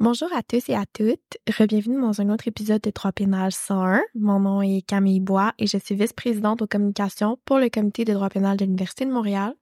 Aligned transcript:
Bonjour 0.00 0.28
à 0.32 0.44
tous 0.44 0.68
et 0.68 0.76
à 0.76 0.84
toutes. 0.86 1.38
Bienvenue 1.66 2.00
dans 2.00 2.20
un 2.20 2.30
autre 2.30 2.46
épisode 2.46 2.80
des 2.80 2.92
Trois 2.92 3.10
Pénales 3.10 3.50
101. 3.50 4.00
Mon 4.14 4.38
nom 4.38 4.62
est 4.62 4.82
Camille 4.86 5.18
Bois 5.18 5.54
et 5.58 5.66
je 5.66 5.76
suis 5.76 5.96
vice-présidente 5.96 6.62
aux 6.62 6.68
communications 6.68 7.36
pour 7.44 7.58
le 7.58 7.68
comité 7.68 8.04
de 8.04 8.12
droit 8.12 8.28
pénal 8.28 8.56
de 8.56 8.64
l'Université 8.64 9.06
de 9.06 9.10
Montréal. 9.10 9.54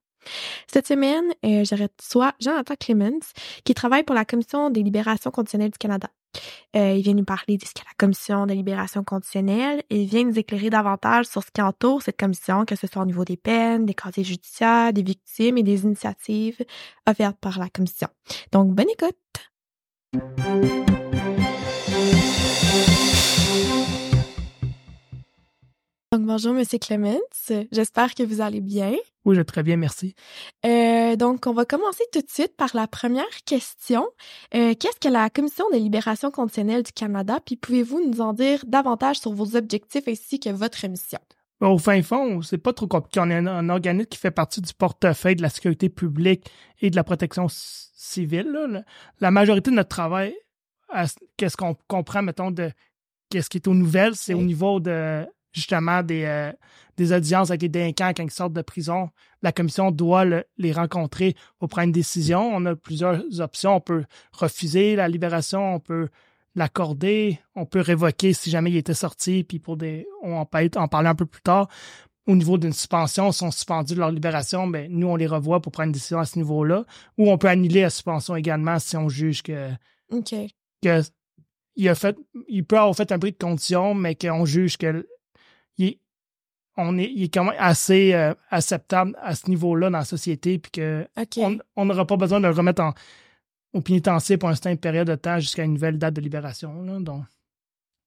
Cette 0.67 0.87
semaine, 0.87 1.25
euh, 1.43 1.65
je 1.65 1.75
reçois 1.75 2.35
Jonathan 2.39 2.75
Clemens, 2.79 3.33
qui 3.65 3.73
travaille 3.73 4.03
pour 4.03 4.15
la 4.15 4.27
Commission 4.27 4.69
des 4.69 4.83
libérations 4.83 5.31
conditionnelles 5.31 5.71
du 5.71 5.79
Canada. 5.79 6.11
Euh, 6.77 6.93
il 6.93 7.03
vient 7.03 7.15
nous 7.15 7.25
parler 7.25 7.57
de 7.57 7.65
ce 7.65 7.73
qu'est 7.73 7.87
la 7.87 7.97
Commission 7.97 8.45
des 8.45 8.57
libérations 8.57 9.05
conditionnelles 9.05 9.85
et 9.89 10.03
il 10.03 10.07
vient 10.07 10.25
nous 10.25 10.39
éclairer 10.39 10.69
davantage 10.69 11.25
sur 11.25 11.43
ce 11.43 11.51
qui 11.51 11.63
entoure 11.63 12.03
cette 12.03 12.19
commission, 12.19 12.67
que 12.67 12.77
ce 12.77 12.87
soit 12.87 13.01
au 13.01 13.07
niveau 13.07 13.25
des 13.25 13.39
peines, 13.39 13.87
des 13.87 13.95
casiers 13.95 14.25
judiciaires, 14.25 14.93
des 14.93 15.03
victimes 15.03 15.57
et 15.57 15.63
des 15.63 15.85
initiatives 15.85 16.63
offertes 17.07 17.39
par 17.41 17.59
la 17.59 17.71
Commission. 17.71 18.09
Donc, 18.53 18.75
bonne 18.75 18.91
écoute! 18.91 19.17
Donc, 26.13 26.25
bonjour, 26.25 26.55
Monsieur 26.55 26.79
Clemens. 26.79 27.19
J'espère 27.73 28.15
que 28.15 28.23
vous 28.23 28.41
allez 28.41 28.61
bien. 28.61 28.95
Oui, 29.25 29.35
je 29.35 29.41
vais 29.41 29.45
très 29.45 29.63
bien, 29.63 29.77
merci. 29.77 30.15
Euh, 30.65 31.17
donc, 31.17 31.47
on 31.47 31.53
va 31.53 31.65
commencer 31.65 32.05
tout 32.13 32.21
de 32.21 32.31
suite 32.31 32.57
par 32.57 32.71
la 32.75 32.87
première 32.87 33.25
question. 33.45 34.07
Euh, 34.55 34.75
Qu'est-ce 34.79 35.01
que 35.01 35.13
la 35.13 35.29
Commission 35.31 35.69
de 35.71 35.77
libération 35.77 36.31
conditionnelle 36.31 36.85
du 36.85 36.93
Canada? 36.93 37.39
Puis, 37.45 37.57
pouvez-vous 37.57 38.09
nous 38.09 38.21
en 38.21 38.33
dire 38.33 38.65
davantage 38.67 39.19
sur 39.19 39.33
vos 39.33 39.57
objectifs 39.57 40.07
ainsi 40.07 40.41
que 40.41 40.49
votre 40.51 40.87
mission? 40.87 41.19
Au 41.61 41.79
fin 41.79 42.03
fond, 42.03 42.43
c'est 42.43 42.59
pas 42.59 42.75
trop 42.75 42.87
compliqué. 42.87 43.21
On 43.21 43.31
est 43.31 43.37
un, 43.37 43.69
organisme 43.71 44.07
qui 44.07 44.19
fait 44.19 44.31
partie 44.31 44.61
du 44.61 44.75
portefeuille 44.75 45.37
de 45.37 45.43
la 45.43 45.49
sécurité 45.49 45.89
publique 45.89 46.51
et 46.81 46.91
de 46.91 46.97
la 46.97 47.05
protection 47.05 47.47
civile. 47.49 48.85
La 49.21 49.31
majorité 49.31 49.71
de 49.71 49.77
notre 49.77 49.89
travail, 49.89 50.35
qu'est-ce 51.37 51.57
qu'on 51.57 51.75
comprend, 51.89 52.23
mettons, 52.23 52.51
de 52.51 52.71
qu'est-ce 53.31 53.49
qui 53.49 53.57
est 53.57 53.69
aux 53.69 53.75
nouvelles, 53.75 54.17
c'est 54.17 54.35
au 54.35 54.43
niveau 54.43 54.81
de 54.81 55.27
justement 55.53 56.03
des, 56.03 56.25
euh, 56.25 56.53
des 56.99 57.13
audiences 57.15 57.51
avec 57.51 57.63
les 57.63 57.71
délinquants 57.71 58.13
quand 58.15 58.25
ils 58.25 58.31
sortent 58.31 58.53
de 58.53 58.63
prison. 58.63 59.09
La 59.41 59.53
commission 59.53 59.91
doit 59.91 60.25
les 60.59 60.73
rencontrer 60.73 61.35
pour 61.59 61.69
prendre 61.69 61.87
une 61.87 61.93
décision. 61.93 62.55
On 62.55 62.67
a 62.67 62.77
plusieurs 62.77 63.23
options. 63.41 63.77
On 63.77 63.81
peut 63.81 64.05
refuser 64.33 64.97
la 64.97 65.09
libération, 65.09 65.77
on 65.77 65.81
peut 65.81 66.09
l'accorder, 66.57 67.39
on 67.55 67.67
peut 67.67 67.81
révoquer 67.81 68.33
si 68.33 68.51
jamais 68.51 68.71
il 68.71 68.77
était 68.77 68.95
sorti, 68.95 69.45
puis 69.45 69.59
pour 69.59 69.77
des. 69.77 70.09
On 70.23 70.45
peut 70.45 70.69
en 70.77 70.89
parler 70.89 71.09
un 71.09 71.15
peu 71.15 71.27
plus 71.27 71.43
tard. 71.43 71.69
Au 72.27 72.35
niveau 72.35 72.59
d'une 72.59 72.73
suspension, 72.73 73.29
ils 73.31 73.35
sont 73.35 73.53
suspendus 73.53 73.95
de 73.95 74.01
leur 74.01 74.11
libération, 74.11 74.67
mais 74.67 74.89
nous, 74.89 75.07
on 75.07 75.15
les 75.15 75.29
revoit 75.29 75.61
pour 75.61 75.71
prendre 75.71 75.89
une 75.89 75.93
décision 75.93 76.19
à 76.19 76.25
ce 76.25 76.39
niveau-là. 76.39 76.85
Ou 77.19 77.31
on 77.31 77.39
peut 77.39 77.47
annuler 77.47 77.83
la 77.83 77.91
suspension 77.91 78.35
également 78.35 78.81
si 78.81 78.97
on 78.97 79.09
juge 79.09 79.43
que. 79.43 79.71
OK. 80.11 80.35
Que 80.83 81.03
il 81.77 81.89
a 81.89 81.95
fait. 81.95 82.17
Il 82.49 82.65
peut 82.65 82.79
avoir 82.79 82.97
fait 82.97 83.13
un 83.13 83.19
bris 83.19 83.33
de 83.33 83.39
condition, 83.39 83.95
mais 83.95 84.17
qu'on 84.17 84.45
juge 84.45 84.77
que. 84.79 85.07
Il, 85.79 85.99
on 86.79 86.99
est, 86.99 87.11
il 87.15 87.25
est 87.25 87.29
quand 87.33 87.45
même 87.45 87.55
assez 87.59 88.13
euh, 88.15 88.35
acceptable 88.51 89.17
à 89.23 89.35
ce 89.35 89.49
niveau-là 89.49 89.91
dans 89.91 89.99
la 89.99 90.05
société, 90.05 90.59
puis 90.59 90.73
que 90.73 91.07
on 91.77 91.85
n'aura 91.85 92.07
pas 92.07 92.17
besoin 92.17 92.41
de 92.41 92.49
le 92.49 92.55
remettre 92.55 92.83
en, 92.83 92.93
au 93.77 93.81
pénitencier 93.81 94.37
pour 94.37 94.49
un 94.49 94.55
certain 94.55 94.77
période 94.77 95.07
de 95.07 95.15
temps 95.15 95.39
jusqu'à 95.39 95.65
une 95.65 95.75
nouvelle 95.75 95.99
date 95.99 96.15
de 96.15 96.21
libération. 96.21 96.85
donc. 97.01 97.25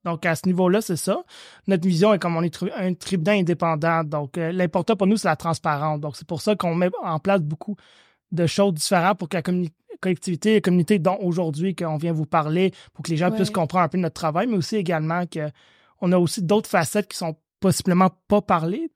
donc, 0.04 0.26
à 0.26 0.36
ce 0.36 0.48
niveau-là, 0.48 0.82
c'est 0.82 0.96
ça. 0.96 1.24
Notre 1.68 1.88
vision 1.88 2.14
est 2.14 2.20
comme 2.20 2.36
on 2.36 2.44
est 2.44 2.64
un 2.76 2.94
tribunal 2.94 3.40
indépendant. 3.40 4.04
Donc, 4.04 4.38
euh, 4.38 4.52
l'important 4.52 4.96
pour 4.96 5.08
nous, 5.08 5.18
c'est 5.18 5.28
la 5.28 5.36
transparence. 5.36 6.00
Donc, 6.00 6.16
c'est 6.16 6.28
pour 6.28 6.42
ça 6.42 6.56
qu'on 6.56 6.76
met 6.76 6.90
en 7.04 7.20
place 7.20 7.42
beaucoup 7.42 7.76
de 8.32 8.46
choses 8.48 8.74
différentes 8.74 9.18
pour 9.18 9.30
que 9.30 9.38
la 9.38 9.44
collectivité, 10.02 10.56
la 10.56 10.62
communauté 10.62 11.00
dont 11.00 11.18
aujourd'hui 11.22 11.76
qu'on 11.76 11.98
vient 11.98 12.14
vous 12.14 12.26
parler, 12.26 12.74
pour 12.94 13.04
que 13.04 13.12
les 13.12 13.18
gens 13.18 13.32
puissent 13.32 13.50
comprendre 13.50 13.86
un 13.86 13.90
peu 13.90 13.98
notre 13.98 14.14
travail, 14.14 14.48
mais 14.48 14.58
aussi 14.58 14.76
également 14.76 15.24
qu'on 15.28 16.12
a 16.12 16.18
aussi 16.18 16.42
d'autres 16.42 16.70
facettes 16.70 17.08
qui 17.08 17.18
sont 17.18 17.36
possiblement 17.60 18.10
pas 18.28 18.42
parlées 18.42 18.92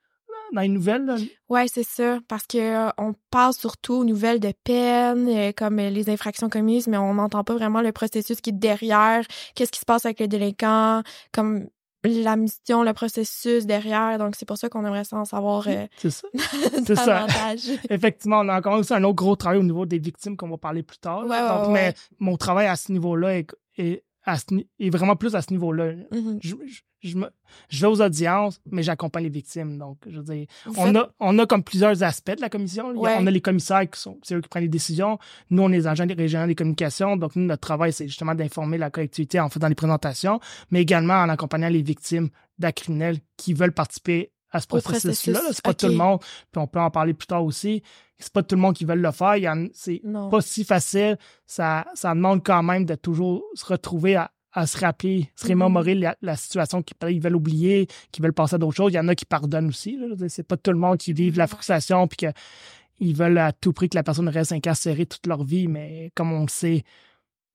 dans 0.54 0.62
les 0.62 0.68
nouvelles. 0.68 1.06
Là. 1.06 1.16
Ouais, 1.50 1.68
c'est 1.68 1.84
ça, 1.84 2.20
parce 2.28 2.46
que 2.48 2.58
euh, 2.58 2.90
on 2.98 3.14
parle 3.30 3.54
surtout 3.54 3.94
aux 3.94 4.06
nouvelles 4.06 4.40
de 4.40 4.54
peine, 4.64 5.28
euh, 5.28 5.52
comme 5.56 5.80
euh, 5.80 5.90
les 5.90 6.10
infractions 6.10 6.50
commises, 6.50 6.88
mais 6.88 6.98
on 6.98 7.14
n'entend 7.16 7.44
pas 7.44 7.54
vraiment 7.54 7.82
le 7.82 7.92
processus 7.92 8.42
qui 8.42 8.50
est 8.50 8.54
derrière, 8.54 9.26
qu'est-ce 9.56 9.72
qui 9.72 9.80
se 9.80 9.86
passe 9.86 10.06
avec 10.06 10.20
les 10.20 10.28
délinquants, 10.28 11.04
comme 11.32 11.68
la 12.04 12.36
mission, 12.36 12.84
le 12.84 12.92
processus 12.92 13.66
derrière. 13.66 14.18
Donc, 14.18 14.36
c'est 14.36 14.46
pour 14.46 14.58
ça 14.58 14.68
qu'on 14.68 14.86
aimerait 14.86 15.06
ça 15.06 15.16
en 15.16 15.26
savoir 15.26 15.64
c'est 15.98 16.10
ça. 16.10 16.28
c'est 16.86 16.96
ça. 16.96 17.26
Effectivement, 17.90 18.40
on 18.40 18.50
a 18.50 18.58
encore 18.58 18.78
aussi 18.78 18.94
un 18.94 19.04
autre 19.06 19.16
gros 19.16 19.38
travail 19.38 19.60
au 19.60 19.64
niveau 19.64 19.86
des 19.86 20.00
victimes 20.00 20.36
qu'on 20.36 20.50
va 20.50 20.58
parler 20.58 20.84
plus 20.84 20.98
tard. 20.98 21.26
Ouais, 21.26 21.40
Donc, 21.40 21.68
ouais, 21.68 21.74
mais 21.74 21.94
mon 22.20 22.36
travail 22.36 22.68
à 22.68 22.76
ce 22.76 22.92
niveau-là 22.92 23.38
est, 23.38 23.48
est, 23.78 24.04
est 24.28 24.90
vraiment 24.90 25.16
plus 25.16 25.36
à 25.36 25.42
ce 25.42 25.52
niveau-là. 25.52 25.94
Mm-hmm. 26.12 26.40
je, 26.42 26.56
je, 27.02 27.18
me, 27.18 27.30
je 27.70 27.82
vais 27.82 27.88
aux 27.88 28.02
audiences, 28.02 28.62
mais 28.72 28.84
j'accompagne 28.84 29.24
les 29.24 29.30
victimes. 29.30 29.78
Donc, 29.78 29.98
je 30.08 30.18
veux 30.20 30.24
dire, 30.24 30.46
on, 30.78 30.96
a, 30.96 31.10
on 31.20 31.38
a 31.40 31.46
comme 31.46 31.64
plusieurs 31.64 32.02
aspects 32.04 32.36
de 32.36 32.42
la 32.42 32.50
commission. 32.50 32.94
On 32.96 33.06
a 33.06 33.32
les 33.32 33.42
commissaires 33.42 33.90
qui 33.90 34.00
sont, 34.00 34.20
c'est 34.24 34.36
eux 34.36 34.42
qui 34.42 34.50
prennent 34.50 34.64
les 34.64 34.70
décisions. 34.70 35.20
Nous, 35.50 35.62
on 35.62 35.70
est 35.72 35.78
les 35.78 35.88
agents 35.88 36.08
régionaux 36.08 36.48
des 36.48 36.56
communications. 36.56 37.18
Donc, 37.18 37.36
nous, 37.36 37.46
notre 37.46 37.62
travail, 37.62 37.92
c'est 37.92 38.08
justement 38.08 38.36
d'informer 38.36 38.78
la 38.78 38.90
collectivité 38.90 39.40
en 39.40 39.50
faisant 39.50 39.68
les 39.68 39.76
présentations, 39.76 40.40
mais 40.72 40.82
également 40.82 41.16
en 41.16 41.30
accompagnant 41.30 41.70
les 41.70 41.82
victimes 41.82 42.30
d'actes 42.60 42.84
criminels 42.84 43.18
qui 43.38 43.54
veulent 43.54 43.74
participer 43.74 44.32
à 44.54 44.60
ce 44.60 44.68
processus-là. 44.68 45.42
c'est 45.52 45.64
pas 45.64 45.74
tout 45.74 45.88
le 45.88 45.96
monde. 45.96 46.20
Puis 46.52 46.62
on 46.62 46.68
peut 46.68 46.80
en 46.80 46.92
parler 46.92 47.14
plus 47.14 47.28
tard 47.28 47.44
aussi. 47.44 47.82
C'est 48.20 48.32
pas 48.32 48.44
tout 48.44 48.56
le 48.56 48.62
monde 48.62 48.76
qui 48.76 48.86
veut 48.86 48.96
le 48.96 49.12
faire. 49.12 49.36
C'est 49.74 50.02
pas 50.32 50.42
si 50.42 50.64
facile. 50.64 51.18
Ça, 51.46 51.86
ça 51.96 52.14
demande 52.14 52.44
quand 52.44 52.64
même 52.64 52.86
de 52.86 52.96
toujours 52.96 53.44
se 53.56 53.66
retrouver 53.66 54.16
à, 54.16 54.32
à 54.54 54.68
se 54.68 54.78
rappeler, 54.78 55.32
se 55.36 55.48
remémorer 55.48 55.96
mm-hmm. 55.96 56.16
la, 56.22 56.36
situation 56.36 56.84
qu'ils 56.84 57.20
veulent 57.20 57.36
oublier, 57.36 57.88
qu'ils 58.12 58.24
veulent 58.24 58.34
passer 58.34 58.56
à 58.56 58.58
d'autres 58.60 58.78
choses. 58.78 58.94
Il 58.94 58.96
y 58.96 59.00
en 59.00 59.08
a 59.08 59.16
qui 59.16 59.26
pardonnent 59.26 59.70
aussi. 59.70 60.00
C'est 60.30 60.48
pas 60.48 60.56
tout 60.56 60.72
le 60.72 60.78
monde 60.78 60.98
qui 60.98 61.14
vive 61.14 61.38
la 61.38 61.48
frustration 61.48 62.08
puis 62.08 62.28
qu'ils 62.28 63.16
veulent 63.16 63.40
à 63.40 63.52
tout 63.52 63.74
prix 63.74 63.90
que 63.90 63.98
la 63.98 64.04
personne 64.04 64.30
reste 64.30 64.52
incarcérée 64.52 65.08
toute 65.08 65.26
leur 65.26 65.44
vie, 65.44 65.68
mais 65.68 66.12
comme 66.16 66.32
on 66.32 66.44
le 66.44 66.50
sait, 66.50 66.84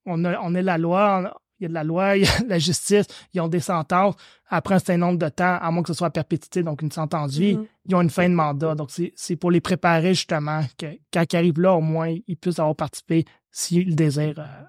on 0.04 0.24
a, 0.24 0.40
on 0.40 0.54
est 0.54 0.62
la 0.62 0.78
loi, 0.78 1.40
il 1.58 1.64
y 1.64 1.66
a 1.66 1.68
de 1.68 1.74
la 1.74 1.84
loi, 1.84 2.16
il 2.16 2.24
y 2.24 2.28
a 2.28 2.40
de 2.40 2.48
la 2.48 2.58
justice, 2.58 3.06
ils 3.34 3.40
ont 3.40 3.48
des 3.48 3.60
sentences. 3.60 4.14
Après 4.48 4.74
un 4.74 4.78
certain 4.78 4.96
nombre 4.98 5.18
de 5.18 5.28
temps, 5.28 5.58
à 5.60 5.70
moins 5.70 5.82
que 5.82 5.88
ce 5.88 5.94
soit 5.94 6.06
à 6.06 6.10
perpétuité, 6.10 6.62
donc 6.62 6.82
une 6.82 6.92
sentence 6.92 7.34
de 7.34 7.38
vie, 7.40 7.54
mm-hmm. 7.54 7.66
ils 7.86 7.94
ont 7.94 8.00
une 8.00 8.10
fin 8.10 8.28
de 8.28 8.34
mandat. 8.34 8.74
Donc, 8.74 8.90
c'est 9.14 9.36
pour 9.36 9.50
les 9.50 9.60
préparer 9.60 10.14
justement 10.14 10.62
que 10.78 10.86
quand 11.12 11.24
ils 11.32 11.36
arrivent 11.36 11.60
là, 11.60 11.74
au 11.74 11.80
moins, 11.80 12.14
ils 12.26 12.36
puissent 12.36 12.58
avoir 12.58 12.76
participé 12.76 13.24
s'ils 13.50 13.94
désirent 13.94 14.38
euh, 14.38 14.64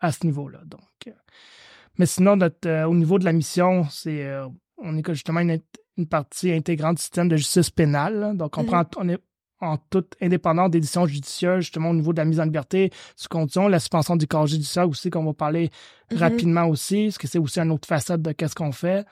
à 0.00 0.12
ce 0.12 0.26
niveau-là. 0.26 0.60
Donc, 0.66 0.80
euh, 1.06 1.12
mais 1.98 2.06
sinon, 2.06 2.36
notre, 2.36 2.68
euh, 2.68 2.84
au 2.86 2.94
niveau 2.94 3.18
de 3.18 3.24
la 3.24 3.32
mission, 3.32 3.86
c'est 3.90 4.28
on 4.78 4.96
est 4.96 5.08
justement 5.14 5.40
une, 5.40 5.60
partie 6.10 6.50
intégrante 6.52 6.96
du 6.96 7.02
système 7.02 7.28
de 7.28 7.36
justice 7.36 7.70
pénale. 7.70 8.36
Donc, 8.36 8.58
on 8.58 8.62
mhm. 8.62 8.66
prend 8.66 8.84
on 8.96 9.08
est 9.08 9.18
en 9.64 9.78
toute 9.90 10.14
indépendance 10.20 10.70
des 10.70 10.80
décisions 10.80 11.06
judiciaires, 11.06 11.60
justement 11.60 11.90
au 11.90 11.94
niveau 11.94 12.12
de 12.12 12.18
la 12.18 12.24
mise 12.24 12.40
en 12.40 12.44
liberté 12.44 12.90
sous 13.16 13.28
condition, 13.28 13.68
la 13.68 13.78
suspension 13.78 14.16
du 14.16 14.26
corps 14.26 14.46
judiciaire 14.46 14.88
aussi, 14.88 15.10
qu'on 15.10 15.24
va 15.24 15.32
parler 15.32 15.70
mhm. 16.12 16.18
rapidement 16.18 16.66
aussi, 16.66 17.04
parce 17.06 17.18
que 17.18 17.26
c'est 17.26 17.38
aussi 17.38 17.60
une 17.60 17.70
autre 17.70 17.88
facette 17.88 18.22
de 18.22 18.32
qu'est-ce 18.32 18.54
qu'on 18.54 18.72
fait. 18.72 19.06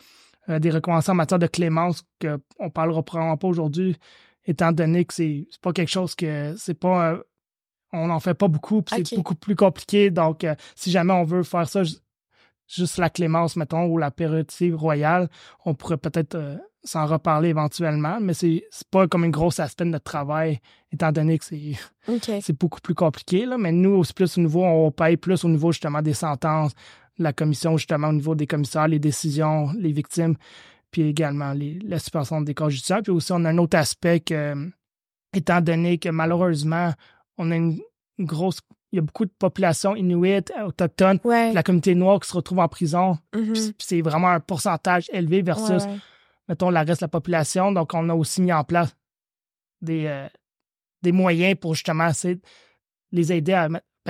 Euh, 0.48 0.58
des 0.58 0.70
recommençants 0.70 1.12
en 1.12 1.16
matière 1.16 1.38
de 1.38 1.46
clémence 1.46 2.02
qu'on 2.20 2.64
ne 2.64 2.68
parlera 2.68 3.02
probablement 3.02 3.36
pas 3.36 3.48
aujourd'hui, 3.48 3.96
étant 4.44 4.72
donné 4.72 5.04
que 5.04 5.14
c'est 5.14 5.46
pas 5.60 5.72
quelque 5.72 5.90
chose 5.90 6.14
que 6.14 6.54
c'est 6.56 6.74
pas 6.74 7.18
on 7.92 8.06
n'en 8.06 8.20
fait 8.20 8.34
pas 8.34 8.48
beaucoup, 8.48 8.82
c'est 8.88 9.14
beaucoup 9.14 9.34
plus 9.34 9.54
compliqué. 9.54 10.10
Donc, 10.10 10.46
si 10.74 10.90
jamais 10.90 11.12
on 11.12 11.24
veut 11.24 11.42
faire 11.42 11.68
ça 11.68 11.82
juste 12.74 12.98
la 12.98 13.10
clémence, 13.10 13.56
mettons, 13.56 13.86
ou 13.86 13.98
la 13.98 14.10
période 14.10 14.50
royale, 14.72 15.28
on 15.64 15.74
pourrait 15.74 15.98
peut-être 15.98 16.34
euh, 16.34 16.56
s'en 16.84 17.06
reparler 17.06 17.50
éventuellement, 17.50 18.18
mais 18.20 18.34
c'est 18.34 18.64
pas 18.90 19.06
comme 19.06 19.24
une 19.24 19.30
grosse 19.30 19.60
aspect 19.60 19.84
de 19.84 19.90
notre 19.90 20.04
travail, 20.04 20.60
étant 20.92 21.12
donné 21.12 21.38
que 21.38 21.44
c'est 21.44 21.72
c'est 22.40 22.58
beaucoup 22.58 22.80
plus 22.80 22.94
compliqué. 22.94 23.46
Là. 23.46 23.58
Mais 23.58 23.72
nous, 23.72 23.90
aussi 23.90 24.12
plus 24.12 24.36
au 24.38 24.40
niveau, 24.40 24.64
on 24.64 24.90
paye 24.90 25.16
plus 25.16 25.44
au 25.44 25.48
niveau 25.48 25.72
justement 25.72 26.02
des 26.02 26.14
sentences, 26.14 26.72
la 27.18 27.32
commission 27.32 27.76
justement 27.76 28.08
au 28.08 28.12
niveau 28.12 28.34
des 28.34 28.46
commissaires, 28.46 28.88
les 28.88 28.98
décisions, 28.98 29.70
les 29.78 29.92
victimes, 29.92 30.36
puis 30.90 31.02
également 31.02 31.52
les, 31.52 31.78
la 31.80 31.98
suspension 31.98 32.40
des 32.40 32.54
corps 32.54 32.70
judiciaires. 32.70 33.02
Puis 33.02 33.12
aussi, 33.12 33.32
on 33.32 33.44
a 33.44 33.50
un 33.50 33.58
autre 33.58 33.76
aspect 33.76 34.20
que, 34.20 34.70
étant 35.34 35.60
donné 35.60 35.98
que 35.98 36.08
malheureusement, 36.08 36.92
on 37.38 37.50
a 37.50 37.56
une 37.56 37.80
grosse 38.18 38.60
il 38.92 38.96
y 38.96 38.98
a 38.98 39.02
beaucoup 39.02 39.24
de 39.24 39.32
populations 39.38 39.96
inuit, 39.96 40.52
autochtones, 40.64 41.18
la 41.24 41.62
communauté 41.62 41.94
noire 41.94 42.20
qui 42.20 42.28
se 42.28 42.36
retrouve 42.36 42.58
en 42.58 42.68
prison. 42.68 43.18
Mm-hmm. 43.32 43.74
C'est 43.78 44.02
vraiment 44.02 44.28
un 44.28 44.40
pourcentage 44.40 45.08
élevé 45.12 45.40
versus, 45.40 45.84
mettons, 46.46 46.68
la 46.68 46.82
reste 46.82 47.00
de 47.00 47.04
la 47.04 47.08
population. 47.08 47.72
Donc, 47.72 47.94
on 47.94 48.08
a 48.10 48.14
aussi 48.14 48.42
mis 48.42 48.52
en 48.52 48.64
place 48.64 48.94
des, 49.80 50.06
euh, 50.06 50.28
des 51.00 51.12
moyens 51.12 51.58
pour 51.58 51.74
justement 51.74 52.08
essayer 52.08 52.34
de 52.34 52.42
les 53.12 53.32
aider 53.32 53.54
à, 53.54 53.68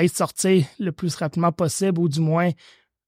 sortir 0.08 0.64
le 0.81 0.90
plus 0.90 1.14
rapidement 1.14 1.52
possible 1.52 2.00
ou 2.00 2.08
du 2.08 2.20
moins 2.20 2.50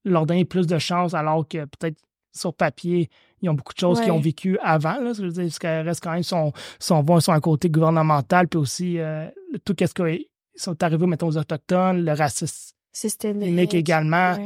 leur 0.05 0.27
donner 0.27 0.45
plus 0.45 0.67
de 0.67 0.79
chance 0.79 1.15
alors 1.15 1.49
que 1.49 1.65
peut-être 1.65 1.99
sur 2.33 2.53
papier, 2.53 3.09
ils 3.41 3.49
ont 3.49 3.55
beaucoup 3.55 3.73
de 3.73 3.79
choses 3.79 4.01
qu'ils 4.01 4.11
ont 4.13 4.21
vécues 4.21 4.59
avant. 4.61 5.01
Là, 5.01 5.13
je 5.13 5.23
veux 5.23 5.31
dire, 5.31 5.45
parce 5.45 5.59
qu'elles 5.59 5.87
restent 5.87 6.03
quand 6.03 6.13
même 6.13 6.23
son, 6.23 6.53
son, 6.79 7.21
sur 7.21 7.33
un 7.33 7.41
côté 7.41 7.71
gouvernemental, 7.71 8.49
puis 8.49 8.59
aussi 8.59 8.99
euh, 8.99 9.29
tout 9.65 9.75
ce 9.79 9.95
que 9.95 10.03
ils 10.11 10.27
sont 10.57 10.83
arrivés, 10.83 11.07
mettons, 11.07 11.29
aux 11.29 11.37
Autochtones, 11.37 12.05
le 12.05 12.13
racisme 12.13 12.75
systémique 12.93 13.75
également. 13.75 14.37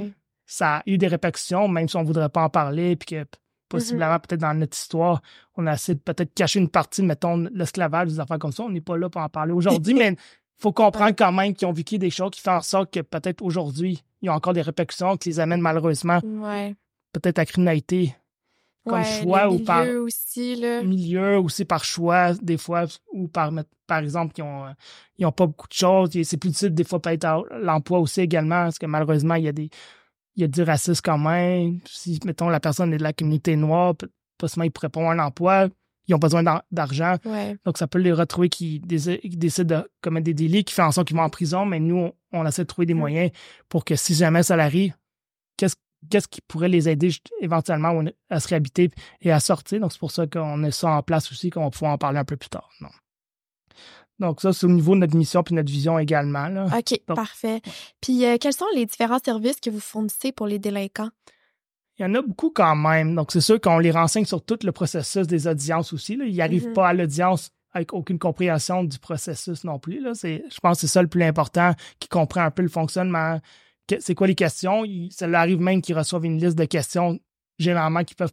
Ça 0.47 0.77
a 0.77 0.83
eu 0.87 0.97
des 0.97 1.09
répercussions, 1.09 1.69
même 1.69 1.89
si 1.89 1.97
on 1.97 2.03
ne 2.03 2.07
voudrait 2.07 2.31
pas 2.31 2.43
en 2.43 2.49
parler, 2.49 2.97
puis 2.97 3.17
que 3.17 3.27
possiblement, 3.69 4.07
mm-hmm. 4.07 4.21
peut-être 4.21 4.41
dans 4.41 4.55
notre 4.55 4.77
histoire, 4.77 5.21
on 5.57 5.67
a 5.67 5.75
essayé 5.75 5.95
de 5.95 6.01
peut-être 6.01 6.33
cacher 6.33 6.59
une 6.59 6.71
partie, 6.71 7.03
mettons, 7.03 7.37
l'esclavage, 7.53 8.09
des 8.09 8.21
affaires 8.21 8.39
comme 8.39 8.53
ça. 8.53 8.63
On 8.63 8.71
n'est 8.71 8.81
pas 8.81 8.97
là 8.97 9.11
pour 9.11 9.21
en 9.21 9.29
parler 9.29 9.53
aujourd'hui, 9.53 9.93
mais 9.99 10.13
il 10.13 10.17
faut 10.63 10.73
comprendre 10.73 11.15
quand 11.17 11.33
même 11.33 11.55
qu'ils 11.55 11.69
ont 11.69 11.73
vécu 11.73 11.99
des 11.99 12.11
choses 12.11 12.31
qui 12.31 12.41
font 12.41 12.53
en 12.53 12.63
sorte 12.63 12.93
que 12.93 13.01
peut-être 13.01 13.43
aujourd'hui, 13.43 14.03
il 14.23 14.27
y 14.27 14.29
a 14.31 14.35
encore 14.35 14.55
des 14.55 14.63
répercussions 14.63 15.17
qui 15.19 15.29
les 15.29 15.41
amènent 15.41 15.61
malheureusement 15.61 16.21
peut-être 17.13 17.39
à 17.39 17.47
criminalité 17.47 18.15
comme 18.89 19.05
choix 19.05 19.49
ou 19.51 19.59
par 19.61 19.87
aussi, 19.87 20.57
là. 20.57 20.83
milieu 20.83 21.39
aussi 21.39 21.65
par 21.65 21.85
choix 21.85 22.35
des 22.35 22.57
fois 22.57 22.85
ou 23.13 23.29
par 23.29 23.53
par 23.87 23.99
exemple 23.99 24.35
ils 24.39 24.43
ont 24.43 24.65
ils 25.19 25.27
ont 25.27 25.33
pas 25.33 25.47
beaucoup 25.47 25.69
de 25.69 25.73
choses 25.73 26.11
c'est 26.23 26.37
plus 26.37 26.49
difficile 26.49 26.75
des 26.75 26.85
fois 26.85 27.01
peut-être 27.01 27.47
l'emploi 27.63 27.99
aussi 27.99 28.21
également 28.21 28.65
parce 28.65 28.79
que 28.79 28.87
malheureusement 28.87 29.35
il 29.35 29.45
y 29.45 29.49
a 29.49 29.53
des 29.53 29.71
il 30.39 30.43
y 30.43 30.45
a 30.45 30.49
du 30.49 30.63
racisme 30.63 31.01
quand 31.05 31.19
même. 31.19 31.81
Si, 31.85 32.21
mettons, 32.25 32.49
la 32.49 32.61
personne 32.61 32.95
est 32.95 32.99
de 32.99 33.03
la 33.03 33.13
communauté 33.13 33.57
noire, 33.57 33.95
possiblement, 34.39 34.65
ils 34.67 34.71
pourraient 34.71 34.89
pas 34.89 35.01
avoir 35.01 35.13
un 35.13 35.19
emploi, 35.19 35.69
ils 36.07 36.15
ont 36.15 36.19
besoin 36.19 36.45
d'argent. 36.71 37.17
Donc, 37.65 37.77
ça 37.77 37.89
peut 37.89 37.99
les 37.99 38.13
retrouver 38.13 38.49
qui, 38.49 38.79
décident 38.79 39.81
de 39.81 39.91
commettre 40.01 40.25
des 40.25 40.35
délits, 40.35 40.63
qui 40.63 40.75
font 40.75 40.85
en 40.85 40.93
sorte 40.93 41.09
qu'ils 41.09 41.17
vont 41.17 41.25
en 41.25 41.29
prison, 41.29 41.67
mais 41.67 41.81
nous, 41.81 42.13
on, 42.33 42.47
essaie 42.47 42.63
de 42.63 42.69
trouver 42.69 42.87
des 42.87 42.95
moyens 42.95 43.33
pour 43.69 43.85
que 43.85 43.97
si 43.97 44.15
jamais 44.15 44.45
ça 44.45 44.55
arrive, 44.55 44.95
qu'est-ce 46.11 46.29
qui 46.29 46.41
pourrait 46.41 46.69
les 46.69 46.89
aider 46.89 47.11
éventuellement 47.41 48.03
à 48.31 48.41
se 48.41 48.49
réhabiter 48.49 48.91
et 49.21 49.33
à 49.33 49.41
sortir. 49.41 49.81
Donc, 49.81 49.93
c'est 49.93 49.99
pour 49.99 50.11
ça 50.11 50.27
qu'on 50.27 50.63
a 50.65 50.71
ça 50.71 50.91
en 50.91 51.03
place 51.03 51.31
aussi, 51.33 51.51
qu'on 51.51 51.65
va 51.65 51.71
pouvoir 51.71 51.93
en 51.93 51.99
parler 51.99 52.19
un 52.19 52.25
peu 52.25 52.37
plus 52.37 52.51
tard. 52.51 52.71
Non? 52.81 52.89
Donc, 54.19 54.41
ça, 54.41 54.53
c'est 54.53 54.67
au 54.67 54.71
niveau 54.71 54.95
de 54.95 55.01
notre 55.01 55.17
mission 55.17 55.43
puis 55.43 55.55
notre 55.55 55.71
vision 55.71 55.99
également. 55.99 56.49
Là. 56.49 56.67
OK, 56.77 57.01
parfait. 57.07 57.61
Puis, 58.01 58.25
euh, 58.25 58.37
quels 58.41 58.53
sont 58.53 58.67
les 58.75 58.87
différents 58.87 59.21
services 59.25 59.61
que 59.61 59.71
vous 59.71 59.81
fournissez 59.81 60.33
pour 60.33 60.47
les 60.47 60.59
délinquants? 60.59 61.11
Il 61.99 62.03
y 62.03 62.05
en 62.05 62.15
a 62.15 62.23
beaucoup 62.23 62.51
quand 62.51 62.77
même. 62.77 63.15
Donc, 63.15 63.33
c'est 63.33 63.41
sûr 63.41 63.61
qu'on 63.61 63.79
les 63.79 63.91
renseigne 63.91 64.25
sur 64.25 64.45
tout 64.45 64.59
le 64.63 64.73
processus 64.73 65.27
des 65.27 65.47
audiences 65.47 65.93
aussi. 65.93 66.17
Là. 66.17 66.25
Ils 66.25 66.37
n'arrivent 66.37 66.69
mm-hmm. 66.69 66.75
pas 66.75 66.89
à 66.89 66.95
l'audience 66.95 67.51
avec 67.73 67.93
aucune 67.93 68.19
compréhension 68.19 68.83
du 68.85 68.99
processus 68.99 69.65
non 69.65 69.79
plus. 69.79 70.01
Là. 70.01 70.13
Je 70.15 70.61
pense 70.61 70.77
que 70.77 70.81
c'est 70.83 70.87
ça 70.93 71.03
le 71.03 71.09
plus 71.09 71.23
important, 71.23 71.73
qui 72.01 72.09
comprend 72.09 72.43
un 72.43 72.51
peu 72.51 72.63
le 72.63 72.69
fonctionnement. 72.69 73.41
C'est 74.01 74.15
quoi 74.15 74.27
les 74.27 74.35
questions? 74.35 74.85
Ça 75.11 75.27
leur 75.27 75.41
arrive 75.41 75.61
même 75.61 75.81
qu'ils 75.83 75.97
reçoivent 75.97 76.25
une 76.25 76.39
liste 76.39 76.59
de 76.59 76.65
questions, 76.65 77.19
généralement, 77.59 78.05
qu'ils 78.05 78.17
peuvent, 78.17 78.33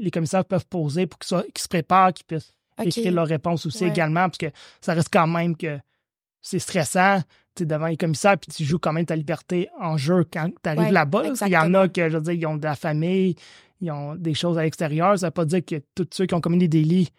les 0.00 0.10
commissaires 0.10 0.44
peuvent 0.44 0.66
poser 0.66 1.06
pour 1.06 1.18
qu'ils 1.18 1.36
se 1.56 1.68
préparent, 1.68 2.12
qu'ils 2.12 2.26
puissent 2.26 2.52
écrire 2.82 3.12
leurs 3.12 3.26
réponses 3.26 3.66
aussi 3.66 3.84
également, 3.84 4.24
parce 4.24 4.38
que 4.38 4.50
ça 4.80 4.94
reste 4.94 5.10
quand 5.12 5.26
même 5.26 5.56
que 5.56 5.78
c'est 6.42 6.58
stressant 6.58 7.20
tu 7.54 7.66
devant 7.66 7.86
les 7.86 7.96
commissaires, 7.96 8.38
puis 8.38 8.50
tu 8.50 8.64
joues 8.64 8.78
quand 8.78 8.92
même 8.92 9.06
ta 9.06 9.16
liberté 9.16 9.68
en 9.78 9.96
jeu 9.96 10.24
quand 10.32 10.48
tu 10.62 10.68
arrives 10.68 10.92
là-bas. 10.92 11.24
Il 11.46 11.52
y 11.52 11.56
en 11.56 11.74
a 11.74 11.88
que, 11.88 12.08
je 12.08 12.16
veux 12.16 12.22
dire, 12.22 12.32
ils 12.32 12.46
ont 12.46 12.56
de 12.56 12.64
la 12.64 12.76
famille, 12.76 13.34
ils 13.80 13.90
ont 13.90 14.14
des 14.14 14.34
choses 14.34 14.56
à 14.56 14.62
l'extérieur. 14.62 15.18
Ça 15.18 15.26
ne 15.26 15.28
veut 15.30 15.34
pas 15.34 15.44
dire 15.44 15.64
que 15.64 15.82
tous 15.94 16.06
ceux 16.12 16.26
qui 16.26 16.34
ont 16.34 16.40
commis 16.40 16.58
des 16.58 16.68
délits 16.68 17.10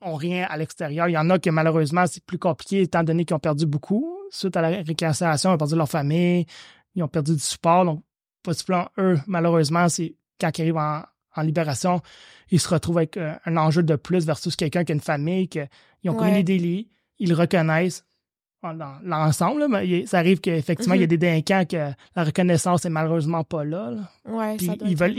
ont 0.00 0.14
rien 0.14 0.46
à 0.48 0.56
l'extérieur. 0.56 1.08
Il 1.08 1.12
y 1.12 1.18
en 1.18 1.28
a 1.30 1.38
que 1.38 1.50
malheureusement, 1.50 2.06
c'est 2.06 2.24
plus 2.24 2.38
compliqué 2.38 2.82
étant 2.82 3.02
donné 3.02 3.24
qu'ils 3.24 3.36
ont 3.36 3.40
perdu 3.40 3.66
beaucoup. 3.66 4.18
Suite 4.34 4.56
à 4.56 4.62
la 4.62 4.68
réconciliation, 4.82 5.50
ils 5.50 5.54
ont 5.54 5.58
perdu 5.58 5.76
leur 5.76 5.88
famille, 5.88 6.46
ils 6.94 7.02
ont 7.02 7.08
perdu 7.08 7.34
du 7.34 7.38
support. 7.38 7.84
Donc, 7.84 8.02
possiblement, 8.42 8.88
eux, 8.98 9.18
malheureusement, 9.26 9.88
c'est 9.88 10.16
quand 10.40 10.50
ils 10.58 10.62
arrivent 10.62 10.76
en, 10.76 11.02
en 11.36 11.42
libération, 11.42 12.02
ils 12.50 12.60
se 12.60 12.68
retrouvent 12.68 12.98
avec 12.98 13.16
euh, 13.16 13.34
un 13.44 13.56
enjeu 13.56 13.82
de 13.82 13.96
plus 13.96 14.26
versus 14.26 14.56
quelqu'un 14.56 14.84
qui 14.84 14.92
a 14.92 14.94
une 14.94 15.00
famille, 15.00 15.48
qu'ils 15.48 15.68
ont 16.06 16.14
commis 16.14 16.32
des 16.32 16.42
délits, 16.42 16.90
ils 17.18 17.28
le 17.28 17.36
reconnaissent 17.36 18.04
dans 18.72 18.94
l'ensemble, 19.02 19.66
mais 19.68 20.06
ça 20.06 20.18
arrive 20.18 20.40
qu'effectivement, 20.40 20.94
il 20.94 21.00
y 21.00 21.04
a 21.04 21.06
mm-hmm. 21.06 21.10
des 21.10 21.18
délinquants 21.18 21.64
que 21.68 21.92
la 22.16 22.24
reconnaissance 22.24 22.84
est 22.84 22.90
malheureusement 22.90 23.44
pas 23.44 23.64
là. 23.64 23.92
ils 24.84 24.96
veulent, 24.96 25.18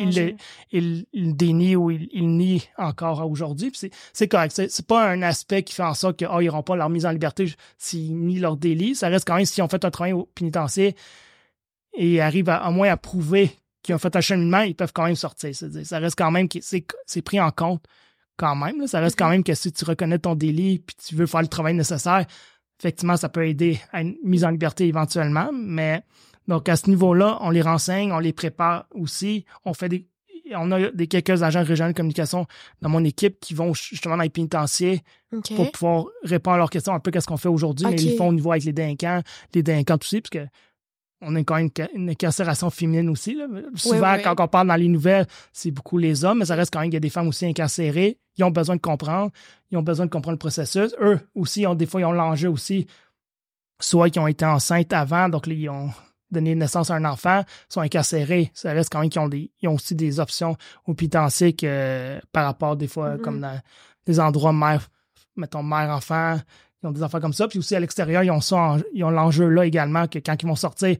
ils, 0.71 1.05
ils, 1.13 1.35
dénient 1.35 1.75
ou 1.75 1.91
ils, 1.91 2.27
nient 2.27 2.63
encore 2.77 3.29
aujourd'hui. 3.29 3.71
C'est 4.13 4.27
correct. 4.27 4.53
C'est 4.55 4.87
pas 4.87 5.07
un 5.07 5.21
aspect 5.21 5.63
qui 5.63 5.75
fait 5.75 5.83
en 5.83 5.93
sorte 5.93 6.17
qu'ils 6.17 6.29
oh, 6.31 6.41
n'auront 6.41 6.63
pas 6.63 6.75
leur 6.75 6.89
mise 6.89 7.05
en 7.05 7.11
liberté 7.11 7.53
s'ils 7.77 8.17
nient 8.17 8.39
leur 8.39 8.57
délit. 8.57 8.95
Ça 8.95 9.09
reste 9.09 9.27
quand 9.27 9.35
même 9.35 9.45
s'ils 9.45 9.63
ont 9.63 9.67
fait 9.67 9.85
un 9.85 9.91
travail 9.91 10.13
au 10.13 10.29
pénitencier 10.33 10.95
et 11.93 12.21
arrivent 12.21 12.49
à, 12.49 12.67
au 12.67 12.71
moins 12.71 12.89
à 12.89 12.97
prouver 12.97 13.51
qui 13.83 13.93
ont 13.93 13.99
fait 13.99 14.15
un 14.15 14.21
cheminement, 14.21 14.61
ils 14.61 14.75
peuvent 14.75 14.93
quand 14.93 15.05
même 15.05 15.15
sortir. 15.15 15.51
Ça 15.53 15.99
reste 15.99 16.17
quand 16.17 16.31
même 16.31 16.49
que 16.49 16.57
c'est 16.61 17.21
pris 17.21 17.39
en 17.39 17.51
compte 17.51 17.83
quand 18.35 18.55
même. 18.55 18.87
Ça 18.87 18.99
reste 18.99 19.17
quand 19.17 19.27
mm-hmm. 19.27 19.29
même 19.29 19.43
que 19.43 19.53
si 19.53 19.71
tu 19.71 19.85
reconnais 19.85 20.17
ton 20.17 20.33
délit 20.33 20.79
puis 20.79 20.95
tu 20.95 21.15
veux 21.15 21.27
faire 21.27 21.41
le 21.41 21.47
travail 21.47 21.75
nécessaire, 21.75 22.25
effectivement, 22.79 23.17
ça 23.17 23.29
peut 23.29 23.47
aider 23.47 23.79
à 23.91 24.01
une 24.01 24.15
mise 24.23 24.43
en 24.43 24.49
liberté 24.49 24.87
éventuellement. 24.87 25.49
Mais 25.53 26.03
donc 26.47 26.69
à 26.69 26.75
ce 26.75 26.89
niveau-là, 26.89 27.37
on 27.41 27.49
les 27.49 27.61
renseigne, 27.61 28.11
on 28.11 28.19
les 28.19 28.33
prépare 28.33 28.85
aussi. 28.93 29.45
On 29.65 29.73
fait 29.73 29.89
des 29.89 30.07
on 30.53 30.71
a 30.71 30.91
des 30.91 31.07
quelques 31.07 31.41
agents 31.43 31.63
régionaux 31.63 31.91
de 31.91 31.97
communication 31.97 32.45
dans 32.81 32.89
mon 32.89 33.03
équipe 33.03 33.39
qui 33.39 33.53
vont 33.53 33.73
justement 33.73 34.15
dans 34.17 34.23
les 34.23 34.29
pénitenciers 34.29 35.01
pour 35.55 35.71
pouvoir 35.71 36.05
répondre 36.23 36.55
à 36.55 36.57
leurs 36.59 36.69
questions 36.69 36.93
un 36.93 36.99
peu 36.99 37.11
qu'est-ce 37.11 37.27
qu'on 37.27 37.37
fait 37.37 37.49
aujourd'hui, 37.49 37.87
mais 37.89 37.95
ils 37.95 38.15
font 38.15 38.29
au 38.29 38.33
niveau 38.33 38.51
avec 38.51 38.63
les 38.63 38.73
délinquants, 38.73 39.21
les 39.53 39.63
délinquants 39.63 39.97
aussi, 39.99 40.21
parce 40.21 40.29
que 40.29 40.47
on 41.21 41.35
a 41.35 41.39
quand 41.43 41.55
même 41.55 41.69
une, 41.93 42.09
incarcération 42.09 42.69
féminine 42.69 43.09
aussi. 43.09 43.37
Souvent, 43.75 44.17
quand 44.23 44.39
on 44.39 44.47
parle 44.47 44.67
dans 44.67 44.75
les 44.75 44.87
nouvelles, 44.87 45.25
c'est 45.53 45.71
beaucoup 45.71 45.97
les 45.97 46.25
hommes, 46.25 46.39
mais 46.39 46.45
ça 46.45 46.55
reste 46.55 46.73
quand 46.73 46.79
même 46.79 46.89
qu'il 46.89 46.95
y 46.95 46.97
a 46.97 47.01
des 47.01 47.09
femmes 47.09 47.27
aussi 47.27 47.45
incarcérées. 47.45 48.19
Ils 48.37 48.43
ont 48.43 48.51
besoin 48.51 48.75
de 48.75 48.81
comprendre. 48.81 49.31
Ils 49.71 49.77
ont 49.77 49.83
besoin 49.83 50.05
de 50.05 50.11
comprendre 50.11 50.35
le 50.35 50.39
processus. 50.39 50.93
Eux 50.99 51.19
aussi, 51.33 51.65
ont, 51.65 51.75
des 51.75 51.85
fois, 51.85 52.01
ils 52.01 52.05
ont 52.05 52.11
l'enjeu 52.11 52.49
aussi, 52.49 52.85
soit 53.79 54.09
qu'ils 54.09 54.21
ont 54.21 54.27
été 54.27 54.45
enceintes 54.45 54.93
avant, 54.93 55.29
donc 55.29 55.47
ils 55.47 55.69
ont 55.69 55.89
donné 56.31 56.53
naissance 56.55 56.91
à 56.91 56.95
un 56.95 57.05
enfant, 57.05 57.43
sont 57.69 57.81
incarcérés. 57.81 58.51
Ça 58.53 58.73
reste 58.73 58.91
quand 58.91 58.99
même 58.99 59.09
qu'ils 59.09 59.21
ont, 59.21 59.29
des, 59.29 59.51
ils 59.61 59.69
ont 59.69 59.75
aussi 59.75 59.95
des 59.95 60.19
options 60.19 60.57
pénitencier 60.97 61.53
que 61.53 62.19
par 62.31 62.45
rapport, 62.45 62.75
des 62.75 62.87
fois, 62.87 63.15
mm-hmm. 63.15 63.21
comme 63.21 63.39
dans 63.39 63.59
des 64.05 64.19
endroits 64.19 64.53
mère, 64.53 64.89
mettons, 65.35 65.63
mère-enfant, 65.63 66.39
ils 66.85 66.89
ont 66.89 66.91
des 66.91 67.03
affaires 67.03 67.19
comme 67.19 67.33
ça. 67.33 67.47
Puis 67.47 67.59
aussi 67.59 67.75
à 67.75 67.79
l'extérieur, 67.79 68.23
ils 68.23 68.31
ont 68.31 68.41
ça, 68.41 68.77
ils 68.93 69.03
ont 69.03 69.09
l'enjeu 69.09 69.49
là 69.49 69.65
également 69.65 70.07
que 70.07 70.19
quand 70.19 70.41
ils 70.41 70.47
vont 70.47 70.55
sortir, 70.55 70.95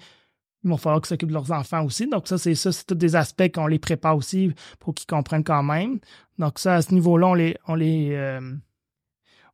il 0.64 0.70
va 0.70 0.78
falloir 0.78 1.00
qu'ils 1.00 1.10
s'occupent 1.10 1.30
de 1.30 1.34
leurs 1.34 1.52
enfants 1.52 1.84
aussi. 1.86 2.08
Donc 2.08 2.28
ça, 2.28 2.38
c'est 2.38 2.56
ça, 2.56 2.72
c'est 2.72 2.86
tous 2.86 2.96
des 2.96 3.16
aspects 3.16 3.52
qu'on 3.54 3.68
les 3.68 3.78
prépare 3.78 4.18
aussi 4.18 4.52
pour 4.80 4.96
qu'ils 4.96 5.06
comprennent 5.06 5.44
quand 5.44 5.64
même. 5.64 6.00
Donc 6.40 6.58
ça, 6.58 6.76
à 6.76 6.82
ce 6.82 6.94
niveau-là, 6.94 7.28
on 7.28 7.34
les, 7.36 7.56
on 7.68 7.76
les, 7.76 8.10
euh, 8.14 8.42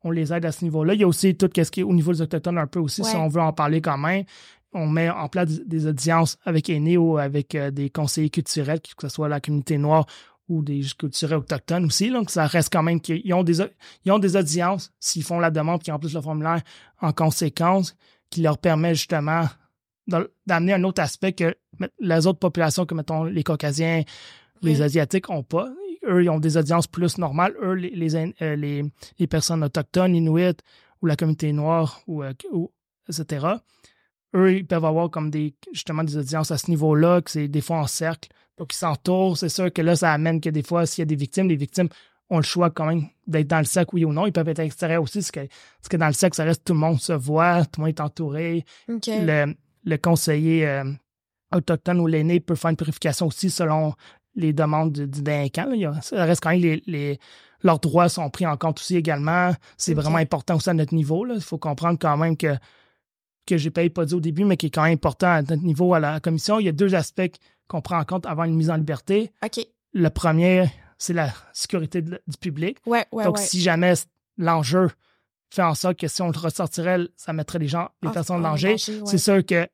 on 0.03 0.11
les 0.11 0.31
aide 0.33 0.45
à 0.45 0.51
ce 0.51 0.63
niveau-là. 0.63 0.93
Il 0.93 1.01
y 1.01 1.03
a 1.03 1.07
aussi 1.07 1.35
tout 1.35 1.49
ce 1.53 1.69
qui 1.69 1.81
est 1.81 1.83
au 1.83 1.93
niveau 1.93 2.13
des 2.13 2.21
autochtones 2.21 2.57
un 2.57 2.67
peu 2.67 2.79
aussi, 2.79 3.03
si 3.03 3.15
on 3.15 3.27
veut 3.27 3.41
en 3.41 3.53
parler 3.53 3.81
quand 3.81 3.97
même. 3.97 4.23
On 4.73 4.87
met 4.87 5.09
en 5.09 5.27
place 5.27 5.49
des 5.49 5.85
audiences 5.85 6.37
avec 6.45 6.69
aînés 6.69 6.95
ou 6.95 7.17
avec 7.17 7.55
euh, 7.55 7.71
des 7.71 7.89
conseillers 7.89 8.29
culturels, 8.29 8.79
que 8.79 8.89
ce 9.01 9.09
soit 9.09 9.27
la 9.27 9.41
communauté 9.41 9.77
noire 9.77 10.05
ou 10.51 10.61
des 10.61 10.81
culturels 10.97 11.37
autochtones 11.37 11.85
aussi. 11.85 12.11
Donc, 12.11 12.29
ça 12.29 12.45
reste 12.45 12.71
quand 12.71 12.83
même 12.83 12.99
qu'ils 12.99 13.33
ont 13.33 13.43
des, 13.43 13.59
ils 14.03 14.11
ont 14.11 14.19
des 14.19 14.35
audiences 14.35 14.91
s'ils 14.99 15.23
font 15.23 15.39
la 15.39 15.49
demande 15.49 15.81
qui 15.81 15.91
plus 15.99 16.13
le 16.13 16.21
formulaire 16.21 16.61
en 16.99 17.13
conséquence, 17.13 17.95
qui 18.29 18.41
leur 18.41 18.57
permet 18.57 18.93
justement 18.93 19.45
d'amener 20.45 20.73
un 20.73 20.83
autre 20.83 21.01
aspect 21.01 21.31
que 21.31 21.55
les 21.99 22.27
autres 22.27 22.39
populations, 22.39 22.85
comme 22.85 22.97
mettons 22.97 23.23
les 23.23 23.43
Caucasiens, 23.43 24.03
les 24.61 24.81
Asiatiques, 24.81 25.29
n'ont 25.29 25.43
pas. 25.43 25.69
Eux, 26.05 26.23
ils 26.23 26.29
ont 26.29 26.39
des 26.39 26.57
audiences 26.57 26.87
plus 26.87 27.17
normales. 27.17 27.55
Eux, 27.61 27.73
les, 27.73 27.91
les, 27.91 28.15
euh, 28.41 28.55
les, 28.55 29.27
personnes 29.27 29.63
autochtones, 29.63 30.15
Inuits 30.15 30.57
ou 31.01 31.05
la 31.05 31.15
communauté 31.15 31.53
noire, 31.53 32.01
ou, 32.07 32.23
euh, 32.23 32.33
ou, 32.51 32.71
etc., 33.07 33.47
eux, 34.35 34.53
ils 34.57 34.65
peuvent 34.65 34.85
avoir 34.85 35.09
comme 35.09 35.29
des 35.29 35.55
justement 35.71 36.03
des 36.03 36.17
audiences 36.17 36.51
à 36.51 36.57
ce 36.57 36.69
niveau-là, 36.69 37.21
que 37.21 37.31
c'est 37.31 37.47
des 37.47 37.61
fois 37.61 37.77
en 37.77 37.87
cercle. 37.87 38.29
Donc, 38.61 38.75
ils 38.75 38.77
s'entourent. 38.77 39.39
C'est 39.39 39.49
sûr 39.49 39.73
que 39.73 39.81
là, 39.81 39.95
ça 39.95 40.13
amène 40.13 40.39
que 40.39 40.51
des 40.51 40.61
fois, 40.61 40.85
s'il 40.85 41.01
y 41.01 41.01
a 41.01 41.05
des 41.05 41.15
victimes, 41.15 41.49
les 41.49 41.55
victimes 41.55 41.89
ont 42.29 42.37
le 42.37 42.43
choix 42.43 42.69
quand 42.69 42.85
même 42.85 43.07
d'être 43.25 43.47
dans 43.47 43.57
le 43.57 43.65
sac, 43.65 43.91
oui 43.91 44.05
ou 44.05 44.13
non. 44.13 44.27
Ils 44.27 44.31
peuvent 44.31 44.47
être 44.49 44.59
à 44.59 44.63
l'extérieur 44.63 45.01
aussi, 45.01 45.17
parce 45.17 45.31
que, 45.31 45.39
parce 45.39 45.89
que 45.89 45.97
dans 45.97 46.05
le 46.05 46.13
sac, 46.13 46.35
ça 46.35 46.43
reste 46.43 46.63
tout 46.63 46.73
le 46.73 46.79
monde 46.79 47.01
se 47.01 47.11
voit, 47.11 47.65
tout 47.65 47.81
le 47.81 47.85
monde 47.87 47.89
est 47.89 47.99
entouré. 47.99 48.63
Le, 48.87 49.55
le, 49.83 49.97
conseiller 49.97 50.67
euh, 50.67 50.83
autochtone 51.51 52.01
ou 52.01 52.05
l'aîné 52.05 52.39
peut 52.39 52.53
faire 52.53 52.69
une 52.69 52.77
purification 52.77 53.25
aussi 53.25 53.49
selon 53.49 53.95
les 54.35 54.53
demandes 54.53 54.91
du, 54.91 55.07
du 55.07 55.23
délinquant. 55.23 55.67
Ça 56.03 56.23
reste 56.23 56.43
quand 56.43 56.51
même 56.51 56.61
les, 56.61 56.83
les, 56.85 57.19
leurs 57.63 57.79
droits 57.79 58.09
sont 58.09 58.29
pris 58.29 58.45
en 58.45 58.57
compte 58.57 58.79
aussi 58.79 58.95
également. 58.95 59.55
C'est 59.75 59.95
vraiment 59.95 60.17
important 60.17 60.57
aussi 60.57 60.69
à 60.69 60.75
notre 60.75 60.93
niveau. 60.93 61.25
Il 61.33 61.41
faut 61.41 61.57
comprendre 61.57 61.97
quand 61.99 62.15
même 62.15 62.37
que 62.37 62.55
que 63.47 63.57
j'ai 63.57 63.71
pas 63.71 63.89
pas 63.89 64.05
dit 64.05 64.13
au 64.13 64.19
début, 64.19 64.45
mais 64.45 64.55
qui 64.55 64.67
est 64.67 64.69
quand 64.69 64.83
même 64.83 64.93
important 64.93 65.31
à 65.31 65.41
notre 65.41 65.63
niveau 65.63 65.95
à 65.95 65.99
la 65.99 66.19
commission. 66.19 66.59
Il 66.59 66.67
y 66.67 66.69
a 66.69 66.73
deux 66.73 66.93
aspects 66.93 67.39
qu'on 67.71 67.81
prend 67.81 67.99
en 67.99 68.05
compte 68.05 68.25
avant 68.25 68.43
une 68.43 68.55
mise 68.55 68.69
en 68.69 68.75
liberté. 68.75 69.31
OK. 69.43 69.65
Le 69.93 70.09
premier, 70.09 70.69
c'est 70.97 71.13
la 71.13 71.33
sécurité 71.53 72.01
du 72.01 72.37
public. 72.39 72.79
Ouais, 72.85 73.05
ouais, 73.11 73.23
Donc, 73.23 73.39
si 73.39 73.61
jamais 73.61 73.93
l'enjeu 74.37 74.89
fait 75.49 75.61
en 75.61 75.73
sorte 75.73 75.97
que 75.97 76.07
si 76.07 76.21
on 76.21 76.29
le 76.29 76.37
ressortirait, 76.37 76.99
ça 77.15 77.33
mettrait 77.33 77.59
les 77.59 77.67
gens, 77.67 77.89
les 78.01 78.09
ah, 78.09 78.11
personnes 78.11 78.37
en 78.37 78.51
danger, 78.51 78.77
c'est 78.77 79.17
sûr 79.17 79.45
que 79.45 79.67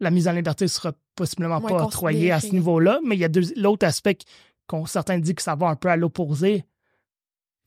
la 0.00 0.10
mise 0.10 0.28
en 0.28 0.32
liberté 0.32 0.68
sera 0.68 0.92
possiblement 1.14 1.60
pas 1.60 1.84
octroyée 1.84 2.30
à 2.30 2.40
ce 2.40 2.48
niveau-là. 2.48 3.00
Mais 3.04 3.16
il 3.16 3.20
y 3.20 3.24
a 3.24 3.28
l'autre 3.56 3.86
aspect 3.86 4.18
qu'on 4.66 4.86
certains 4.86 5.18
disent 5.18 5.34
que 5.34 5.42
ça 5.42 5.54
va 5.54 5.68
un 5.68 5.76
peu 5.76 5.88
à 5.88 5.96
l'opposé 5.96 6.64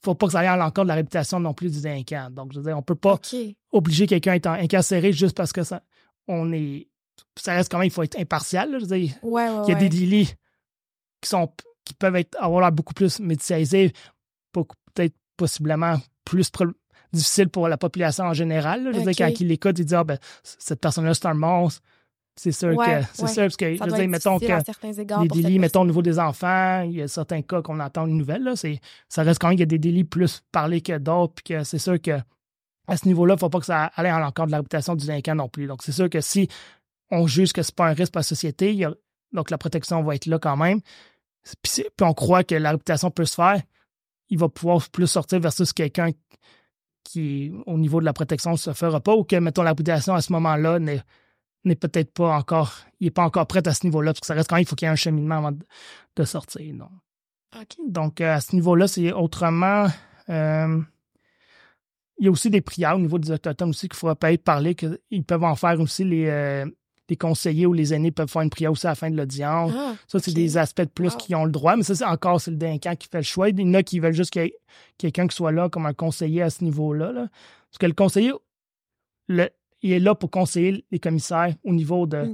faut 0.04 0.16
pas 0.16 0.26
que 0.26 0.32
ça 0.34 0.40
aille 0.40 0.48
à 0.48 0.58
l'encontre 0.58 0.84
de 0.84 0.88
la 0.90 0.96
réputation 0.96 1.40
non 1.40 1.54
plus 1.54 1.72
du 1.72 1.82
délinquant. 1.82 2.30
Donc, 2.32 2.54
je 2.54 2.60
veux 2.60 2.66
dire, 2.66 2.78
on 2.78 2.82
peut 2.82 2.96
pas 2.96 3.20
obliger 3.72 4.08
quelqu'un 4.08 4.32
à 4.32 4.36
être 4.36 4.48
incarcéré 4.48 5.14
juste 5.14 5.38
parce 5.38 5.54
que 5.54 5.64
ça, 5.64 5.84
on 6.28 6.52
est. 6.52 6.88
Ça 7.38 7.54
reste 7.54 7.72
quand 7.72 7.78
même, 7.78 7.88
il 7.88 7.92
faut 7.92 8.04
être 8.04 8.20
impartial. 8.20 8.70
je 8.74 8.86
veux 8.86 8.98
dire. 8.98 9.14
Ouais, 9.24 9.48
il 9.68 9.70
y 9.70 9.76
a 9.76 9.80
des 9.80 9.90
délits 9.90 10.34
qui 11.22 11.30
sont 11.30 11.52
qui 11.86 11.94
peuvent 11.94 12.16
être 12.16 12.38
avoir 12.40 12.62
l'air 12.62 12.72
beaucoup 12.72 12.94
plus 12.94 13.20
médiatisés, 13.20 13.94
peut-être 14.52 15.16
possiblement 15.38 15.98
plus 16.26 16.52
difficile 17.12 17.50
pour 17.50 17.68
la 17.68 17.78
population 17.78 18.26
en 18.26 18.34
général. 18.34 18.90
Je 18.94 19.00
veux 19.00 19.12
dire, 19.12 19.28
quand 19.28 19.40
il 19.40 19.52
écoute, 19.52 19.80
il 19.80 19.86
dit 19.86 19.96
Ah 19.96 20.04
ben, 20.04 20.18
cette 20.44 20.80
personne-là, 20.80 21.14
c'est 21.14 21.26
un 21.28 21.34
monstre. 21.34 21.82
C'est 22.36 22.54
sûr 22.54 22.76
que 22.78 23.02
c'est 23.14 23.28
sûr, 23.28 23.44
parce 23.44 23.58
que 23.58 23.76
je 23.76 23.84
veux 23.84 23.92
dire, 23.92 24.08
mettons 24.08 24.40
que 24.40 25.22
les 25.22 25.28
délits, 25.28 25.60
mettons 25.60 25.82
au 25.82 25.86
niveau 25.86 26.02
des 26.02 26.18
enfants, 26.18 26.82
il 26.82 26.94
y 26.94 27.02
a 27.02 27.08
certains 27.08 27.42
cas 27.42 27.62
qu'on 27.62 27.80
entend 27.80 28.08
une 28.08 28.18
nouvelle, 28.18 28.44
là, 28.44 28.54
ça 28.56 29.24
reste 29.24 29.40
quand 29.40 29.50
même 29.50 29.58
qu'il 29.58 29.62
y 29.62 29.64
a 29.64 29.66
des 29.66 29.80
délits 29.80 30.06
plus 30.06 30.42
parlés 30.52 30.82
que 30.82 30.98
d'autres, 30.98 31.34
puis 31.34 31.44
que 31.54 31.64
c'est 31.64 31.78
sûr 31.78 32.02
que 32.02 32.20
à 32.88 32.98
ce 32.98 33.08
niveau-là, 33.08 33.34
il 33.34 33.36
ne 33.36 33.40
faut 33.40 33.50
pas 33.50 33.60
que 33.60 33.66
ça 33.66 33.92
aille 33.96 34.12
encore 34.12 34.48
de 34.48 34.52
la 34.52 34.58
réputation 34.58 34.96
du 34.96 35.06
délinquant 35.06 35.36
non 35.36 35.50
plus. 35.50 35.68
Donc, 35.68 35.84
c'est 35.84 35.92
sûr 35.92 36.10
que 36.10 36.20
si 36.20 36.48
on 37.12 37.28
juge 37.28 37.54
que 37.54 37.62
ce 37.62 37.72
n'est 37.72 37.76
pas 37.76 37.88
un 37.88 37.94
risque 37.94 38.14
pour 38.14 38.20
la 38.20 38.24
société, 38.24 38.88
donc 39.32 39.52
la 39.52 39.58
protection 39.58 40.02
va 40.04 40.16
être 40.16 40.26
là 40.26 40.40
quand 40.40 40.58
même. 40.58 40.82
Puis, 41.62 41.84
on 42.02 42.14
croit 42.14 42.44
que 42.44 42.56
la 42.56 42.72
réputation 42.72 43.12
peut 43.12 43.26
se 43.26 43.36
faire, 43.36 43.62
il 44.30 44.38
va 44.38 44.50
pouvoir 44.50 44.90
plus 44.90 45.08
sortir 45.08 45.40
versus 45.40 45.74
quelqu'un 45.74 46.12
qui, 47.04 47.52
au 47.66 47.78
niveau 47.78 48.00
de 48.00 48.06
la 48.06 48.14
protection, 48.14 48.52
ne 48.52 48.58
se 48.58 48.74
fera 48.74 49.00
pas, 49.00 49.16
ou 49.16 49.24
que, 49.24 49.36
mettons, 49.36 49.64
la 49.64 49.72
réputation 49.72 50.14
à 50.14 50.22
ce 50.22 50.32
moment-là 50.34 50.80
n'est 50.80 51.02
n'est 51.64 51.76
peut-être 51.76 52.12
pas 52.14 52.36
encore, 52.36 52.74
il 53.00 53.06
n'est 53.06 53.12
pas 53.12 53.24
encore 53.24 53.48
prêt 53.48 53.68
à 53.68 53.74
ce 53.74 53.86
niveau-là, 53.86 54.14
parce 54.14 54.22
que 54.22 54.26
ça 54.26 54.34
reste 54.34 54.50
quand 54.50 54.56
même, 54.56 54.64
il 54.64 54.68
faut 54.68 54.76
qu'il 54.76 54.88
y 54.88 54.90
ait 54.90 54.94
un 54.94 54.96
cheminement 54.96 55.38
avant 55.38 55.52
de, 55.52 56.24
sortir. 56.24 56.74
Donc, 56.74 56.90
donc 57.88 58.22
euh, 58.22 58.36
à 58.36 58.42
ce 58.42 58.56
niveau-là, 58.56 58.88
c'est 58.88 59.12
autrement. 59.12 59.88
Euh, 60.30 60.82
il 62.18 62.26
y 62.26 62.28
a 62.28 62.32
aussi 62.32 62.50
des 62.50 62.62
prières 62.62 62.96
au 62.96 63.00
niveau 63.00 63.18
des 63.20 63.32
autochtones 63.32 63.70
aussi 63.70 63.90
qu'il 63.90 63.98
faudra 63.98 64.16
peut-être 64.16 64.44
parler, 64.44 64.76
qu'ils 64.76 65.24
peuvent 65.24 65.44
en 65.44 65.56
faire 65.56 65.80
aussi 65.80 66.04
les, 66.04 66.28
euh, 66.28 66.66
les 67.10 67.18
conseillers 67.18 67.66
ou 67.66 67.74
les 67.74 67.94
aînés 67.94 68.12
peuvent 68.12 68.30
faire 68.30 68.42
une 68.42 68.50
prière 68.50 68.72
aussi 68.72 68.88
à 68.88 68.92
la 68.92 68.96
fin 68.96 69.10
de 69.10 69.18
l'audience. 69.18 69.72
Ah, 69.76 69.96
ça, 70.08 70.20
c'est 70.20 70.34
des 70.34 70.58
aspects 70.58 70.82
de 70.82 70.90
plus 70.90 71.16
qui 71.16 71.36
ont 71.36 71.46
le 71.46 71.52
droit, 71.52 71.76
mais 71.76 71.84
ça, 71.84 71.96
c'est 71.96 72.06
encore, 72.06 72.40
c'est 72.40 72.52
le 72.52 72.58
délinquant 72.58 72.96
qui 72.96 73.08
fait 73.10 73.18
le 73.18 73.24
choix. 73.24 73.50
Il 73.50 73.60
y 73.60 73.64
en 73.64 73.74
a 73.74 73.84
qui 73.84 74.00
veulent 74.00 74.14
juste 74.14 74.32
qu'il 74.32 74.44
y 74.44 74.46
ait 74.46 74.56
quelqu'un 74.98 75.28
qui 75.28 75.36
soit 75.36 75.52
là 75.52 75.68
comme 75.68 75.86
un 75.86 75.94
conseiller 75.94 76.42
à 76.42 76.50
ce 76.50 76.64
niveau-là. 76.64 77.12
Là. 77.12 77.28
Parce 77.70 77.80
que 77.80 77.86
le 77.86 77.94
conseiller, 77.94 78.32
le, 79.28 79.50
il 79.82 79.94
est 79.94 80.00
là 80.00 80.16
pour 80.16 80.30
conseiller 80.30 80.86
les 80.92 81.00
commissaires 81.00 81.54
au 81.64 81.74
niveau 81.74 82.06
de 82.06 82.34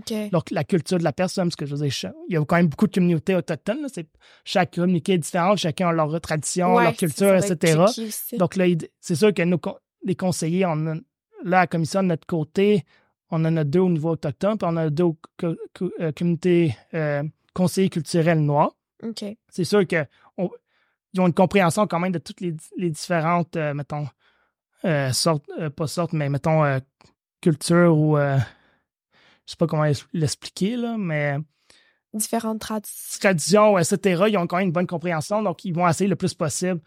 la 0.51 0.63
culture 0.63 0.97
de 0.97 1.03
la 1.03 1.13
personne. 1.13 1.47
Parce 1.47 1.55
que 1.55 1.65
je 1.65 1.75
veux 1.75 1.87
dire, 1.87 2.11
il 2.27 2.33
y 2.33 2.37
a 2.37 2.45
quand 2.45 2.57
même 2.57 2.67
beaucoup 2.67 2.87
de 2.87 2.93
communautés 2.93 3.35
autochtones. 3.35 3.87
chaque 4.43 4.75
communauté 4.75 5.13
est 5.13 5.17
différente, 5.17 5.57
chacun 5.57 5.89
a 5.89 5.93
leur 5.93 6.19
tradition, 6.21 6.77
leur 6.77 6.95
culture, 6.95 7.35
etc. 7.35 7.81
Donc 8.37 8.55
là, 8.55 8.65
c'est 8.99 9.15
sûr 9.15 9.33
que 9.33 9.43
nous, 9.43 9.59
les 10.03 10.15
conseillers, 10.15 10.65
on 10.65 10.75
là, 11.43 11.57
à 11.57 11.61
la 11.61 11.67
commission 11.67 12.03
de 12.03 12.07
notre 12.07 12.27
côté, 12.27 12.83
on 13.29 13.43
en 13.45 13.57
a 13.57 13.63
deux 13.63 13.79
au 13.79 13.89
niveau 13.89 14.11
autochtone, 14.11 14.57
puis 14.57 14.67
on 14.69 14.77
a 14.77 14.89
deux 14.89 15.11
euh, 15.43 16.11
communautés 16.13 16.75
euh, 16.93 17.23
conseillers 17.53 17.89
culturels 17.89 18.39
noirs. 18.39 18.75
C'est 19.49 19.63
sûr 19.63 19.85
qu'ils 19.85 20.07
ont 20.37 21.27
une 21.27 21.33
compréhension 21.33 21.87
quand 21.87 21.99
même 21.99 22.11
de 22.11 22.19
toutes 22.19 22.41
les, 22.41 22.89
différentes, 22.89 23.55
euh, 23.55 23.73
mettons, 23.73 24.07
sortes, 25.11 25.49
pas 25.75 25.87
sortes, 25.87 26.13
mais 26.13 26.29
mettons, 26.29 26.63
culture 27.41 27.97
ou 27.97 28.17
euh, 28.17 28.37
je 29.45 29.51
sais 29.51 29.57
pas 29.57 29.67
comment 29.67 29.85
l'expliquer, 30.13 30.75
là, 30.75 30.97
mais. 30.97 31.37
Différentes 32.13 32.59
traditions. 32.59 33.19
Traditions, 33.19 33.77
etc. 33.77 34.23
Ils 34.29 34.37
ont 34.37 34.47
quand 34.47 34.57
même 34.57 34.67
une 34.67 34.71
bonne 34.71 34.87
compréhension, 34.87 35.43
donc 35.43 35.65
ils 35.65 35.73
vont 35.73 35.87
essayer 35.87 36.09
le 36.09 36.15
plus 36.15 36.33
possible 36.33 36.81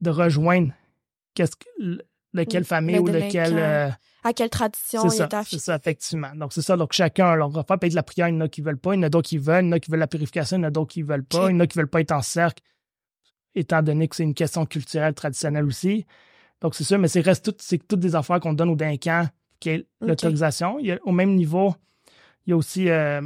de 0.00 0.10
rejoindre 0.10 0.72
qu'est-ce 1.34 1.56
de 2.36 2.44
quelle 2.44 2.64
famille 2.64 2.98
ou 2.98 3.08
de 3.08 3.30
quelle. 3.30 3.58
Euh, 3.58 3.88
à 4.24 4.32
quelle 4.32 4.50
tradition 4.50 5.08
il 5.08 5.22
est 5.22 5.44
C'est 5.44 5.58
ça, 5.58 5.76
effectivement. 5.76 6.34
Donc, 6.34 6.52
c'est 6.52 6.62
ça. 6.62 6.76
Donc, 6.76 6.92
chacun 6.92 7.34
leur 7.36 7.50
repas 7.50 7.78
peut 7.78 7.86
être 7.86 7.94
la 7.94 8.02
prière. 8.02 8.28
Il 8.28 8.34
y 8.34 8.36
en 8.36 8.40
a 8.42 8.48
qui 8.48 8.60
ne 8.60 8.66
veulent 8.66 8.78
pas, 8.78 8.94
il 8.94 8.98
y 8.98 9.00
en 9.00 9.04
a 9.04 9.08
d'autres 9.08 9.28
qui 9.28 9.38
veulent, 9.38 9.64
il 9.64 9.68
y 9.68 9.70
en 9.70 9.72
a 9.72 9.80
qui 9.80 9.90
veulent 9.90 10.00
la 10.00 10.06
purification, 10.06 10.56
il 10.56 10.60
y 10.60 10.64
en 10.64 10.68
a 10.68 10.70
d'autres 10.70 10.92
qui 10.92 11.02
ne 11.02 11.08
veulent 11.08 11.24
pas, 11.24 11.50
il 11.50 11.54
y 11.54 11.56
en 11.56 11.60
a 11.60 11.66
qui 11.66 11.78
ne 11.78 11.82
veulent 11.82 11.90
pas 11.90 12.00
être 12.00 12.12
en 12.12 12.22
cercle, 12.22 12.62
étant 13.54 13.82
donné 13.82 14.08
que 14.08 14.16
c'est 14.16 14.24
une 14.24 14.34
question 14.34 14.66
culturelle 14.66 15.14
traditionnelle 15.14 15.64
aussi. 15.64 16.06
Donc, 16.60 16.74
c'est 16.74 16.84
ça, 16.84 16.98
mais 16.98 17.08
c'est 17.08 17.20
reste 17.20 17.54
c'est 17.60 17.86
toutes 17.86 18.00
des 18.00 18.16
affaires 18.16 18.40
qu'on 18.40 18.52
donne 18.52 18.70
aux 18.70 18.76
délinquants 18.76 19.28
qui 19.60 19.70
est 19.70 19.86
l'autorisation. 20.00 20.78
Au 21.04 21.12
même 21.12 21.34
niveau, 21.34 21.74
il 22.46 22.50
y 22.50 22.52
a 22.52 22.56
aussi. 22.56 22.88
Euh, 22.88 23.20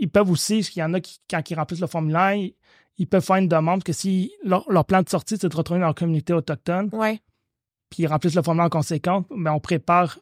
ils 0.00 0.08
peuvent 0.08 0.30
aussi, 0.30 0.58
parce 0.58 0.70
qu'il 0.70 0.80
y 0.80 0.84
en 0.84 0.94
a 0.94 1.00
qui, 1.00 1.20
quand 1.28 1.50
ils 1.50 1.54
remplissent 1.54 1.80
le 1.80 1.86
formulaire, 1.86 2.34
ils, 2.96 3.06
peuvent 3.06 3.24
faire 3.24 3.36
une 3.36 3.48
demande 3.48 3.82
que 3.82 3.92
si 3.92 4.32
leur, 4.44 4.64
plan 4.86 5.02
de 5.02 5.08
sortie, 5.08 5.36
c'est 5.38 5.48
de 5.48 5.56
retourner 5.56 5.80
dans 5.80 5.88
leur 5.88 5.94
communauté 5.94 6.32
autochtone, 6.32 6.90
puis 7.94 8.02
ils 8.02 8.06
remplissent 8.08 8.34
le 8.34 8.42
formulaire 8.42 8.66
en 8.66 8.70
conséquence, 8.70 9.24
mais 9.30 9.50
on 9.50 9.60
prépare 9.60 10.18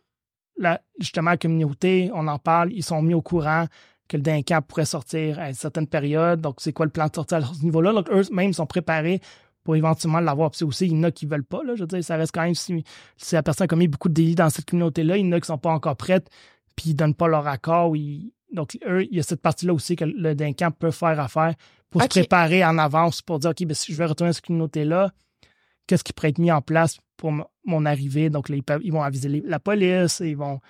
la, 0.58 0.82
justement 1.00 1.30
la 1.30 1.38
communauté, 1.38 2.10
on 2.12 2.28
en 2.28 2.38
parle, 2.38 2.70
ils 2.70 2.82
sont 2.82 3.00
mis 3.00 3.14
au 3.14 3.22
courant 3.22 3.64
que 4.08 4.18
le 4.18 4.22
délinquant 4.22 4.60
pourrait 4.60 4.84
sortir 4.84 5.38
à 5.38 5.48
une 5.48 5.54
certaine 5.54 5.86
période. 5.86 6.42
Donc, 6.42 6.56
c'est 6.58 6.74
quoi 6.74 6.84
le 6.84 6.92
plan 6.92 7.06
de 7.06 7.14
sortie 7.14 7.34
à 7.34 7.40
ce 7.40 7.64
niveau-là? 7.64 7.94
Donc, 7.94 8.10
eux-mêmes 8.10 8.52
sont 8.52 8.66
préparés 8.66 9.22
pour 9.64 9.74
éventuellement 9.74 10.20
l'avoir. 10.20 10.50
Puis 10.50 10.64
aussi, 10.64 10.84
il 10.84 10.92
y 10.92 10.98
en 10.98 11.04
a 11.04 11.10
qui 11.10 11.24
ne 11.24 11.30
veulent 11.30 11.44
pas. 11.44 11.62
Là, 11.62 11.74
je 11.76 11.80
veux 11.80 11.86
dire, 11.86 12.04
ça 12.04 12.16
reste 12.16 12.34
quand 12.34 12.42
même 12.42 12.54
si, 12.54 12.84
la 13.32 13.42
personne 13.42 13.64
a 13.64 13.68
commis 13.68 13.88
beaucoup 13.88 14.10
de 14.10 14.14
délits 14.14 14.34
dans 14.34 14.50
cette 14.50 14.68
communauté-là, 14.68 15.16
il 15.16 15.24
y 15.24 15.28
en 15.30 15.32
a 15.32 15.40
qui 15.40 15.44
ne 15.44 15.54
sont 15.54 15.58
pas 15.58 15.70
encore 15.70 15.96
prêtes, 15.96 16.28
puis 16.76 16.90
ils 16.90 16.92
ne 16.92 16.98
donnent 16.98 17.14
pas 17.14 17.28
leur 17.28 17.46
accord. 17.46 17.94
Donc, 18.52 18.76
eux, 18.86 19.04
il 19.04 19.16
y 19.16 19.20
a 19.20 19.22
cette 19.22 19.40
partie-là 19.40 19.72
aussi 19.72 19.96
que 19.96 20.04
le 20.04 20.34
délinquant 20.34 20.72
peut 20.72 20.90
faire 20.90 21.18
affaire 21.18 21.54
pour 21.88 22.02
se 22.02 22.08
préparer 22.08 22.66
en 22.66 22.76
avance 22.76 23.22
pour 23.22 23.38
dire 23.38 23.52
OK, 23.52 23.64
ben, 23.64 23.74
si 23.74 23.94
je 23.94 23.96
vais 23.96 24.04
retourner 24.04 24.28
à 24.28 24.32
cette 24.34 24.44
communauté-là, 24.44 25.10
qu'est-ce 25.86 26.04
qui 26.04 26.12
pourrait 26.12 26.30
être 26.30 26.38
mis 26.38 26.52
en 26.52 26.62
place 26.62 26.98
pour 27.16 27.32
mon 27.64 27.86
arrivée? 27.86 28.30
Donc, 28.30 28.48
là, 28.48 28.56
ils, 28.82 28.92
vont 28.92 29.02
aviser 29.02 29.42
la 29.44 29.58
police, 29.58 30.20
ils 30.24 30.36
vont 30.36 30.60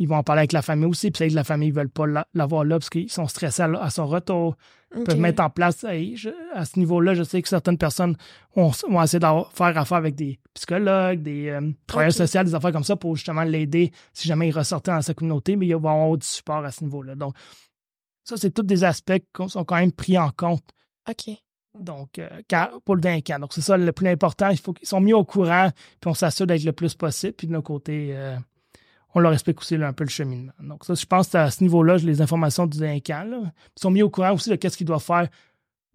ils 0.00 0.08
vont 0.08 0.16
en 0.16 0.22
parler 0.22 0.40
avec 0.40 0.52
la 0.52 0.62
famille 0.62 0.86
aussi. 0.86 1.10
Puis 1.10 1.18
peut-être 1.18 1.32
que 1.32 1.36
la 1.36 1.44
famille 1.44 1.72
ne 1.72 1.78
veut 1.78 1.88
pas 1.88 2.06
l'avoir 2.32 2.64
là 2.64 2.78
parce 2.78 2.88
qu'ils 2.88 3.10
sont 3.10 3.26
stressés 3.28 3.62
à, 3.62 3.90
son 3.90 4.06
retour. 4.06 4.56
Ils 4.96 5.04
peuvent 5.04 5.20
mettre 5.20 5.42
en 5.42 5.50
place, 5.50 5.84
à 5.84 6.64
ce 6.64 6.78
niveau-là, 6.78 7.14
je 7.14 7.22
sais 7.22 7.40
que 7.42 7.48
certaines 7.48 7.76
personnes 7.76 8.16
vont, 8.56 8.70
essayer 9.02 9.20
de 9.20 9.26
faire 9.52 9.78
affaire 9.78 9.98
avec 9.98 10.14
des 10.14 10.40
psychologues, 10.54 11.22
des 11.22 11.50
euh, 11.50 11.70
travailleurs 11.86 12.14
sociaux, 12.14 12.42
des 12.42 12.54
affaires 12.54 12.72
comme 12.72 12.82
ça 12.82 12.96
pour 12.96 13.14
justement 13.14 13.44
l'aider 13.44 13.92
si 14.14 14.26
jamais 14.26 14.48
il 14.48 14.52
ressortait 14.52 14.90
dans 14.90 15.02
sa 15.02 15.12
communauté, 15.12 15.54
mais 15.54 15.66
il 15.66 15.76
va 15.76 15.90
avoir 15.90 16.16
du 16.16 16.26
support 16.26 16.64
à 16.64 16.72
ce 16.72 16.82
niveau-là. 16.82 17.14
Donc, 17.14 17.34
ça, 18.24 18.38
c'est 18.38 18.50
tous 18.50 18.62
des 18.62 18.82
aspects 18.82 19.18
qui 19.18 19.48
sont 19.48 19.64
quand 19.64 19.76
même 19.76 19.92
pris 19.92 20.16
en 20.16 20.30
compte. 20.30 20.64
OK. 21.08 21.36
Donc, 21.78 22.18
euh, 22.18 22.28
pour 22.84 22.96
le 22.96 23.00
délinquant. 23.00 23.38
Donc, 23.38 23.52
c'est 23.52 23.60
ça 23.60 23.76
le 23.76 23.92
plus 23.92 24.08
important. 24.08 24.48
Il 24.50 24.58
faut 24.58 24.72
qu'ils 24.72 24.88
soient 24.88 25.00
mis 25.00 25.12
au 25.12 25.24
courant, 25.24 25.70
puis 26.00 26.10
on 26.10 26.14
s'assure 26.14 26.46
d'être 26.46 26.64
le 26.64 26.72
plus 26.72 26.94
possible. 26.94 27.32
Puis 27.34 27.46
de 27.46 27.52
notre 27.52 27.66
côté, 27.66 28.10
euh, 28.12 28.36
on 29.14 29.20
leur 29.20 29.32
explique 29.32 29.60
aussi 29.60 29.76
un 29.76 29.92
peu 29.92 30.04
le 30.04 30.10
cheminement. 30.10 30.52
Donc, 30.60 30.84
ça, 30.84 30.94
je 30.94 31.06
pense 31.06 31.28
que 31.28 31.38
à 31.38 31.50
ce 31.50 31.62
niveau-là, 31.62 31.96
les 31.96 32.20
informations 32.20 32.66
du 32.66 32.78
délinquant. 32.78 33.24
Ils 33.26 33.80
sont 33.80 33.90
mis 33.90 34.02
au 34.02 34.10
courant 34.10 34.32
aussi 34.32 34.50
de 34.50 34.68
ce 34.68 34.76
qu'ils 34.76 34.86
doivent 34.86 35.02
faire 35.02 35.28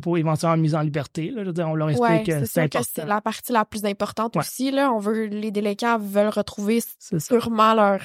pour 0.01 0.17
éventuellement 0.17 0.57
mise 0.57 0.75
en 0.75 0.81
liberté. 0.81 1.29
Là. 1.29 1.43
Je 1.43 1.47
veux 1.47 1.53
dire, 1.53 1.69
on 1.69 1.75
leur 1.75 1.89
explique 1.89 2.25
que 2.25 2.45
c'est 2.45 2.63
important. 2.63 2.89
c'est 2.93 3.05
la 3.05 3.21
partie 3.21 3.53
la 3.53 3.63
plus 3.63 3.85
importante 3.85 4.35
aussi. 4.35 4.71
Là. 4.71 4.91
On 4.91 4.99
veut, 4.99 5.25
les 5.25 5.51
délinquants 5.51 5.97
veulent 5.97 6.29
retrouver 6.29 6.83
sûrement 6.99 7.73
leur 7.73 8.01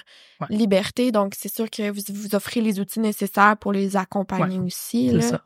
liberté. 0.49 1.11
Donc, 1.11 1.35
c'est 1.37 1.53
sûr 1.53 1.69
que 1.69 1.91
vous, 1.91 2.03
vous 2.11 2.35
offrez 2.35 2.61
les 2.61 2.79
outils 2.79 3.01
nécessaires 3.01 3.57
pour 3.57 3.73
les 3.73 3.97
accompagner 3.97 4.61
aussi. 4.61 5.11
Là. 5.11 5.23
Ça. 5.23 5.43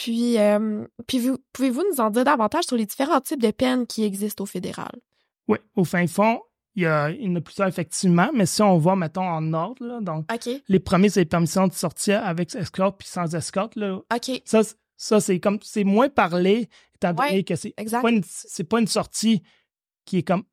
Puis, 0.00 0.38
euh, 0.38 0.86
puis 1.06 1.18
vous, 1.18 1.36
pouvez-vous 1.52 1.82
nous 1.92 2.00
en 2.00 2.08
dire 2.08 2.24
davantage 2.24 2.64
sur 2.64 2.76
les 2.76 2.86
différents 2.86 3.20
types 3.20 3.42
de 3.42 3.50
peines 3.50 3.86
qui 3.86 4.02
existent 4.04 4.44
au 4.44 4.46
fédéral? 4.46 4.92
Oui, 5.46 5.58
au 5.76 5.84
fin 5.84 6.06
fond, 6.06 6.40
il 6.74 6.84
y, 6.84 6.86
a, 6.86 7.10
il 7.10 7.26
y 7.26 7.28
en 7.28 7.36
a 7.36 7.40
plusieurs, 7.42 7.68
effectivement, 7.68 8.30
mais 8.34 8.46
si 8.46 8.62
on 8.62 8.78
va, 8.78 8.96
mettons, 8.96 9.28
en 9.28 9.52
ordre, 9.52 9.86
là, 9.86 10.00
donc, 10.00 10.26
les 10.68 10.80
premiers, 10.80 11.10
c'est 11.10 11.20
les 11.20 11.26
permissions 11.26 11.68
de 11.68 11.74
sortir 11.74 12.24
avec 12.24 12.54
escorte 12.54 12.96
puis 12.98 13.08
sans 13.08 13.34
escorte. 13.34 13.76
Là. 13.76 13.96
OK. 13.96 14.42
Ça, 14.46 14.62
ça 14.96 15.20
c'est 15.20 15.38
comme, 15.38 15.58
c'est 15.60 15.84
moins 15.84 16.08
parlé, 16.08 16.70
étant 16.94 17.12
donné 17.12 17.44
que 17.44 17.56
c'est 17.56 17.74
pas, 17.74 18.10
une, 18.10 18.22
c'est 18.24 18.64
pas 18.64 18.80
une 18.80 18.86
sortie 18.86 19.42
qui 20.06 20.18
est 20.18 20.22
comme 20.22 20.44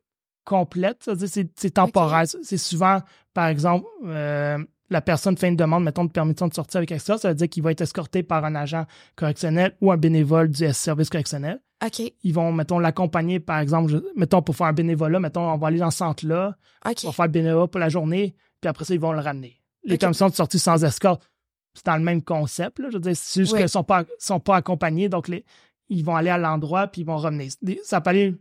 complète, 0.44 1.10
c'est, 1.26 1.50
c'est 1.56 1.72
temporaire. 1.72 2.26
C'est 2.28 2.58
souvent, 2.58 3.00
par 3.34 3.48
exemple, 3.48 3.86
euh, 4.04 4.58
la 4.90 5.02
personne 5.02 5.38
fait 5.38 5.50
une 5.50 5.56
demande, 5.56 5.84
mettons, 5.84 6.06
de 6.06 6.12
permission 6.12 6.48
de 6.48 6.54
sortir 6.54 6.78
avec 6.78 6.92
escorte, 6.92 7.22
ça 7.22 7.30
veut 7.30 7.36
dire 7.36 7.50
qu'il 7.50 7.64
va 7.64 7.72
être 7.72 7.82
escorté 7.82 8.24
par 8.24 8.46
un 8.46 8.56
agent 8.56 8.86
correctionnel 9.16 9.76
ou 9.82 9.92
un 9.92 9.98
bénévole 9.98 10.50
du 10.50 10.72
service 10.74 11.10
correctionnel. 11.10 11.60
OK. 11.86 12.02
Ils 12.24 12.34
vont, 12.34 12.52
mettons, 12.52 12.80
l'accompagner, 12.80 13.40
par 13.40 13.60
exemple, 13.60 14.02
mettons, 14.16 14.42
pour 14.42 14.56
faire 14.56 14.68
un 14.68 14.74
bénévolat, 14.74 15.20
mettons, 15.20 15.52
on 15.52 15.58
va 15.58 15.68
aller 15.68 15.80
dans 15.80 15.92
ce 15.92 15.98
centre-là, 15.98 16.58
on 16.86 16.90
va 16.90 17.12
faire 17.12 17.26
le 17.26 17.32
bénévolat 17.32 17.68
pour 17.68 17.80
la 17.80 17.90
journée, 17.90 18.36
puis 18.62 18.70
après 18.70 18.86
ça, 18.86 18.94
ils 18.94 19.00
vont 19.00 19.12
le 19.12 19.20
ramener. 19.20 19.62
Les 19.84 19.98
permissions 19.98 20.30
de 20.30 20.36
sortie 20.36 20.60
sans 20.60 20.84
escorte, 20.84 21.30
c'est 21.74 21.86
dans 21.86 21.98
le 21.98 22.04
même 22.04 22.24
concept, 22.24 22.80
là. 22.80 22.88
Je 22.90 22.96
veux 22.96 23.02
dire, 23.02 23.16
c'est 23.16 23.42
juste 23.42 23.54
qu'ils 23.54 23.64
ne 23.64 23.68
sont 23.68 23.84
pas, 23.84 24.06
sont 24.18 24.40
pas 24.40 24.56
accompagnés, 24.56 25.10
donc 25.10 25.28
les, 25.28 25.46
ils 25.90 26.04
vont 26.04 26.16
aller 26.16 26.30
à 26.30 26.38
l'endroit, 26.38 26.88
puis 26.88 27.02
ils 27.02 27.08
vont 27.08 27.18
revenir. 27.18 27.52
Ça 27.84 28.02
peut 28.02 28.10
aller 28.10 28.36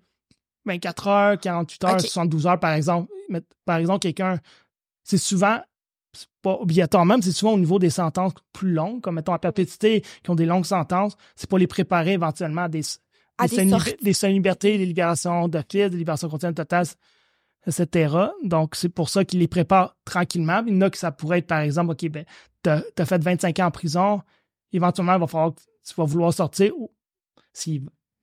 24 0.65 1.07
heures, 1.09 1.39
48 1.39 1.85
heures, 1.85 2.01
72 2.01 2.47
heures, 2.47 2.61
par 2.61 2.73
exemple. 2.73 3.13
Par 3.65 3.77
exemple, 3.77 4.01
quelqu'un, 4.01 4.41
c'est 5.03 5.19
souvent 5.19 5.61
pas 6.43 6.57
obligatoirement, 6.61 7.17
mais 7.17 7.23
c'est 7.23 7.33
souvent 7.33 7.53
au 7.53 7.59
niveau 7.59 7.79
des 7.79 7.91
sentences 7.91 8.33
plus 8.53 8.73
longues, 8.73 9.01
comme 9.01 9.17
mettons 9.17 9.33
à 9.33 9.39
perpétuité, 9.39 10.03
qui 10.23 10.31
ont 10.31 10.35
des 10.35 10.47
longues 10.47 10.65
sentences, 10.65 11.17
c'est 11.35 11.49
pour 11.49 11.59
les 11.59 11.67
préparer 11.67 12.13
éventuellement 12.13 12.63
à 12.63 12.69
des, 12.69 12.83
des, 13.49 14.13
des, 14.13 14.29
libertés, 14.29 14.79
des 14.79 14.87
libérations 14.87 15.49
d'office, 15.49 15.91
des 15.91 15.97
libérations 15.97 16.29
continuelles 16.29 16.55
totales 16.55 16.87
etc. 17.67 18.17
Donc, 18.45 18.75
c'est 18.77 18.89
pour 18.89 19.09
ça 19.09 19.25
qu'ils 19.25 19.41
les 19.41 19.49
préparent 19.49 19.97
tranquillement. 20.05 20.63
Il 20.67 20.75
y 20.75 20.77
en 20.77 20.83
a 20.83 20.91
que 20.91 20.99
ça 20.99 21.11
pourrait 21.11 21.39
être, 21.39 21.47
par 21.47 21.61
exemple, 21.61 21.93
OK, 21.93 22.09
ben, 22.09 22.25
t'as 22.63 22.81
as 22.99 23.05
fait 23.05 23.23
25 23.23 23.59
ans 23.59 23.67
en 23.67 23.71
prison, 23.71 24.23
éventuellement, 24.73 25.15
il 25.15 25.21
va 25.21 25.27
falloir 25.27 25.55
que 25.55 25.61
tu 25.61 25.95
vas 25.97 26.05
vouloir 26.05 26.33
sortir. 26.33 26.73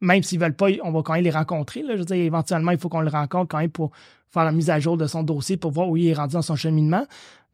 même 0.02 0.24
s'ils 0.24 0.40
ne 0.40 0.44
veulent 0.44 0.56
pas, 0.56 0.68
on 0.84 0.92
va 0.92 1.02
quand 1.04 1.14
même 1.14 1.24
les 1.24 1.32
rencontrer. 1.32 1.82
Là. 1.82 1.94
Je 1.94 2.00
veux 2.00 2.06
dire, 2.06 2.16
éventuellement, 2.16 2.72
il 2.72 2.78
faut 2.78 2.90
qu'on 2.90 3.02
le 3.02 3.10
rencontre 3.10 3.50
quand 3.50 3.60
même 3.60 3.72
pour 3.72 3.92
faire 4.30 4.46
la 4.46 4.52
mise 4.52 4.70
à 4.70 4.80
jour 4.80 4.98
de 4.98 5.08
son 5.08 5.24
dossier 5.24 5.58
pour 5.58 5.72
voir 5.72 5.90
où 5.90 5.98
il 5.98 6.08
est 6.08 6.14
rendu 6.14 6.34
dans 6.34 6.42
son 6.42 6.56
cheminement. 6.56 7.06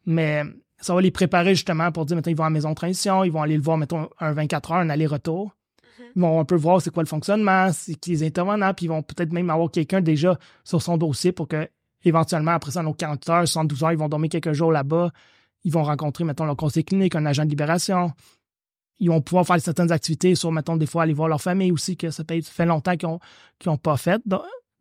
Mais 0.09 0.43
ça 0.79 0.95
va 0.95 1.01
les 1.01 1.11
préparer 1.11 1.53
justement 1.53 1.91
pour 1.91 2.03
dire, 2.05 2.15
maintenant, 2.15 2.31
ils 2.31 2.35
vont 2.35 2.43
à 2.43 2.47
la 2.47 2.53
maison 2.53 2.71
de 2.71 2.75
transition, 2.75 3.23
ils 3.23 3.31
vont 3.31 3.43
aller 3.43 3.55
le 3.55 3.61
voir, 3.61 3.77
mettons, 3.77 4.09
un 4.19 4.31
24 4.31 4.71
heures, 4.71 4.77
un 4.79 4.89
aller-retour. 4.89 5.55
Mm-hmm. 5.77 6.03
Ils 6.15 6.21
vont 6.21 6.39
un 6.39 6.45
peu 6.45 6.55
voir 6.55 6.81
c'est 6.81 6.89
quoi 6.89 7.03
le 7.03 7.07
fonctionnement, 7.07 7.71
c'est 7.71 7.93
qui 7.93 8.09
les 8.09 8.23
intervenants, 8.23 8.73
puis 8.73 8.87
ils 8.87 8.89
vont 8.89 9.03
peut-être 9.03 9.31
même 9.31 9.51
avoir 9.51 9.69
quelqu'un 9.69 10.01
déjà 10.01 10.39
sur 10.63 10.81
son 10.81 10.97
dossier 10.97 11.31
pour 11.31 11.47
que, 11.47 11.69
éventuellement, 12.03 12.53
après 12.53 12.71
ça, 12.71 12.81
nos 12.81 12.95
40 12.95 13.29
heures, 13.29 13.47
72 13.47 13.83
heures, 13.83 13.91
ils 13.91 13.99
vont 13.99 14.09
dormir 14.09 14.31
quelques 14.31 14.53
jours 14.53 14.71
là-bas. 14.71 15.11
Ils 15.63 15.71
vont 15.71 15.83
rencontrer, 15.83 16.23
mettons, 16.23 16.45
leur 16.45 16.57
conseil 16.57 16.83
clinique, 16.83 17.13
un 17.13 17.27
agent 17.27 17.45
de 17.45 17.49
libération. 17.49 18.11
Ils 18.97 19.09
vont 19.09 19.21
pouvoir 19.21 19.45
faire 19.45 19.61
certaines 19.61 19.91
activités 19.91 20.33
sur, 20.33 20.51
mettons, 20.51 20.75
des 20.75 20.87
fois, 20.87 21.03
aller 21.03 21.13
voir 21.13 21.27
leur 21.27 21.41
famille 21.41 21.71
aussi, 21.71 21.97
que 21.97 22.09
ça 22.09 22.23
fait 22.27 22.65
longtemps 22.65 22.97
qu'ils 22.97 23.09
n'ont 23.67 23.77
pas 23.77 23.97
fait. 23.97 24.19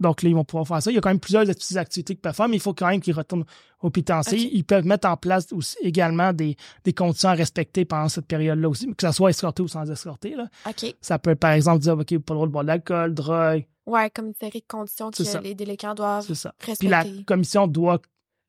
Donc 0.00 0.22
là, 0.22 0.28
ils 0.28 0.34
vont 0.34 0.44
pouvoir 0.44 0.66
faire 0.66 0.82
ça. 0.82 0.90
Il 0.90 0.94
y 0.94 0.98
a 0.98 1.00
quand 1.00 1.10
même 1.10 1.20
plusieurs 1.20 1.44
petites 1.44 1.76
activités 1.76 2.14
qu'ils 2.14 2.20
peuvent 2.20 2.34
faire, 2.34 2.48
mais 2.48 2.56
il 2.56 2.62
faut 2.62 2.74
quand 2.74 2.88
même 2.88 3.00
qu'ils 3.00 3.14
retournent 3.14 3.44
au 3.80 3.90
pétencier. 3.90 4.38
Ils 4.54 4.64
peuvent 4.64 4.86
mettre 4.86 5.08
en 5.08 5.16
place 5.16 5.52
aussi 5.52 5.76
également 5.80 6.32
des, 6.32 6.56
des 6.84 6.92
conditions 6.92 7.30
à 7.30 7.34
respecter 7.34 7.84
pendant 7.84 8.08
cette 8.08 8.26
période-là 8.26 8.68
aussi, 8.68 8.86
que 8.86 9.00
ça 9.00 9.12
soit 9.12 9.30
escorté 9.30 9.62
ou 9.62 9.68
sans 9.68 9.90
escorté. 9.90 10.36
Là. 10.36 10.46
Ça 11.00 11.18
peut, 11.18 11.34
par 11.34 11.52
exemple, 11.52 11.80
dire, 11.80 11.94
OK, 11.94 12.18
pas 12.18 12.34
le 12.34 12.36
droit 12.36 12.46
de 12.46 12.52
boire 12.52 12.64
de 12.64 12.68
l'alcool, 12.68 13.14
drogue. 13.14 13.66
Ouais, 13.86 14.10
comme 14.10 14.26
une 14.26 14.34
série 14.34 14.60
de 14.60 14.66
conditions 14.68 15.10
que 15.10 15.42
les 15.42 15.54
délinquants 15.54 15.94
doivent 15.94 16.28
respecter. 16.28 16.74
Puis 16.78 16.88
la 16.88 17.04
commission 17.26 17.66
doit 17.66 18.00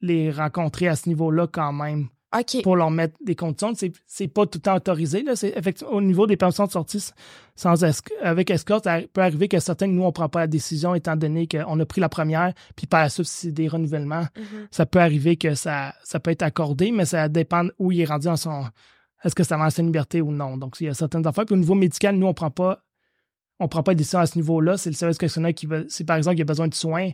les 0.01 0.31
rencontrer 0.31 0.87
à 0.87 0.95
ce 0.95 1.09
niveau-là 1.09 1.47
quand 1.47 1.73
même 1.73 2.09
pour 2.63 2.75
leur 2.75 2.91
mettre 2.91 3.15
des 3.23 3.35
conditions. 3.35 3.73
C'est, 3.75 3.91
c'est 4.05 4.27
pas 4.27 4.45
tout 4.45 4.59
le 4.59 4.61
temps 4.61 4.75
autorisé. 4.75 5.23
Là. 5.23 5.35
C'est 5.35 5.53
effectivement 5.55 5.93
au 5.93 6.01
niveau 6.01 6.27
des 6.27 6.37
permissions 6.37 6.65
de 6.65 6.71
sortie 6.71 7.11
sans 7.55 7.83
avec 8.21 8.51
escorte, 8.51 8.85
ça 8.85 9.01
peut 9.11 9.19
arriver 9.19 9.49
que 9.49 9.59
certains, 9.59 9.87
nous, 9.87 10.03
on 10.03 10.13
prend 10.13 10.29
pas 10.29 10.39
la 10.39 10.47
décision 10.47 10.95
étant 10.95 11.17
donné 11.17 11.45
qu'on 11.45 11.77
a 11.77 11.85
pris 11.85 11.99
la 11.99 12.07
première, 12.07 12.53
puis 12.77 12.87
par 12.87 13.01
la 13.01 13.09
suite, 13.09 13.27
c'est 13.27 13.51
des 13.51 13.67
renouvellements. 13.67 14.21
Mm-hmm. 14.21 14.67
Ça 14.71 14.85
peut 14.85 14.99
arriver 14.99 15.35
que 15.35 15.55
ça, 15.55 15.93
ça 16.05 16.21
peut 16.21 16.31
être 16.31 16.41
accordé, 16.41 16.91
mais 16.91 17.03
ça 17.03 17.27
dépend 17.27 17.65
où 17.77 17.91
il 17.91 17.99
est 17.99 18.05
rendu 18.05 18.29
en 18.29 18.37
son. 18.37 18.63
Est-ce 19.25 19.35
que 19.35 19.43
ça 19.43 19.57
va 19.57 19.65
en 19.65 19.69
sa 19.69 19.81
liberté 19.81 20.21
ou 20.21 20.31
non? 20.31 20.55
Donc, 20.55 20.77
il 20.79 20.85
y 20.85 20.89
a 20.89 20.93
certaines 20.93 21.27
affaires. 21.27 21.43
Puis 21.43 21.53
au 21.53 21.57
niveau 21.57 21.75
médical, 21.75 22.15
nous, 22.15 22.27
on 22.27 22.33
prend 22.33 22.49
pas. 22.49 22.81
On 23.59 23.67
prend 23.67 23.83
pas 23.83 23.93
de 23.93 23.97
décision 23.97 24.19
à 24.19 24.25
ce 24.25 24.37
niveau-là. 24.37 24.77
C'est 24.77 24.89
le 24.89 24.95
service 24.95 25.17
correctionnel 25.17 25.53
qui 25.53 25.65
va. 25.65 25.81
Si 25.89 26.05
par 26.05 26.15
exemple 26.15 26.37
il 26.37 26.39
y 26.39 26.43
a 26.43 26.45
besoin 26.45 26.69
de 26.69 26.73
soins, 26.73 27.09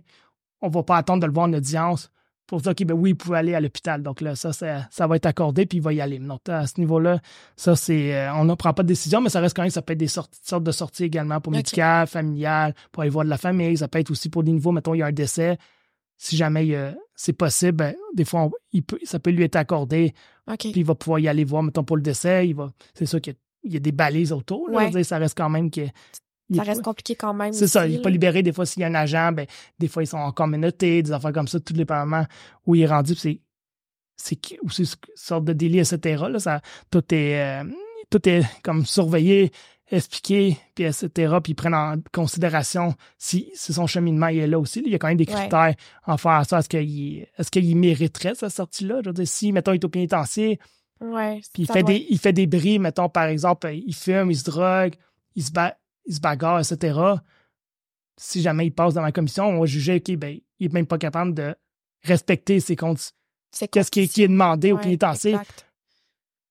on 0.61 0.69
va 0.69 0.83
pas 0.83 0.97
attendre 0.97 1.21
de 1.21 1.25
le 1.25 1.33
voir 1.33 1.47
en 1.47 1.53
audience 1.53 2.11
pour 2.47 2.61
dire, 2.61 2.71
OK, 2.71 2.83
ben 2.85 2.93
oui, 2.93 3.11
il 3.11 3.15
pouvait 3.15 3.37
aller 3.37 3.55
à 3.55 3.59
l'hôpital. 3.59 4.03
Donc 4.03 4.21
là, 4.21 4.35
ça, 4.35 4.53
ça, 4.53 5.07
va 5.07 5.15
être 5.15 5.25
accordé, 5.25 5.65
puis 5.65 5.79
il 5.79 5.81
va 5.81 5.93
y 5.93 6.01
aller. 6.01 6.19
Donc, 6.19 6.47
à 6.47 6.67
ce 6.67 6.79
niveau-là, 6.79 7.19
ça, 7.55 7.75
c'est. 7.75 8.15
Euh, 8.15 8.33
on 8.35 8.45
ne 8.45 8.53
prend 8.53 8.73
pas 8.73 8.83
de 8.83 8.87
décision, 8.87 9.21
mais 9.21 9.29
ça 9.29 9.39
reste 9.39 9.55
quand 9.55 9.63
même, 9.63 9.71
ça 9.71 9.81
peut 9.81 9.93
être 9.93 9.99
des 9.99 10.07
sortes, 10.07 10.33
de 10.61 10.71
sorties 10.71 11.05
également 11.05 11.41
pour 11.41 11.51
médical, 11.51 12.07
familial, 12.07 12.75
pour 12.91 13.01
aller 13.01 13.09
voir 13.09 13.25
de 13.25 13.29
la 13.29 13.37
famille. 13.37 13.77
Ça 13.77 13.87
peut 13.87 13.99
être 13.99 14.11
aussi 14.11 14.29
pour 14.29 14.43
des 14.43 14.51
niveaux, 14.51 14.71
mettons, 14.71 14.93
il 14.93 14.99
y 14.99 15.03
a 15.03 15.07
un 15.07 15.11
décès. 15.11 15.57
Si 16.17 16.37
jamais 16.37 16.93
c'est 17.15 17.33
possible, 17.33 17.73
ben, 17.73 17.95
des 18.13 18.25
fois, 18.25 18.49
il 18.71 18.83
peut, 18.83 18.99
ça 19.03 19.19
peut 19.19 19.31
lui 19.31 19.43
être 19.43 19.57
accordé. 19.57 20.13
Puis 20.59 20.71
il 20.75 20.85
va 20.85 20.95
pouvoir 20.95 21.19
y 21.19 21.27
aller 21.27 21.43
voir, 21.43 21.63
mettons, 21.63 21.83
pour 21.83 21.97
le 21.97 22.01
décès. 22.01 22.47
Il 22.47 22.55
va, 22.55 22.71
c'est 22.93 23.05
sûr 23.05 23.19
qu'il 23.19 23.35
y, 23.63 23.75
a 23.75 23.79
des 23.79 23.91
balises 23.91 24.31
autour. 24.31 24.69
ça 25.03 25.17
reste 25.17 25.37
quand 25.37 25.49
même 25.49 25.71
que 25.71 25.81
ça 26.53 26.63
reste 26.63 26.83
compliqué 26.83 27.15
quand 27.15 27.33
même. 27.33 27.53
C'est 27.53 27.67
ça, 27.67 27.87
il 27.87 27.95
n'est 27.95 28.01
pas 28.01 28.09
libéré. 28.09 28.43
Des 28.43 28.53
fois, 28.53 28.65
s'il 28.65 28.81
y 28.81 28.83
a 28.83 28.87
un 28.87 28.95
agent, 28.95 29.31
ben, 29.31 29.47
des 29.79 29.87
fois, 29.87 30.03
ils 30.03 30.07
sont 30.07 30.17
encore 30.17 30.47
menottés, 30.47 31.01
des 31.01 31.11
affaires 31.11 31.33
comme 31.33 31.47
ça, 31.47 31.59
tous 31.59 31.73
les 31.73 31.85
parlements 31.85 32.25
où 32.65 32.75
il 32.75 32.81
est 32.81 32.87
rendu, 32.87 33.15
c'est 33.15 33.41
c'est 34.17 34.39
une 34.51 34.85
sorte 35.15 35.43
de 35.43 35.53
délit, 35.53 35.79
etc. 35.79 36.23
Là, 36.29 36.39
ça, 36.39 36.61
tout 36.89 37.03
est 37.13 37.41
euh, 37.41 37.63
tout 38.09 38.27
est 38.29 38.43
comme 38.63 38.85
surveillé, 38.85 39.51
expliqué, 39.91 40.57
puis 40.73 40.85
etc. 40.85 41.09
Puis 41.43 41.51
ils 41.51 41.55
prennent 41.55 41.75
en 41.75 41.95
considération 42.13 42.93
si, 43.17 43.51
son 43.55 43.87
cheminement 43.87 44.27
il 44.27 44.39
est 44.39 44.47
là 44.47 44.59
aussi. 44.59 44.81
Il 44.85 44.91
y 44.91 44.95
a 44.95 44.99
quand 44.99 45.07
même 45.07 45.17
des 45.17 45.25
critères 45.25 45.75
en 46.05 46.17
faire 46.17 46.31
à 46.31 46.43
ça. 46.43 46.59
Est-ce 46.59 46.69
qu'il 46.69 47.19
est 47.19 47.49
qu'il 47.49 47.77
mériterait 47.77 48.35
cette 48.35 48.51
sortie-là? 48.51 49.01
Je 49.03 49.09
veux 49.09 49.13
dire, 49.13 49.27
si, 49.27 49.51
mettons, 49.51 49.73
il 49.73 49.75
est 49.75 49.85
au 49.85 49.89
pénitencier, 49.89 50.59
ouais, 51.01 51.41
puis 51.53 51.63
il 51.63 51.67
fait, 51.67 51.83
des, 51.83 52.05
il 52.09 52.19
fait 52.19 52.33
des 52.33 52.47
bris, 52.47 52.79
mettons, 52.79 53.09
par 53.09 53.25
exemple, 53.25 53.69
il 53.73 53.93
fume, 53.93 54.31
il 54.31 54.37
se 54.37 54.45
drogue, 54.45 54.95
il 55.35 55.43
se 55.43 55.51
bat 55.51 55.77
il 56.05 56.15
se 56.15 56.19
bagarre, 56.19 56.59
etc. 56.59 56.99
Si 58.17 58.41
jamais 58.41 58.67
il 58.67 58.71
passe 58.71 58.93
dans 58.93 59.01
la 59.01 59.11
commission, 59.11 59.45
on 59.45 59.59
va 59.59 59.65
juger 59.65 60.01
qu'il 60.01 60.17
ben, 60.17 60.39
n'est 60.59 60.69
même 60.69 60.87
pas 60.87 60.97
capable 60.97 61.33
de 61.33 61.55
respecter 62.03 62.59
ses 62.59 62.75
comptes. 62.75 63.11
Qu'est-ce 63.71 63.91
qui, 63.91 64.01
est 64.01 64.27
demandé 64.27 64.71
au 64.71 64.77
pénitencier? 64.77 65.37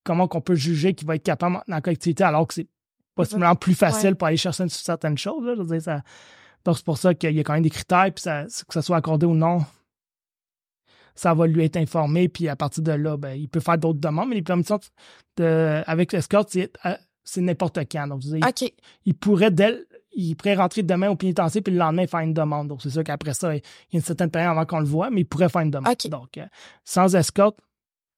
Comment 0.03 0.27
qu'on 0.27 0.41
peut 0.41 0.55
juger 0.55 0.93
qu'il 0.93 1.07
va 1.07 1.15
être 1.15 1.23
capable 1.23 1.55
dans 1.67 1.75
la 1.75 1.81
collectivité 1.81 2.23
alors 2.23 2.47
que 2.47 2.53
c'est 2.55 2.67
possiblement 3.15 3.55
plus 3.55 3.75
facile 3.75 4.15
pour 4.15 4.27
aller 4.27 4.37
chercher 4.37 4.67
certaines 4.69 5.17
choses. 5.17 5.57
Donc, 5.57 6.75
c'est 6.75 6.85
pour 6.85 6.97
ça 6.97 7.13
qu'il 7.13 7.31
y 7.31 7.39
a 7.39 7.43
quand 7.43 7.53
même 7.53 7.63
des 7.63 7.69
critères, 7.69 8.11
puis 8.13 8.23
que 8.23 8.73
ça 8.73 8.81
soit 8.81 8.97
accordé 8.97 9.25
ou 9.25 9.33
non, 9.33 9.63
ça 11.15 11.33
va 11.33 11.47
lui 11.47 11.63
être 11.63 11.77
informé, 11.77 12.27
puis 12.27 12.49
à 12.49 12.55
partir 12.55 12.83
de 12.83 12.91
là, 12.91 13.15
ben, 13.17 13.33
il 13.33 13.47
peut 13.47 13.61
faire 13.61 13.77
d'autres 13.77 13.99
demandes, 13.99 14.29
mais 14.29 14.35
les 14.35 14.41
permissions 14.41 14.79
de, 15.37 15.81
avec 15.87 16.11
l'escorte, 16.11 16.49
c'est 16.51 16.71
c'est 17.25 17.41
n'importe 17.41 17.79
quand. 17.91 18.07
Donc, 18.07 18.21
il, 19.05 19.15
pourrait 19.15 19.51
il 20.13 20.35
pourrait 20.35 20.55
rentrer 20.55 20.83
demain 20.83 21.09
au 21.09 21.15
pénitencier 21.15 21.61
puis 21.61 21.73
le 21.73 21.79
lendemain 21.79 22.07
faire 22.07 22.21
une 22.21 22.33
demande. 22.33 22.67
Donc, 22.69 22.81
c'est 22.81 22.91
sûr 22.91 23.03
qu'après 23.03 23.33
ça, 23.33 23.53
il 23.53 23.57
y 23.57 23.95
a 23.95 23.97
une 23.97 24.01
certaine 24.01 24.29
période 24.29 24.51
avant 24.51 24.65
qu'on 24.65 24.79
le 24.79 24.85
voit, 24.85 25.09
mais 25.09 25.21
il 25.21 25.25
pourrait 25.25 25.49
faire 25.49 25.61
une 25.61 25.71
demande. 25.71 25.93
Donc, 26.05 26.37
euh, 26.37 26.45
sans 26.85 27.13
escorte, 27.15 27.57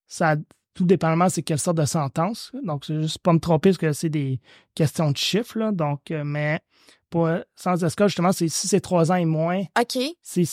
ça 0.08 0.36
tout 0.74 0.86
dépendamment 0.86 1.28
c'est 1.28 1.42
quelle 1.42 1.58
sorte 1.58 1.78
de 1.78 1.86
sentence. 1.86 2.52
Donc, 2.64 2.86
c'est 2.86 3.02
juste 3.02 3.20
pas 3.20 3.34
me 3.34 3.40
tromper 3.40 3.70
parce 3.70 3.80
que 3.80 3.94
c'est 3.94 4.10
des 4.10 4.40
questions 4.76 5.10
de 5.10 5.18
chiffres. 5.18 5.72
Donc, 5.72 6.12
euh, 6.12 6.24
mais 6.24 6.60
pour, 7.10 7.30
sans 7.56 7.84
escorte, 7.84 8.10
justement, 8.10 8.32
c'est 8.32 8.50
si 8.50 8.68
c'est 8.68 8.82
trois 8.82 9.12
ans 9.12 9.16
et 9.16 9.26
moins. 9.26 9.64
OK. 9.80 9.98
C'est 10.22 10.44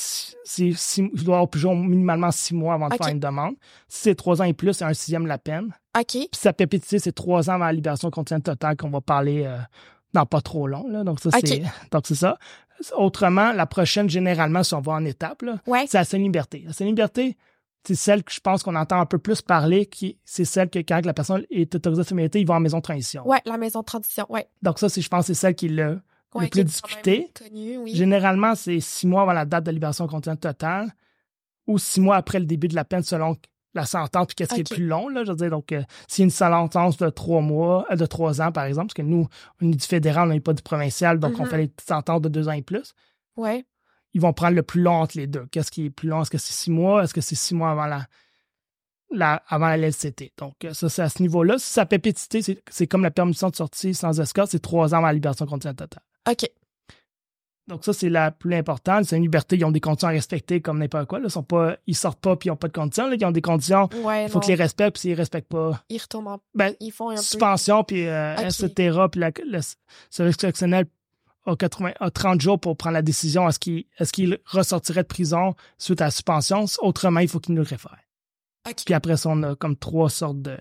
il 0.58 1.24
doit 1.24 1.36
avoir 1.36 1.50
toujours 1.50 1.74
minimalement 1.74 2.30
six 2.30 2.54
mois 2.54 2.74
avant 2.74 2.88
de 2.88 2.94
faire 2.94 3.08
une 3.08 3.20
demande. 3.20 3.54
Si 3.88 4.02
c'est 4.02 4.14
trois 4.14 4.40
ans 4.40 4.44
et 4.44 4.54
plus, 4.54 4.72
c'est 4.72 4.84
un 4.84 4.94
sixième 4.94 5.24
de 5.24 5.28
la 5.28 5.38
peine. 5.38 5.74
OK. 5.96 6.10
Puis 6.10 6.28
sa 6.32 6.52
pépitité, 6.52 6.98
c'est 6.98 7.12
trois 7.12 7.50
ans 7.50 7.54
avant 7.54 7.66
la 7.66 7.72
libération 7.72 8.10
continue 8.10 8.42
totale 8.42 8.76
qu'on 8.76 8.90
va 8.90 9.00
parler 9.00 9.44
euh, 9.46 9.58
dans 10.12 10.26
pas 10.26 10.40
trop 10.40 10.66
long. 10.66 10.88
Là. 10.88 11.04
Donc, 11.04 11.20
ça, 11.20 11.30
c'est, 11.44 11.62
donc, 11.90 12.06
c'est 12.06 12.14
ça. 12.14 12.38
Autrement, 12.96 13.52
la 13.52 13.66
prochaine, 13.66 14.10
généralement, 14.10 14.62
si 14.62 14.74
on 14.74 14.80
va 14.80 14.92
en 14.92 15.04
étape, 15.04 15.42
là, 15.42 15.58
c'est 15.86 16.12
la 16.12 16.18
liberté. 16.18 16.66
La 16.78 16.86
liberté, 16.86 17.36
c'est 17.86 17.94
celle 17.94 18.24
que 18.24 18.32
je 18.32 18.40
pense 18.40 18.62
qu'on 18.62 18.74
entend 18.74 19.00
un 19.00 19.06
peu 19.06 19.18
plus 19.18 19.42
parler, 19.42 19.86
qui 19.86 20.18
c'est 20.24 20.44
celle 20.44 20.70
que 20.70 20.78
quand 20.78 21.04
la 21.04 21.14
personne 21.14 21.44
est 21.50 21.74
autorisée 21.74 22.02
à 22.02 22.04
liberté, 22.10 22.40
il 22.40 22.46
va 22.46 22.54
en 22.54 22.60
maison 22.60 22.78
de 22.78 22.82
transition. 22.82 23.22
Oui, 23.26 23.36
la 23.44 23.58
maison 23.58 23.80
de 23.80 23.84
transition, 23.84 24.26
oui. 24.30 24.40
Donc 24.62 24.78
ça, 24.78 24.88
c'est, 24.88 25.02
je 25.02 25.08
pense 25.08 25.26
c'est 25.26 25.34
celle 25.34 25.54
qui 25.54 25.66
est 25.66 25.70
le, 25.70 26.00
plus 26.50 26.64
discutée. 26.64 27.30
Généralement, 27.86 28.54
c'est 28.54 28.80
six 28.80 29.06
mois 29.06 29.22
avant 29.22 29.32
la 29.32 29.44
date 29.44 29.64
de 29.64 29.70
libération 29.70 30.06
continue 30.06 30.36
totale 30.36 30.92
ou 31.66 31.78
six 31.78 32.00
mois 32.00 32.16
après 32.16 32.38
le 32.38 32.46
début 32.46 32.68
de 32.68 32.74
la 32.74 32.84
peine 32.84 33.02
selon 33.02 33.36
la 33.74 33.84
sentence, 33.84 34.26
puis 34.28 34.36
qu'est-ce 34.36 34.54
qui 34.54 34.60
est 34.60 34.70
le 34.70 34.74
plus 34.76 34.86
long, 34.86 35.08
là, 35.08 35.24
je 35.24 35.30
veux 35.30 35.36
dire. 35.36 35.50
Donc, 35.50 35.72
euh, 35.72 35.82
s'il 36.08 36.22
y 36.22 36.24
a 36.24 36.26
une 36.26 36.30
sentence 36.30 36.96
de 36.96 37.10
trois 37.10 37.40
mois, 37.40 37.86
euh, 37.90 37.96
de 37.96 38.06
trois 38.06 38.40
ans, 38.40 38.52
par 38.52 38.64
exemple, 38.64 38.88
parce 38.88 38.94
que 38.94 39.02
nous, 39.02 39.28
on 39.60 39.72
est 39.72 39.74
du 39.74 39.86
fédéral, 39.86 40.28
on 40.30 40.32
n'est 40.32 40.40
pas 40.40 40.52
du 40.52 40.62
provincial, 40.62 41.18
donc 41.18 41.38
on 41.38 41.44
mm-hmm. 41.44 41.48
fait 41.48 41.58
les 41.58 41.72
sentences 41.84 42.22
de 42.22 42.28
deux 42.28 42.48
ans 42.48 42.52
et 42.52 42.62
plus. 42.62 42.94
Ouais. 43.36 43.66
Ils 44.12 44.20
vont 44.20 44.32
prendre 44.32 44.54
le 44.54 44.62
plus 44.62 44.80
long 44.80 44.94
entre 44.94 45.18
les 45.18 45.26
deux. 45.26 45.46
Qu'est-ce 45.50 45.72
qui 45.72 45.86
est 45.86 45.90
plus 45.90 46.08
long? 46.08 46.22
Est-ce 46.22 46.30
que 46.30 46.38
c'est 46.38 46.52
six 46.52 46.70
mois? 46.70 47.02
Est-ce 47.02 47.12
que 47.12 47.20
c'est 47.20 47.34
six 47.34 47.54
mois 47.54 47.72
avant 47.72 47.86
la, 47.86 48.06
la 49.10 49.42
avant 49.48 49.68
la 49.68 49.76
LCT? 49.76 50.32
Donc, 50.38 50.54
euh, 50.64 50.72
ça, 50.72 50.88
c'est 50.88 51.02
à 51.02 51.08
ce 51.08 51.20
niveau-là. 51.20 51.58
Si 51.58 51.72
sa 51.72 51.84
pépétité, 51.84 52.40
c'est 52.70 52.86
comme 52.86 53.02
la 53.02 53.10
permission 53.10 53.50
de 53.50 53.56
sortie 53.56 53.92
sans 53.92 54.20
escorte, 54.20 54.52
c'est 54.52 54.62
trois 54.62 54.94
ans 54.94 54.98
avant 54.98 55.08
la 55.08 55.14
libération 55.14 55.46
continue 55.46 55.74
totale. 55.74 56.02
OK. 56.30 56.48
Donc 57.66 57.84
ça, 57.84 57.94
c'est 57.94 58.10
la 58.10 58.30
plus 58.30 58.54
importante. 58.54 59.06
C'est 59.06 59.16
une 59.16 59.22
liberté. 59.22 59.56
Ils 59.56 59.64
ont 59.64 59.70
des 59.70 59.80
conditions 59.80 60.08
à 60.08 60.10
respecter 60.10 60.60
comme 60.60 60.78
n'importe 60.78 61.06
quoi. 61.06 61.18
Là. 61.18 61.26
Ils, 61.28 61.30
sont 61.30 61.42
pas, 61.42 61.76
ils 61.86 61.96
sortent 61.96 62.20
pas 62.20 62.36
puis 62.36 62.48
ils 62.48 62.50
n'ont 62.50 62.56
pas 62.56 62.68
de 62.68 62.74
conditions. 62.74 63.08
Là. 63.08 63.16
Ils 63.18 63.24
ont 63.24 63.30
des 63.30 63.40
conditions. 63.40 63.88
il 63.92 64.28
faut 64.28 64.40
qu'ils 64.40 64.54
les 64.54 64.62
respectent. 64.62 64.94
Puis 64.94 65.00
s'ils 65.02 65.12
ne 65.12 65.16
respectent 65.16 65.48
pas... 65.48 65.82
Ils 65.88 65.98
retournent 65.98 66.28
en... 66.28 66.40
Ben, 66.54 66.74
ils 66.80 66.92
font 66.92 67.10
un 67.10 67.16
suspension, 67.16 67.82
puis 67.82 68.06
euh, 68.06 68.36
etc. 68.36 68.98
Puis 69.10 69.20
la, 69.20 69.30
le 69.46 69.60
service 70.10 70.36
correctionnel 70.36 70.86
a, 71.46 71.56
80, 71.56 71.92
a 72.00 72.10
30 72.10 72.40
jours 72.40 72.60
pour 72.60 72.76
prendre 72.76 72.94
la 72.94 73.02
décision. 73.02 73.48
Est-ce 73.48 73.58
qu'il 73.58 73.84
est 73.98 74.12
qu'il 74.12 74.38
ressortirait 74.44 75.02
de 75.02 75.08
prison 75.08 75.54
suite 75.78 76.02
à 76.02 76.06
la 76.06 76.10
suspension? 76.10 76.66
Autrement, 76.82 77.20
il 77.20 77.28
faut 77.28 77.40
qu'il 77.40 77.54
nous 77.54 77.62
le 77.62 77.68
réfère. 77.68 77.98
Puis 78.84 78.94
après 78.94 79.16
ça, 79.16 79.30
on 79.30 79.42
a 79.42 79.56
comme 79.56 79.76
trois 79.76 80.08
sortes 80.08 80.40
de, 80.40 80.56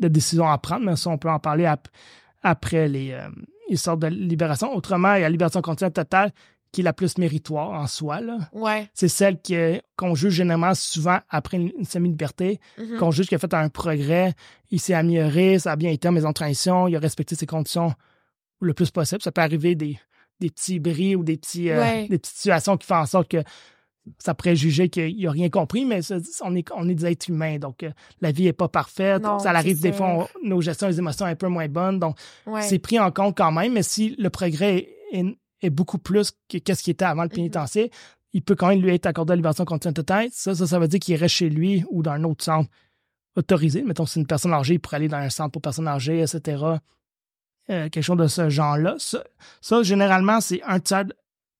de, 0.00 0.08
décisions 0.08 0.48
à 0.48 0.56
prendre. 0.58 0.84
Mais 0.86 0.96
ça, 0.96 1.10
on 1.10 1.18
peut 1.18 1.30
en 1.30 1.38
parler 1.38 1.70
après 2.42 2.88
les... 2.88 3.12
Euh, 3.12 3.28
il 3.70 3.78
sort 3.78 3.96
de 3.96 4.08
libération. 4.08 4.74
Autrement, 4.74 5.14
il 5.14 5.20
y 5.20 5.22
a 5.22 5.26
la 5.26 5.30
libération 5.30 5.62
continue 5.62 5.90
totale 5.90 6.32
qui 6.72 6.82
est 6.82 6.84
la 6.84 6.92
plus 6.92 7.18
méritoire 7.18 7.70
en 7.70 7.86
soi. 7.86 8.20
Là. 8.20 8.38
Ouais. 8.52 8.88
C'est 8.94 9.08
celle 9.08 9.38
qu'on 9.96 10.14
juge 10.14 10.34
généralement 10.34 10.74
souvent 10.74 11.18
après 11.28 11.56
une, 11.56 11.84
semi-liberté, 11.84 12.60
mm-hmm. 12.78 12.98
qu'on 12.98 13.10
juge 13.10 13.26
qu'il 13.26 13.36
a 13.36 13.38
fait 13.38 13.54
un 13.54 13.68
progrès, 13.68 14.34
il 14.70 14.80
s'est 14.80 14.94
amélioré, 14.94 15.58
ça 15.58 15.72
a 15.72 15.76
bien 15.76 15.90
été 15.90 16.06
en 16.06 16.12
maison 16.12 16.28
de 16.28 16.34
transition, 16.34 16.86
il 16.86 16.94
a 16.94 17.00
respecté 17.00 17.34
ses 17.34 17.46
conditions 17.46 17.92
le 18.60 18.74
plus 18.74 18.90
possible. 18.90 19.22
Ça 19.22 19.32
peut 19.32 19.40
arriver 19.40 19.74
des, 19.74 19.98
des 20.38 20.50
petits 20.50 20.78
bris 20.78 21.16
ou 21.16 21.24
des, 21.24 21.36
petits, 21.36 21.70
euh, 21.70 22.06
des 22.08 22.18
petites 22.18 22.36
situations 22.36 22.76
qui 22.76 22.86
font 22.86 22.96
en 22.96 23.06
sorte 23.06 23.28
que 23.28 23.42
ça 24.18 24.34
pourrait 24.34 24.56
juger 24.56 24.88
qu'il 24.88 25.22
n'a 25.22 25.30
rien 25.30 25.48
compris, 25.48 25.84
mais 25.84 26.00
on 26.42 26.54
est, 26.54 26.66
on 26.74 26.88
est 26.88 26.94
des 26.94 27.06
êtres 27.06 27.30
humains, 27.30 27.58
donc 27.58 27.82
euh, 27.82 27.90
la 28.20 28.32
vie 28.32 28.44
n'est 28.44 28.52
pas 28.52 28.68
parfaite. 28.68 29.22
ça 29.22 29.50
arrive 29.50 29.80
des 29.80 29.92
fois, 29.92 30.28
nos 30.42 30.60
gestions 30.60 30.88
des 30.88 30.98
émotions 30.98 31.26
sont 31.26 31.30
un 31.30 31.36
peu 31.36 31.48
moins 31.48 31.68
bonnes, 31.68 31.98
donc 31.98 32.16
c'est 32.60 32.78
pris 32.78 32.98
en 32.98 33.10
compte 33.10 33.36
quand 33.36 33.52
même, 33.52 33.72
mais 33.72 33.82
si 33.82 34.14
le 34.18 34.30
progrès 34.30 34.88
est, 35.12 35.70
beaucoup 35.70 35.98
plus 35.98 36.32
que 36.48 36.74
ce 36.74 36.82
qui 36.82 36.90
était 36.90 37.04
avant 37.04 37.22
le 37.22 37.28
mm-hmm. 37.28 37.34
pénitencier, 37.34 37.90
il 38.32 38.42
peut 38.42 38.54
quand 38.54 38.68
même 38.68 38.80
lui 38.80 38.94
être 38.94 39.06
accordé 39.06 39.32
la 39.32 39.36
libération 39.36 39.64
continue 39.64 39.92
tête. 39.92 40.32
Ça, 40.32 40.54
ça, 40.54 40.66
ça 40.66 40.78
veut 40.78 40.88
dire 40.88 41.00
qu'il 41.00 41.16
reste 41.16 41.34
chez 41.34 41.50
lui 41.50 41.84
ou 41.90 42.02
dans 42.02 42.12
un 42.12 42.24
autre 42.24 42.44
centre 42.44 42.70
autorisé. 43.36 43.82
Mettons, 43.82 44.06
si 44.06 44.14
c'est 44.14 44.20
une 44.20 44.26
personne 44.26 44.52
âgée, 44.52 44.74
il 44.74 44.78
pourrait 44.78 44.96
aller 44.96 45.08
dans 45.08 45.18
un 45.18 45.30
centre 45.30 45.50
pour 45.50 45.62
personnes 45.62 45.88
âgées, 45.88 46.20
etc. 46.20 46.64
Euh, 47.70 47.88
quelque 47.88 48.02
chose 48.02 48.16
de 48.16 48.26
ce 48.26 48.48
genre-là. 48.48 48.96
Ça, 49.60 49.82
généralement, 49.82 50.40
c'est 50.40 50.62
un 50.64 50.80
tiers. 50.80 51.06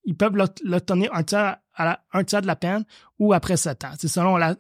Ils 0.05 0.17
peuvent 0.17 0.37
l'obtenir 0.65 1.13
un 1.15 1.23
tiers, 1.23 1.59
à 1.75 2.01
un 2.13 2.25
tiers 2.25 2.43
de 2.43 2.47
la 2.47 2.57
peine 2.57 2.85
ou 3.19 3.33
après 3.33 3.57
sept 3.57 3.85
ans. 3.85 3.93
C'est 3.99 4.09
selon 4.09 4.37
la, 4.37 4.57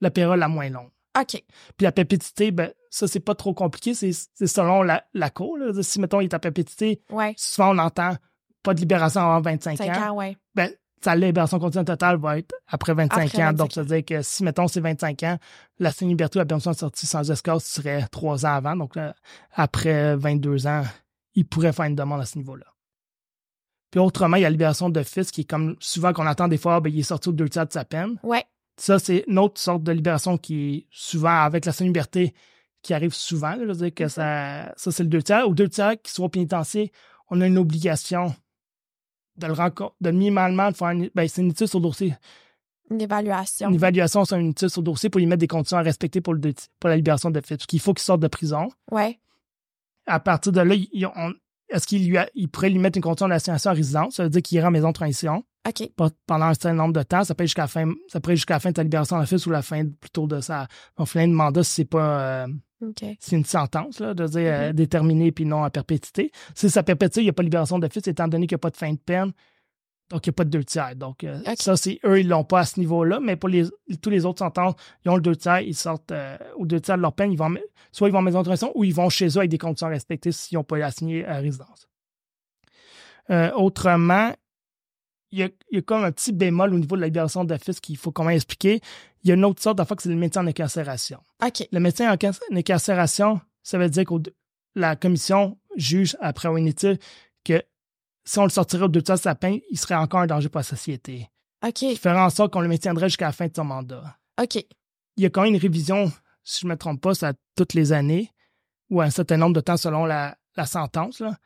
la, 0.00 0.10
période 0.10 0.38
la 0.38 0.48
moins 0.48 0.68
longue. 0.68 0.90
OK. 1.18 1.42
Puis 1.76 1.84
la 1.84 1.92
pépétité, 1.92 2.50
ben, 2.50 2.72
ça, 2.90 3.08
c'est 3.08 3.20
pas 3.20 3.34
trop 3.34 3.54
compliqué. 3.54 3.94
C'est 3.94 4.12
selon 4.46 4.82
la, 4.82 5.04
la 5.14 5.30
cour. 5.30 5.58
Si, 5.82 6.00
mettons, 6.00 6.20
il 6.20 6.24
est 6.24 6.34
à 6.34 6.38
pépétité, 6.38 7.02
souvent, 7.36 7.74
on 7.74 7.78
entend 7.78 8.16
pas 8.62 8.74
de 8.74 8.80
libération 8.80 9.20
avant 9.20 9.40
25 9.40 9.80
ans. 9.80 10.12
ouais. 10.14 10.36
Ben, 10.54 10.70
sa 11.02 11.14
libération 11.14 11.58
continue 11.58 11.84
totale 11.84 12.16
va 12.16 12.38
être 12.38 12.54
après 12.66 12.94
25 12.94 13.34
ans. 13.38 13.52
Donc, 13.52 13.72
ça 13.72 13.82
veut 13.82 13.88
dire 13.88 14.04
que 14.04 14.22
si, 14.22 14.42
mettons, 14.42 14.68
c'est 14.68 14.80
25 14.80 15.22
ans, 15.22 15.38
la 15.78 15.92
semi-liberté 15.92 16.38
ou 16.38 16.40
la 16.40 16.46
permission 16.46 16.72
de 16.72 16.76
sortie 16.76 17.06
sans 17.06 17.30
escorte 17.30 17.64
serait 17.64 18.06
trois 18.10 18.44
ans 18.44 18.54
avant. 18.54 18.76
Donc, 18.76 18.94
après 19.52 20.16
22 20.16 20.66
ans, 20.66 20.82
il 21.34 21.46
pourrait 21.46 21.72
faire 21.72 21.84
une 21.84 21.94
demande 21.94 22.20
à 22.20 22.24
ce 22.24 22.36
niveau-là. 22.36 22.66
Puis 23.90 24.00
autrement, 24.00 24.36
il 24.36 24.42
y 24.42 24.44
a 24.44 24.48
la 24.48 24.52
libération 24.52 24.90
de 24.90 25.02
fils 25.02 25.30
qui 25.30 25.42
est 25.42 25.50
comme 25.50 25.76
souvent 25.80 26.12
qu'on 26.12 26.26
attend 26.26 26.48
des 26.48 26.58
fois, 26.58 26.80
ben, 26.80 26.92
il 26.92 27.00
est 27.00 27.04
sorti 27.04 27.30
au 27.30 27.32
deux 27.32 27.48
tiers 27.48 27.66
de 27.66 27.72
sa 27.72 27.84
peine. 27.84 28.18
Ouais. 28.22 28.44
Ça, 28.76 28.98
c'est 28.98 29.24
une 29.26 29.38
autre 29.38 29.60
sorte 29.60 29.82
de 29.82 29.92
libération 29.92 30.38
qui 30.38 30.74
est 30.74 30.86
souvent 30.90 31.40
avec 31.40 31.64
la 31.64 31.72
semi-liberté 31.72 32.34
qui 32.82 32.94
arrive 32.94 33.12
souvent. 33.12 33.54
je 33.58 33.64
veux 33.64 33.74
dire 33.74 33.94
que 33.94 34.08
ça, 34.08 34.72
ça 34.76 34.92
c'est 34.92 35.02
le 35.02 35.08
deux 35.08 35.22
tiers. 35.22 35.48
Au 35.48 35.54
deux 35.54 35.68
tiers 35.68 36.00
qui 36.00 36.12
soit 36.12 36.28
pénitencier, 36.28 36.92
on 37.30 37.40
a 37.40 37.46
une 37.46 37.58
obligation 37.58 38.34
de 39.36 39.46
le 39.46 39.52
rencontrer, 39.52 39.96
de 40.00 40.10
minimalement 40.10 40.70
de 40.70 40.76
faire 40.76 40.90
une, 40.90 41.10
ben, 41.14 41.28
c'est 41.28 41.42
une 41.42 41.50
étude 41.50 41.66
sur 41.66 41.80
dossier. 41.80 42.14
Une 42.90 43.00
évaluation. 43.00 43.68
Une 43.68 43.74
évaluation 43.74 44.24
sur 44.24 44.36
une 44.36 44.50
étude 44.50 44.68
sur 44.68 44.82
dossier 44.82 45.10
pour 45.10 45.18
lui 45.18 45.26
mettre 45.26 45.40
des 45.40 45.48
conditions 45.48 45.76
à 45.76 45.82
respecter 45.82 46.20
pour, 46.20 46.34
le, 46.34 46.40
pour 46.80 46.88
la 46.88 46.96
libération 46.96 47.30
de. 47.30 47.40
Parce 47.40 47.66
qu'il 47.66 47.80
faut 47.80 47.94
qu'il 47.94 48.02
sorte 48.02 48.20
de 48.20 48.28
prison. 48.28 48.68
Ouais. 48.90 49.18
À 50.06 50.20
partir 50.20 50.52
de 50.52 50.60
là, 50.60 50.74
est-ce 51.70 51.86
qu'il 51.86 52.08
lui 52.08 52.18
il 52.34 52.48
pourrait 52.48 52.70
lui 52.70 52.78
mettre 52.78 52.96
une 52.96 53.02
condition 53.02 53.28
d'assignation 53.28 53.70
à 53.70 53.74
résidence? 53.74 54.16
Ça 54.16 54.24
veut 54.24 54.30
dire 54.30 54.42
qu'il 54.42 54.58
ira 54.58 54.68
en 54.68 54.70
maison 54.70 54.88
de 54.88 54.94
transition. 54.94 55.44
OK. 55.68 55.90
Pendant 56.26 56.46
un 56.46 56.54
certain 56.54 56.74
nombre 56.74 56.94
de 56.94 57.02
temps. 57.02 57.24
Ça 57.24 57.34
peut 57.34 57.44
être 57.44 57.48
jusqu'à 57.48 57.62
la 57.62 57.68
fin, 57.68 57.92
ça 58.08 58.20
peut 58.20 58.34
jusqu'à 58.34 58.54
la 58.54 58.60
fin 58.60 58.70
de 58.70 58.74
ta 58.74 58.82
libération 58.82 59.18
de 59.18 59.24
fait 59.24 59.44
ou 59.46 59.50
la 59.50 59.62
fin 59.62 59.84
plutôt 59.86 60.26
de 60.26 60.40
sa, 60.40 60.66
fin 61.04 61.28
de 61.28 61.32
mandat 61.32 61.62
si 61.62 61.72
c'est 61.72 61.84
pas, 61.84 62.20
euh, 62.20 62.46
c'est 63.18 63.36
une 63.36 63.44
sentence, 63.44 64.00
là, 64.00 64.14
de 64.14 64.26
dire 64.26 64.40
euh, 64.40 64.70
mm-hmm. 64.70 64.74
déterminée 64.74 65.32
puis 65.32 65.44
non 65.44 65.64
à 65.64 65.70
perpétuité. 65.70 66.30
Si 66.54 66.70
ça 66.70 66.82
perpétue, 66.82 67.20
il 67.20 67.24
n'y 67.24 67.30
a 67.30 67.32
pas 67.32 67.42
de 67.42 67.48
libération 67.48 67.78
de 67.78 67.88
fils, 67.88 68.06
étant 68.06 68.28
donné 68.28 68.46
qu'il 68.46 68.54
n'y 68.54 68.60
a 68.60 68.62
pas 68.62 68.70
de 68.70 68.76
fin 68.76 68.92
de 68.92 68.98
peine. 68.98 69.32
Donc, 70.10 70.26
il 70.26 70.30
n'y 70.30 70.32
a 70.32 70.36
pas 70.36 70.44
de 70.44 70.50
deux 70.50 70.64
tiers. 70.64 70.96
Donc, 70.96 71.24
euh, 71.24 71.38
ça, 71.58 71.76
c'est 71.76 72.00
eux, 72.04 72.20
ils 72.20 72.24
ne 72.24 72.30
l'ont 72.30 72.44
pas 72.44 72.60
à 72.60 72.64
ce 72.64 72.80
niveau-là, 72.80 73.20
mais 73.20 73.36
pour 73.36 73.48
les, 73.48 73.64
tous 74.00 74.10
les 74.10 74.24
autres 74.24 74.38
sentences, 74.38 74.74
ils 75.04 75.10
ont 75.10 75.16
le 75.16 75.22
deux 75.22 75.36
tiers, 75.36 75.60
ils 75.60 75.74
sortent 75.74 76.12
euh, 76.12 76.36
au 76.56 76.64
deux 76.64 76.80
tiers 76.80 76.96
de 76.96 77.02
leur 77.02 77.12
peine, 77.12 77.30
ils 77.30 77.38
vont, 77.38 77.54
soit 77.92 78.08
ils 78.08 78.12
vont 78.12 78.20
en 78.20 78.22
maison 78.22 78.38
de 78.38 78.44
transition 78.44 78.72
ou 78.74 78.84
ils 78.84 78.94
vont 78.94 79.10
chez 79.10 79.26
eux 79.28 79.38
avec 79.38 79.50
des 79.50 79.58
conditions 79.58 79.88
respectées 79.88 80.32
s'ils 80.32 80.56
n'ont 80.56 80.64
pas 80.64 80.78
assigné 80.84 81.26
à 81.26 81.38
résidence. 81.38 81.88
autrement, 83.56 84.32
il 85.30 85.40
y, 85.40 85.42
a, 85.42 85.48
il 85.70 85.76
y, 85.76 85.78
a, 85.78 85.82
comme 85.82 86.04
un 86.04 86.12
petit 86.12 86.32
bémol 86.32 86.72
au 86.72 86.78
niveau 86.78 86.96
de 86.96 87.02
la 87.02 87.08
libération 87.08 87.44
d'office 87.44 87.80
qu'il 87.80 87.98
faut 87.98 88.10
quand 88.10 88.24
même 88.24 88.36
expliquer. 88.36 88.80
Il 89.22 89.28
y 89.28 89.30
a 89.30 89.34
une 89.34 89.44
autre 89.44 89.62
sorte 89.62 89.76
d'affaire 89.76 89.96
que 89.96 90.02
c'est 90.02 90.08
le 90.08 90.16
médecin 90.16 90.42
en 90.42 90.46
incarcération. 90.46 91.18
Le 91.70 91.80
médecin 91.80 92.10
en 92.10 92.56
incarcération, 92.56 93.40
ça 93.62 93.76
veut 93.76 93.90
dire 93.90 94.04
que 94.04 94.14
la 94.74 94.96
commission 94.96 95.58
juge 95.76 96.16
après 96.20 96.48
une 96.48 96.66
étude 96.66 96.98
que 97.44 97.62
si 98.28 98.38
on 98.38 98.44
le 98.44 98.50
sortirait 98.50 98.88
de 98.88 99.16
sa 99.16 99.34
peine, 99.34 99.58
il 99.70 99.78
serait 99.78 99.94
encore 99.94 100.20
un 100.20 100.26
danger 100.26 100.48
pour 100.48 100.58
la 100.58 100.64
société. 100.64 101.28
OK. 101.66 101.82
Il 101.82 101.96
ferait 101.96 102.20
en 102.20 102.30
sorte 102.30 102.52
qu'on 102.52 102.60
le 102.60 102.68
maintiendrait 102.68 103.08
jusqu'à 103.08 103.26
la 103.26 103.32
fin 103.32 103.46
de 103.46 103.52
son 103.54 103.64
mandat. 103.64 104.16
OK. 104.40 104.56
Il 105.16 105.22
y 105.22 105.26
a 105.26 105.30
quand 105.30 105.42
même 105.42 105.54
une 105.54 105.60
révision, 105.60 106.12
si 106.44 106.60
je 106.60 106.66
ne 106.66 106.72
me 106.72 106.76
trompe 106.76 107.00
pas, 107.00 107.14
ça 107.14 107.32
toutes 107.56 107.74
les 107.74 107.92
années, 107.92 108.30
ou 108.90 109.00
un 109.00 109.10
certain 109.10 109.38
nombre 109.38 109.54
de 109.54 109.60
temps 109.60 109.76
selon 109.76 110.04
la, 110.04 110.36
la 110.56 110.66
sentence. 110.66 111.20
Là 111.20 111.36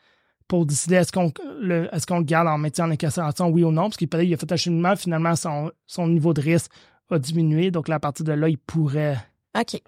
pour 0.49 0.67
décider 0.67 0.97
est-ce 0.97 1.13
qu'on 1.13 1.33
le, 1.61 1.89
est 1.95 2.05
qu'on 2.05 2.19
le 2.19 2.25
garde 2.25 2.47
en 2.47 2.59
maintien 2.59 2.85
en 2.85 2.91
incarcération, 2.91 3.49
oui 3.49 3.65
ou 3.65 3.71
non, 3.71 3.85
parce 3.85 3.97
qu'il 3.97 4.09
il 4.13 4.35
a 4.35 4.37
fait 4.37 4.53
un 4.53 4.57
cheminement, 4.57 4.95
finalement, 4.97 5.35
son, 5.35 5.73
son 5.87 6.07
niveau 6.09 6.35
de 6.35 6.43
risque 6.43 6.71
a 7.11 7.19
diminué, 7.19 7.71
donc 7.71 7.89
là, 7.89 7.95
à 7.95 8.01
partir 8.01 8.27
de 8.27 8.33
là, 8.33 8.51
il 8.51 8.59
pourrait 8.59 9.17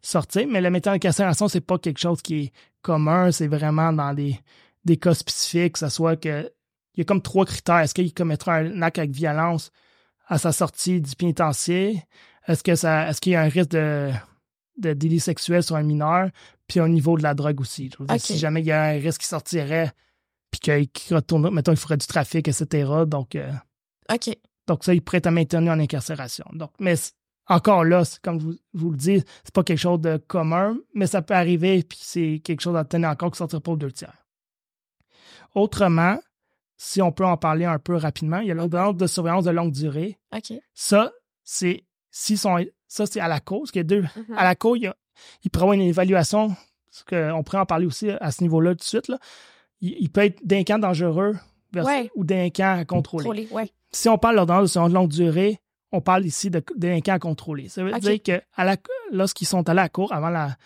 sortir. 0.01 0.47
Mais 0.49 0.63
le 0.63 0.71
maintien 0.71 0.93
en 0.93 0.95
incarcération, 0.95 1.49
c'est 1.49 1.61
pas 1.61 1.77
quelque 1.77 1.99
chose 1.99 2.23
qui 2.23 2.45
est 2.45 2.53
commun, 2.81 3.31
c'est 3.31 3.47
vraiment 3.47 3.93
dans 3.93 4.15
des, 4.15 4.41
des 4.87 4.97
cas 4.97 5.13
spécifiques, 5.13 5.75
que 5.75 5.81
ce 5.81 5.91
soit 5.91 6.17
que 6.17 6.51
il 6.95 7.01
y 7.01 7.03
a 7.03 7.05
comme 7.05 7.23
trois 7.23 7.45
critères. 7.45 7.79
Est-ce 7.79 7.95
qu'il 7.95 8.13
commettra 8.13 8.57
un 8.57 8.83
acte 8.83 8.99
avec 8.99 9.11
violence 9.11 9.71
à 10.27 10.39
sa 10.39 10.53
sortie 10.53 11.01
du 11.01 11.15
pénitencier? 11.17 12.03
Est-ce 12.47 12.63
que 12.63 12.75
ça 12.75 13.09
est-ce 13.09 13.21
qu'il 13.21 13.33
y 13.33 13.37
a 13.37 13.43
un 13.43 13.49
risque 13.49 13.71
de, 13.71 14.11
de 14.79 14.93
délit 14.93 15.21
sexuel 15.21 15.63
sur 15.63 15.77
un 15.77 15.83
mineur? 15.83 16.31
Puis 16.69 16.81
au 16.81 16.89
niveau 16.89 17.17
de 17.17 17.23
la 17.23 17.35
drogue 17.35 17.61
aussi. 17.61 17.91
Si 18.19 18.39
jamais 18.39 18.61
il 18.61 18.67
y 18.67 18.73
a 18.73 18.85
un 18.85 18.99
risque 18.99 19.23
qui 19.23 19.27
sortirait 19.29 19.93
puis 20.51 20.89
qu'il 20.93 21.17
retourne, 21.17 21.51
mettons, 21.51 21.73
il 21.73 21.79
ferait 21.79 21.97
du 21.97 22.07
trafic, 22.07 22.47
etc. 22.47 22.89
Donc, 23.07 23.35
euh, 23.35 23.51
OK. 24.13 24.37
Donc, 24.67 24.85
ça, 24.85 24.95
il 24.95 25.03
pourrait 25.03 25.19
être 25.19 25.31
maintenu 25.31 25.69
en 25.69 25.81
incarcération. 25.81 26.45
Donc, 26.53 26.71
mais 26.79 26.95
encore 27.49 27.85
là, 27.85 28.03
comme 28.23 28.41
je 28.41 28.47
vous, 28.73 28.91
le 28.91 28.97
dis, 28.97 29.23
c'est 29.45 29.53
pas 29.53 29.63
quelque 29.63 29.79
chose 29.79 30.01
de 30.01 30.17
commun, 30.17 30.77
mais 30.95 31.07
ça 31.07 31.23
peut 31.23 31.35
arriver, 31.35 31.83
puis 31.83 31.99
c'est 32.01 32.41
quelque 32.43 32.61
chose 32.61 32.77
à 32.77 32.85
tenir 32.85 33.11
encore 33.11 33.31
qui 33.33 33.39
sortira 33.39 33.61
pas 33.61 33.73
aux 33.73 33.77
deux 33.77 33.93
tiers. 33.93 34.25
Autrement, 35.55 36.19
si 36.85 37.03
on 37.03 37.13
peut 37.13 37.25
en 37.25 37.37
parler 37.37 37.65
un 37.65 37.79
peu 37.79 37.97
rapidement, 37.97 38.39
il 38.39 38.49
y 38.49 38.51
a 38.51 38.55
l'ordonnance 38.55 38.97
de 38.97 39.07
surveillance 39.07 39.45
de 39.45 39.51
longue 39.51 39.73
durée. 39.73 40.19
OK. 40.35 40.53
Ça, 40.75 41.13
c'est 41.43 41.85
si 42.11 42.37
sont, 42.37 42.65
ça, 42.87 43.07
c'est 43.07 43.21
à 43.21 43.29
la 43.29 43.41
cause. 43.41 43.71
qu'il 43.71 43.81
y 43.81 43.81
a 43.81 43.85
deux. 43.85 44.03
Mm-hmm. 44.03 44.37
À 44.37 44.45
la 44.45 44.55
cause, 44.55 44.79
il, 44.81 44.93
il 45.43 45.51
pourrait 45.51 45.65
avoir 45.65 45.75
une 45.75 45.83
évaluation. 45.83 46.55
On 47.11 47.43
pourrait 47.43 47.59
en 47.59 47.67
parler 47.67 47.87
aussi 47.87 48.11
à 48.11 48.31
ce 48.31 48.43
niveau-là 48.43 48.73
tout 48.73 48.79
de 48.79 48.83
suite. 48.83 49.09
Là 49.09 49.19
il, 49.81 50.11
peut 50.11 50.23
être 50.23 50.41
délinquant 50.45 50.79
dangereux 50.79 51.37
ou 52.15 52.25
délinquant 52.25 52.79
à 52.79 52.85
contrôler. 52.85 53.49
Si 53.93 54.09
on 54.09 54.19
parle 54.19 54.37
d'ordonnance 54.37 54.75
de 54.75 54.95
longue 54.95 55.11
durée, 55.11 55.61
on 55.93 56.01
parle 56.01 56.25
ici 56.25 56.51
de 56.51 56.63
délinquant 56.77 57.15
à 57.15 57.19
contrôler. 57.19 57.69
Ça 57.69 57.85
veut 57.85 57.93
dire 57.93 58.23
que 58.23 58.43
lorsqu'ils 59.13 59.47
sont 59.47 59.69
allés 59.69 59.81
à 59.81 59.85
la 59.85 59.89
cour 59.89 60.13
avant 60.13 60.31
la, 60.31 60.57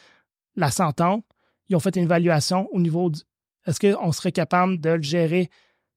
la 0.57 0.70
sentence, 0.70 1.22
ils 1.68 1.76
ont 1.76 1.81
fait 1.81 1.96
une 1.96 2.04
évaluation 2.04 2.68
au 2.72 2.81
niveau 2.81 3.11
du. 3.11 3.20
Est-ce 3.66 3.81
qu'on 3.81 4.12
serait 4.12 4.33
capable 4.33 4.81
de 4.81 4.90
le 4.90 5.02
gérer, 5.02 5.50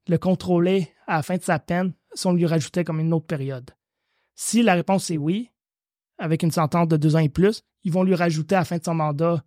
le 0.08 0.18
contrôler 0.18 0.92
à 1.08 1.18
la 1.18 1.24
fin 1.24 1.38
de 1.38 1.42
sa 1.42 1.60
peine 1.60 1.94
si 2.14 2.28
on 2.28 2.34
lui 2.34 2.46
rajoutait 2.46 2.84
comme 2.84 3.00
une 3.00 3.14
autre 3.14 3.28
période? 3.28 3.72
Si 4.36 4.64
la 4.64 4.74
réponse 4.74 5.10
est 5.12 5.18
oui, 5.18 5.50
avec 6.18 6.44
une 6.44 6.52
sentence 6.52 6.88
de 6.88 6.98
deux 6.98 7.16
ans 7.16 7.20
et 7.20 7.30
plus, 7.30 7.64
ils 7.84 7.92
vont 7.92 8.04
lui 8.04 8.16
rajouter 8.16 8.56
à 8.56 8.60
la 8.60 8.66
fin 8.66 8.78
de 8.78 8.84
son 8.84 8.94
mandat 8.94 9.44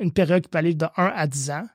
une 0.00 0.12
période 0.12 0.42
qui 0.42 0.48
peut 0.48 0.58
aller 0.58 0.74
de 0.74 0.86
1 0.96 1.12
à 1.14 1.26
10 1.26 1.50
ans. 1.50 1.66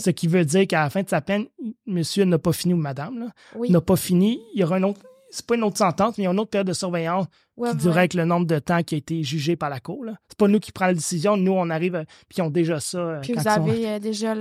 Ce 0.00 0.10
qui 0.10 0.26
veut 0.26 0.44
dire 0.44 0.66
qu'à 0.66 0.82
la 0.82 0.90
fin 0.90 1.02
de 1.02 1.08
sa 1.08 1.20
peine, 1.20 1.46
monsieur 1.86 2.24
n'a 2.24 2.38
pas 2.38 2.52
fini 2.52 2.74
ou 2.74 2.76
madame 2.76 3.30
n'a 3.70 3.80
pas 3.80 3.96
fini. 3.96 4.40
Il 4.54 4.60
y 4.60 4.64
aura 4.64 4.76
un 4.76 4.82
autre. 4.82 5.00
C'est 5.34 5.46
pas 5.46 5.56
une 5.56 5.64
autre 5.64 5.78
sentence, 5.78 6.16
mais 6.16 6.22
il 6.22 6.26
y 6.26 6.28
a 6.28 6.30
une 6.30 6.38
autre 6.38 6.50
période 6.50 6.68
de 6.68 6.72
surveillance 6.72 7.26
qui 7.56 7.76
durerait 7.76 8.00
avec 8.00 8.14
le 8.14 8.24
nombre 8.24 8.46
de 8.46 8.60
temps 8.60 8.84
qui 8.84 8.94
a 8.94 8.98
été 8.98 9.24
jugé 9.24 9.56
par 9.56 9.68
la 9.68 9.80
Cour. 9.80 10.04
C'est 10.28 10.38
pas 10.38 10.46
nous 10.46 10.60
qui 10.60 10.70
prenons 10.70 10.90
la 10.90 10.94
décision. 10.94 11.36
Nous, 11.36 11.50
on 11.50 11.70
arrive, 11.70 12.04
puis 12.28 12.38
ils 12.38 12.42
ont 12.42 12.50
déjà 12.50 12.78
ça. 12.78 12.98
Euh, 12.98 13.20
puis 13.20 13.32
vous 13.32 13.48
avez 13.48 13.88
euh, 13.88 13.98
déjà 13.98 14.32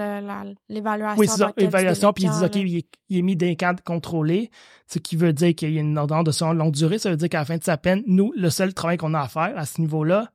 l'évaluation. 0.70 1.20
Oui, 1.20 1.28
c'est 1.28 1.38
ça, 1.38 1.52
l'évaluation, 1.58 2.14
puis 2.14 2.26
ils 2.26 2.30
disent, 2.30 2.44
OK, 2.44 2.56
il 2.58 3.18
est, 3.18 3.22
mis 3.24 3.36
des 3.36 3.56
cadres 3.56 3.82
contrôlés, 3.84 4.52
ce 4.86 5.00
qui 5.00 5.16
veut 5.16 5.34
dire 5.34 5.56
qu'il 5.56 5.74
y 5.74 5.78
a 5.80 5.82
une 5.82 5.98
ordonnance 5.98 6.26
de 6.26 6.32
son 6.32 6.54
longue 6.54 6.74
durée. 6.74 7.00
Ça 7.00 7.10
veut 7.10 7.18
dire 7.18 7.30
qu'à 7.30 7.40
la 7.40 7.46
fin 7.46 7.58
de 7.58 7.64
sa 7.64 7.78
peine, 7.78 8.04
nous, 8.06 8.32
le 8.36 8.52
seul 8.52 8.76
travail 8.76 8.98
qu'on 8.98 9.16
a 9.16 9.22
à 9.22 9.28
faire 9.28 9.54
à 9.58 9.66
ce 9.66 9.82
niveau-là, 9.82 10.32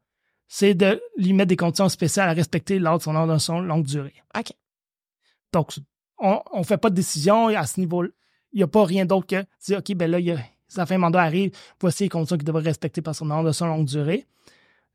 c'est 0.48 0.74
de 0.74 1.00
lui 1.16 1.34
mettre 1.34 1.50
des 1.50 1.56
conditions 1.56 1.88
spéciales 1.88 2.28
à 2.28 2.32
respecter 2.32 2.80
lors 2.80 2.98
de 2.98 3.04
son 3.04 3.14
ordonnance 3.14 3.48
de 3.48 3.62
longue 3.62 3.86
durée. 3.86 4.14
OK. 4.36 4.52
Donc, 5.52 5.76
on 6.18 6.40
ne 6.56 6.64
fait 6.64 6.78
pas 6.78 6.90
de 6.90 6.96
décision 6.96 7.46
à 7.46 7.64
ce 7.64 7.78
niveau 7.78 8.02
Il 8.52 8.58
n'y 8.58 8.62
a 8.62 8.68
pas 8.68 8.84
rien 8.84 9.04
d'autre 9.04 9.26
que 9.26 9.44
dire, 9.66 9.78
OK, 9.78 9.94
ben 9.94 10.10
là, 10.10 10.18
il 10.20 10.38
sa 10.68 10.84
fin 10.86 10.96
de 10.96 11.00
mandat 11.00 11.22
arrive, 11.22 11.50
voici 11.80 12.04
les 12.04 12.08
conditions 12.08 12.36
qu'il 12.36 12.46
devrait 12.46 12.62
respecter 12.62 13.00
par 13.00 13.14
son 13.14 13.30
ordre 13.30 13.48
de 13.48 13.52
son 13.52 13.66
longue 13.66 13.86
durée. 13.86 14.26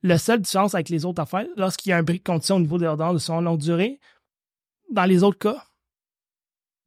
La 0.03 0.17
seule 0.17 0.41
différence 0.41 0.75
avec 0.75 0.89
les 0.89 1.05
autres 1.05 1.21
affaires, 1.21 1.47
lorsqu'il 1.57 1.89
y 1.89 1.93
a 1.93 1.97
un 1.97 2.03
bris 2.03 2.19
de 2.19 2.23
condition 2.23 2.57
au 2.57 2.59
niveau 2.59 2.77
de 2.77 2.83
l'ordre 2.83 3.13
de 3.13 3.17
son 3.17 3.41
longue 3.41 3.59
durée, 3.59 3.99
dans 4.91 5.05
les 5.05 5.23
autres 5.23 5.39
cas, 5.39 5.63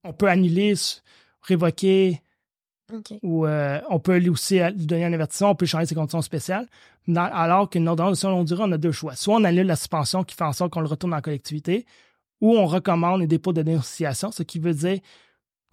on 0.05 0.12
peut 0.12 0.29
annuler, 0.29 0.74
révoquer, 1.42 2.20
ou 3.22 3.46
euh, 3.46 3.81
on 3.88 3.98
peut 3.98 4.18
lui 4.18 4.29
aussi 4.29 4.61
lui 4.61 4.87
donner 4.87 5.05
un 5.05 5.12
avertissement, 5.12 5.50
on 5.50 5.55
peut 5.57 5.66
changer 5.66 5.87
ses 5.87 5.94
conditions 5.94 6.22
spéciales. 6.22 6.68
alors 7.16 7.68
qu'une 7.68 7.88
ordonnance 7.88 8.12
de 8.12 8.16
son 8.16 8.31
longue 8.31 8.46
durée, 8.46 8.62
on 8.64 8.72
a 8.72 8.79
deux 8.79 8.92
choix. 8.92 9.16
Soit 9.16 9.35
on 9.35 9.44
annule 9.44 9.66
la 9.66 9.76
suspension 9.76 10.22
qui 10.22 10.37
fait 10.37 10.44
en 10.44 10.52
sorte 10.52 10.72
qu'on 10.72 10.81
le 10.81 10.87
retourne 10.87 11.14
en 11.14 11.20
collectivité, 11.20 11.87
ou 12.40 12.57
on 12.57 12.66
recommande 12.66 13.22
un 13.22 13.26
dépôt 13.26 13.52
de 13.52 13.62
dénonciation, 13.62 14.31
ce 14.31 14.42
qui 14.42 14.59
veut 14.61 14.74
dire 14.74 15.00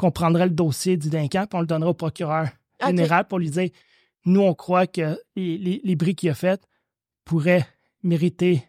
qu'on 0.04 0.12
prendrait 0.12 0.48
le 0.48 0.52
dossier 0.52 0.98
du 0.98 1.10
délinquant 1.10 1.44
et 1.44 1.56
on 1.56 1.62
le 1.62 1.66
donnerait 1.66 1.92
au 1.92 1.94
procureur 1.94 2.50
général 2.86 3.26
pour 3.26 3.40
lui 3.40 3.50
dire 3.50 3.70
nous, 4.26 4.42
on 4.42 4.54
croit 4.54 4.86
que 4.86 5.18
les, 5.38 5.58
les, 5.58 5.80
les 5.82 5.96
bris 5.96 6.14
qu'il 6.14 6.30
a 6.30 6.34
fait 6.34 6.62
pourraient 7.24 7.66
mériter 8.04 8.66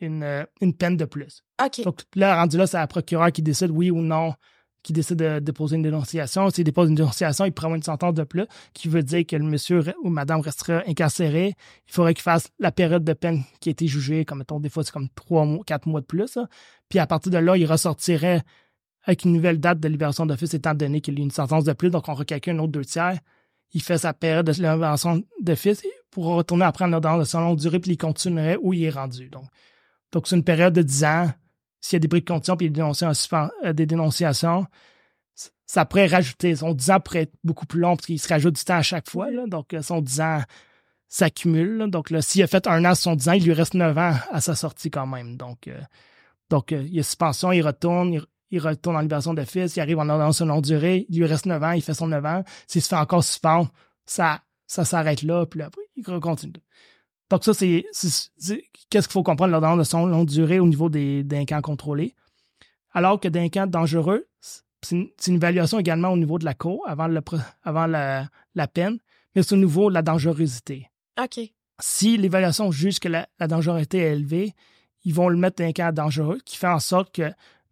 une, 0.00 0.22
euh, 0.22 0.44
une 0.60 0.74
peine 0.74 0.98
de 0.98 1.06
plus. 1.06 1.42
Donc 1.82 2.02
là, 2.14 2.36
rendu 2.36 2.58
là, 2.58 2.66
c'est 2.66 2.76
la 2.76 2.86
procureure 2.86 3.32
qui 3.32 3.40
décide 3.40 3.70
oui 3.70 3.90
ou 3.90 4.02
non, 4.02 4.34
qui 4.82 4.92
décide 4.92 5.16
de 5.16 5.38
déposer 5.38 5.76
une 5.76 5.82
dénonciation. 5.82 6.50
S'il 6.50 6.64
dépose 6.64 6.90
une 6.90 6.94
dénonciation, 6.94 7.46
il 7.46 7.52
prend 7.52 7.74
une 7.74 7.82
sentence 7.82 8.14
de 8.14 8.24
plus, 8.24 8.46
qui 8.74 8.88
veut 8.88 9.02
dire 9.02 9.26
que 9.26 9.36
le 9.36 9.44
monsieur 9.44 9.82
ou 10.02 10.10
madame 10.10 10.40
restera 10.40 10.82
incarcéré. 10.86 11.54
Il 11.88 11.92
faudrait 11.92 12.12
qu'il 12.12 12.22
fasse 12.22 12.48
la 12.58 12.70
période 12.70 13.04
de 13.04 13.14
peine 13.14 13.44
qui 13.60 13.70
a 13.70 13.72
été 13.72 13.86
jugée, 13.86 14.26
comme 14.26 14.38
mettons, 14.38 14.60
des 14.60 14.68
fois, 14.68 14.84
c'est 14.84 14.92
comme 14.92 15.08
trois 15.14 15.46
mois, 15.46 15.64
quatre 15.64 15.86
mois 15.88 16.00
de 16.02 16.06
plus. 16.06 16.38
Puis 16.90 16.98
à 16.98 17.06
partir 17.06 17.32
de 17.32 17.38
là, 17.38 17.56
il 17.56 17.64
ressortirait 17.64 18.42
avec 19.04 19.24
une 19.24 19.32
nouvelle 19.32 19.58
date 19.60 19.80
de 19.80 19.88
libération 19.88 20.26
d'office, 20.26 20.54
étant 20.54 20.74
donné 20.74 21.00
qu'il 21.00 21.18
y 21.18 21.22
a 21.22 21.24
une 21.24 21.30
sentence 21.30 21.64
de 21.64 21.72
plus, 21.72 21.90
donc 21.90 22.08
on 22.08 22.14
requalcule 22.14 22.54
un 22.54 22.58
autre 22.60 22.72
deux 22.72 22.84
tiers. 22.84 23.18
Il 23.72 23.82
fait 23.82 23.98
sa 23.98 24.12
période 24.12 24.46
de 24.46 24.52
libération 24.52 25.22
d'office 25.40 25.82
pour 26.10 26.26
retourner 26.26 26.64
après 26.64 26.84
en 26.84 26.92
ordonnance 26.92 27.20
de 27.20 27.24
son 27.24 27.40
longue 27.40 27.58
durée, 27.58 27.78
puis 27.78 27.92
il 27.92 27.96
continuerait 27.96 28.58
où 28.60 28.72
il 28.72 28.84
est 28.84 28.90
rendu. 28.90 29.28
Donc, 29.28 29.44
donc 30.12 30.26
c'est 30.26 30.36
une 30.36 30.44
période 30.44 30.74
de 30.74 30.82
10 30.82 31.04
ans. 31.04 31.30
S'il 31.80 31.96
y 31.96 31.98
a 31.98 32.00
des 32.00 32.08
bris 32.08 32.20
de 32.20 32.26
conditions 32.26 32.56
puis 32.56 32.70
euh, 32.76 33.72
des 33.72 33.86
dénonciations, 33.86 34.66
ça 35.66 35.84
pourrait 35.84 36.08
rajouter. 36.08 36.56
Son 36.56 36.74
10 36.74 36.90
ans 36.90 37.00
pourrait 37.00 37.22
être 37.22 37.34
beaucoup 37.44 37.64
plus 37.64 37.80
long 37.80 37.96
parce 37.96 38.06
qu'il 38.06 38.18
se 38.18 38.28
rajoute 38.28 38.56
du 38.56 38.64
temps 38.64 38.76
à 38.76 38.82
chaque 38.82 39.08
fois. 39.08 39.28
Donc, 39.46 39.72
euh, 39.72 39.82
son 39.82 40.02
10 40.02 40.20
ans 40.20 40.42
s'accumule. 41.08 41.88
Donc, 41.88 42.12
s'il 42.20 42.42
a 42.42 42.46
fait 42.46 42.66
un 42.66 42.84
an 42.84 42.94
sur 42.94 43.04
son 43.04 43.16
10 43.16 43.28
ans, 43.28 43.32
il 43.32 43.44
lui 43.44 43.52
reste 43.52 43.74
9 43.74 43.96
ans 43.96 44.14
à 44.30 44.40
sa 44.40 44.54
sortie 44.54 44.90
quand 44.90 45.06
même. 45.06 45.36
Donc, 45.36 45.68
euh, 45.68 45.80
donc 46.50 46.72
il 46.72 46.92
y 46.92 46.98
a 46.98 47.02
suspension, 47.04 47.52
il 47.52 47.62
retourne, 47.62 48.12
il 48.12 48.22
retourne 48.58 48.96
en 48.96 49.00
libération 49.00 49.34
d'office, 49.34 49.76
il 49.76 49.80
arrive 49.80 49.98
en 49.98 50.08
ordonnance 50.08 50.40
longue 50.40 50.64
durée, 50.64 51.06
il 51.08 51.18
lui 51.18 51.26
reste 51.26 51.46
9 51.46 51.62
ans, 51.62 51.72
il 51.72 51.82
fait 51.82 51.94
son 51.94 52.08
9 52.08 52.24
ans. 52.24 52.44
S'il 52.66 52.82
se 52.82 52.88
fait 52.88 52.96
encore 52.96 53.22
suspendre, 53.22 53.70
ça, 54.04 54.42
ça 54.66 54.84
s'arrête 54.84 55.22
là, 55.22 55.46
puis 55.46 55.62
après, 55.62 55.82
il 55.96 56.02
continue. 56.02 56.52
Donc 57.30 57.44
ça, 57.44 57.54
c'est 57.54 57.84
qu'est-ce 58.90 59.06
qu'il 59.06 59.12
faut 59.12 59.22
comprendre 59.22 59.52
l'ordonnance 59.52 59.78
de 59.78 59.84
son 59.84 60.06
longue 60.06 60.26
durée 60.26 60.58
au 60.58 60.66
niveau 60.66 60.88
des 60.88 61.22
délinquants 61.22 61.62
contrôlés. 61.62 62.16
Alors 62.92 63.20
que 63.20 63.28
délinquants 63.28 63.68
dangereux, 63.68 64.26
c'est 64.82 64.96
une, 64.96 65.34
évaluation 65.36 65.78
également 65.78 66.08
au 66.08 66.16
niveau 66.16 66.38
de 66.38 66.44
la 66.44 66.54
cour 66.54 66.82
avant, 66.88 67.06
le, 67.06 67.20
avant 67.62 67.86
la, 67.86 68.28
la 68.54 68.66
peine, 68.66 68.98
mais 69.34 69.42
c'est 69.42 69.54
au 69.54 69.58
niveau 69.58 69.90
de 69.90 69.94
la 69.94 70.02
dangerosité. 70.02 70.90
OK. 71.22 71.40
Si 71.80 72.16
l'évaluation 72.16 72.70
juge 72.72 72.98
que 72.98 73.08
la, 73.08 73.26
dangerosité 73.40 73.98
est 73.98 74.12
élevée, 74.12 74.54
ils 75.04 75.14
vont 75.14 75.28
le 75.28 75.36
mettre 75.36 75.56
délinquant 75.56 75.92
dangereux, 75.92 76.40
qui 76.44 76.56
fait 76.56 76.66
en 76.66 76.80
sorte 76.80 77.14
que 77.14 77.30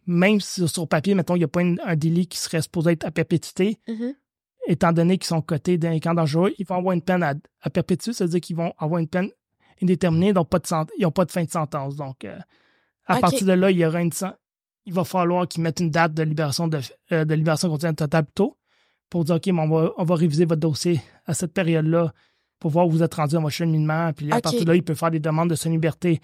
même 0.09 0.41
si 0.41 0.67
sur 0.67 0.89
papier, 0.89 1.15
mettons, 1.15 1.37
il 1.37 1.41
n'y 1.41 1.45
a 1.45 1.49
pas 1.49 1.61
un 1.61 1.97
délit 1.97 2.27
qui 2.27 2.39
serait 2.39 2.63
supposé 2.63 2.93
être 2.93 3.05
à 3.05 3.11
perpétuité, 3.11 3.79
mm-hmm. 3.87 4.15
étant 4.67 4.93
donné 4.93 5.19
qu'ils 5.19 5.29
sont 5.29 5.43
cotés 5.43 5.79
d'un 5.79 5.99
camp 6.01 6.15
dangereux, 6.15 6.53
ils 6.59 6.67
vont 6.67 6.77
avoir 6.77 6.95
une 6.95 7.03
peine 7.03 7.23
à, 7.23 7.35
à 7.61 7.71
perpétuer, 7.71 8.13
c'est-à-dire 8.13 8.41
qu'ils 8.41 8.57
vont 8.57 8.73
avoir 8.79 8.99
une 8.99 9.07
peine 9.07 9.31
indéterminée, 9.83 10.33
donc 10.33 10.49
pas 10.49 10.59
de 10.59 10.67
ils 10.99 11.03
n'ont 11.03 11.11
pas 11.11 11.27
de 11.27 11.31
fin 11.31 11.45
de 11.45 11.51
sentence. 11.51 11.97
Donc, 11.97 12.25
euh, 12.25 12.39
à 13.07 13.19
partir 13.21 13.47
de 13.47 13.53
là, 13.53 13.71
il 13.71 13.79
y 13.79 13.87
aura 13.87 14.01
une 14.01 14.11
il 14.87 14.95
va 14.95 15.05
falloir 15.05 15.47
qu'ils 15.47 15.63
mettent 15.63 15.81
une 15.81 15.91
date 15.91 16.15
de 16.15 16.23
libération 16.23 16.67
de, 16.67 16.81
euh, 17.13 17.27
de 17.27 17.35
libération 17.35 17.69
continue 17.69 17.95
totale 17.95 18.25
tôt 18.35 18.57
pour 19.11 19.25
dire 19.25 19.37
OK, 19.37 19.49
on, 19.53 19.69
va, 19.69 19.93
on 19.99 20.05
va 20.05 20.15
réviser 20.15 20.47
votre 20.47 20.61
dossier 20.61 21.03
à 21.27 21.35
cette 21.35 21.53
période-là 21.53 22.13
pour 22.59 22.71
voir 22.71 22.87
où 22.87 22.91
vous 22.91 23.03
êtes 23.03 23.15
rendu 23.15 23.37
votre 23.37 23.51
cheminement. 23.51 24.13
Puis 24.15 24.33
à 24.33 24.41
partir 24.41 24.65
de 24.65 24.71
là, 24.71 24.75
il 24.75 24.83
peut 24.83 24.95
faire 24.95 25.11
des 25.11 25.21
demandes 25.21 25.51
de 25.51 25.55
sa 25.55 25.69
liberté 25.69 26.21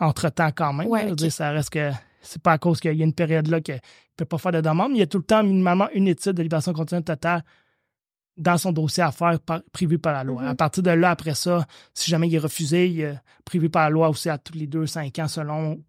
entre-temps 0.00 0.50
quand 0.54 0.72
même. 0.72 0.88
Ouais, 0.88 1.14
ça 1.30 1.52
reste 1.52 1.70
que 1.70 1.90
c'est 2.20 2.42
pas 2.42 2.52
à 2.52 2.58
cause 2.58 2.80
qu'il 2.80 2.94
y 2.94 3.02
a 3.02 3.04
une 3.04 3.14
période 3.14 3.48
là 3.48 3.60
qu'il 3.60 3.74
ne 3.74 3.80
peut 4.16 4.24
pas 4.24 4.38
faire 4.38 4.52
de 4.52 4.60
demande, 4.60 4.92
mais 4.92 4.98
il 4.98 5.00
y 5.00 5.04
a 5.04 5.06
tout 5.06 5.18
le 5.18 5.24
temps 5.24 5.42
minimalement 5.42 5.88
une 5.94 6.08
étude 6.08 6.32
de 6.32 6.42
libération 6.42 6.72
continue 6.72 7.02
totale 7.02 7.44
dans 8.36 8.56
son 8.56 8.72
dossier 8.72 9.02
à 9.02 9.12
faire 9.12 9.38
prévu 9.72 9.98
par 9.98 10.14
la 10.14 10.24
loi. 10.24 10.42
Mm-hmm. 10.42 10.48
À 10.48 10.54
partir 10.54 10.82
de 10.82 10.90
là, 10.90 11.10
après 11.10 11.34
ça, 11.34 11.66
si 11.94 12.10
jamais 12.10 12.28
il 12.28 12.34
est 12.34 12.38
refusé, 12.38 12.88
il 12.88 13.00
est 13.00 13.14
prévu 13.44 13.68
par 13.68 13.84
la 13.84 13.90
loi 13.90 14.08
aussi 14.08 14.28
à 14.30 14.38
tous 14.38 14.54
les 14.54 14.66
deux, 14.66 14.86
cinq 14.86 15.18
ans 15.18 15.28
selon 15.28 15.82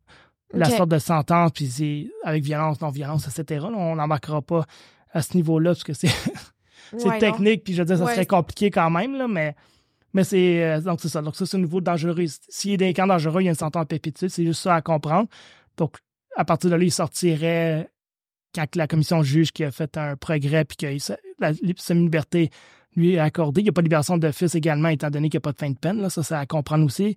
la 0.54 0.70
sorte 0.70 0.90
de 0.90 1.00
sentence, 1.00 1.52
puis 1.52 2.12
avec 2.24 2.44
violence, 2.44 2.82
non-violence, 2.82 3.26
etc. 3.28 3.66
on 3.74 3.96
n'embarquera 3.96 4.42
pas 4.42 4.66
à 5.14 5.22
ce 5.22 5.36
niveau-là, 5.36 5.72
parce 5.72 5.84
que 5.84 5.94
c'est 5.94 6.10
technique, 7.20 7.64
puis 7.64 7.74
je 7.74 7.82
veux 7.82 7.86
dire, 7.86 7.98
ça 7.98 8.14
serait 8.14 8.26
compliqué 8.26 8.70
quand 8.70 8.90
même, 8.90 9.18
là, 9.18 9.28
mais, 9.28 9.56
mais 10.14 10.24
c'est 10.24 10.64
euh, 10.64 10.82
donc 10.82 11.00
c'est 11.02 11.10
ça. 11.10 11.22
Donc 11.22 11.36
ça, 11.36 11.46
c'est 11.46 11.56
au 11.56 11.60
niveau 11.60 11.80
dangereux. 11.80 12.26
S'il 12.50 12.72
y 12.72 12.74
a 12.74 12.78
des 12.78 12.94
camps 12.94 13.08
dangereux, 13.08 13.42
il 13.42 13.46
y 13.46 13.48
a 13.48 13.52
une 13.52 13.58
sentence 13.58 13.86
perpétuelle, 13.86 14.30
c'est 14.30 14.44
juste 14.44 14.62
ça 14.62 14.76
à 14.76 14.82
comprendre. 14.82 15.30
Donc, 15.78 15.98
à 16.36 16.46
partir 16.46 16.70
de 16.70 16.76
là, 16.76 16.84
il 16.84 16.92
sortirait 16.92 17.92
quand 18.54 18.76
la 18.76 18.88
commission 18.88 19.24
juge 19.24 19.52
qu'il 19.52 19.66
a 19.66 19.72
fait 19.72 19.98
un 19.98 20.16
progrès 20.16 20.66
puis 20.66 20.78
que 20.78 21.14
la 21.40 21.54
semi-liberté 21.78 22.50
lui 22.96 23.14
est 23.14 23.20
accordée. 23.20 23.62
Il 23.62 23.66
n'y 23.66 23.70
a 23.70 23.74
pas 23.74 23.82
de 23.82 23.86
libération 23.86 24.18
d'office 24.18 24.56
également, 24.56 24.90
étant 24.90 25.10
donné 25.10 25.30
qu'il 25.30 25.38
n'y 25.38 25.42
a 25.42 25.48
pas 25.48 25.54
de 25.54 25.58
fin 25.58 25.70
de 25.70 25.78
peine. 25.78 26.02
Là, 26.02 26.10
ça, 26.10 26.24
c'est 26.24 26.36
à 26.36 26.46
comprendre 26.46 26.86
aussi. 26.86 27.16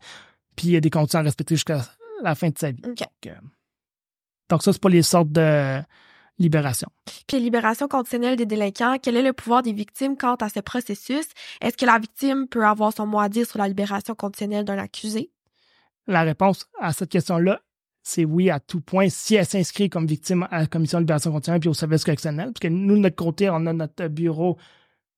Puis 0.56 0.68
il 0.68 0.72
y 0.72 0.76
a 0.76 0.80
des 0.80 0.90
conditions 0.90 1.18
à 1.18 1.22
respecter 1.22 1.56
jusqu'à 1.56 1.84
la 2.22 2.34
fin 2.34 2.48
de 2.48 2.58
sa 2.58 2.70
vie. 2.70 2.82
Euh, 3.26 3.30
donc, 4.48 4.62
ça, 4.62 4.72
c'est 4.72 4.80
pour 4.80 4.90
les 4.90 5.02
sortes 5.02 5.32
de 5.32 5.80
libération. 6.38 6.88
Puis 7.26 7.38
libération 7.40 7.88
conditionnelle 7.88 8.36
des 8.36 8.46
délinquants, 8.46 8.96
quel 9.00 9.16
est 9.16 9.22
le 9.22 9.32
pouvoir 9.32 9.62
des 9.62 9.72
victimes 9.72 10.16
quant 10.16 10.34
à 10.36 10.48
ce 10.48 10.60
processus? 10.60 11.26
Est-ce 11.60 11.76
que 11.76 11.86
la 11.86 11.98
victime 11.98 12.48
peut 12.48 12.64
avoir 12.64 12.92
son 12.92 13.06
mot 13.06 13.20
à 13.20 13.28
dire 13.28 13.46
sur 13.46 13.58
la 13.58 13.68
libération 13.68 14.14
conditionnelle 14.14 14.64
d'un 14.64 14.78
accusé? 14.78 15.30
La 16.06 16.22
réponse 16.22 16.68
à 16.80 16.92
cette 16.92 17.10
question-là 17.10 17.60
c'est 18.04 18.26
oui 18.26 18.50
à 18.50 18.60
tout 18.60 18.82
point 18.82 19.08
si 19.08 19.34
elle 19.34 19.46
s'inscrit 19.46 19.88
comme 19.88 20.06
victime 20.06 20.46
à 20.50 20.60
la 20.60 20.66
commission 20.66 20.98
de 20.98 21.04
libération 21.04 21.32
continue 21.32 21.58
puis 21.58 21.70
au 21.70 21.74
service 21.74 22.04
correctionnel. 22.04 22.48
Parce 22.48 22.60
que 22.60 22.68
nous, 22.68 22.96
de 22.96 23.00
notre 23.00 23.16
côté, 23.16 23.48
on 23.48 23.66
a 23.66 23.72
notre 23.72 24.08
bureau, 24.08 24.58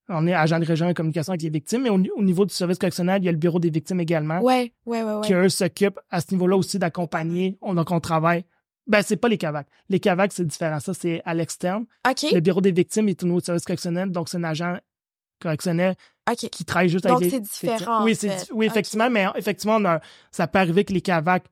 on 0.09 0.27
est 0.29 0.33
agent 0.33 0.61
de 0.61 0.65
région 0.65 0.87
de 0.87 0.93
communication 0.93 1.33
avec 1.33 1.43
les 1.43 1.51
victimes, 1.51 1.83
mais 1.83 1.91
au, 1.91 1.99
niveau 1.99 2.47
du 2.47 2.55
service 2.55 2.79
correctionnel, 2.79 3.23
il 3.23 3.27
y 3.27 3.29
a 3.29 3.33
le 3.33 3.39
bureau 3.39 3.59
des 3.59 3.71
victimes 3.71 3.99
également. 3.99 4.39
Oui, 4.41 4.73
oui, 4.87 4.99
oui. 5.03 5.27
Qui, 5.27 5.35
eux, 5.35 5.49
s'occupent 5.49 5.99
à 6.11 6.21
ce 6.21 6.29
niveau-là 6.31 6.57
aussi 6.57 6.79
d'accompagner. 6.79 7.59
Donc, 7.61 7.91
on 7.91 7.99
travaille. 7.99 8.45
Ben, 8.87 9.03
c'est 9.03 9.17
pas 9.17 9.29
les 9.29 9.37
CAVAC. 9.37 9.67
Les 9.89 9.99
CAVAC, 9.99 10.33
c'est 10.33 10.47
différent. 10.47 10.79
Ça, 10.79 10.95
c'est 10.95 11.21
à 11.25 11.35
l'externe. 11.35 11.87
OK. 12.09 12.31
Le 12.33 12.39
bureau 12.39 12.61
des 12.61 12.71
victimes 12.71 13.09
est 13.09 13.21
au 13.25 13.27
niveau 13.27 13.41
du 13.41 13.47
service 13.47 13.65
correctionnel, 13.65 14.13
donc 14.13 14.29
c'est 14.29 14.37
un 14.37 14.45
agent 14.45 14.77
correctionnel 15.41 15.97
qui 16.35 16.65
travaille 16.65 16.89
juste 16.89 17.05
avec 17.05 17.19
les... 17.19 17.31
Donc, 17.31 17.47
c'est 17.47 17.67
différent. 17.67 18.05
Oui, 18.05 18.17
oui, 18.53 18.67
effectivement, 18.67 19.11
mais 19.11 19.27
effectivement, 19.35 19.81
ça 20.31 20.47
peut 20.47 20.61
arriver 20.61 20.85
que 20.85 20.93
les 20.93 21.01
CAVAC 21.01 21.45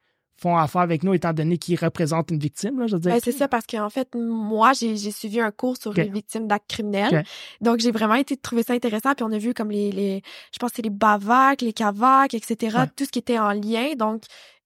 font 0.45 0.57
affaire 0.59 0.83
avec 0.83 1.03
nous 1.03 1.15
étant 1.15 1.33
donné 1.33 1.57
qu'ils 1.57 1.79
représentent 1.79 2.31
une 2.31 2.39
victime. 2.39 2.79
Là, 2.79 2.87
je 2.87 2.97
veux 2.97 3.01
dire. 3.01 3.13
Ben, 3.13 3.21
c'est 3.25 3.33
ça, 3.33 3.49
parce 3.49 3.67
qu'en 3.67 3.89
fait, 3.89 4.15
moi, 4.15 4.73
j'ai 4.75 5.11
suivi 5.11 5.41
un 5.41 5.51
cours 5.51 5.79
sur 5.79 5.95
les 5.95 6.05
victimes 6.09 6.47
d'actes 6.47 6.69
criminels. 6.69 7.25
Donc, 7.63 7.81
j'ai 7.81 7.91
vraiment 7.91 8.15
été 8.15 8.37
trouvé 8.37 8.63
ça 8.63 8.75
intéressant. 8.75 9.15
Puis 9.15 9.25
on 9.25 9.33
a 9.33 9.39
vu 9.39 9.55
comme 9.55 9.71
les, 9.71 9.91
les 9.91 10.23
je 10.53 10.59
pense 10.59 10.71
que 10.71 10.77
c'est 10.77 10.83
les 10.83 10.91
BAVAC, 10.91 11.63
les 11.63 11.73
CAVAC, 11.73 12.35
etc., 12.35 12.79
tout 12.95 13.07
ce 13.07 13.11
qui 13.11 13.21
était 13.21 13.39
en 13.39 13.53
lien. 13.53 13.95
Donc, 13.97 14.25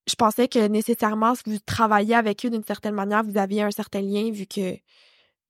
je 0.08 0.14
pensais 0.16 0.48
que 0.48 0.66
nécessairement, 0.66 1.34
si 1.34 1.42
vous 1.46 1.58
travaillez 1.64 2.14
avec 2.14 2.44
eux 2.44 2.50
d'une 2.50 2.64
certaine 2.64 2.94
manière, 2.94 3.22
vous 3.22 3.38
aviez 3.38 3.62
un 3.62 3.70
certain 3.70 4.00
lien 4.00 4.30
vu 4.32 4.46
que 4.46 4.76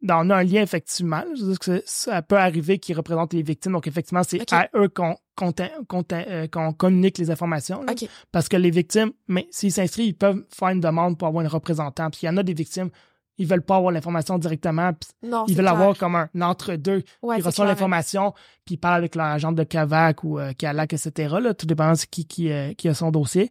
on 0.03 0.31
a 0.31 0.37
un 0.37 0.45
lien 0.45 0.63
effectivement. 0.63 1.25
Je 1.35 1.43
veux 1.43 1.49
dire 1.51 1.59
que 1.59 1.83
ça 1.87 2.23
peut 2.23 2.39
arriver 2.39 2.79
qu'ils 2.79 2.97
représentent 2.97 3.33
les 3.33 3.43
victimes. 3.43 3.73
Donc, 3.73 3.87
effectivement, 3.87 4.23
c'est 4.23 4.53
à 4.53 4.69
eux 4.77 4.89
qu'on 4.89 5.17
euh, 5.43 6.47
qu'on 6.49 6.73
communique 6.73 7.19
les 7.19 7.31
informations. 7.31 7.85
Parce 8.33 8.49
que 8.49 8.57
les 8.57 8.71
victimes, 8.71 9.13
mais 9.29 9.47
s'ils 9.51 9.73
s'inscrivent, 9.73 10.09
ils 10.09 10.15
peuvent 10.15 10.45
faire 10.51 10.69
une 10.69 10.81
demande 10.81 11.19
pour 11.19 11.29
avoir 11.29 11.45
un 11.45 11.49
représentant. 11.49 12.11
Puis 12.11 12.21
il 12.23 12.27
y 12.27 12.29
en 12.29 12.37
a 12.37 12.43
des 12.43 12.55
victimes, 12.55 12.91
ils 13.39 13.47
veulent 13.47 13.63
pas 13.63 13.77
avoir 13.77 13.93
l'information 13.93 14.39
directement. 14.39 14.93
ils 15.23 15.57
veulent 15.57 15.69
avoir 15.69 15.97
comme 15.97 16.17
un 16.17 16.29
entre-deux. 16.41 17.05
ils 17.23 17.43
reçoivent 17.43 17.69
l'information, 17.69 18.33
puis 18.65 18.75
ils 18.75 18.79
parlent 18.79 18.99
avec 18.99 19.15
leur 19.15 19.27
agent 19.27 19.53
de 19.53 19.63
CAVAC 19.63 20.25
ou 20.25 20.39
euh, 20.39 20.53
CALAC, 20.53 20.93
etc. 20.95 21.37
Là, 21.41 21.55
tout 21.55 21.67
dépend 21.67 21.93
de 21.93 21.99
qui, 22.11 22.27
qui, 22.27 22.51
euh, 22.51 22.75
qui 22.75 22.89
a 22.89 22.95
son 22.95 23.11
dossier. 23.11 23.51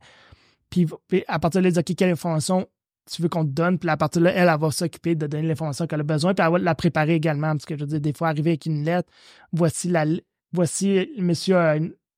Puis, 0.70 0.86
à 1.28 1.40
partir 1.40 1.62
de 1.62 1.64
là, 1.64 1.70
ils 1.70 1.74
disent, 1.74 1.80
OK, 1.80 1.96
quelle 1.96 2.12
information 2.12 2.68
tu 3.10 3.22
veux 3.22 3.30
qu'on 3.30 3.46
te 3.46 3.52
donne, 3.52 3.80
puis 3.80 3.90
à 3.90 3.98
partir 3.98 4.22
de 4.22 4.28
là, 4.28 4.34
elle, 4.34 4.50
elle 4.50 4.60
va 4.60 4.72
s'occuper 4.72 5.16
de 5.16 5.28
donner 5.28 5.48
l'information 5.48 5.88
qu'elle 5.88 6.02
a 6.02 6.04
besoin, 6.04 6.34
puis 6.34 6.46
elle 6.46 6.52
va 6.52 6.60
la 6.60 6.76
préparer 6.76 7.16
également, 7.16 7.52
parce 7.52 7.66
que 7.66 7.76
je 7.76 7.82
veux 7.82 7.88
dire, 7.88 8.02
des 8.02 8.14
fois, 8.14 8.30
arriver 8.30 8.52
avec 8.52 8.66
une 8.66 8.84
lettre, 8.84 9.10
voici 9.52 9.90
la 9.90 10.06
voici, 10.52 11.10
monsieur, 11.18 11.58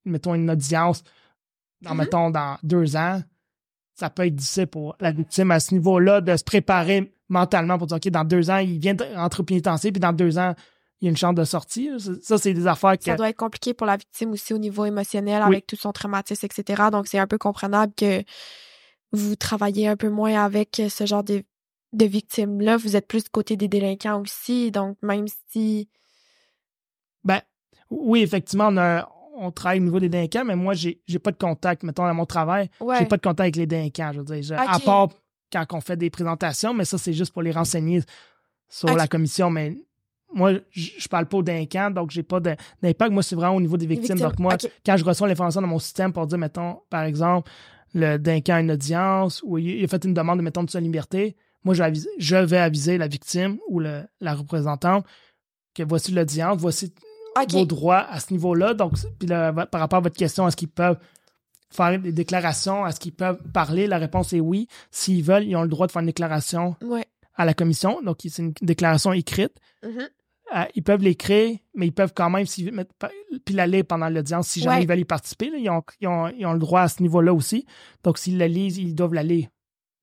mettons, 0.05 0.35
une 0.35 0.49
audience, 0.49 1.03
dans, 1.81 1.91
mm-hmm. 1.91 1.97
mettons, 1.97 2.29
dans 2.29 2.57
deux 2.63 2.95
ans, 2.95 3.21
ça 3.95 4.09
peut 4.09 4.25
être 4.25 4.35
difficile 4.35 4.67
pour 4.67 4.95
la 4.99 5.11
victime 5.11 5.51
à 5.51 5.59
ce 5.59 5.73
niveau-là 5.73 6.21
de 6.21 6.35
se 6.37 6.43
préparer 6.43 7.13
mentalement 7.27 7.77
pour 7.77 7.87
dire, 7.87 7.97
OK, 7.97 8.07
dans 8.09 8.23
deux 8.23 8.49
ans, 8.49 8.57
il 8.57 8.79
vient 8.79 8.93
d'entrer 8.95 9.41
au 9.41 9.45
pénitencier, 9.45 9.91
puis 9.91 9.99
dans 9.99 10.13
deux 10.13 10.37
ans, 10.37 10.55
il 11.01 11.05
y 11.05 11.07
a 11.07 11.11
une 11.11 11.17
chance 11.17 11.35
de 11.35 11.43
sortie. 11.43 11.89
Ça, 12.21 12.37
c'est 12.37 12.53
des 12.53 12.67
affaires 12.67 12.97
que... 12.97 13.05
Ça 13.05 13.15
doit 13.15 13.29
être 13.29 13.37
compliqué 13.37 13.73
pour 13.73 13.87
la 13.87 13.95
victime 13.95 14.31
aussi 14.31 14.53
au 14.53 14.57
niveau 14.57 14.85
émotionnel, 14.85 15.41
avec 15.41 15.65
tout 15.65 15.77
son 15.77 15.91
traumatisme, 15.91 16.45
etc. 16.45 16.83
Donc, 16.91 17.07
c'est 17.07 17.19
un 17.19 17.27
peu 17.27 17.37
comprenable 17.37 17.93
que 17.95 18.23
vous 19.11 19.35
travaillez 19.35 19.87
un 19.87 19.95
peu 19.97 20.09
moins 20.09 20.43
avec 20.43 20.81
ce 20.89 21.05
genre 21.05 21.23
de, 21.23 21.43
de 21.93 22.05
victimes-là. 22.05 22.77
Vous 22.77 22.95
êtes 22.95 23.07
plus 23.07 23.23
du 23.23 23.29
côté 23.29 23.57
des 23.57 23.67
délinquants 23.67 24.21
aussi. 24.21 24.71
Donc, 24.71 24.97
même 25.01 25.25
si. 25.49 25.89
Ben, 27.23 27.41
oui, 27.89 28.21
effectivement, 28.21 28.69
on, 28.69 29.45
on 29.47 29.51
travaille 29.51 29.79
au 29.79 29.83
niveau 29.83 29.99
des 29.99 30.09
délinquants, 30.09 30.45
mais 30.45 30.55
moi, 30.55 30.73
j'ai, 30.73 31.01
j'ai 31.07 31.19
pas 31.19 31.31
de 31.31 31.37
contact, 31.37 31.83
mettons, 31.83 32.03
à 32.05 32.13
mon 32.13 32.25
travail. 32.25 32.69
J'ai 32.99 33.05
pas 33.05 33.17
de 33.17 33.21
contact 33.21 33.39
avec 33.39 33.55
les 33.55 33.65
délinquants, 33.67 34.11
je 34.13 34.19
veux 34.19 34.41
dire. 34.41 34.59
À 34.59 34.79
part 34.79 35.09
quand 35.51 35.65
on 35.73 35.81
fait 35.81 35.97
des 35.97 36.11
présentations, 36.11 36.73
mais 36.75 36.85
ça, 36.85 36.99
c'est 36.99 37.13
juste 37.13 37.33
pour 37.33 37.41
les 37.41 37.51
renseigner 37.51 38.01
sur 38.67 38.95
la 38.95 39.07
commission. 39.07 39.49
Mais 39.49 39.75
moi, 40.31 40.51
je 40.71 41.07
parle 41.07 41.25
pas 41.25 41.37
au 41.37 41.43
délinquant, 41.43 41.89
donc 41.89 42.11
j'ai 42.11 42.21
pas 42.21 42.39
d'impact. 42.39 43.11
Moi, 43.11 43.23
c'est 43.23 43.35
vraiment 43.35 43.55
au 43.55 43.61
niveau 43.61 43.77
des 43.77 43.87
victimes. 43.87 44.19
Donc, 44.19 44.37
moi, 44.37 44.57
quand 44.85 44.95
je 44.97 45.03
reçois 45.03 45.27
l'information 45.27 45.61
dans 45.61 45.67
mon 45.67 45.79
système 45.79 46.13
pour 46.13 46.27
dire, 46.27 46.37
mettons, 46.37 46.81
par 46.91 47.03
exemple, 47.03 47.49
le 47.93 48.17
délinquant 48.17 48.55
a 48.55 48.59
une 48.61 48.71
audience 48.71 49.41
ou 49.43 49.57
il 49.57 49.83
a 49.83 49.87
fait 49.87 50.03
une 50.05 50.13
demande, 50.13 50.41
mettons, 50.41 50.63
de 50.63 50.69
sa 50.69 50.79
liberté, 50.79 51.35
moi, 51.63 51.73
je 51.73 51.79
vais 51.79 51.87
aviser, 51.87 52.09
je 52.17 52.35
vais 52.35 52.57
aviser 52.57 52.97
la 52.97 53.07
victime 53.07 53.57
ou 53.67 53.79
le, 53.79 54.03
la 54.21 54.33
représentante 54.33 55.05
que 55.73 55.83
voici 55.83 56.11
l'audience, 56.11 56.57
voici 56.57 56.93
vos 57.49 57.65
droits 57.65 58.05
à 58.09 58.19
ce 58.19 58.33
niveau-là. 58.33 58.73
Donc, 58.73 58.93
puis 59.19 59.27
par 59.27 59.81
rapport 59.81 59.97
à 59.97 60.01
votre 60.01 60.15
question, 60.15 60.47
est-ce 60.47 60.55
qu'ils 60.55 60.69
peuvent 60.69 60.97
faire 61.69 61.99
des 61.99 62.11
déclarations, 62.11 62.87
est-ce 62.87 62.99
qu'ils 62.99 63.13
peuvent 63.13 63.41
parler? 63.53 63.87
La 63.87 63.97
réponse 63.97 64.33
est 64.33 64.39
oui. 64.39 64.67
S'ils 64.89 65.23
veulent, 65.23 65.43
ils 65.43 65.55
ont 65.55 65.61
le 65.61 65.67
droit 65.67 65.85
de 65.85 65.91
faire 65.91 66.01
une 66.01 66.07
déclaration 66.07 66.75
à 67.35 67.45
la 67.45 67.53
commission. 67.53 68.01
Donc, 68.01 68.19
c'est 68.21 68.41
une 68.41 68.53
déclaration 68.61 69.11
écrite. 69.13 69.53
Mm-hmm. 69.83 70.07
Euh, 70.55 70.63
ils 70.73 70.83
peuvent 70.83 71.03
l'écrire, 71.03 71.57
mais 71.75 71.87
ils 71.87 71.91
peuvent 71.91 72.13
quand 72.15 72.29
même 72.29 72.45
puis 73.45 73.55
la 73.55 73.67
lire 73.67 73.85
pendant 73.85 74.09
l'audience 74.09 74.47
si 74.47 74.61
jamais 74.61 74.81
ils 74.81 74.87
veulent 74.87 74.99
y 74.99 75.05
participer. 75.05 75.51
ils, 75.55 75.69
ont, 75.69 75.83
ils, 76.01 76.07
ont, 76.07 76.27
ils, 76.29 76.45
ont, 76.45 76.53
le 76.53 76.59
droit 76.59 76.81
à 76.81 76.87
ce 76.87 77.01
niveau-là 77.03 77.33
aussi. 77.33 77.65
Donc, 78.03 78.17
s'ils 78.17 78.37
la 78.37 78.47
lisent, 78.47 78.77
ils 78.77 78.95
doivent 78.95 79.13
la 79.13 79.23
lire 79.23 79.47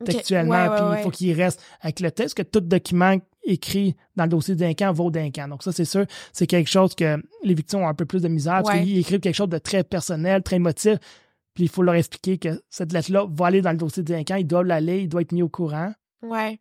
textuellement. 0.05 0.69
puis 0.69 0.99
il 0.99 1.03
faut 1.03 1.11
qu'il 1.11 1.33
reste 1.33 1.63
avec 1.81 2.01
le 2.01 2.11
texte, 2.11 2.37
que 2.37 2.43
tout 2.43 2.61
document 2.61 3.17
écrit 3.45 3.97
dans 4.17 4.25
le 4.25 4.31
dossier 4.31 4.55
d'un 4.55 4.75
camp 4.75 4.93
vaut 4.93 5.11
d'un 5.11 5.31
camp. 5.31 5.49
Donc, 5.49 5.63
ça, 5.63 5.73
c'est 5.73 5.85
sûr, 5.85 6.07
c'est 6.33 6.47
quelque 6.47 6.69
chose 6.69 6.95
que 6.95 7.23
les 7.43 7.55
victimes 7.55 7.81
ont 7.81 7.89
un 7.89 7.95
peu 7.95 8.07
plus 8.07 8.23
de 8.23 8.29
misère 8.29 8.63
parce 8.63 8.81
qu'ils 8.81 8.99
écrivent 8.99 9.21
quelque 9.21 9.35
chose 9.35 9.49
de 9.49 9.59
très 9.59 9.85
personnel, 9.85 10.43
très 10.43 10.57
émotif. 10.57 10.99
Puis 11.55 11.65
il 11.65 11.69
faut 11.71 11.83
leur 11.83 11.95
expliquer 11.95 12.37
que 12.37 12.63
cette 12.69 12.93
lettre-là 12.93 13.27
va 13.31 13.47
aller 13.47 13.63
dans 13.63 13.71
le 13.71 13.79
dossier 13.79 14.03
d'un 14.03 14.25
camp, 14.25 14.37
ils 14.37 14.47
doivent 14.47 14.67
l'aller, 14.67 15.01
il 15.01 15.09
doit 15.09 15.23
être 15.23 15.33
mis 15.33 15.43
au 15.43 15.49
courant. 15.49 15.93
Ouais. 16.23 16.61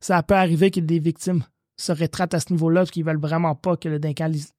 Ça 0.00 0.22
peut 0.22 0.34
arriver 0.34 0.70
que 0.70 0.80
des 0.80 0.98
victimes 0.98 1.42
se 1.76 1.92
rétrate 1.92 2.34
à 2.34 2.40
ce 2.40 2.52
niveau-là 2.52 2.82
parce 2.82 2.90
qu'ils 2.90 3.04
veulent 3.04 3.20
vraiment 3.20 3.54
pas 3.54 3.76
que 3.76 3.88
le 3.88 3.98
Duncan 3.98 4.28
lise. 4.28 4.52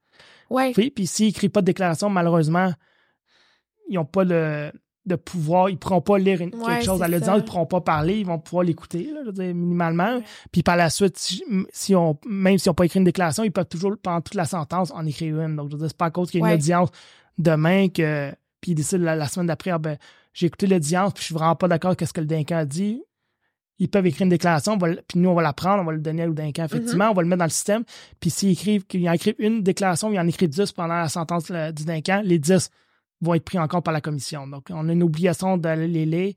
Ouais. 0.50 0.72
Puis, 0.74 1.08
s'ils 1.08 1.28
n'écrivent 1.28 1.50
pas 1.50 1.62
de 1.62 1.66
déclaration, 1.66 2.10
malheureusement, 2.10 2.72
ils 3.90 3.96
n'ont 3.96 4.06
pas 4.06 4.24
le, 4.24 4.72
de 5.06 5.16
pouvoir, 5.16 5.70
ils 5.70 5.74
ne 5.74 5.78
pourront 5.78 6.02
pas 6.02 6.18
lire 6.18 6.40
quelque 6.40 6.84
chose 6.84 7.02
à 7.02 7.08
l'audience, 7.08 7.38
ils 7.38 7.42
ne 7.42 7.48
pourront 7.48 7.66
pas 7.66 7.82
parler, 7.82 8.20
ils 8.20 8.26
vont 8.26 8.40
pouvoir 8.40 8.64
l'écouter, 8.64 9.12
minimalement. 9.38 10.22
Puis 10.52 10.64
par 10.64 10.76
la 10.76 10.90
suite, 10.90 11.18
si, 11.18 11.96
on, 11.96 12.18
même 12.28 12.58
s'ils 12.58 12.70
n'ont 12.70 12.76
pas 12.76 12.86
écrit 12.86 13.00
une 13.00 13.06
déclaration, 13.06 13.44
ils 13.44 13.52
peuvent 13.52 13.68
toujours, 13.68 13.96
pendant 14.02 14.22
toute 14.22 14.36
la 14.36 14.46
sentence, 14.46 14.92
en 14.92 15.06
écrire 15.06 15.40
une. 15.40 15.56
Donc, 15.56 15.70
je 15.70 15.74
veux 15.74 15.80
dire, 15.80 15.88
c'est 15.90 15.98
pas 15.98 16.06
à 16.06 16.12
cause 16.12 16.32
qu'il 16.32 16.42
y 16.42 16.44
a 16.44 16.48
une 16.48 16.56
audience 16.56 16.90
demain 17.38 17.90
que, 17.90 18.32
puis 18.62 18.72
ils 18.72 18.76
décident 18.76 19.04
la, 19.04 19.28
semaine 19.28 19.48
d'après, 19.48 19.72
ah 19.72 19.78
ben, 19.78 19.98
j'ai 20.34 20.48
écouté 20.48 20.68
l'audience, 20.68 21.14
puis 21.14 21.22
je 21.22 21.26
suis 21.26 21.36
vraiment 21.36 21.56
pas 21.56 21.68
d'accord 21.68 21.90
avec 21.90 22.08
ce 22.08 22.14
que 22.14 22.22
le 22.22 22.28
Duncan 22.28 22.58
a 22.58 22.66
dit 22.66 23.04
ils 23.80 23.90
peuvent 23.90 24.06
écrire 24.06 24.24
une 24.24 24.30
déclaration, 24.30 24.78
puis 24.78 25.20
nous, 25.20 25.30
on 25.30 25.34
va 25.34 25.42
la 25.42 25.54
prendre, 25.54 25.82
on 25.82 25.86
va 25.86 25.92
le 25.92 26.00
donner 26.00 26.26
au 26.26 26.34
Duncan, 26.34 26.64
mhm. 26.64 26.66
effectivement, 26.66 27.10
on 27.10 27.14
va 27.14 27.22
le 27.22 27.28
mettre 27.28 27.40
dans 27.40 27.46
le 27.46 27.52
système. 27.52 27.84
Puis 28.20 28.30
s'ils 28.30 28.52
écrivent, 28.52 28.86
qu'ils 28.86 29.08
en 29.10 29.14
écrivent 29.14 29.36
une 29.40 29.64
déclaration, 29.64 30.12
ils 30.12 30.20
en 30.20 30.28
écrivent 30.28 30.50
dix 30.50 30.72
pendant 30.72 30.96
la 30.96 31.10
sentence 31.10 31.52
du 31.52 31.86
Duncan, 31.86 32.22
les 32.24 32.40
dix 32.40 32.70
vont 33.22 33.34
être 33.34 33.44
pris 33.44 33.60
en 33.60 33.68
compte 33.68 33.84
par 33.84 33.94
la 33.94 34.02
commission. 34.02 34.48
Donc, 34.48 34.68
on 34.70 34.88
a 34.88 34.92
une 34.92 35.04
obligation 35.04 35.58
de 35.58 35.70
les 35.70 36.06
lire, 36.06 36.34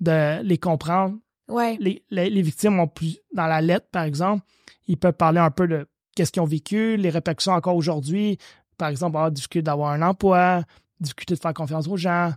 de 0.00 0.42
les 0.42 0.58
comprendre. 0.58 1.16
Ouais. 1.48 1.76
Les, 1.80 2.02
les, 2.10 2.42
victimes 2.42 2.78
ont 2.78 2.86
plus, 2.86 3.18
dans 3.34 3.46
la 3.46 3.60
lettre, 3.60 3.88
par 3.90 4.04
exemple, 4.04 4.44
ils 4.86 4.96
peuvent 4.96 5.14
parler 5.14 5.40
un 5.40 5.50
peu 5.50 5.66
de 5.66 5.86
qu'est-ce 6.14 6.30
qu'ils 6.30 6.42
ont 6.42 6.46
vécu, 6.46 6.96
les 6.96 7.10
répercussions 7.10 7.52
encore 7.52 7.76
aujourd'hui. 7.76 8.38
Par 8.78 8.88
exemple, 8.88 9.16
avoir 9.16 9.30
difficulté 9.30 9.62
d'avoir 9.62 9.90
un 9.90 10.02
emploi, 10.02 10.62
difficulté 11.00 11.34
de 11.34 11.40
faire 11.40 11.54
confiance 11.54 11.88
aux 11.88 11.96
gens, 11.96 12.32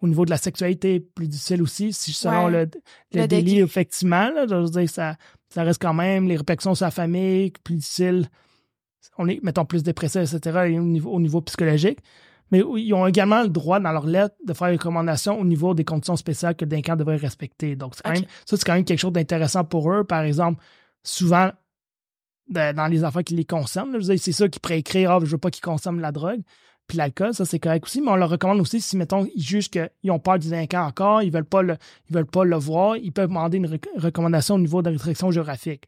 au 0.00 0.08
niveau 0.08 0.24
de 0.24 0.30
la 0.30 0.38
sexualité, 0.38 1.00
plus 1.00 1.28
difficile 1.28 1.62
aussi, 1.62 1.92
si 1.92 2.12
selon 2.12 2.48
le, 2.48 2.68
le, 3.12 3.26
délit, 3.26 3.60
effectivement. 3.60 4.30
je 4.48 4.54
veux 4.54 4.70
dire, 4.70 4.88
ça, 4.88 5.16
ça 5.50 5.62
reste 5.62 5.80
quand 5.80 5.94
même 5.94 6.26
les 6.26 6.36
répercussions 6.36 6.74
sur 6.74 6.86
la 6.86 6.90
famille, 6.90 7.52
plus 7.64 7.76
difficile. 7.76 8.28
On 9.18 9.28
est, 9.28 9.42
mettons, 9.42 9.66
plus 9.66 9.82
dépressif, 9.82 10.32
etc., 10.32 10.76
au 10.78 10.82
niveau, 10.82 11.10
au 11.10 11.20
niveau 11.20 11.40
psychologique. 11.42 11.98
Mais 12.50 12.62
ils 12.76 12.92
ont 12.94 13.06
également 13.06 13.42
le 13.42 13.48
droit, 13.48 13.78
dans 13.78 13.92
leur 13.92 14.06
lettre, 14.06 14.34
de 14.44 14.52
faire 14.54 14.68
des 14.68 14.76
recommandations 14.76 15.38
au 15.38 15.44
niveau 15.44 15.74
des 15.74 15.84
conditions 15.84 16.16
spéciales 16.16 16.56
que 16.56 16.64
Duncan 16.64 16.96
devrait 16.96 17.16
respecter. 17.16 17.76
Donc, 17.76 17.94
même, 18.04 18.24
ça, 18.46 18.56
c'est 18.56 18.64
quand 18.64 18.74
même 18.74 18.84
quelque 18.84 18.98
chose 18.98 19.12
d'intéressant 19.12 19.64
pour 19.64 19.92
eux. 19.92 20.02
Par 20.02 20.22
exemple, 20.22 20.60
souvent, 21.04 21.50
dans 22.48 22.90
les 22.90 23.04
affaires 23.04 23.22
qui 23.22 23.34
les 23.34 23.44
concernent, 23.44 24.00
c'est 24.02 24.32
ça 24.32 24.48
qui 24.48 24.58
pourrait 24.58 24.80
écrire, 24.80 25.12
ah, 25.12 25.18
je 25.22 25.30
veux 25.30 25.38
pas 25.38 25.50
qu'ils 25.50 25.62
consomment 25.62 26.00
la 26.00 26.10
drogue 26.10 26.40
puis 26.90 26.98
l'alcool, 26.98 27.32
ça 27.34 27.44
c'est 27.44 27.60
correct 27.60 27.84
aussi, 27.84 28.00
mais 28.00 28.10
on 28.10 28.16
leur 28.16 28.28
recommande 28.28 28.60
aussi 28.60 28.80
si, 28.80 28.96
mettons, 28.96 29.24
ils 29.32 29.42
jugent 29.42 29.70
qu'ils 29.70 30.10
ont 30.10 30.18
peur 30.18 30.40
du 30.40 30.48
délinquant 30.48 30.84
encore, 30.84 31.22
ils 31.22 31.30
veulent 31.30 31.44
pas 31.44 31.62
le, 31.62 31.76
ils 32.08 32.14
veulent 32.16 32.26
pas 32.26 32.42
le 32.42 32.56
voir, 32.56 32.96
ils 32.96 33.12
peuvent 33.12 33.28
demander 33.28 33.58
une 33.58 33.78
recommandation 33.94 34.56
au 34.56 34.58
niveau 34.58 34.82
de 34.82 34.90
restriction 34.90 35.30
géographique. 35.30 35.84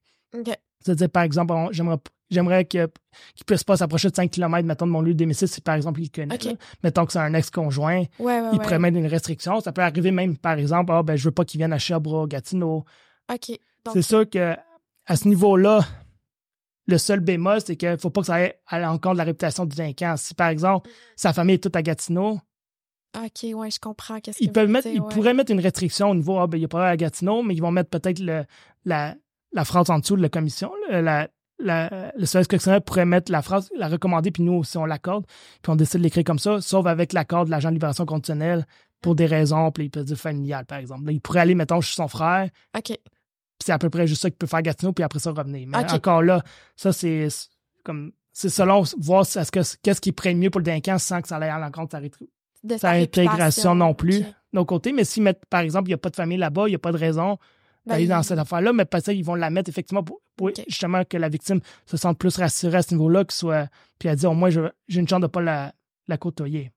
C'est-à-dire, 0.78 1.10
par 1.10 1.24
exemple, 1.24 1.52
j'aimerais 1.72 1.98
j'aimerais 2.30 2.64
qu'il 2.64 2.82
ne 2.82 3.44
puisse 3.44 3.64
pas 3.64 3.76
s'approcher 3.76 4.10
de 4.10 4.14
5 4.14 4.30
km, 4.30 4.64
mettons, 4.64 4.86
de 4.86 4.92
mon 4.92 5.02
lieu 5.02 5.12
de 5.12 5.18
domicile 5.18 5.48
si, 5.48 5.60
par 5.60 5.74
exemple, 5.74 6.00
il 6.00 6.08
connaît. 6.08 6.38
Mettons 6.84 7.04
que 7.04 7.12
c'est 7.12 7.18
un 7.18 7.34
ex-conjoint, 7.34 8.04
il 8.20 8.58
pourrait 8.62 8.78
mettre 8.78 8.96
une 8.96 9.08
restriction. 9.08 9.60
Ça 9.60 9.72
peut 9.72 9.82
arriver 9.82 10.12
même, 10.12 10.36
par 10.36 10.54
exemple, 10.54 10.92
ah, 10.94 11.02
ben, 11.02 11.16
je 11.16 11.24
veux 11.24 11.32
pas 11.32 11.44
qu'il 11.44 11.58
vienne 11.58 11.72
à 11.72 11.78
Sherbrooke, 11.78 12.30
Gatineau. 12.30 12.84
C'est 13.92 14.02
sûr 14.02 14.30
que 14.30 14.54
à 15.06 15.16
ce 15.16 15.26
niveau-là, 15.26 15.84
le 16.92 16.98
seul 16.98 17.20
bémol, 17.20 17.60
c'est 17.64 17.76
qu'il 17.76 17.90
ne 17.90 17.96
faut 17.96 18.10
pas 18.10 18.20
que 18.20 18.26
ça 18.28 18.34
aille 18.34 18.54
à 18.66 18.78
l'encontre 18.78 19.14
de 19.14 19.18
la 19.18 19.24
réputation 19.24 19.64
du 19.64 19.74
délinquant. 19.74 20.14
Si, 20.16 20.34
par 20.34 20.48
exemple, 20.48 20.88
sa 21.16 21.32
famille 21.32 21.56
est 21.56 21.62
toute 21.62 21.76
à 21.76 21.82
Gatineau, 21.82 22.38
OK, 23.14 23.54
ouais, 23.54 23.70
je 23.70 23.78
comprends. 23.78 24.20
Qu'est-ce 24.20 24.42
ils, 24.42 24.50
peuvent 24.50 24.70
mettre, 24.70 24.86
ils 24.86 25.02
pourraient 25.02 25.34
mettre 25.34 25.52
une 25.52 25.60
restriction 25.60 26.10
au 26.10 26.14
niveau, 26.14 26.38
ah, 26.38 26.46
ben, 26.46 26.56
il 26.56 26.60
n'y 26.60 26.64
a 26.64 26.68
pas 26.68 26.88
à 26.88 26.96
Gatineau, 26.96 27.42
mais 27.42 27.54
ils 27.54 27.60
vont 27.60 27.70
mettre 27.70 27.90
peut-être 27.90 28.20
la, 28.20 29.14
la 29.52 29.64
phrase 29.64 29.90
en 29.90 29.98
dessous 29.98 30.16
de 30.16 30.22
la 30.22 30.30
commission. 30.30 30.72
la, 30.88 31.28
le 31.58 32.24
service 32.24 32.48
correctionnel 32.48 32.80
pourrait 32.80 33.04
mettre 33.04 33.30
la 33.30 33.42
phrase, 33.42 33.68
la 33.76 33.88
recommander, 33.88 34.30
puis 34.30 34.42
nous, 34.42 34.64
si 34.64 34.78
on 34.78 34.86
l'accorde, 34.86 35.26
puis 35.62 35.70
on 35.70 35.76
décide 35.76 35.98
de 35.98 36.04
l'écrire 36.04 36.24
comme 36.24 36.38
ça, 36.38 36.60
sauf 36.60 36.86
avec 36.86 37.12
l'accord 37.12 37.44
de 37.44 37.50
l'agent 37.50 37.68
de 37.68 37.74
libération 37.74 38.06
conditionnelle 38.06 38.66
pour 39.02 39.14
des 39.14 39.26
raisons, 39.26 39.70
puis 39.72 39.84
il 39.84 39.90
peut 39.90 40.04
dire 40.04 40.16
familiales, 40.16 40.64
par 40.64 40.78
exemple. 40.78 41.12
il 41.12 41.20
pourrait 41.20 41.40
aller, 41.40 41.54
mettons, 41.54 41.80
chez 41.80 41.94
son 41.94 42.08
frère. 42.08 42.48
OK 42.76 42.96
c'est 43.62 43.72
à 43.72 43.78
peu 43.78 43.90
près 43.90 44.06
juste 44.06 44.22
ça 44.22 44.30
qu'il 44.30 44.38
peut 44.38 44.46
faire 44.46 44.62
Gatineau, 44.62 44.92
puis 44.92 45.04
après 45.04 45.18
ça 45.18 45.30
revenir. 45.30 45.66
Mais 45.68 45.92
encore 45.92 46.22
là, 46.22 46.42
ça, 46.76 46.92
c'est 46.92 47.28
comme. 47.84 48.12
C'est 48.34 48.48
selon 48.48 48.82
voir 48.98 49.26
ce 49.26 49.50
que, 49.50 49.60
qu'est-ce 49.82 50.00
qui 50.00 50.12
prenne 50.12 50.38
mieux 50.38 50.48
pour 50.48 50.60
le 50.60 50.64
délinquant 50.64 50.98
sans 50.98 51.20
que 51.20 51.28
ça 51.28 51.36
aille 51.36 51.50
à 51.50 51.58
l'encontre 51.58 52.00
de 52.64 52.76
sa, 52.78 52.90
intégration 52.90 53.74
non 53.74 53.92
plus, 53.92 54.24
nos 54.54 54.64
côtés. 54.64 54.92
Mais 54.92 55.04
si, 55.04 55.22
par 55.50 55.60
exemple, 55.60 55.88
il 55.88 55.90
n'y 55.90 55.94
a 55.94 55.98
pas 55.98 56.08
de 56.08 56.16
famille 56.16 56.38
là-bas, 56.38 56.66
il 56.66 56.70
n'y 56.70 56.76
a 56.76 56.78
pas 56.78 56.92
de 56.92 56.96
raison 56.96 57.38
d'aller 57.84 58.06
ben, 58.06 58.16
dans 58.16 58.22
cette 58.22 58.38
affaire-là, 58.38 58.72
mais 58.72 58.84
peut-être 58.84 59.12
qu'ils 59.12 59.24
vont 59.24 59.34
la 59.34 59.50
mettre 59.50 59.68
effectivement 59.68 60.02
pour, 60.02 60.20
justement 60.66 61.04
que 61.04 61.16
la 61.16 61.28
victime 61.28 61.60
se 61.84 61.96
sente 61.96 62.16
plus 62.16 62.36
rassurée 62.36 62.78
à 62.78 62.82
ce 62.82 62.94
niveau-là, 62.94 63.24
soit, 63.28 63.68
puis 63.98 64.08
elle 64.08 64.16
dit 64.16 64.26
au 64.26 64.34
moins 64.34 64.50
j'ai 64.50 65.00
une 65.00 65.08
chance 65.08 65.20
de 65.20 65.26
ne 65.26 65.30
pas 65.30 65.42
la, 65.42 65.74
la 66.08 66.16
côtoyer. 66.16 66.72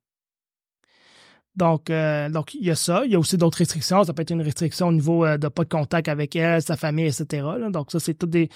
Donc, 1.55 1.89
euh, 1.89 2.29
donc, 2.29 2.53
il 2.53 2.65
y 2.65 2.71
a 2.71 2.75
ça. 2.75 3.03
Il 3.05 3.11
y 3.11 3.15
a 3.15 3.19
aussi 3.19 3.37
d'autres 3.37 3.59
restrictions. 3.59 4.03
Ça 4.03 4.13
peut 4.13 4.21
être 4.21 4.31
une 4.31 4.41
restriction 4.41 4.87
au 4.87 4.91
niveau 4.91 5.25
euh, 5.25 5.37
de 5.37 5.47
pas 5.47 5.63
de 5.63 5.69
contact 5.69 6.09
avec 6.09 6.35
elle, 6.35 6.61
sa 6.61 6.75
famille, 6.75 7.05
etc. 7.05 7.47
Donc, 7.71 7.91
ça, 7.91 7.99
c'est 7.99 8.13
toutes 8.13 8.31
des, 8.31 8.49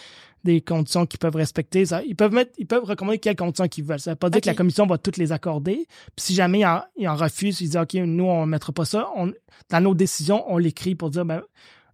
des 0.43 0.62
conditions 0.62 1.05
qu'ils 1.05 1.19
peuvent 1.19 1.35
respecter. 1.35 1.85
Ça, 1.85 2.03
ils 2.03 2.15
peuvent 2.15 2.33
mettre, 2.33 2.51
ils 2.57 2.67
peuvent 2.67 2.83
recommander 2.83 3.19
quelles 3.19 3.35
conditions 3.35 3.67
qu'ils 3.67 3.85
veulent. 3.85 3.99
Ça 3.99 4.12
ne 4.12 4.15
veut 4.15 4.19
pas 4.19 4.29
dire 4.29 4.41
que 4.41 4.47
la 4.47 4.53
commission 4.53 4.85
va 4.85 4.97
toutes 4.97 5.17
les 5.17 5.32
accorder. 5.32 5.88
Puis 6.15 6.26
si 6.26 6.34
jamais 6.34 6.61
ils 6.97 7.07
en, 7.07 7.15
refusent, 7.15 7.61
ils 7.61 7.69
disent 7.69 7.78
OK, 7.78 7.93
nous, 7.93 8.26
on 8.26 8.45
ne 8.45 8.51
mettra 8.51 8.74
pas 8.74 8.86
ça. 8.86 9.09
On, 9.15 9.32
dans 9.69 9.82
nos 9.82 9.95
décisions, 9.95 10.43
on 10.51 10.57
l'écrit 10.57 10.95
pour 10.95 11.09
dire 11.09 11.26
ben, 11.26 11.41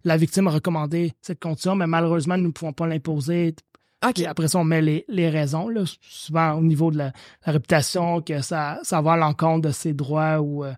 la 0.04 0.16
victime 0.16 0.48
a 0.48 0.50
recommandé 0.50 1.12
cette 1.20 1.40
condition, 1.40 1.74
mais 1.74 1.86
malheureusement, 1.86 2.36
nous 2.36 2.48
ne 2.48 2.52
pouvons 2.52 2.72
pas 2.72 2.86
l'imposer. 2.86 3.54
après 4.00 4.48
ça, 4.48 4.58
on 4.58 4.64
met 4.64 4.82
les, 4.82 5.04
les 5.08 5.28
raisons, 5.28 5.68
là, 5.68 5.82
souvent 6.00 6.54
au 6.54 6.62
niveau 6.62 6.90
de 6.90 6.98
la, 6.98 7.12
réputation, 7.42 8.22
que 8.22 8.40
ça, 8.40 8.78
ça 8.82 9.00
va 9.00 9.14
à 9.14 9.16
l'encontre 9.16 9.68
de 9.68 9.72
ses 9.72 9.94
droits 9.94 10.40
ou 10.40 10.64
euh, 10.64 10.72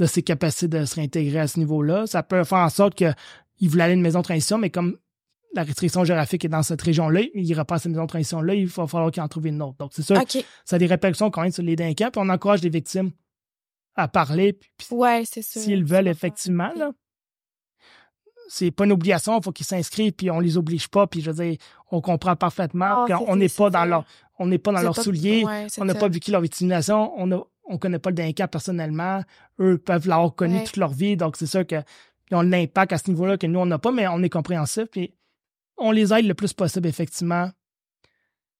de 0.00 0.06
ses 0.06 0.22
capacités 0.22 0.66
de 0.66 0.84
se 0.86 0.94
réintégrer 0.94 1.40
à 1.40 1.46
ce 1.46 1.58
niveau-là. 1.58 2.06
Ça 2.06 2.22
peut 2.22 2.42
faire 2.44 2.58
en 2.58 2.70
sorte 2.70 2.94
qu'il 2.94 3.68
voulait 3.68 3.84
aller 3.84 3.92
à 3.92 3.94
une 3.94 4.00
maison 4.00 4.20
de 4.20 4.24
transition, 4.24 4.56
mais 4.56 4.70
comme 4.70 4.96
la 5.52 5.62
restriction 5.62 6.04
géographique 6.04 6.44
est 6.44 6.48
dans 6.48 6.62
cette 6.62 6.80
région-là, 6.80 7.20
il 7.34 7.54
pas 7.64 7.74
à 7.74 7.78
cette 7.78 7.92
maison 7.92 8.04
de 8.04 8.08
transition-là, 8.08 8.54
il 8.54 8.66
va 8.66 8.86
falloir 8.86 9.10
qu'il 9.10 9.22
en 9.22 9.28
trouve 9.28 9.46
une 9.46 9.60
autre. 9.60 9.76
Donc, 9.78 9.90
c'est 9.92 10.02
ça. 10.02 10.22
Ça 10.64 10.76
a 10.76 10.78
des 10.78 10.86
répercussions 10.86 11.30
quand 11.30 11.42
même 11.42 11.50
sur 11.50 11.62
les 11.62 11.76
délinquants, 11.76 12.10
puis 12.10 12.22
on 12.24 12.28
encourage 12.30 12.62
les 12.62 12.70
victimes 12.70 13.10
à 13.94 14.08
parler. 14.08 14.54
Puis, 14.54 14.86
ouais, 14.92 15.24
c'est 15.26 15.42
sûr. 15.42 15.60
S'ils 15.60 15.84
veulent, 15.84 16.08
effectivement, 16.08 16.72
là. 16.76 16.92
C'est 18.52 18.72
pas 18.72 18.84
une 18.84 18.90
obligation, 18.90 19.38
il 19.38 19.44
faut 19.44 19.52
qu'ils 19.52 19.66
s'inscrivent, 19.66 20.12
puis 20.12 20.28
on 20.28 20.40
les 20.40 20.56
oblige 20.56 20.88
pas, 20.88 21.06
puis 21.06 21.20
je 21.20 21.30
veux 21.30 21.44
dire, 21.44 21.56
on 21.92 22.00
comprend 22.00 22.34
parfaitement 22.34 23.04
ah, 23.04 23.06
qu'on 23.06 23.36
n'est 23.36 23.48
pas 23.48 23.70
dans 23.70 23.84
leur, 23.84 24.04
on 24.40 24.46
n'est 24.46 24.58
pas 24.58 24.72
dans 24.72 24.80
leurs 24.80 25.00
souliers, 25.00 25.44
on 25.78 25.84
n'a 25.84 25.94
pas 25.94 26.08
vécu 26.08 26.32
leur 26.32 26.40
victimisation, 26.40 27.12
on 27.16 27.30
a, 27.30 27.46
on 27.70 27.78
connaît 27.78 27.98
pas 27.98 28.10
le 28.10 28.16
délinquant 28.16 28.48
personnellement. 28.48 29.22
Eux 29.60 29.78
peuvent 29.78 30.08
l'avoir 30.08 30.34
connu 30.34 30.62
toute 30.64 30.76
leur 30.76 30.92
vie. 30.92 31.16
Donc, 31.16 31.36
c'est 31.36 31.46
sûr 31.46 31.66
qu'ils 31.66 31.84
ont 32.32 32.42
l'impact 32.42 32.92
à 32.92 32.98
ce 32.98 33.08
niveau-là 33.08 33.38
que 33.38 33.46
nous, 33.46 33.60
on 33.60 33.66
n'a 33.66 33.78
pas, 33.78 33.92
mais 33.92 34.06
on 34.08 34.22
est 34.22 34.28
compréhensif. 34.28 34.86
Puis, 34.90 35.14
on 35.78 35.92
les 35.92 36.12
aide 36.12 36.26
le 36.26 36.34
plus 36.34 36.52
possible, 36.52 36.88
effectivement, 36.88 37.50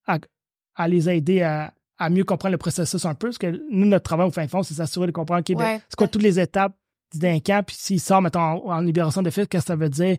à, 0.06 0.88
les 0.88 1.10
aider 1.10 1.42
à, 1.42 1.72
mieux 2.08 2.24
comprendre 2.24 2.52
le 2.52 2.58
processus 2.58 3.04
un 3.04 3.14
peu. 3.14 3.28
Parce 3.28 3.38
que 3.38 3.60
nous, 3.70 3.86
notre 3.86 4.04
travail 4.04 4.28
au 4.28 4.30
fin 4.30 4.46
fond, 4.48 4.62
c'est 4.62 4.74
s'assurer 4.74 5.08
de 5.08 5.12
comprendre 5.12 5.42
ben, 5.54 5.80
c'est 5.88 5.96
quoi 5.96 6.08
toutes 6.08 6.22
les 6.22 6.38
étapes 6.38 6.74
du 7.12 7.18
délinquant. 7.18 7.62
Puis, 7.66 7.76
s'il 7.76 8.00
sort, 8.00 8.22
mettons, 8.22 8.70
en, 8.70 8.80
libération 8.80 9.22
de 9.22 9.30
fait, 9.30 9.46
qu'est-ce 9.46 9.64
que 9.64 9.68
ça 9.68 9.76
veut 9.76 9.90
dire? 9.90 10.16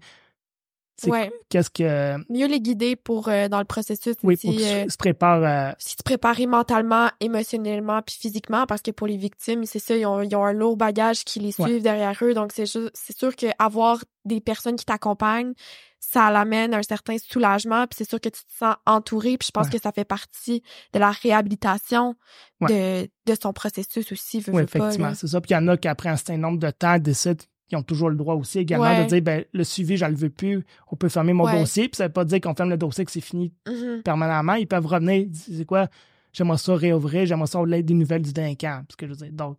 Ouais. 1.07 1.31
Qu'est-ce 1.49 1.69
que. 1.69 2.17
Mieux 2.31 2.47
les 2.47 2.59
guider 2.59 2.95
pour 2.95 3.27
euh, 3.27 3.47
dans 3.47 3.59
le 3.59 3.65
processus. 3.65 4.15
Oui, 4.23 4.37
pour 4.37 4.51
qu'ils 4.51 4.63
euh, 4.63 4.89
se 4.89 4.97
préparent. 4.97 5.43
Euh... 5.43 5.71
Se 5.79 5.95
préparer 6.03 6.45
mentalement, 6.45 7.09
émotionnellement, 7.19 8.01
puis 8.01 8.15
physiquement, 8.19 8.65
parce 8.65 8.81
que 8.81 8.91
pour 8.91 9.07
les 9.07 9.17
victimes, 9.17 9.65
c'est 9.65 9.79
ça, 9.79 9.95
ils 9.95 10.05
ont, 10.05 10.21
ils 10.21 10.35
ont, 10.35 10.45
un 10.45 10.53
lourd 10.53 10.77
bagage 10.77 11.23
qui 11.23 11.39
les 11.39 11.51
suivent 11.51 11.81
derrière 11.81 12.17
eux. 12.21 12.33
Donc, 12.33 12.51
c'est 12.53 12.65
c'est 12.65 13.17
sûr 13.17 13.35
qu'avoir 13.35 14.03
des 14.25 14.41
personnes 14.41 14.75
qui 14.75 14.85
t'accompagnent, 14.85 15.53
ça 15.99 16.31
l'amène 16.31 16.73
un 16.73 16.83
certain 16.83 17.15
soulagement, 17.17 17.85
puis 17.87 17.97
c'est 17.97 18.09
sûr 18.09 18.19
que 18.19 18.29
tu 18.29 18.41
te 18.41 18.51
sens 18.59 18.75
entouré, 18.85 19.37
puis 19.37 19.47
je 19.47 19.51
pense 19.51 19.69
que 19.69 19.79
ça 19.79 19.91
fait 19.91 20.05
partie 20.05 20.63
de 20.93 20.99
la 20.99 21.11
réhabilitation 21.11 22.15
de, 22.61 23.03
de 23.03 23.37
son 23.41 23.53
processus 23.53 24.11
aussi. 24.11 24.43
oui, 24.47 24.63
effectivement, 24.63 25.13
c'est 25.13 25.27
ça. 25.27 25.41
Puis 25.41 25.51
il 25.51 25.53
y 25.53 25.57
en 25.57 25.67
a 25.67 25.77
qui, 25.77 25.87
après 25.87 26.09
un 26.09 26.15
certain 26.15 26.37
nombre 26.37 26.59
de 26.59 26.69
temps, 26.69 26.97
décident 26.99 27.43
ils 27.71 27.77
ont 27.77 27.83
toujours 27.83 28.09
le 28.09 28.15
droit 28.15 28.35
aussi 28.35 28.59
également 28.59 29.03
de 29.03 29.07
dire 29.07 29.21
ben, 29.21 29.45
le 29.53 29.63
suivi, 29.63 29.97
je 29.97 30.05
ne 30.05 30.11
le 30.11 30.15
veux 30.15 30.29
plus, 30.29 30.65
on 30.91 30.95
peut 30.95 31.09
fermer 31.09 31.33
mon 31.33 31.51
dossier. 31.51 31.87
Puis 31.87 31.97
ça 31.97 32.03
ne 32.03 32.09
veut 32.09 32.13
pas 32.13 32.25
dire 32.25 32.41
qu'on 32.41 32.53
ferme 32.53 32.69
le 32.69 32.77
dossier 32.77 33.05
que 33.05 33.11
c'est 33.11 33.21
fini 33.21 33.53
mm-hmm. 33.67 34.01
permanemment. 34.03 34.55
Ils 34.55 34.67
peuvent 34.67 34.85
revenir, 34.85 35.27
c'est 35.33 35.65
quoi, 35.65 35.87
j'aimerais 36.33 36.57
ça 36.57 36.75
réouvrir, 36.75 37.25
j'aimerais 37.25 37.47
ça 37.47 37.59
l'aide 37.65 37.85
des 37.85 37.93
nouvelles 37.93 38.21
du 38.21 38.33
délinquant. 38.33 38.81
Parce 38.87 38.95
que 38.95 39.07
je 39.07 39.11
veux 39.11 39.17
dire, 39.17 39.31
donc, 39.31 39.57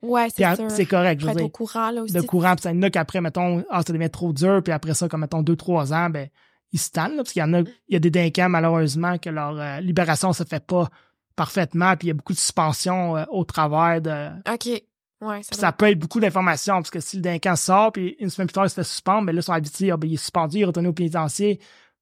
c'est 0.68 0.86
correct. 0.86 1.20
Je 1.20 1.26
veux 1.26 1.34
dire, 1.34 1.44
au 1.44 1.48
courant, 1.48 1.90
là 1.90 2.02
aussi. 2.02 2.14
De 2.14 2.20
courant, 2.20 2.54
puis 2.54 2.62
ça 2.62 2.72
y 2.72 2.76
en 2.76 2.82
a 2.82 2.90
qu'après, 2.90 3.20
mettons, 3.20 3.64
ah, 3.70 3.82
ça 3.86 3.92
devient 3.92 4.10
trop 4.10 4.32
dur, 4.32 4.62
puis 4.62 4.72
après 4.72 4.94
ça, 4.94 5.08
comme 5.08 5.20
mettons 5.20 5.42
deux, 5.42 5.56
trois 5.56 5.92
ans, 5.92 6.10
ben, 6.10 6.28
ils 6.72 6.80
se 6.80 6.90
tannent, 6.90 7.16
parce 7.16 7.32
qu'il 7.32 7.40
y 7.40 7.44
en 7.44 7.52
a, 7.54 7.60
il 7.60 7.92
y 7.92 7.96
a 7.96 7.98
des 7.98 8.10
délinquants, 8.10 8.48
malheureusement, 8.48 9.18
que 9.18 9.30
leur 9.30 9.58
euh, 9.58 9.80
libération 9.80 10.32
se 10.32 10.44
fait 10.44 10.64
pas 10.64 10.88
parfaitement, 11.36 11.96
puis 11.96 12.06
il 12.06 12.08
y 12.08 12.10
a 12.10 12.14
beaucoup 12.14 12.32
de 12.32 12.38
suspensions 12.38 13.16
euh, 13.16 13.24
au 13.30 13.44
travers 13.44 14.00
de. 14.00 14.28
OK 14.52 14.82
ça, 15.42 15.72
peut 15.72 15.90
être 15.90 15.98
beaucoup 15.98 16.20
d'informations, 16.20 16.74
parce 16.74 16.90
que 16.90 17.00
si 17.00 17.16
le 17.16 17.22
délinquant 17.22 17.56
sort, 17.56 17.92
puis 17.92 18.16
une 18.18 18.30
semaine 18.30 18.48
plus 18.48 18.54
tard, 18.54 18.66
il 18.66 18.70
se 18.70 18.74
fait 18.74 18.84
suspendre, 18.84 19.22
mais 19.22 19.32
là, 19.32 19.42
son 19.42 19.52
habitué, 19.52 19.90
ah, 19.90 19.96
ben, 19.96 20.08
il 20.08 20.14
est 20.14 20.18
suspendu, 20.18 20.58
il 20.58 20.62
est 20.62 20.66
retourné 20.66 20.88
au 20.88 20.92
pénitencier. 20.92 21.60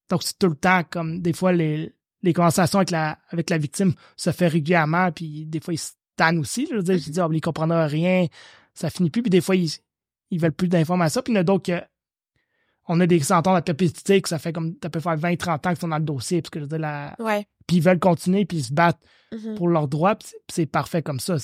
Donc, 0.09 0.23
c'est 0.23 0.39
tout 0.39 0.49
le 0.49 0.57
temps, 0.57 0.83
comme 0.89 1.21
des 1.21 1.33
fois, 1.33 1.53
les, 1.53 1.95
les 2.23 2.33
conversations 2.33 2.79
avec 2.79 2.91
la, 2.91 3.19
avec 3.29 3.51
la 3.51 3.59
victime 3.59 3.95
se 4.17 4.31
fait 4.31 4.49
régulièrement, 4.49 5.13
puis 5.13 5.47
des 5.47 5.61
fois, 5.61 5.75
ils 5.75 5.79
se 5.79 5.93
tannent 6.17 6.39
aussi. 6.39 6.67
Je 6.71 6.77
veux 6.77 6.83
dire, 6.83 6.99
je 6.99 7.11
dis, 7.11 7.21
ah, 7.21 7.29
ils 7.31 7.41
comprennent 7.41 7.73
rien, 7.73 8.27
ça 8.75 8.91
finit 8.91 9.11
plus, 9.11 9.23
puis 9.23 9.31
des 9.31 9.41
fois, 9.41 9.57
ils, 9.57 9.71
ils 10.31 10.41
veulent 10.41 10.53
plus 10.53 10.69
d'informations. 10.69 11.23
Puis 11.23 11.33
il 11.33 11.37
y 11.37 11.39
en 11.39 11.43
a 11.43 11.45
d'autres 11.45 11.65
que 11.65 11.81
on 12.89 12.99
a 12.99 13.07
des 13.07 13.21
sentences 13.21 13.57
à 13.57 13.63
perpétuité 13.63 14.21
que 14.21 14.29
ça 14.29 14.41
fait 14.41 14.53
comme, 14.53 14.75
ça 14.83 14.91
peut 14.91 14.99
faire 14.99 15.17
20, 15.17 15.37
30 15.37 15.67
ans 15.67 15.71
qu'ils 15.71 15.79
sont 15.79 15.89
dans 15.89 15.99
le 15.99 16.05
dossier, 16.05 16.43
parce 16.43 16.51
que 16.51 16.59
je 16.59 16.65
veux 16.65 16.69
dire, 16.69 16.79
la, 16.79 17.15
ouais 17.21 17.47
puis 17.71 17.77
ils 17.77 17.83
veulent 17.85 18.01
continuer, 18.01 18.45
puis 18.47 18.59
ils 18.59 18.65
se 18.65 18.73
battent 18.73 19.01
mm-hmm. 19.33 19.55
pour 19.55 19.69
leurs 19.69 19.89
droits, 19.89 20.17
c'est 20.51 20.67
parfait 20.67 21.03
comme 21.03 21.21
ça. 21.21 21.37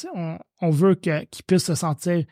On, 0.61 0.71
veut 0.71 0.95
qu'ils 0.95 1.27
puissent 1.47 1.67
se 1.67 1.75
sentir 1.75 2.25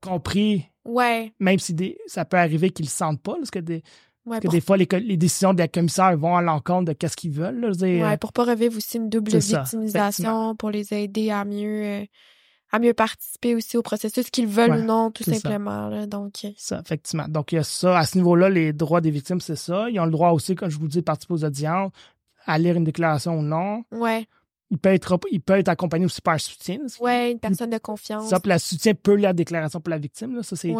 compris, 0.00 0.66
ouais. 0.84 1.32
même 1.40 1.58
si 1.58 1.96
ça 2.06 2.24
peut 2.24 2.36
arriver 2.36 2.70
qu'ils 2.70 2.84
ne 2.84 2.88
le 2.88 2.92
sentent 2.92 3.22
pas, 3.22 3.34
parce 3.36 3.50
que 3.50 3.58
des, 3.58 3.82
des 4.42 4.60
fois, 4.60 4.76
les, 4.76 4.86
décisions 5.16 5.54
des 5.54 5.68
commissaires 5.68 6.16
vont 6.16 6.36
à 6.36 6.42
l'encontre 6.42 6.92
de 6.92 7.06
ce 7.06 7.16
qu'ils 7.16 7.32
veulent. 7.32 7.60
Là, 7.60 7.70
ouais, 7.70 8.16
pour 8.18 8.32
pas 8.32 8.44
revivre 8.44 8.76
aussi 8.76 8.96
une 8.96 9.08
double 9.08 9.36
victimisation, 9.36 10.56
pour 10.56 10.70
les 10.70 10.92
aider 10.92 11.30
à 11.30 11.44
mieux... 11.44 11.84
Euh, 11.84 12.04
à 12.72 12.80
mieux 12.80 12.92
participer 12.92 13.54
aussi 13.54 13.76
au 13.76 13.82
processus, 13.82 14.30
qu'ils 14.30 14.48
veulent 14.48 14.72
ou 14.72 14.82
non, 14.82 15.12
tout 15.12 15.22
simplement. 15.22 16.06
donc... 16.08 16.40
Euh. 16.44 16.50
Ça, 16.56 16.80
effectivement. 16.84 17.28
Donc, 17.28 17.52
il 17.52 17.54
y 17.54 17.58
a 17.58 17.62
ça. 17.62 17.96
À 17.96 18.04
ce 18.04 18.18
niveau-là, 18.18 18.48
les 18.50 18.72
droits 18.72 19.00
des 19.00 19.12
victimes, 19.12 19.40
c'est 19.40 19.54
ça. 19.54 19.88
Ils 19.90 20.00
ont 20.00 20.06
le 20.06 20.10
droit 20.10 20.30
aussi, 20.30 20.56
comme 20.56 20.70
je 20.70 20.78
vous 20.78 20.88
dis, 20.88 20.96
de 20.96 21.02
participer 21.02 21.34
aux 21.34 21.44
audiences 21.44 21.92
à 22.46 22.58
lire 22.58 22.74
une 22.74 22.82
déclaration 22.82 23.38
ou 23.38 23.42
non. 23.42 23.84
Ouais. 23.92 24.26
Il 24.74 24.78
peut 24.78 24.88
être, 24.88 25.20
il 25.30 25.40
peut 25.40 25.56
être 25.56 25.68
accompagné 25.68 26.04
aussi 26.04 26.20
par 26.20 26.34
un 26.34 26.38
soutien. 26.38 26.78
Ouais, 26.98 27.30
une 27.30 27.38
personne 27.38 27.70
de 27.70 27.78
confiance. 27.78 28.28
Ça, 28.28 28.40
puis 28.40 28.50
le 28.50 28.58
soutien 28.58 28.92
peut 28.92 29.14
lire 29.14 29.28
la 29.28 29.32
déclaration 29.32 29.80
pour 29.80 29.90
la 29.90 29.98
victime. 29.98 30.34
Là. 30.34 30.42
Ça, 30.42 30.56
c'est, 30.56 30.74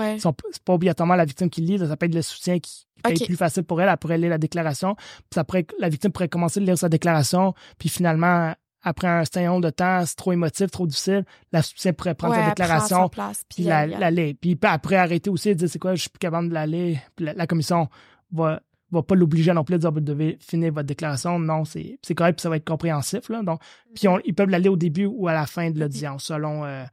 pas 0.64 0.72
obligatoirement 0.72 1.14
la 1.14 1.24
victime 1.24 1.48
qui 1.48 1.60
lit. 1.60 1.78
Ça 1.78 1.96
peut 1.96 2.06
être 2.06 2.14
le 2.14 2.22
soutien 2.22 2.58
qui, 2.58 2.88
peut 3.04 3.12
être 3.12 3.24
plus 3.24 3.36
facile 3.36 3.62
pour 3.62 3.80
elle. 3.80 3.88
Elle 3.88 3.96
pourrait 3.96 4.18
lire 4.18 4.30
la 4.30 4.38
déclaration. 4.38 4.96
Puis 5.30 5.38
après, 5.38 5.64
la 5.78 5.88
victime 5.88 6.10
pourrait 6.10 6.28
commencer 6.28 6.58
à 6.58 6.64
lire 6.64 6.76
sa 6.76 6.88
déclaration. 6.88 7.54
Puis 7.78 7.88
finalement, 7.88 8.52
après 8.82 9.06
un 9.06 9.24
certain 9.24 9.46
nombre 9.46 9.62
de 9.62 9.70
temps, 9.70 10.04
c'est 10.04 10.16
trop 10.16 10.32
émotif, 10.32 10.72
trop 10.72 10.88
difficile, 10.88 11.24
la 11.52 11.62
soutien 11.62 11.92
pourrait 11.92 12.16
prendre 12.16 12.34
sa 12.34 12.48
déclaration. 12.48 13.08
puis 13.48 13.62
la, 13.62 13.86
la, 13.86 14.10
lire. 14.10 14.34
Puis 14.40 14.58
après 14.62 14.96
arrêter 14.96 15.30
aussi 15.30 15.50
et 15.50 15.54
dire 15.54 15.68
c'est 15.70 15.78
quoi, 15.78 15.94
je 15.94 16.00
suis 16.00 16.10
plus 16.10 16.18
capable 16.18 16.48
de 16.48 16.54
la 16.54 16.66
lire. 16.66 16.98
Puis 17.14 17.26
la 17.32 17.46
commission 17.46 17.88
va 18.32 18.60
va 18.94 19.02
pas 19.02 19.14
l'obliger 19.14 19.52
non 19.52 19.64
plus 19.64 19.74
à 19.74 19.78
dire 19.78 19.92
vous 19.92 20.00
devez 20.00 20.38
finir 20.40 20.72
votre 20.72 20.86
déclaration. 20.86 21.38
Non, 21.38 21.64
c'est 21.64 21.98
correct, 22.14 22.36
puis 22.36 22.42
ça 22.42 22.48
va 22.48 22.56
être 22.56 22.64
compréhensif. 22.64 23.28
Là, 23.28 23.42
donc, 23.42 23.60
puis 23.94 24.08
ils 24.24 24.34
peuvent 24.34 24.48
l'aller 24.48 24.68
au 24.68 24.76
début 24.76 25.06
ou 25.06 25.28
à 25.28 25.32
la 25.32 25.46
fin 25.46 25.70
de 25.70 25.78
l'audience, 25.78 26.24
selon 26.24 26.64
euh, 26.64 26.84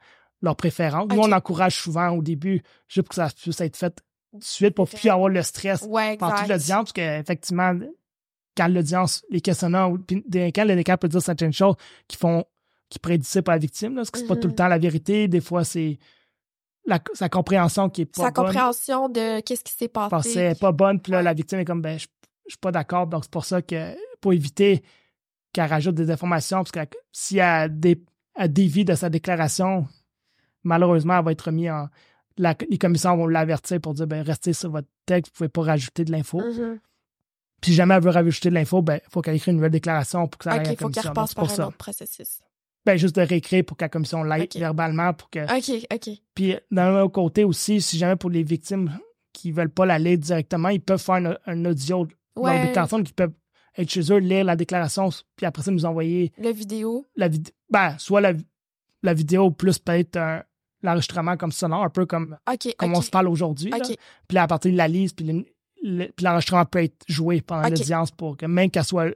leur 0.42 0.56
préférence. 0.56 1.08
Nous, 1.10 1.20
on 1.20 1.32
encourage 1.32 1.76
souvent 1.76 2.10
au 2.10 2.22
début, 2.22 2.62
juste 2.88 3.08
pour 3.08 3.10
que 3.10 3.16
ça 3.16 3.30
puisse 3.30 3.62
être 3.62 3.78
fait 3.78 3.92
tout 4.32 4.38
de 4.38 4.44
suite, 4.44 4.76
pour 4.76 4.90
plus 4.90 5.10
avoir 5.10 5.30
le 5.30 5.42
stress 5.44 5.82
pendant 5.82 6.36
toute 6.36 6.48
l'audience, 6.48 6.68
parce 6.68 6.94
qu'effectivement, 6.94 7.74
quand 8.58 8.68
l'audience, 8.68 9.24
les 9.30 9.42
questionnants, 9.42 9.96
quand 9.96 10.66
le 10.66 10.76
décap 10.76 11.00
peut 11.00 11.08
dire 11.08 11.22
certaines 11.22 11.54
choses 11.54 11.76
qui 12.08 12.18
font 12.18 12.46
qui 12.90 13.00
prédisent 13.00 13.42
pas 13.46 13.54
la 13.54 13.58
victime, 13.58 13.96
parce 13.96 14.12
que 14.12 14.20
c'est 14.20 14.28
pas 14.28 14.36
tout 14.36 14.50
le 14.50 14.54
mm-hmm. 14.54 14.58
temps 14.58 14.68
la 14.68 14.78
vérité. 14.78 15.30
Des 15.30 15.40
fois, 15.40 15.64
c'est 15.64 15.98
sa 17.14 17.30
compréhension 17.30 17.90
qui 17.90 18.02
est 18.02 18.06
pas 18.06 18.24
sa 18.24 18.32
compréhension 18.32 19.10
de 19.10 19.40
qu'est-ce 19.42 19.64
qui 19.64 19.74
s'est 19.74 19.88
passé. 19.88 20.34
C'est 20.34 20.60
pas 20.60 20.72
bonne, 20.72 21.00
puis 21.00 21.12
là, 21.12 21.22
la 21.22 21.34
victime 21.34 21.60
est 21.60 21.66
comme, 21.66 21.82
ben, 21.82 21.98
je, 21.98 22.08
suis 22.48 22.58
pas 22.60 22.72
d'accord, 22.72 23.08
donc 23.08 23.24
c'est 23.24 23.32
pour 23.32 23.46
ça 23.46 23.62
que, 23.62 23.96
pour 24.20 24.34
éviter 24.34 24.84
qu'elle 25.54 25.70
rajoute 25.70 25.96
des 25.96 26.12
informations, 26.12 26.58
parce 26.58 26.72
que 26.72 26.80
si 27.12 27.38
elle, 27.38 27.80
dé, 27.80 28.04
dévie 28.48 28.86
de 28.86 28.96
sa 28.96 29.10
déclaration, 29.10 29.88
malheureusement, 30.64 31.18
elle 31.18 31.26
va 31.26 31.32
être 31.32 31.42
remise 31.42 31.70
en. 31.70 31.88
les 32.38 32.78
commissaires 32.78 33.16
vont 33.16 33.28
l'avertir 33.28 33.80
pour 33.80 33.94
dire, 33.94 34.08
ben, 34.08 34.22
restez 34.22 34.54
sur 34.54 34.72
votre 34.72 34.88
texte, 35.06 35.32
vous 35.32 35.38
pouvez 35.38 35.50
pas 35.50 35.62
rajouter 35.62 36.06
de 36.06 36.12
l'info. 36.12 36.40
Mm-hmm. 36.40 36.80
Puis 37.62 37.72
si 37.72 37.76
jamais 37.76 37.94
elle 37.94 38.04
veut 38.04 38.10
rajouter 38.10 38.50
de 38.50 38.56
l'info, 38.56 38.82
ben, 38.82 39.00
il 39.06 39.12
faut 39.12 39.22
qu'elle 39.22 39.36
écrive 39.36 39.52
une 39.52 39.58
nouvelle 39.58 39.72
déclaration 39.72 40.28
pour 40.28 40.40
que 40.40 40.46
ça 40.46 40.54
aille 40.54 40.60
à 40.60 40.64
la 40.64 40.76
commission. 40.76 40.88
faut 40.88 40.94
qu'elle 40.94 41.10
repasse 41.10 41.34
par 41.36 41.52
un 41.52 41.68
autre 41.68 41.78
processus. 41.78 42.42
Ben, 42.86 42.98
juste 42.98 43.16
de 43.16 43.22
réécrire 43.22 43.64
pour 43.64 43.78
que 43.78 43.84
la 43.86 43.90
commission 43.90 44.24
l'aide 44.24 44.52
verbalement 44.56 45.14
pour 45.14 45.30
que. 45.30 45.40
OK, 45.40 45.86
OK. 45.94 46.10
Puis, 46.34 46.56
d'un 46.72 47.02
autre 47.02 47.12
côté 47.12 47.44
aussi, 47.44 47.80
si 47.82 47.98
jamais 47.98 48.16
pour 48.16 48.30
les 48.30 48.44
victimes 48.44 48.98
qui 49.34 49.52
veulent 49.52 49.70
pas 49.70 49.86
la 49.86 50.00
lire 50.00 50.18
directement, 50.18 50.70
ils 50.70 50.82
peuvent 50.82 51.02
faire 51.02 51.38
un, 51.46 51.66
audio 51.66 52.08
ouais. 52.36 52.58
leur 52.58 52.66
déclaration, 52.68 53.04
qui 53.04 53.14
peuvent 53.14 53.34
être 53.78 53.90
chez 53.90 54.12
eux, 54.12 54.18
lire 54.18 54.44
la 54.44 54.56
déclaration, 54.56 55.10
puis 55.36 55.46
après 55.46 55.62
ça, 55.62 55.72
nous 55.72 55.86
envoyer. 55.86 56.34
La 56.38 56.52
vidéo. 56.52 57.06
La 57.16 57.28
vidéo. 57.28 57.54
Ben, 57.70 57.96
soit 58.00 58.20
la, 58.20 58.34
la 59.04 59.14
vidéo 59.14 59.52
plus 59.52 59.80
peut-être 59.80 60.44
l'enregistrement 60.84 61.38
comme 61.38 61.52
sonore, 61.52 61.84
un 61.84 61.90
peu 61.90 62.06
comme, 62.06 62.38
comme 62.78 62.96
on 62.96 63.02
se 63.02 63.10
parle 63.10 63.28
aujourd'hui. 63.28 63.72
Puis 64.28 64.38
à 64.38 64.48
partir 64.48 64.72
de 64.72 64.78
la 64.78 64.88
lise, 64.88 65.14
puis 65.14 65.46
l'enregistrement 66.22 66.66
peut 66.66 66.84
être 66.84 67.06
joué 67.08 67.42
pendant 67.42 67.70
l'audience 67.70 68.12
pour 68.12 68.38
que 68.38 68.46
même 68.46 68.70
qu'elle 68.70 68.84
soit 68.84 69.14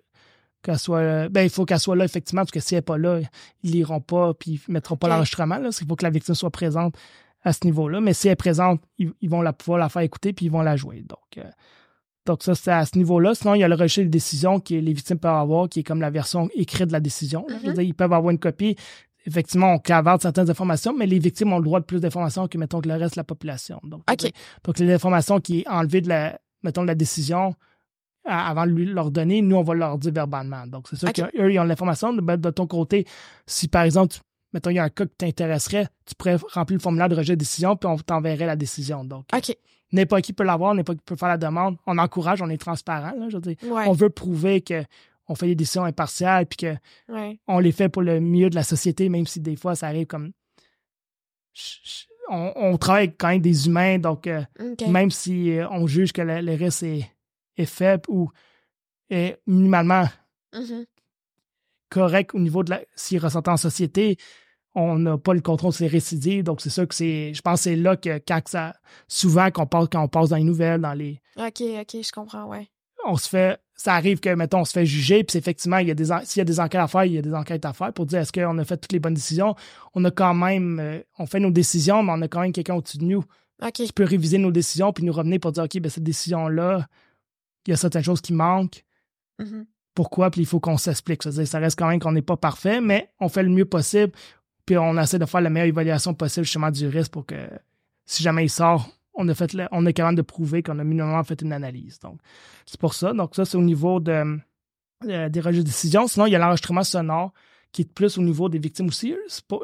qu'elle 0.66 0.80
soit 0.80 1.30
ben 1.30 1.42
il 1.42 1.50
faut 1.50 1.66
qu'elle 1.66 1.80
soit 1.80 1.96
là 1.96 2.06
effectivement 2.06 2.42
parce 2.42 2.52
que 2.52 2.60
si 2.60 2.76
elle 2.76 2.80
n'est 2.80 2.84
pas 2.84 2.98
là 2.98 3.20
ils 3.64 3.72
liront 3.72 4.02
pas 4.02 4.34
puis 4.34 4.62
ils 4.68 4.72
mettront 4.72 4.98
pas 4.98 5.08
l'enregistrement 5.08 5.58
là. 5.58 5.70
Il 5.80 5.88
faut 5.88 5.96
que 5.96 6.04
la 6.04 6.10
victime 6.10 6.36
soit 6.36 6.50
présente 6.50 6.96
à 7.44 7.54
ce 7.54 7.60
niveau-là. 7.66 8.02
Mais 8.02 8.14
si 8.14 8.28
elle 8.28 8.34
est 8.34 8.36
présente 8.36 8.82
ils, 8.98 9.30
vont 9.30 9.42
la 9.42 9.54
pouvoir 9.54 9.80
la 9.80 9.90
faire 9.90 10.02
écouter 10.02 10.34
puis 10.34 10.48
ils 10.48 10.52
vont 10.52 10.62
la 10.62 10.76
jouer. 10.76 11.04
Donc 11.08 11.38
euh, 11.38 11.50
donc 12.26 12.44
ça 12.44 12.56
c'est 12.56 12.72
à 12.72 12.86
ce 12.86 12.98
niveau-là. 12.98 13.36
Sinon 13.36 13.54
il 13.56 13.62
y 13.62 13.64
a 13.64 13.68
le 13.68 13.76
rejet 13.76 14.04
de 14.04 14.10
décision 14.10 14.60
que 14.60 14.74
les 14.74 14.94
victimes 14.94 15.20
peuvent 15.20 15.36
avoir 15.36 15.70
qui 15.70 15.82
est 15.82 15.84
comme 15.84 16.02
la 16.02 16.10
version 16.10 16.50
écrite 16.56 16.88
de 16.88 16.94
la 16.94 17.00
décision 17.00 17.46
mm-hmm. 17.50 17.84
ils 17.84 17.94
peuvent 17.94 18.14
avoir 18.14 18.32
une 18.32 18.40
copie. 18.40 18.76
Effectivement, 19.28 19.74
on 19.74 19.80
clavarde 19.80 20.22
certaines 20.22 20.52
informations, 20.52 20.94
mais 20.96 21.08
les 21.08 21.18
victimes 21.18 21.52
ont 21.52 21.58
le 21.58 21.64
droit 21.64 21.80
de 21.80 21.86
plus 21.86 22.00
d'informations 22.00 22.48
que, 22.48 22.60
mettons, 22.60 22.80
que 22.80 22.88
le 22.88 22.94
reste 22.94 23.16
de 23.16 23.20
la 23.20 23.24
population. 23.24 23.80
Donc, 23.84 24.04
donc 24.64 24.78
les 24.78 24.94
informations 24.94 25.40
qui 25.40 25.62
est 25.62 25.68
enlevées 25.68 26.02
de 26.02 26.10
la, 26.10 26.40
mettons, 26.62 26.84
de 26.84 26.88
la 26.88 26.94
décision, 26.94 27.56
avant 28.26 28.66
de 28.66 28.72
lui, 28.72 28.86
leur 28.86 29.12
donner, 29.12 29.42
nous, 29.42 29.56
on 29.56 29.64
va 29.64 29.74
leur 29.74 29.98
dire 29.98 30.12
verbalement. 30.12 30.66
Donc, 30.68 30.88
c'est 30.90 30.98
sûr 30.98 31.14
qu'eux, 31.14 31.54
ils 31.54 31.60
ont 31.60 31.64
l'information. 31.64 32.14
De, 32.14 32.50
ton 32.50 32.68
côté, 32.68 33.06
si 33.46 33.68
par 33.68 33.84
exemple, 33.84 34.18
mettons, 34.54 34.70
il 34.70 34.76
y 34.76 34.80
a 34.80 34.84
un 34.84 34.90
cas 34.90 35.06
qui 35.06 35.16
t'intéresserait, 35.16 35.88
tu 36.06 36.16
pourrais 36.16 36.38
remplir 36.54 36.78
le 36.78 36.82
formulaire 36.82 37.10
de 37.10 37.16
rejet 37.16 37.34
de 37.34 37.40
décision, 37.40 37.76
puis 37.76 37.88
on 37.90 37.98
t'enverrait 37.98 38.46
la 38.46 38.56
décision. 38.56 39.04
Donc, 39.04 39.26
n'importe 39.92 40.24
qui 40.24 40.34
peut 40.34 40.44
l'avoir, 40.44 40.74
n'importe 40.74 41.00
qui 41.00 41.04
peut 41.06 41.16
faire 41.16 41.30
la 41.30 41.38
demande. 41.38 41.78
On 41.86 41.98
encourage, 41.98 42.42
on 42.42 42.50
est 42.50 42.58
transparent. 42.58 43.14
je 43.30 43.38
veux 43.38 43.56
On 43.64 43.94
veut 43.94 44.10
prouver 44.10 44.62
que 44.62 44.84
on 45.28 45.34
fait 45.34 45.48
des 45.48 45.56
décisions 45.56 45.84
impartiales, 45.84 46.46
puis 46.46 46.58
que 46.58 46.76
on 47.48 47.60
les 47.60 47.72
fait 47.72 47.90
pour 47.90 48.02
le 48.02 48.20
mieux 48.20 48.50
de 48.50 48.56
la 48.56 48.64
société, 48.64 49.10
même 49.10 49.26
si 49.26 49.40
des 49.40 49.56
fois, 49.56 49.76
ça 49.76 49.88
arrive 49.88 50.08
comme... 50.08 50.32
On, 52.28 52.76
travaille 52.78 53.16
quand 53.16 53.28
même 53.28 53.42
des 53.42 53.68
humains, 53.68 54.00
donc 54.00 54.26
euh, 54.26 54.42
même 54.88 55.12
si 55.12 55.52
euh, 55.52 55.68
on 55.70 55.86
juge 55.86 56.12
que 56.12 56.24
le, 56.24 56.42
le 56.42 56.56
reste 56.56 56.82
est 56.82 57.06
est 57.58 57.66
faible 57.66 58.04
ou 58.08 58.30
est 59.10 59.40
minimalement 59.48 60.06
mm-hmm. 60.54 60.86
correct 61.90 62.34
au 62.34 62.40
niveau 62.40 62.64
de 62.64 62.72
la, 62.72 62.82
s'il 62.96 63.20
ressent 63.20 63.44
en 63.48 63.58
société, 63.58 64.18
on 64.76 65.00
n'a 65.00 65.18
pas 65.18 65.34
le 65.34 65.42
contrôle 65.42 65.72
de 65.72 65.78
ses 65.78 65.88
récidives. 65.88 66.44
Donc, 66.44 66.62
c'est 66.62 66.70
sûr 66.70 66.88
que 66.88 66.94
c'est, 66.94 67.34
je 67.34 67.42
pense 67.42 67.60
que 67.60 67.64
c'est 67.64 67.76
là 67.76 67.96
que 67.96 68.20
quand 68.28 68.42
ça, 68.48 68.74
souvent, 69.08 69.50
qu'on 69.50 69.66
passe, 69.66 69.88
quand 69.92 70.04
on 70.04 70.08
passe 70.10 70.30
dans 70.30 70.36
les 70.36 70.44
nouvelles, 70.44 70.82
dans 70.82 70.94
les. 70.94 71.22
OK, 71.38 71.62
OK, 71.62 72.02
je 72.04 72.12
comprends, 72.12 72.46
ouais. 72.46 72.68
On 73.06 73.16
se 73.16 73.30
fait, 73.30 73.60
ça 73.76 73.94
arrive 73.94 74.20
que, 74.20 74.34
mettons, 74.34 74.60
on 74.60 74.66
se 74.66 74.74
fait 74.74 74.86
juger, 74.86 75.24
puis 75.24 75.38
effectivement, 75.38 75.78
il 75.78 75.88
y 75.88 75.92
a 75.92 75.94
des, 75.94 76.06
s'il 76.24 76.40
y 76.40 76.42
a 76.42 76.46
des 76.46 76.60
enquêtes 76.60 76.82
à 76.82 76.88
faire, 76.88 77.06
il 77.06 77.14
y 77.14 77.18
a 77.18 77.22
des 77.22 77.34
enquêtes 77.34 77.64
à 77.64 77.72
faire 77.72 77.94
pour 77.94 78.06
dire 78.06 78.20
est-ce 78.20 78.34
qu'on 78.34 78.58
a 78.58 78.66
fait 78.66 78.78
toutes 78.78 78.92
les 78.92 79.00
bonnes 79.00 79.14
décisions? 79.14 79.56
On 79.94 80.04
a 80.06 80.12
quand 80.12 80.34
même, 80.34 80.80
euh, 80.80 81.00
on 81.20 81.26
fait 81.26 81.40
nos 81.40 81.52
décisions, 81.52 82.02
mais 82.04 82.12
on 82.14 82.22
a 82.22 82.28
quand 82.28 82.42
même 82.42 82.52
quelqu'un 82.52 82.76
au-dessus 82.76 82.98
de 82.98 83.06
nous 83.06 83.24
qui 83.74 83.92
peut 83.94 84.04
réviser 84.04 84.38
nos 84.38 84.52
décisions 84.52 84.92
puis 84.92 85.04
nous 85.04 85.14
revenir 85.14 85.40
pour 85.40 85.52
dire, 85.52 85.64
OK, 85.64 85.80
ben, 85.80 85.90
cette 85.90 86.04
décision-là, 86.04 86.88
il 87.68 87.72
y 87.72 87.74
a 87.74 87.78
certaines 87.78 88.04
choses 88.04 88.22
qui 88.22 88.34
manquent. 88.34 88.84
Mm-hmm. 89.40 89.66
Pourquoi? 89.94 90.30
Puis 90.30 90.42
il 90.42 90.48
faut 90.48 90.60
qu'on 90.60 90.78
s'explique. 90.78 91.24
Ça 91.24 91.60
reste 91.60 91.80
quand 91.80 91.88
même 91.88 92.00
qu'on 92.00 92.12
n'est 92.12 92.22
pas 92.22 92.38
parfait, 92.38 92.82
mais 92.82 93.10
on 93.20 93.30
fait 93.30 93.44
le 93.44 93.50
mieux 93.50 93.66
possible. 93.66 94.12
Puis 94.66 94.78
on 94.78 94.98
essaie 94.98 95.20
de 95.20 95.26
faire 95.26 95.42
la 95.42 95.50
meilleure 95.50 95.68
évaluation 95.68 96.14
possible 96.14 96.46
justement 96.46 96.72
du 96.72 96.88
risque 96.88 97.12
pour 97.12 97.26
que 97.26 97.36
si 98.06 98.24
jamais 98.24 98.46
il 98.46 98.50
sort, 98.50 98.90
on, 99.14 99.28
a 99.30 99.34
fait 99.34 99.56
on 99.72 99.86
est 99.86 99.94
capable 99.94 100.18
de 100.18 100.22
prouver 100.22 100.64
qu'on 100.64 100.80
a 100.80 100.84
minimum 100.84 101.24
fait 101.24 101.42
une 101.42 101.54
analyse. 101.54 102.00
Donc, 102.00 102.20
c'est 102.66 102.80
pour 102.80 102.94
ça. 102.94 103.14
Donc, 103.14 103.36
ça, 103.36 103.46
c'est 103.46 103.58
au 103.58 103.62
niveau 103.62 104.00
de, 104.00 104.40
euh, 105.06 105.30
des 105.30 105.40
registres 105.40 105.66
de 105.66 105.70
décision. 105.70 106.08
Sinon, 106.08 106.26
il 106.26 106.32
y 106.32 106.36
a 106.36 106.40
l'enregistrement 106.40 106.84
sonore 106.84 107.32
qui 107.72 107.82
est 107.82 107.94
plus 107.94 108.18
au 108.18 108.22
niveau 108.22 108.48
des 108.48 108.60
victimes 108.60 108.88
aussi. 108.88 109.16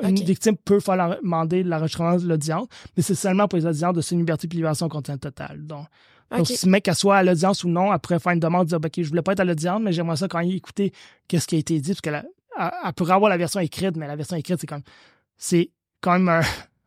Une 0.02 0.16
victime 0.16 0.58
peut 0.58 0.80
faire 0.80 1.18
demander 1.22 1.64
l'enregistrement 1.64 2.18
de 2.18 2.28
l'audience, 2.28 2.68
mais 2.96 3.04
c'est 3.04 3.16
seulement 3.16 3.48
pour 3.48 3.58
les 3.58 3.66
audiences 3.66 3.96
de 3.96 4.02
semi-liberté 4.02 4.48
et 4.48 4.50
privation 4.50 4.90
continue 4.90 5.18
totale. 5.18 5.66
Donc, 5.66 5.88
donc, 6.32 6.48
si 6.48 6.66
le 6.66 6.72
mec 6.72 6.90
soit 6.94 7.18
à 7.18 7.24
l'audience 7.24 7.64
ou 7.64 7.70
non, 7.70 7.92
après 7.92 8.20
faire 8.20 8.32
une 8.34 8.40
demande, 8.40 8.68
dire 8.68 8.78
OK, 8.78 8.92
je 8.98 9.10
voulais 9.10 9.22
pas 9.22 9.34
être 9.34 9.42
à 9.42 9.46
l'audience, 9.46 9.82
mais 9.82 9.92
j'aimerais 9.92 10.18
ça 10.18 10.28
quand 10.28 10.40
il 10.40 10.56
écouter 10.56 10.94
qu'est-ce 11.28 11.48
qui 11.48 11.56
a 11.56 11.60
été 11.60 11.80
dit, 11.80 11.92
parce 11.92 12.02
qu'elle 12.02 12.26
elle, 12.58 12.94
pourrait 12.94 13.14
avoir 13.14 13.30
la 13.30 13.38
version 13.38 13.60
écrite, 13.60 13.98
mais 13.98 14.08
la 14.08 14.16
version 14.16 14.38
écrite, 14.38 14.60
c'est 14.60 14.68
quand 14.68 14.76
même, 14.76 14.84
c'est 15.38 15.72
quand 16.02 16.14
même 16.14 16.30
un, 16.30 16.42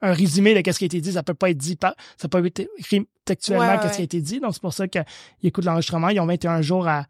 un 0.04 0.12
résumé 0.12 0.54
de 0.54 0.60
qu'est-ce 0.60 0.78
qui 0.78 0.84
a 0.84 0.86
été 0.86 1.00
dit. 1.00 1.12
Ça 1.12 1.22
peut 1.22 1.34
pas 1.34 1.50
être 1.50 1.58
dit, 1.58 1.76
par, 1.76 1.94
ça 2.16 2.28
peut 2.28 2.40
pas 2.40 2.46
être 2.46 2.68
écrit 2.78 3.08
textuellement 3.24 3.78
qu'est-ce 3.78 3.96
qui 3.96 4.02
a 4.02 4.04
été 4.04 4.20
dit. 4.20 4.40
Donc, 4.40 4.52
c'est 4.52 4.62
pour 4.62 4.74
ça 4.74 4.86
qu'ils 4.86 5.04
écoutent 5.42 5.64
l'enregistrement. 5.64 6.10
Ils 6.10 6.20
ont 6.20 6.26
21 6.26 6.62
jours 6.62 6.86
à, 6.86 7.06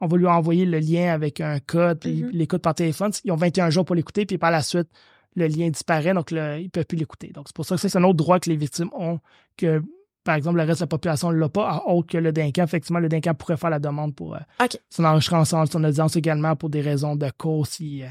on 0.00 0.06
va 0.06 0.16
lui 0.16 0.26
envoyer 0.26 0.64
le 0.64 0.78
lien 0.78 1.12
avec 1.12 1.40
un 1.40 1.58
code, 1.58 2.00
puis 2.00 2.24
l'écoute 2.32 2.62
par 2.62 2.74
téléphone. 2.74 3.12
Ils 3.24 3.32
ont 3.32 3.36
21 3.36 3.70
jours 3.70 3.84
pour 3.84 3.96
l'écouter, 3.96 4.24
puis 4.24 4.38
par 4.38 4.50
la 4.50 4.62
suite, 4.62 4.88
le 5.34 5.46
lien 5.46 5.68
disparaît, 5.70 6.14
donc 6.14 6.30
là, 6.30 6.58
ils 6.58 6.64
ne 6.64 6.68
peuvent 6.68 6.86
plus 6.86 6.98
l'écouter. 6.98 7.28
Donc, 7.28 7.46
c'est 7.48 7.56
pour 7.56 7.64
ça 7.64 7.76
que 7.76 7.80
c'est 7.80 7.96
un 7.96 8.04
autre 8.04 8.16
droit 8.16 8.38
que 8.38 8.50
les 8.50 8.56
victimes 8.56 8.90
ont, 8.92 9.18
que, 9.56 9.82
par 10.24 10.36
exemple, 10.36 10.58
le 10.58 10.64
reste 10.64 10.80
de 10.80 10.84
la 10.84 10.88
population 10.88 11.32
ne 11.32 11.38
l'a 11.38 11.48
pas, 11.48 11.82
autre 11.86 12.08
que 12.08 12.18
le 12.18 12.32
DINCA. 12.32 12.64
Effectivement, 12.64 13.00
le 13.00 13.08
DINCA 13.08 13.34
pourrait 13.34 13.56
faire 13.56 13.70
la 13.70 13.78
demande 13.78 14.14
pour 14.14 14.36
euh, 14.36 14.66
son 14.88 15.04
enregistrement 15.04 15.44
son 15.44 15.84
audience 15.84 16.16
également 16.16 16.54
pour 16.56 16.70
des 16.70 16.80
raisons 16.80 17.16
de 17.16 17.30
cause 17.36 17.68
s'il 17.68 18.08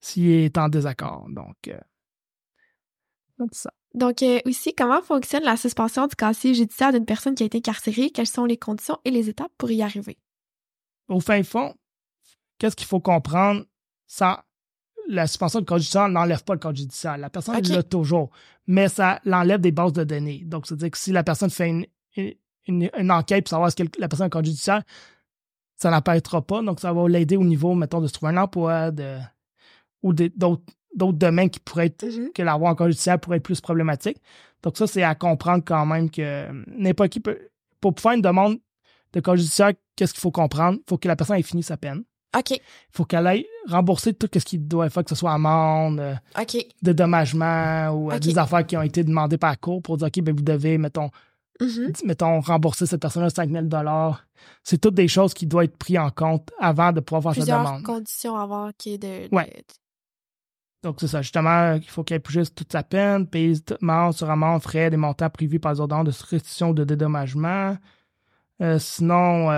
si, 0.00 0.30
est 0.30 0.58
en 0.58 0.68
désaccord. 0.68 1.26
Donc, 1.30 1.56
euh, 1.68 1.78
donc 3.38 3.50
ça. 3.52 3.70
Donc, 3.94 4.22
euh, 4.22 4.38
aussi, 4.44 4.74
comment 4.74 5.02
fonctionne 5.02 5.42
la 5.42 5.56
suspension 5.56 6.06
du 6.06 6.14
casier 6.14 6.54
judiciaire 6.54 6.92
d'une 6.92 7.06
personne 7.06 7.34
qui 7.34 7.42
a 7.42 7.46
été 7.46 7.58
incarcérée? 7.58 8.10
Quelles 8.10 8.26
sont 8.26 8.44
les 8.44 8.56
conditions 8.56 8.98
et 9.04 9.10
les 9.10 9.28
étapes 9.28 9.52
pour 9.58 9.70
y 9.70 9.82
arriver? 9.82 10.16
au 11.10 11.20
fin 11.20 11.42
fond, 11.42 11.74
qu'est-ce 12.58 12.76
qu'il 12.76 12.86
faut 12.86 13.00
comprendre? 13.00 13.64
Ça, 14.06 14.44
la 15.10 15.26
suspension 15.26 15.58
du 15.58 15.64
code 15.64 15.78
judiciaire 15.78 16.08
n'enlève 16.08 16.44
pas 16.44 16.54
le 16.54 16.60
code 16.60 16.76
judiciaire. 16.76 17.18
La 17.18 17.30
personne 17.30 17.60
l'a 17.60 17.82
toujours, 17.82 18.30
mais 18.66 18.88
ça 18.88 19.20
l'enlève 19.24 19.60
des 19.60 19.72
bases 19.72 19.92
de 19.92 20.04
données. 20.04 20.42
Donc, 20.44 20.66
c'est-à-dire 20.66 20.90
que 20.90 20.98
si 20.98 21.12
la 21.12 21.24
personne 21.24 21.50
fait 21.50 21.68
une, 22.66 23.10
enquête 23.10 23.44
pour 23.44 23.50
savoir 23.50 23.74
que 23.74 23.82
la 23.98 24.08
personne 24.08 24.24
a 24.24 24.26
un 24.26 24.30
code 24.30 24.44
judiciaire, 24.44 24.82
ça 25.76 25.90
n'apparaîtra 25.90 26.42
pas. 26.42 26.62
Donc, 26.62 26.80
ça 26.80 26.92
va 26.92 27.08
l'aider 27.08 27.36
au 27.36 27.44
niveau, 27.44 27.74
mettons, 27.74 28.00
de 28.00 28.06
se 28.06 28.12
trouver 28.12 28.32
un 28.32 28.36
emploi 28.36 28.92
ou 30.02 30.12
d'autres 30.12 30.62
domaines 30.94 31.50
qui 31.50 31.60
pourraient 31.60 31.86
être, 31.86 32.06
mm-hmm. 32.06 32.32
que 32.32 32.42
l'avoir 32.42 32.72
en 32.72 32.74
code 32.76 32.90
judiciaire 32.90 33.18
pourrait 33.18 33.38
être 33.38 33.42
plus 33.42 33.60
problématique. 33.60 34.18
Donc, 34.62 34.76
ça, 34.76 34.86
c'est 34.86 35.02
à 35.02 35.14
comprendre 35.14 35.64
quand 35.66 35.86
même 35.86 36.10
que 36.10 36.48
n'importe 36.78 37.10
qui 37.10 37.20
peut, 37.20 37.38
pour 37.80 37.98
faire 37.98 38.12
une 38.12 38.22
demande 38.22 38.58
de 39.12 39.20
code 39.20 39.38
judiciaire, 39.38 39.72
qu'est-ce 39.96 40.12
qu'il 40.12 40.20
faut 40.20 40.30
comprendre? 40.30 40.78
Il 40.78 40.88
faut 40.88 40.98
que 40.98 41.08
la 41.08 41.16
personne 41.16 41.36
ait 41.36 41.42
fini 41.42 41.64
sa 41.64 41.76
peine. 41.76 42.04
OK. 42.36 42.50
Il 42.50 42.60
faut 42.92 43.04
qu'elle 43.04 43.26
aille 43.26 43.46
rembourser 43.66 44.14
tout 44.14 44.28
ce 44.32 44.44
qu'il 44.44 44.66
doit 44.66 44.88
faire, 44.88 45.02
que 45.02 45.10
ce 45.10 45.16
soit 45.16 45.32
amende, 45.32 46.00
euh, 46.00 46.14
OK. 46.40 46.64
dédommagement 46.80 47.90
ou 47.90 48.12
euh, 48.12 48.18
des 48.18 48.38
affaires 48.38 48.64
qui 48.64 48.76
ont 48.76 48.82
été 48.82 49.02
demandées 49.02 49.38
par 49.38 49.50
la 49.50 49.56
cour 49.56 49.82
pour 49.82 49.96
dire, 49.96 50.06
OK, 50.06 50.20
ben 50.22 50.34
vous 50.34 50.42
devez, 50.42 50.78
mettons, 50.78 51.10
mm-hmm. 51.60 52.06
mettons 52.06 52.40
rembourser 52.40 52.86
cette 52.86 53.00
personne-là 53.00 53.30
5 53.30 53.50
000 53.50 53.66
C'est 54.62 54.80
toutes 54.80 54.94
des 54.94 55.08
choses 55.08 55.34
qui 55.34 55.46
doivent 55.46 55.64
être 55.64 55.76
prises 55.76 55.98
en 55.98 56.10
compte 56.10 56.50
avant 56.60 56.92
de 56.92 57.00
pouvoir 57.00 57.34
faire 57.34 57.44
sa 57.44 57.58
demande. 57.58 57.82
conditions 57.82 58.36
avant 58.36 58.70
qu'il 58.78 58.92
y 58.92 58.94
ait 58.94 58.98
de... 58.98 59.34
Ouais. 59.34 59.64
Donc, 60.82 60.96
c'est 61.00 61.08
ça. 61.08 61.20
Justement, 61.20 61.74
il 61.74 61.90
faut 61.90 62.04
qu'elle 62.04 62.22
juste 62.28 62.54
toute 62.54 62.72
sa 62.72 62.82
peine, 62.82 63.26
payer 63.26 63.56
amende 63.82 64.14
sur 64.14 64.30
amende, 64.30 64.62
frais, 64.62 64.88
des 64.88 64.96
montants 64.96 65.28
prévus 65.28 65.60
par 65.60 65.74
les 65.74 65.80
ordonnances 65.80 66.06
de 66.06 66.26
restitution 66.30 66.70
ou 66.70 66.74
de 66.74 66.84
dédommagement. 66.84 67.76
Euh, 68.62 68.78
sinon, 68.78 69.50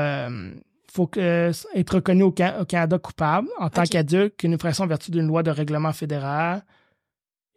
faut 0.93 1.11
être 1.17 1.95
reconnu 1.95 2.23
au, 2.23 2.33
Canada 2.33 2.99
coupable 2.99 3.49
en 3.59 3.71
tant 3.71 3.85
qu'adulte 3.85 4.37
qu'une 4.37 4.55
infraction 4.55 4.85
en 4.85 4.87
vertu 4.87 5.11
d'une 5.11 5.27
loi 5.27 5.43
de 5.43 5.51
règlement 5.51 5.93
fédéral. 5.93 6.65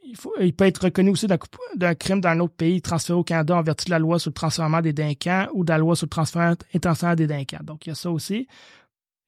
Il, 0.08 0.16
faut, 0.16 0.34
il 0.40 0.54
peut 0.54 0.66
être 0.66 0.86
reconnu 0.86 1.10
aussi 1.10 1.28
d'un 1.28 1.96
crime 1.96 2.22
dans 2.22 2.30
un 2.30 2.40
autre 2.40 2.54
pays 2.54 2.82
transféré 2.82 3.20
au 3.20 3.24
Canada 3.24 3.58
en 3.58 3.62
vertu 3.62 3.86
de 3.86 3.92
la 3.92 4.00
loi 4.00 4.20
sur 4.20 4.30
le 4.30 4.36
transfèrement 4.36 4.80
des 4.80 4.94
délinquants 4.94 5.48
ou 5.54 5.66
de 5.66 5.72
la 5.72 5.80
loi 5.80 5.96
sur 5.96 6.06
le 6.06 6.12
transfert 6.12 6.56
intentionnel 6.74 7.18
des 7.18 7.28
délinquants. 7.28 7.64
Donc, 7.64 7.86
il 7.86 7.90
y 7.90 7.92
a 7.92 7.96
ça 7.96 8.10
aussi. 8.10 8.48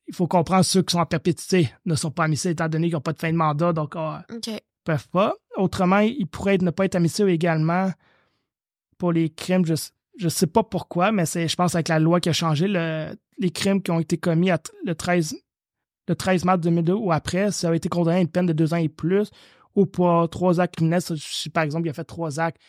Il 0.08 0.16
faut 0.16 0.28
comprendre 0.28 0.64
ceux 0.64 0.84
qui 0.84 0.94
sont 0.94 1.00
en 1.00 1.06
perpétuité 1.06 1.70
ne 1.86 1.96
sont 1.96 2.12
pas 2.12 2.26
admissibles 2.26 2.54
étant 2.54 2.70
donné 2.70 2.88
qu'ils 2.88 2.96
n'ont 2.96 3.02
pas 3.02 3.14
de 3.14 3.20
fin 3.20 3.32
de 3.32 3.36
mandat, 3.36 3.74
donc 3.74 3.94
ah, 3.98 4.24
ils 4.30 4.54
ne 4.54 4.60
peuvent 4.86 5.10
pas. 5.10 5.34
Autrement, 5.58 6.00
ils 6.00 6.28
pourraient 6.28 6.60
ne 6.60 6.72
pas 6.72 6.86
être 6.86 6.96
admissibles 6.96 7.32
également 7.32 7.92
pour 8.98 9.12
les 9.12 9.30
crimes, 9.30 9.66
juste 9.66 9.97
je 10.18 10.30
sais 10.30 10.48
pas 10.48 10.64
pourquoi, 10.64 11.12
mais 11.12 11.26
c'est, 11.26 11.48
je 11.48 11.56
pense, 11.56 11.76
avec 11.76 11.88
la 11.88 12.00
loi 12.00 12.20
qui 12.20 12.30
a 12.30 12.34
changé, 12.34 12.68
les 12.68 13.50
crimes 13.52 13.82
qui 13.82 13.92
ont 13.92 14.00
été 14.00 14.18
commis 14.18 14.50
le, 14.86 14.96
13, 14.96 15.36
le 16.08 16.16
13 16.16 16.46
mars 16.46 16.60
2002 16.60 16.94
ou 16.94 17.12
après, 17.12 17.52
ça 17.52 17.70
a 17.70 17.76
été 17.76 17.90
condamné 17.90 18.18
à 18.18 18.22
une 18.22 18.28
peine 18.28 18.46
de 18.46 18.54
deux 18.54 18.74
ans 18.74 18.78
et 18.78 18.90
plus, 18.90 19.30
ou 19.76 19.86
pour 19.86 20.28
trois 20.30 20.60
actes 20.60 20.76
criminels, 20.76 21.02
si 21.02 21.50
par 21.50 21.64
exemple 21.64 21.86
il 21.86 21.92
a 21.92 21.94
fait 21.94 22.04
trois 22.04 22.40
actes. 22.40 22.60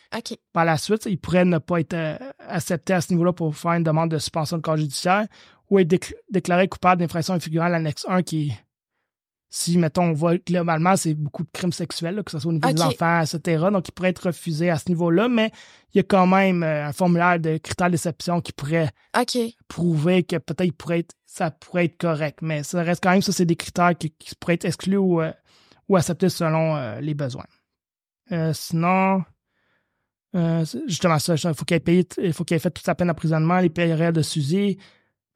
Par 0.53 0.67
la 0.67 0.77
suite, 0.77 1.07
il 1.07 1.19
pourrait 1.19 1.47
ne 1.47 1.57
pas 1.57 1.81
être 1.81 1.95
euh, 1.95 2.19
accepté 2.39 2.93
à 2.93 3.01
ce 3.01 3.13
niveau-là 3.13 3.33
pour 3.33 3.57
faire 3.57 3.73
une 3.73 3.83
demande 3.83 4.11
de 4.11 4.19
suspension 4.19 4.59
de 4.59 4.63
corps 4.63 4.77
judiciaire 4.77 5.27
ou 5.71 5.79
être 5.79 6.15
déclaré 6.31 6.69
coupable 6.69 7.01
d'infraction 7.01 7.41
figurant 7.41 7.67
à 7.67 7.71
l'annexe 7.71 8.05
1 8.09 8.23
qui 8.23 8.53
si, 9.51 9.79
mettons, 9.79 10.05
on 10.05 10.13
voit 10.13 10.37
globalement, 10.37 10.97
c'est 10.97 11.15
beaucoup 11.15 11.43
de 11.43 11.49
crimes 11.53 11.73
sexuels, 11.73 12.23
que 12.23 12.31
ce 12.31 12.39
soit 12.39 12.51
au 12.51 12.53
niveau 12.53 12.71
des 12.71 12.83
enfants, 12.83 13.23
etc. 13.23 13.65
Donc, 13.73 13.89
il 13.89 13.93
pourrait 13.93 14.11
être 14.11 14.27
refusé 14.27 14.69
à 14.69 14.79
ce 14.79 14.89
niveau-là, 14.91 15.29
mais 15.29 15.51
il 15.95 15.99
y 15.99 16.01
a 16.01 16.03
quand 16.03 16.27
même 16.27 16.63
euh, 16.63 16.87
un 16.87 16.93
formulaire 16.93 17.41
de 17.41 17.57
critères 17.57 17.91
d'exception 17.91 18.43
qui 18.43 18.53
pourrait 18.53 18.91
prouver 19.69 20.23
que 20.23 20.37
peut-être 20.37 20.73
pourrait 20.73 21.01
être, 21.01 21.15
ça 21.25 21.51
pourrait 21.51 21.87
être 21.87 21.97
correct. 21.97 22.41
Mais 22.43 22.63
ça 22.63 22.83
reste 22.83 23.03
quand 23.03 23.11
même, 23.11 23.23
ça, 23.23 23.33
c'est 23.33 23.47
des 23.47 23.57
critères 23.57 23.97
qui, 23.97 24.13
pourraient 24.39 24.55
être 24.55 24.67
exclus 24.67 24.99
ou, 24.99 25.23
euh, 25.23 25.33
ou 25.89 25.97
acceptés 25.97 26.29
selon 26.29 26.77
euh, 26.77 27.01
les 27.01 27.15
besoins. 27.15 27.47
sinon, 28.53 29.25
justement, 30.87 31.19
ça, 31.19 31.35
il 31.37 31.55
faut 31.55 31.65
qu'il 31.65 31.77
ait 31.77 32.07
il 32.19 32.35
faut 32.35 32.45
ait 32.51 32.59
fait 32.59 32.71
toute 32.71 32.85
sa 32.85 32.95
peine 32.95 33.09
d'emprisonnement, 33.09 33.61
les 33.61 33.71
périodes 33.71 34.15
de 34.15 34.23
suivi, 34.23 34.77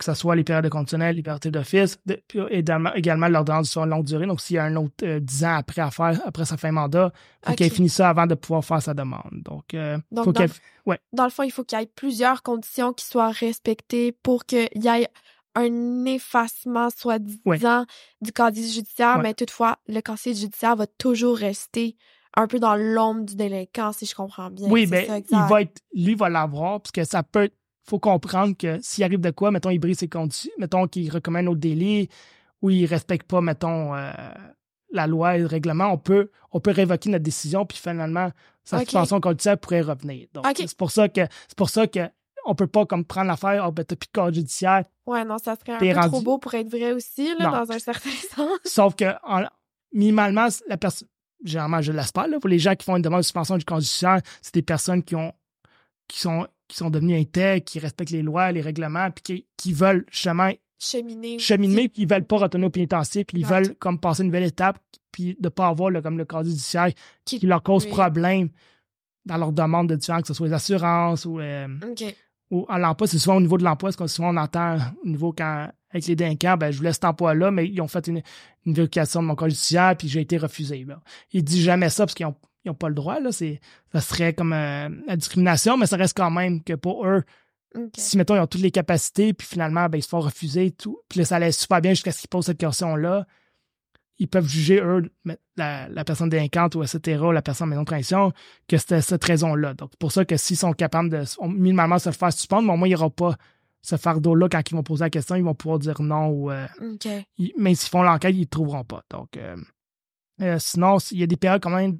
que 0.04 0.12
ce 0.12 0.18
soit 0.18 0.34
les 0.34 0.44
périodes 0.44 0.64
de 0.64 0.68
conditionnel, 0.68 1.16
les 1.16 1.22
périodes 1.22 1.46
d'office, 1.46 1.98
et 2.34 2.64
également 2.94 3.28
l'ordonnance 3.28 3.76
de 3.76 3.84
longue 3.84 4.04
durée. 4.04 4.26
Donc, 4.26 4.40
s'il 4.40 4.56
y 4.56 4.58
a 4.58 4.64
un 4.64 4.76
autre 4.76 4.94
euh, 5.04 5.20
dix 5.20 5.38
10 5.38 5.44
ans 5.44 5.54
après 5.56 5.82
à 5.82 5.90
faire, 5.90 6.20
après 6.24 6.44
sa 6.44 6.56
fin 6.56 6.70
de 6.70 6.74
mandat, 6.74 7.12
il 7.44 7.50
faut 7.50 7.54
qu'elle 7.54 7.70
finisse 7.70 7.94
ça 7.94 8.08
avant 8.08 8.26
de 8.26 8.34
pouvoir 8.34 8.64
faire 8.64 8.82
sa 8.82 8.94
demande. 8.94 9.30
Donc, 9.32 9.74
euh, 9.74 9.98
faut 10.14 10.32
dans, 10.32 10.46
ouais. 10.86 10.98
dans 11.12 11.24
le 11.24 11.30
fond, 11.30 11.44
il 11.44 11.52
faut 11.52 11.64
qu'il 11.64 11.78
y 11.78 11.82
ait 11.82 11.86
plusieurs 11.86 12.42
conditions 12.42 12.92
qui 12.92 13.06
soient 13.06 13.30
respectées 13.30 14.12
pour 14.12 14.44
qu'il 14.44 14.68
y 14.74 14.88
ait 14.88 15.08
un 15.54 16.04
effacement 16.06 16.88
soi-disant 16.90 17.84
du 18.20 18.32
casier 18.32 18.68
judiciaire, 18.68 19.18
mais 19.18 19.34
toutefois, 19.34 19.78
le 19.86 20.00
casier 20.00 20.34
judiciaire 20.34 20.76
va 20.76 20.86
toujours 20.86 21.36
rester 21.36 21.96
un 22.34 22.46
peu 22.46 22.58
dans 22.58 22.74
l'ombre 22.74 23.24
du 23.26 23.36
délinquant, 23.36 23.92
si 23.92 24.06
je 24.06 24.14
comprends 24.14 24.50
bien. 24.50 24.68
Oui, 24.70 24.86
mais 24.90 25.06
ben, 25.06 25.22
il 25.30 25.48
va 25.50 25.62
être, 25.62 25.82
lui 25.94 26.14
va 26.14 26.30
l'avoir, 26.30 26.80
parce 26.80 26.92
que 26.92 27.04
ça 27.04 27.22
peut 27.22 27.50
faut 27.84 27.98
comprendre 27.98 28.56
que 28.56 28.78
s'il 28.80 29.04
arrive 29.04 29.20
de 29.20 29.30
quoi, 29.30 29.50
mettons, 29.50 29.70
il 29.70 29.78
brise 29.78 29.98
ses 29.98 30.08
conditions, 30.08 30.52
mettons 30.58 30.86
qu'il 30.86 31.10
recommande 31.10 31.48
au 31.48 31.54
délit 31.54 32.08
ou 32.60 32.70
il 32.70 32.86
respecte 32.86 33.26
pas, 33.26 33.40
mettons, 33.40 33.94
euh, 33.94 34.12
la 34.92 35.06
loi 35.06 35.36
et 35.36 35.40
le 35.40 35.46
règlement, 35.46 35.86
on 35.86 35.98
peut, 35.98 36.30
on 36.52 36.60
peut 36.60 36.70
révoquer 36.70 37.10
notre 37.10 37.24
décision, 37.24 37.66
puis 37.66 37.78
finalement, 37.78 38.30
sa 38.64 38.76
okay. 38.76 38.86
suspension 38.86 39.20
conditionnelle 39.20 39.58
pourrait 39.58 39.80
revenir. 39.80 40.28
Donc, 40.32 40.46
c'est 40.54 40.76
pour 40.76 40.90
ça 40.90 41.08
que 41.08 41.22
c'est 41.48 41.56
pour 41.56 41.70
ça 41.70 41.86
que 41.86 42.08
on 42.44 42.54
peut 42.54 42.66
pas 42.66 42.86
comme 42.86 43.04
prendre 43.04 43.28
l'affaire, 43.28 43.64
oh, 43.66 43.72
ben, 43.72 43.84
t'as 43.84 43.96
plus 43.96 44.08
de 44.08 44.12
code 44.12 44.34
judiciaire. 44.34 44.84
Ouais, 45.06 45.24
non, 45.24 45.38
ça 45.38 45.54
serait 45.56 45.74
un 45.74 45.78
peu 45.94 46.08
trop 46.08 46.22
beau 46.22 46.38
pour 46.38 46.52
être 46.54 46.68
vrai 46.68 46.92
aussi, 46.92 47.34
là, 47.38 47.50
dans 47.50 47.72
un 47.72 47.78
certain 47.78 48.10
sens. 48.34 48.58
Sauf 48.64 48.96
que, 48.96 49.04
minimalement, 49.92 50.48
la 50.68 50.76
personne, 50.76 51.08
généralement, 51.44 51.80
je 51.80 51.92
l'espère, 51.92 52.26
là, 52.26 52.40
pour 52.40 52.48
les 52.48 52.58
gens 52.58 52.74
qui 52.74 52.84
font 52.84 52.96
une 52.96 53.02
demande 53.02 53.20
de 53.20 53.24
suspension 53.24 53.56
du 53.56 53.64
judiciaire, 53.68 54.20
c'est 54.40 54.54
des 54.54 54.62
personnes 54.62 55.02
qui 55.02 55.14
ont, 55.14 55.32
qui 56.08 56.18
sont 56.18 56.46
qui 56.72 56.78
sont 56.78 56.88
devenus 56.88 57.20
intègres, 57.20 57.64
qui 57.64 57.78
respectent 57.78 58.12
les 58.12 58.22
lois, 58.22 58.50
les 58.50 58.62
règlements, 58.62 59.10
puis 59.10 59.46
qui, 59.58 59.72
veulent 59.74 60.06
justement 60.10 60.50
cheminer, 60.78 61.38
cheminer 61.38 61.88
puis 61.90 62.02
ils 62.02 62.08
veulent 62.08 62.24
pas 62.24 62.38
retourner 62.38 62.66
au 62.66 62.70
pénitencier, 62.70 63.24
puis 63.24 63.40
ils 63.40 63.46
veulent 63.46 63.74
comme 63.76 64.00
passer 64.00 64.22
une 64.22 64.28
nouvelle 64.28 64.44
étape, 64.44 64.78
puis 65.10 65.36
de 65.38 65.50
pas 65.50 65.68
avoir 65.68 65.92
comme 66.02 66.16
le 66.16 66.24
casier 66.24 66.52
judiciaire 66.52 66.90
qui, 67.26 67.38
qui 67.38 67.46
leur 67.46 67.62
cause 67.62 67.86
problème 67.86 68.48
dans 69.26 69.36
leur 69.36 69.52
demande 69.52 69.90
de 69.90 69.96
différents, 69.96 70.22
que 70.22 70.28
ce 70.28 70.34
soit 70.34 70.46
les 70.46 70.54
assurances 70.54 71.26
ou, 71.26 71.40
euh, 71.40 71.68
ou 72.50 72.64
à 72.70 72.78
l'emploi. 72.78 73.06
C'est 73.06 73.18
souvent 73.18 73.36
au 73.36 73.42
niveau 73.42 73.58
de 73.58 73.64
l'emploi, 73.64 73.88
parce 73.88 73.96
que 73.96 74.06
souvent 74.06 74.34
on 74.34 74.38
entend 74.38 74.78
au 75.04 75.08
niveau 75.08 75.34
quand 75.36 75.70
avec 75.90 76.06
les 76.06 76.16
délinquants, 76.16 76.56
ben, 76.56 76.70
je 76.70 76.78
vous 76.78 76.84
laisse 76.84 76.94
cet 76.94 77.04
emploi-là, 77.04 77.50
mais 77.50 77.68
ils 77.68 77.80
ont 77.82 77.88
fait 77.88 78.06
une, 78.06 78.22
vérification 78.64 79.20
de 79.20 79.26
mon 79.26 79.34
casier 79.34 79.50
judiciaire, 79.50 79.94
puis 79.98 80.08
j'ai 80.08 80.22
été 80.22 80.38
refusé. 80.38 80.84
Là. 80.86 81.02
Ils 81.32 81.44
disent 81.44 81.64
jamais 81.64 81.90
ça 81.90 82.06
parce 82.06 82.14
qu'ils 82.14 82.24
ont 82.24 82.36
ils 82.64 82.68
n'ont 82.68 82.74
pas 82.74 82.88
le 82.88 82.94
droit. 82.94 83.20
Là. 83.20 83.30
ça 83.32 84.00
serait 84.00 84.34
comme 84.34 84.52
euh, 84.52 84.88
la 85.06 85.16
discrimination, 85.16 85.76
mais 85.76 85.86
ça 85.86 85.96
reste 85.96 86.16
quand 86.16 86.30
même 86.30 86.62
que 86.62 86.74
pour 86.74 87.06
eux, 87.06 87.22
Si, 87.96 88.18
mettons, 88.18 88.36
ils 88.36 88.40
ont 88.40 88.46
toutes 88.46 88.60
les 88.60 88.70
capacités, 88.70 89.32
puis 89.32 89.46
finalement, 89.46 89.88
ben, 89.88 89.98
ils 89.98 90.02
se 90.02 90.08
font 90.08 90.20
refuser 90.20 90.66
et 90.66 90.70
tout, 90.70 91.00
puis 91.08 91.20
là, 91.20 91.24
ça 91.24 91.36
allait 91.36 91.52
super 91.52 91.80
bien 91.80 91.92
jusqu'à 91.92 92.12
ce 92.12 92.20
qu'ils 92.20 92.28
posent 92.28 92.46
cette 92.46 92.58
question-là, 92.58 93.26
ils 94.18 94.28
peuvent 94.28 94.46
juger, 94.46 94.80
eux, 94.80 95.10
la, 95.56 96.04
personne 96.04 96.28
délinquante 96.28 96.74
ou 96.74 96.82
etc., 96.82 97.20
la 97.32 97.42
personne 97.42 97.66
en 97.66 97.70
maison 97.70 97.82
de 97.82 97.86
transition, 97.86 98.32
que 98.68 98.76
c'était 98.76 99.00
cette 99.00 99.24
raison-là. 99.24 99.74
Donc, 99.74 99.90
pour 99.98 100.12
ça 100.12 100.24
que 100.24 100.36
s'ils 100.36 100.56
sont 100.56 100.72
capables 100.72 101.08
de, 101.08 101.24
minimalement, 101.48 101.98
se 101.98 102.10
faire 102.10 102.32
suspendre, 102.32 102.66
mais 102.68 102.74
au 102.74 102.76
moins, 102.76 102.88
il 102.88 102.92
n'y 102.92 102.96
aura 102.96 103.10
pas 103.10 103.36
ce 103.80 103.96
fardeau-là 103.96 104.48
quand 104.48 104.70
ils 104.70 104.74
vont 104.74 104.82
poser 104.84 105.04
la 105.04 105.10
question, 105.10 105.34
ils 105.34 105.42
vont 105.42 105.54
pouvoir 105.54 105.80
dire 105.80 106.00
non 106.00 106.28
ou. 106.28 106.50
Euh, 106.50 106.66
mais 107.58 107.74
s'ils 107.74 107.90
font 107.90 108.02
l'enquête, 108.02 108.34
ils 108.36 108.42
ne 108.42 108.44
trouveront 108.44 108.84
pas. 108.84 109.02
Donc, 109.10 109.36
euh, 109.36 109.56
euh, 110.40 110.56
sinon, 110.60 110.98
il 111.10 111.18
y 111.18 111.22
a 111.22 111.26
des 111.26 111.36
périodes 111.36 111.62
quand 111.62 111.70
même 111.70 111.98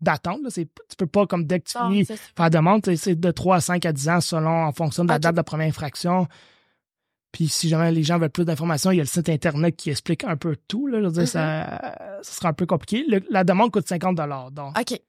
d'attente. 0.00 0.40
Tu 0.54 0.66
peux 0.96 1.06
pas, 1.06 1.26
comme 1.26 1.44
dès 1.44 1.60
que 1.60 1.70
tu 1.70 1.78
finis, 1.78 2.04
faire 2.04 2.16
la 2.38 2.50
demande, 2.50 2.84
c'est 2.96 3.18
de 3.18 3.30
3 3.30 3.56
à 3.56 3.60
5 3.60 3.86
à 3.86 3.92
10 3.92 4.08
ans 4.08 4.20
selon, 4.20 4.64
en 4.64 4.72
fonction 4.72 5.04
de 5.04 5.08
la 5.08 5.18
date 5.18 5.32
de 5.32 5.36
la 5.36 5.44
première 5.44 5.68
infraction. 5.68 6.26
Puis 7.32 7.48
si 7.48 7.68
jamais 7.68 7.92
les 7.92 8.02
gens 8.02 8.18
veulent 8.18 8.30
plus 8.30 8.44
d'informations, 8.44 8.90
il 8.90 8.96
y 8.96 9.00
a 9.00 9.04
le 9.04 9.08
site 9.08 9.28
Internet 9.28 9.76
qui 9.76 9.90
explique 9.90 10.24
un 10.24 10.36
peu 10.36 10.56
tout. 10.68 10.86
Là. 10.86 11.00
Je 11.00 11.06
veux 11.06 11.12
dire, 11.12 11.28
ça, 11.28 11.62
mm-hmm. 11.62 12.22
ça, 12.22 12.32
sera 12.32 12.48
un 12.48 12.52
peu 12.52 12.66
compliqué. 12.66 13.04
la 13.30 13.44
demande 13.44 13.70
coûte 13.70 13.86
50 13.86 14.16
Donc, 14.52 14.78
OK. 14.78 15.00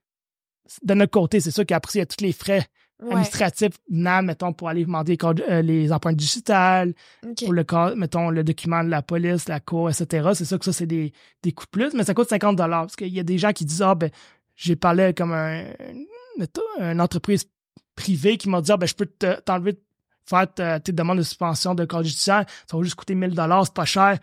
De 0.83 0.93
notre 0.93 1.11
côté, 1.11 1.39
c'est 1.39 1.51
sûr 1.51 1.65
qu'après, 1.65 1.93
il 1.95 1.99
y 1.99 2.01
a 2.01 2.05
tous 2.05 2.23
les 2.23 2.31
frais 2.31 2.67
administratifs, 3.09 3.73
mettons, 3.89 4.53
pour 4.53 4.69
aller 4.69 4.85
demander 4.85 5.17
euh, 5.23 5.61
les 5.61 5.91
empreintes 5.91 6.15
digitales, 6.15 6.93
pour 7.37 7.53
le 7.53 7.63
cas, 7.63 7.95
mettons, 7.95 8.29
le 8.29 8.43
document 8.43 8.83
de 8.83 8.89
la 8.89 9.01
police, 9.01 9.49
la 9.49 9.59
cour, 9.59 9.89
etc. 9.89 10.29
C'est 10.35 10.45
sûr 10.45 10.59
que 10.59 10.65
ça, 10.65 10.73
c'est 10.73 10.85
des, 10.85 11.11
des 11.41 11.51
coûts 11.51 11.65
de 11.65 11.69
plus, 11.71 11.93
mais 11.93 12.03
ça 12.03 12.13
coûte 12.13 12.29
50 12.29 12.57
Parce 12.57 12.95
qu'il 12.95 13.07
y 13.07 13.19
a 13.19 13.23
des 13.23 13.37
gens 13.37 13.53
qui 13.53 13.65
disent, 13.65 13.81
ah, 13.81 13.95
ben, 13.95 14.11
j'ai 14.61 14.75
parlé 14.75 15.13
comme 15.13 15.33
un, 15.33 15.65
une 16.79 17.01
entreprise 17.01 17.45
privée 17.95 18.37
qui 18.37 18.49
m'a 18.49 18.61
dit, 18.61 18.71
ah, 18.71 18.77
ben, 18.77 18.85
je 18.85 18.95
peux 18.95 19.07
t'enlever 19.45 19.79
faire 20.25 20.47
tes 20.81 20.91
demandes 20.91 21.17
de 21.17 21.23
suspension 21.23 21.75
de 21.75 21.83
code 21.85 22.05
judiciaire, 22.05 22.45
ça 22.69 22.77
va 22.77 22.83
juste 22.83 22.95
coûter 22.95 23.15
1000 23.15 23.33
dollars, 23.33 23.65
c'est 23.65 23.73
pas 23.73 23.85
cher. 23.85 24.17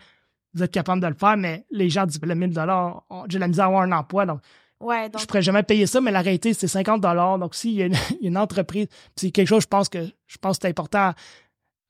Vous 0.53 0.63
êtes 0.63 0.71
capable 0.71 1.01
de 1.01 1.07
le 1.07 1.13
faire, 1.13 1.37
mais 1.37 1.65
les 1.69 1.89
gens 1.89 2.05
disent, 2.05 2.19
le 2.21 2.35
1000 2.35 2.53
dollars, 2.53 3.03
j'ai 3.27 3.37
la 3.37 3.47
misère 3.47 3.65
à 3.65 3.67
avoir 3.67 3.81
un 3.83 3.91
emploi, 3.91 4.25
donc, 4.25 4.39
ouais, 4.79 5.11
je 5.19 5.25
pourrais 5.25 5.41
jamais 5.41 5.61
payer 5.63 5.85
ça, 5.85 5.99
mais 6.01 6.11
la 6.11 6.21
réalité, 6.21 6.53
c'est 6.53 6.67
50 6.67 7.01
dollars. 7.01 7.37
Donc, 7.37 7.53
s'il 7.53 7.73
y, 7.73 7.83
a 7.83 7.89
une 8.21 8.37
entreprise, 8.37 8.87
c'est 9.15 9.31
quelque 9.31 9.47
chose, 9.47 9.63
je 9.63 9.67
pense 9.67 9.89
que, 9.89 9.99
je 10.25 10.37
pense 10.37 10.57
que 10.57 10.61
c'est 10.63 10.69
important 10.69 11.13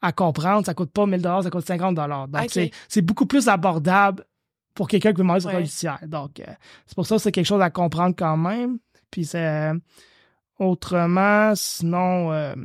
à, 0.01 0.11
comprendre. 0.11 0.65
Ça 0.65 0.73
coûte 0.73 0.91
pas 0.91 1.05
1000 1.05 1.21
dollars, 1.21 1.43
ça 1.43 1.51
coûte 1.51 1.65
50 1.65 1.95
dollars. 1.95 2.27
Donc, 2.27 2.49
c'est 2.87 3.01
beaucoup 3.01 3.27
plus 3.27 3.47
abordable 3.47 4.25
pour 4.73 4.87
quelqu'un 4.87 5.11
qui 5.11 5.17
veut 5.17 5.23
demander 5.23 5.45
ouais. 5.45 5.57
judiciaire. 5.57 5.99
Donc, 6.07 6.39
euh, 6.39 6.45
c'est 6.85 6.95
pour 6.95 7.05
ça 7.05 7.15
que 7.15 7.21
c'est 7.21 7.31
quelque 7.31 7.45
chose 7.45 7.61
à 7.61 7.69
comprendre 7.69 8.15
quand 8.17 8.37
même. 8.37 8.79
Puis, 9.11 9.25
c'est, 9.25 9.45
euh, 9.45 9.73
autrement, 10.57 11.53
sinon, 11.55 12.31
euh, 12.31 12.55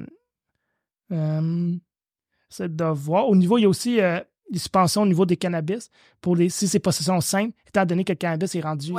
c'est 2.49 2.75
de 2.75 2.85
voir. 2.85 3.29
Au 3.29 3.37
niveau, 3.37 3.59
il 3.59 3.63
y 3.63 3.65
a 3.65 3.69
aussi 3.69 3.97
des 3.97 4.59
suspensions 4.59 5.03
au 5.03 5.07
niveau 5.07 5.27
des 5.27 5.37
cannabis. 5.37 5.91
Pour 6.21 6.37
les, 6.37 6.49
si 6.49 6.69
c'est 6.69 6.79
possession 6.79 7.21
simple, 7.21 7.53
étant 7.67 7.85
donné 7.85 8.05
que 8.05 8.13
le 8.13 8.17
cannabis 8.17 8.55
est 8.55 8.61
rendu 8.61 8.93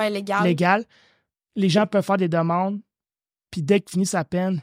légal. 0.44 0.86
les 1.56 1.70
gens 1.70 1.88
peuvent 1.88 2.06
faire 2.06 2.18
des 2.18 2.30
demandes. 2.30 2.80
Puis 3.52 3.62
dès 3.62 3.80
qu'ils 3.80 3.92
finissent 3.92 4.12
sa 4.12 4.26
peine, 4.26 4.62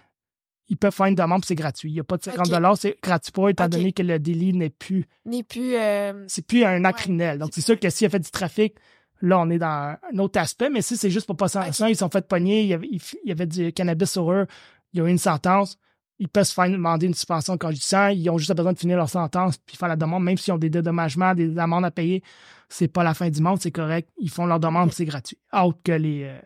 ils 0.68 0.76
peuvent 0.76 0.94
faire 0.94 1.06
une 1.06 1.14
demande, 1.14 1.44
c'est 1.44 1.54
gratuit. 1.54 1.90
Il 1.90 1.94
n'y 1.94 2.00
a 2.00 2.04
pas 2.04 2.16
de 2.16 2.22
50 2.22 2.76
c'est 2.78 2.96
gratuit 3.02 3.32
pour 3.32 3.48
étant 3.48 3.68
donné 3.68 3.92
que 3.92 4.02
le 4.02 4.18
délit 4.18 4.52
n'est 4.52 4.70
plus. 4.70 5.06
N'est 5.24 5.42
plus. 5.42 5.74
Euh, 5.76 6.24
c'est 6.28 6.46
plus 6.46 6.64
un 6.64 6.84
acte 6.84 7.00
criminel. 7.00 7.38
Donc, 7.38 7.50
c'est 7.52 7.60
sûr 7.60 7.78
que 7.78 7.90
s'il 7.90 8.06
a 8.06 8.10
fait 8.10 8.20
du 8.20 8.30
trafic, 8.30 8.74
là, 9.20 9.40
on 9.40 9.50
est 9.50 9.58
dans 9.58 9.96
un 10.12 10.18
autre 10.18 10.38
aspect. 10.40 10.70
Mais 10.70 10.82
si 10.82 10.96
c'est 10.96 11.10
juste 11.10 11.26
pour 11.26 11.36
passer 11.36 11.58
okay. 11.58 11.90
ils 11.90 11.96
sont 11.96 12.08
fait 12.08 12.26
pogner, 12.26 12.62
il 12.62 12.68
y, 12.68 12.74
avait, 12.74 12.88
il 12.88 13.00
y 13.24 13.32
avait 13.32 13.46
du 13.46 13.72
cannabis 13.72 14.10
sur 14.10 14.32
eux, 14.32 14.46
il 14.92 14.98
y 14.98 15.02
a 15.02 15.06
eu 15.06 15.10
une 15.10 15.18
sentence 15.18 15.78
ils 16.22 16.28
peuvent 16.28 16.44
se 16.44 16.54
faire 16.54 16.70
demander 16.70 17.06
une 17.06 17.14
suspension 17.14 17.58
judiciaire. 17.60 18.10
Ils 18.10 18.30
ont 18.30 18.38
juste 18.38 18.54
besoin 18.54 18.72
de 18.72 18.78
finir 18.78 18.96
leur 18.96 19.08
sentence 19.08 19.58
puis 19.58 19.76
faire 19.76 19.88
la 19.88 19.96
demande, 19.96 20.22
même 20.22 20.38
s'ils 20.38 20.52
ont 20.52 20.58
des 20.58 20.70
dédommagements, 20.70 21.34
des 21.34 21.58
amendes 21.58 21.84
à 21.84 21.90
payer. 21.90 22.22
C'est 22.68 22.86
pas 22.86 23.02
la 23.02 23.12
fin 23.12 23.28
du 23.28 23.42
monde, 23.42 23.60
c'est 23.60 23.72
correct. 23.72 24.08
Ils 24.18 24.30
font 24.30 24.46
leur 24.46 24.60
demande, 24.60 24.92
c'est 24.92 25.04
gratuit. 25.04 25.36
Autre 25.52 25.80
que 25.82 25.90
les, 25.90 26.22
euh, 26.24 26.40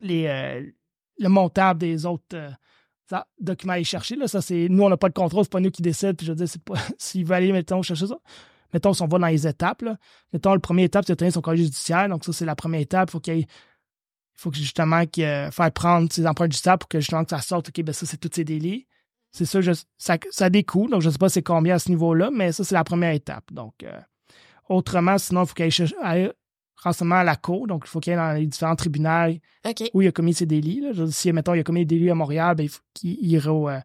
les, 0.00 0.26
euh, 0.26 0.66
le 1.16 1.28
montable 1.28 1.78
des 1.78 2.06
autres 2.06 2.36
euh, 3.12 3.18
documents 3.40 3.72
à 3.72 3.76
aller 3.76 3.84
chercher. 3.84 4.16
Là, 4.16 4.28
ça, 4.28 4.40
c'est, 4.40 4.68
nous, 4.68 4.82
on 4.82 4.88
n'a 4.88 4.96
pas 4.96 5.08
de 5.08 5.14
contrôle, 5.14 5.44
c'est 5.44 5.52
pas 5.52 5.60
nous 5.60 5.70
qui 5.70 5.82
décident. 5.82 6.14
Puis 6.14 6.26
je 6.26 6.32
veux 6.32 6.36
dire, 6.36 6.48
c'est 6.48 6.62
pas, 6.62 6.74
s'ils 6.98 7.24
veulent 7.24 7.36
aller, 7.36 7.52
mettons, 7.52 7.82
chercher 7.82 8.06
ça. 8.06 8.18
Mettons, 8.72 8.92
si 8.92 9.02
on 9.02 9.06
va 9.06 9.18
dans 9.18 9.26
les 9.26 9.46
étapes, 9.46 9.82
là. 9.82 9.96
Mettons, 10.32 10.52
la 10.52 10.60
première 10.60 10.84
étape, 10.84 11.04
c'est 11.06 11.14
de 11.14 11.18
tenir 11.18 11.32
son 11.32 11.40
casier 11.40 11.64
judiciaire. 11.64 12.08
Donc, 12.08 12.24
ça, 12.24 12.32
c'est 12.32 12.44
la 12.44 12.56
première 12.56 12.80
étape. 12.80 13.10
Faut 13.10 13.20
qu'il 13.20 13.46
faut 14.34 14.50
que 14.50 14.56
justement 14.56 15.04
qu'il 15.06 15.24
faire 15.24 15.72
prendre 15.72 16.12
ses 16.12 16.26
empreintes 16.26 16.52
du 16.52 16.60
pour 16.62 16.88
que 16.88 17.00
justement 17.00 17.24
que 17.24 17.30
ça 17.30 17.40
sorte, 17.40 17.70
OK, 17.70 17.82
ben 17.82 17.92
ça, 17.92 18.06
c'est 18.06 18.18
tous 18.18 18.30
ces 18.32 18.44
délits. 18.44 18.86
C'est 19.32 19.44
ça, 19.44 19.60
ça, 19.98 20.16
ça 20.30 20.50
coûts, 20.66 20.88
donc 20.88 21.02
je 21.02 21.08
ne 21.08 21.12
sais 21.12 21.18
pas 21.18 21.28
c'est 21.28 21.42
combien 21.42 21.74
à 21.74 21.78
ce 21.78 21.90
niveau-là, 21.90 22.30
mais 22.32 22.52
ça, 22.52 22.64
c'est 22.64 22.74
la 22.74 22.84
première 22.84 23.12
étape. 23.12 23.52
Donc, 23.52 23.82
euh, 23.82 24.00
autrement, 24.68 25.18
sinon, 25.18 25.42
il 25.42 25.46
faut 25.48 25.54
qu'il 25.54 25.70
aille 26.02 26.32
renseignement 26.82 27.16
à 27.16 27.24
la 27.24 27.36
cour, 27.36 27.66
donc 27.66 27.82
il 27.86 27.88
faut 27.88 28.00
qu'il 28.00 28.12
aille 28.12 28.18
dans 28.18 28.32
les 28.38 28.46
différents 28.46 28.76
tribunaux 28.76 29.38
où 29.94 30.02
il 30.02 30.08
a 30.08 30.12
commis 30.12 30.34
ses 30.34 30.46
délits. 30.46 30.80
Là. 30.80 30.92
Si, 31.10 31.32
mettons, 31.32 31.54
il 31.54 31.60
a 31.60 31.64
commis 31.64 31.84
des 31.84 31.96
délits 31.96 32.10
à 32.10 32.14
Montréal, 32.14 32.56
ben, 32.56 32.64
il 32.64 32.68
faut 32.68 32.80
qu'il 32.94 33.24
irait 33.26 33.48
euh, 33.48 33.80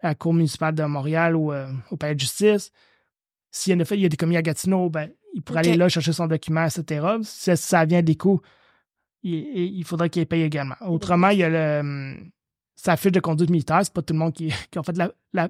à 0.00 0.08
la 0.08 0.14
cour 0.14 0.34
municipale 0.34 0.74
de 0.74 0.84
Montréal 0.84 1.36
ou 1.36 1.52
euh, 1.52 1.68
au 1.90 1.96
palais 1.96 2.14
de 2.14 2.20
justice. 2.20 2.70
S'il 3.50 3.76
y 3.76 3.80
a, 3.80 3.84
fait, 3.84 3.98
il 3.98 4.04
a 4.04 4.08
des 4.08 4.16
commis 4.16 4.36
à 4.36 4.42
Gatineau, 4.42 4.88
ben, 4.90 5.10
il 5.34 5.42
pourrait 5.42 5.60
aller 5.60 5.76
là 5.76 5.88
chercher 5.88 6.12
son 6.12 6.26
document, 6.26 6.64
etc. 6.64 7.06
Si 7.22 7.56
ça 7.56 7.84
vient 7.84 8.02
des 8.02 8.16
coûts, 8.16 8.40
il, 9.22 9.84
faudrait 9.84 10.10
qu'il 10.10 10.26
paye 10.26 10.42
également. 10.42 10.76
Autrement, 10.86 11.30
il 11.30 11.38
y 11.38 11.42
a 11.42 11.48
le, 11.48 11.80
hum, 11.80 12.30
sa 12.76 12.96
fiche 12.96 13.12
de 13.12 13.20
conduite 13.20 13.50
militaire. 13.50 13.80
C'est 13.82 13.92
pas 13.92 14.02
tout 14.02 14.14
le 14.14 14.18
monde 14.20 14.32
qui, 14.32 14.52
qui 14.70 14.78
ont 14.78 14.82
fait 14.82 14.96
la, 14.96 15.48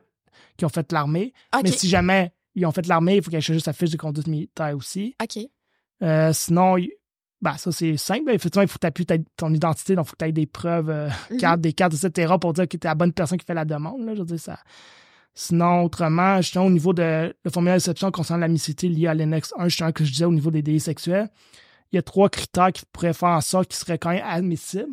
qui 0.56 0.64
ont 0.64 0.70
fait 0.70 0.90
l'armée. 0.92 1.32
Mais 1.62 1.70
si 1.70 1.88
jamais 1.88 2.32
ils 2.54 2.66
ont 2.66 2.72
fait 2.72 2.86
l'armée, 2.86 3.16
il 3.16 3.22
faut 3.22 3.30
qu'ils 3.30 3.38
aient 3.38 3.42
juste 3.42 3.66
sa 3.66 3.72
fiche 3.72 3.90
de 3.90 3.96
conduite 3.96 4.26
militaire 4.26 4.76
aussi. 4.76 5.14
OK. 5.22 5.48
Euh, 6.02 6.32
sinon, 6.32 6.76
bah 7.40 7.56
ça, 7.56 7.70
c'est 7.72 7.96
simple. 7.96 8.30
Effectivement, 8.30 8.62
il 8.62 8.68
faut 8.68 8.78
t'appuyer 8.78 9.24
ton 9.36 9.52
identité, 9.52 9.94
donc 9.94 10.06
il 10.06 10.08
faut 10.08 10.16
que 10.16 10.24
tu 10.24 10.28
aies 10.28 10.32
des 10.32 10.46
preuves, 10.46 10.90
euh, 10.90 11.08
mhm. 11.30 11.56
des 11.60 11.72
cartes, 11.72 11.94
etc., 11.94 12.34
pour 12.40 12.52
dire 12.52 12.66
que 12.68 12.76
tu 12.76 12.86
es 12.86 12.90
la 12.90 12.94
bonne 12.94 13.12
personne 13.12 13.38
qui 13.38 13.46
fait 13.46 13.54
la 13.54 13.64
demande. 13.64 14.04
Là, 14.04 14.14
je 14.14 14.20
veux 14.20 14.26
dire, 14.26 14.40
ça. 14.40 14.58
Sinon, 15.34 15.84
autrement, 15.84 16.38
justement, 16.38 16.66
au 16.66 16.70
niveau 16.70 16.92
de 16.92 17.32
le 17.44 17.50
formulaire 17.50 17.76
d'exception 17.76 18.10
concernant 18.10 18.40
la 18.40 18.48
mixité 18.48 18.88
liée 18.88 19.06
à 19.06 19.14
l'annexe 19.14 19.54
1, 19.56 19.68
justement, 19.68 19.92
que 19.92 20.04
je 20.04 20.10
disais 20.10 20.24
au 20.24 20.32
niveau 20.32 20.50
des 20.50 20.62
délits 20.62 20.80
sexuels, 20.80 21.28
il 21.92 21.96
y 21.96 21.98
a 21.98 22.02
trois 22.02 22.28
critères 22.28 22.72
qui 22.72 22.82
pourraient 22.92 23.12
faire 23.12 23.28
en 23.28 23.40
sorte 23.40 23.68
qu'ils 23.68 23.78
seraient 23.78 23.98
quand 23.98 24.10
même 24.10 24.24
admissibles 24.26 24.92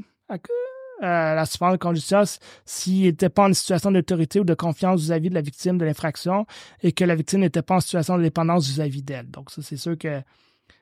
euh, 1.04 1.36
la 1.36 1.46
suspension 1.46 1.78
conjugale 1.78 2.26
s'il 2.64 3.04
n'était 3.04 3.30
pas 3.30 3.50
en 3.50 3.54
situation 3.54 3.92
d'autorité 3.92 4.40
ou 4.40 4.46
de 4.46 4.54
confiance 4.54 5.02
vis-à-vis 5.02 5.30
de 5.30 5.36
la 5.36 5.42
victime 5.42 5.78
de 5.78 5.84
l'infraction 5.84 6.46
et 6.82 6.94
que 6.94 7.04
la 7.04 7.16
victime 7.16 7.42
n'était 7.42 7.62
pas 7.62 7.76
en 7.76 7.80
situation 7.82 8.18
de 8.18 8.24
dépendance 8.24 8.68
vis-à-vis 8.68 9.04
d'elle. 9.04 9.30
Donc, 9.30 9.52
ça, 9.52 9.62
c'est 9.62 9.76
sûr 9.78 9.98
que 9.98 10.22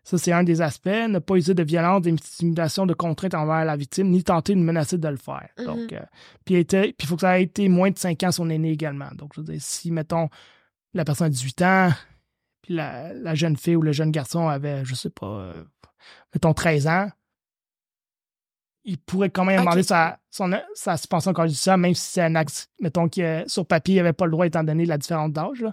ça, 0.04 0.18
c'est 0.18 0.34
un 0.34 0.44
des 0.44 0.62
aspects. 0.62 0.88
Ne 0.88 1.20
pas 1.20 1.36
user 1.36 1.54
de 1.54 1.64
violence, 1.64 2.02
d'intimidation, 2.02 2.86
de 2.86 2.94
contrainte 2.94 3.34
envers 3.34 3.64
la 3.64 3.78
victime, 3.78 4.10
ni 4.10 4.24
tenter 4.24 4.54
de 4.54 4.60
menacer 4.60 4.98
de 4.98 5.08
le 5.08 5.18
faire. 5.18 5.48
Mm-hmm. 5.58 5.66
Donc, 5.66 5.94
euh, 5.94 6.02
puis 6.44 6.60
il 6.60 7.06
faut 7.06 7.16
que 7.16 7.22
ça 7.22 7.40
ait 7.40 7.44
été 7.44 7.70
moins 7.70 7.90
de 7.90 7.98
5 7.98 8.22
ans 8.24 8.32
son 8.32 8.50
aîné 8.50 8.72
également. 8.72 9.10
Donc, 9.16 9.32
je 9.36 9.42
veux 9.42 9.48
dire, 9.48 9.62
si, 9.62 9.92
mettons, 9.92 10.30
la 10.94 11.06
personne 11.06 11.28
a 11.28 11.30
18 11.30 11.62
ans, 11.62 11.90
puis 12.62 12.74
la, 12.76 13.36
jeune 13.36 13.56
fille 13.56 13.78
ou 13.78 13.82
le 13.82 13.94
jeune 13.94 14.12
garçon 14.12 14.48
avait, 14.48 14.84
je 14.84 14.94
sais 14.94 15.10
pas, 15.10 15.26
euh, 15.26 15.64
mettons 16.34 16.54
13 16.54 16.88
ans, 16.88 17.10
il 18.86 18.98
pourrait 18.98 19.30
quand 19.30 19.46
même 19.46 19.62
demander 19.62 19.84
sa, 19.84 20.20
son, 20.30 20.52
sa 20.74 20.98
suspension 20.98 21.32
conjugale, 21.32 21.80
même 21.80 21.94
si 21.94 22.12
c'est 22.12 22.22
un 22.22 22.36
acte, 22.36 22.70
mettons, 22.82 23.08
qui 23.08 23.22
sur 23.48 23.66
papier, 23.66 23.96
il 23.96 23.98
n'avait 23.98 24.12
pas 24.12 24.26
le 24.26 24.32
droit 24.32 24.46
étant 24.46 24.64
donné 24.66 24.86
la 24.86 24.98
différence 24.98 25.32
d'âge. 25.32 25.66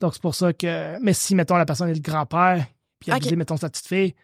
Donc, 0.00 0.14
c'est 0.14 0.22
pour 0.22 0.36
ça 0.36 0.52
que. 0.52 0.98
Mais 1.00 1.12
si, 1.12 1.34
mettons, 1.34 1.56
la 1.56 1.66
personne 1.66 1.88
est 1.88 1.94
le 1.94 2.00
grand-père, 2.00 2.64
puis 3.00 3.10
il 3.10 3.32
a 3.32 3.36
mettons, 3.36 3.56
sa 3.56 3.70
petite 3.70 3.86
fille, 3.86 4.14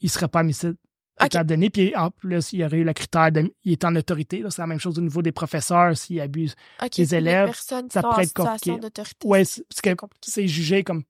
il 0.00 0.06
ne 0.06 0.10
serait 0.10 0.28
pas 0.28 0.40
admissible 0.40 0.76
étant 1.24 1.44
donné. 1.44 1.70
Puis 1.70 1.94
en 1.94 2.10
plus, 2.10 2.52
il 2.52 2.60
y 2.60 2.64
aurait 2.64 2.78
eu 2.78 2.84
le 2.84 2.92
critère 2.92 3.30
de. 3.30 3.52
Il 3.64 3.72
est 3.72 3.84
en 3.84 3.94
autorité. 3.94 4.42
C'est 4.48 4.62
la 4.62 4.66
même 4.66 4.80
chose 4.80 4.98
au 4.98 5.02
niveau 5.02 5.22
des 5.22 5.32
professeurs, 5.32 5.96
s'il 5.96 6.20
abuse 6.20 6.54
des 6.96 7.14
élèves. 7.14 7.54
Ça 7.54 7.82
pourrait 8.02 8.24
être 8.24 8.34
compliqué. 8.34 8.72
Oui, 9.24 9.44
parce 9.44 9.90
que 9.92 10.06
c'est 10.22 10.48
jugé 10.48 10.82
comme 10.82 11.02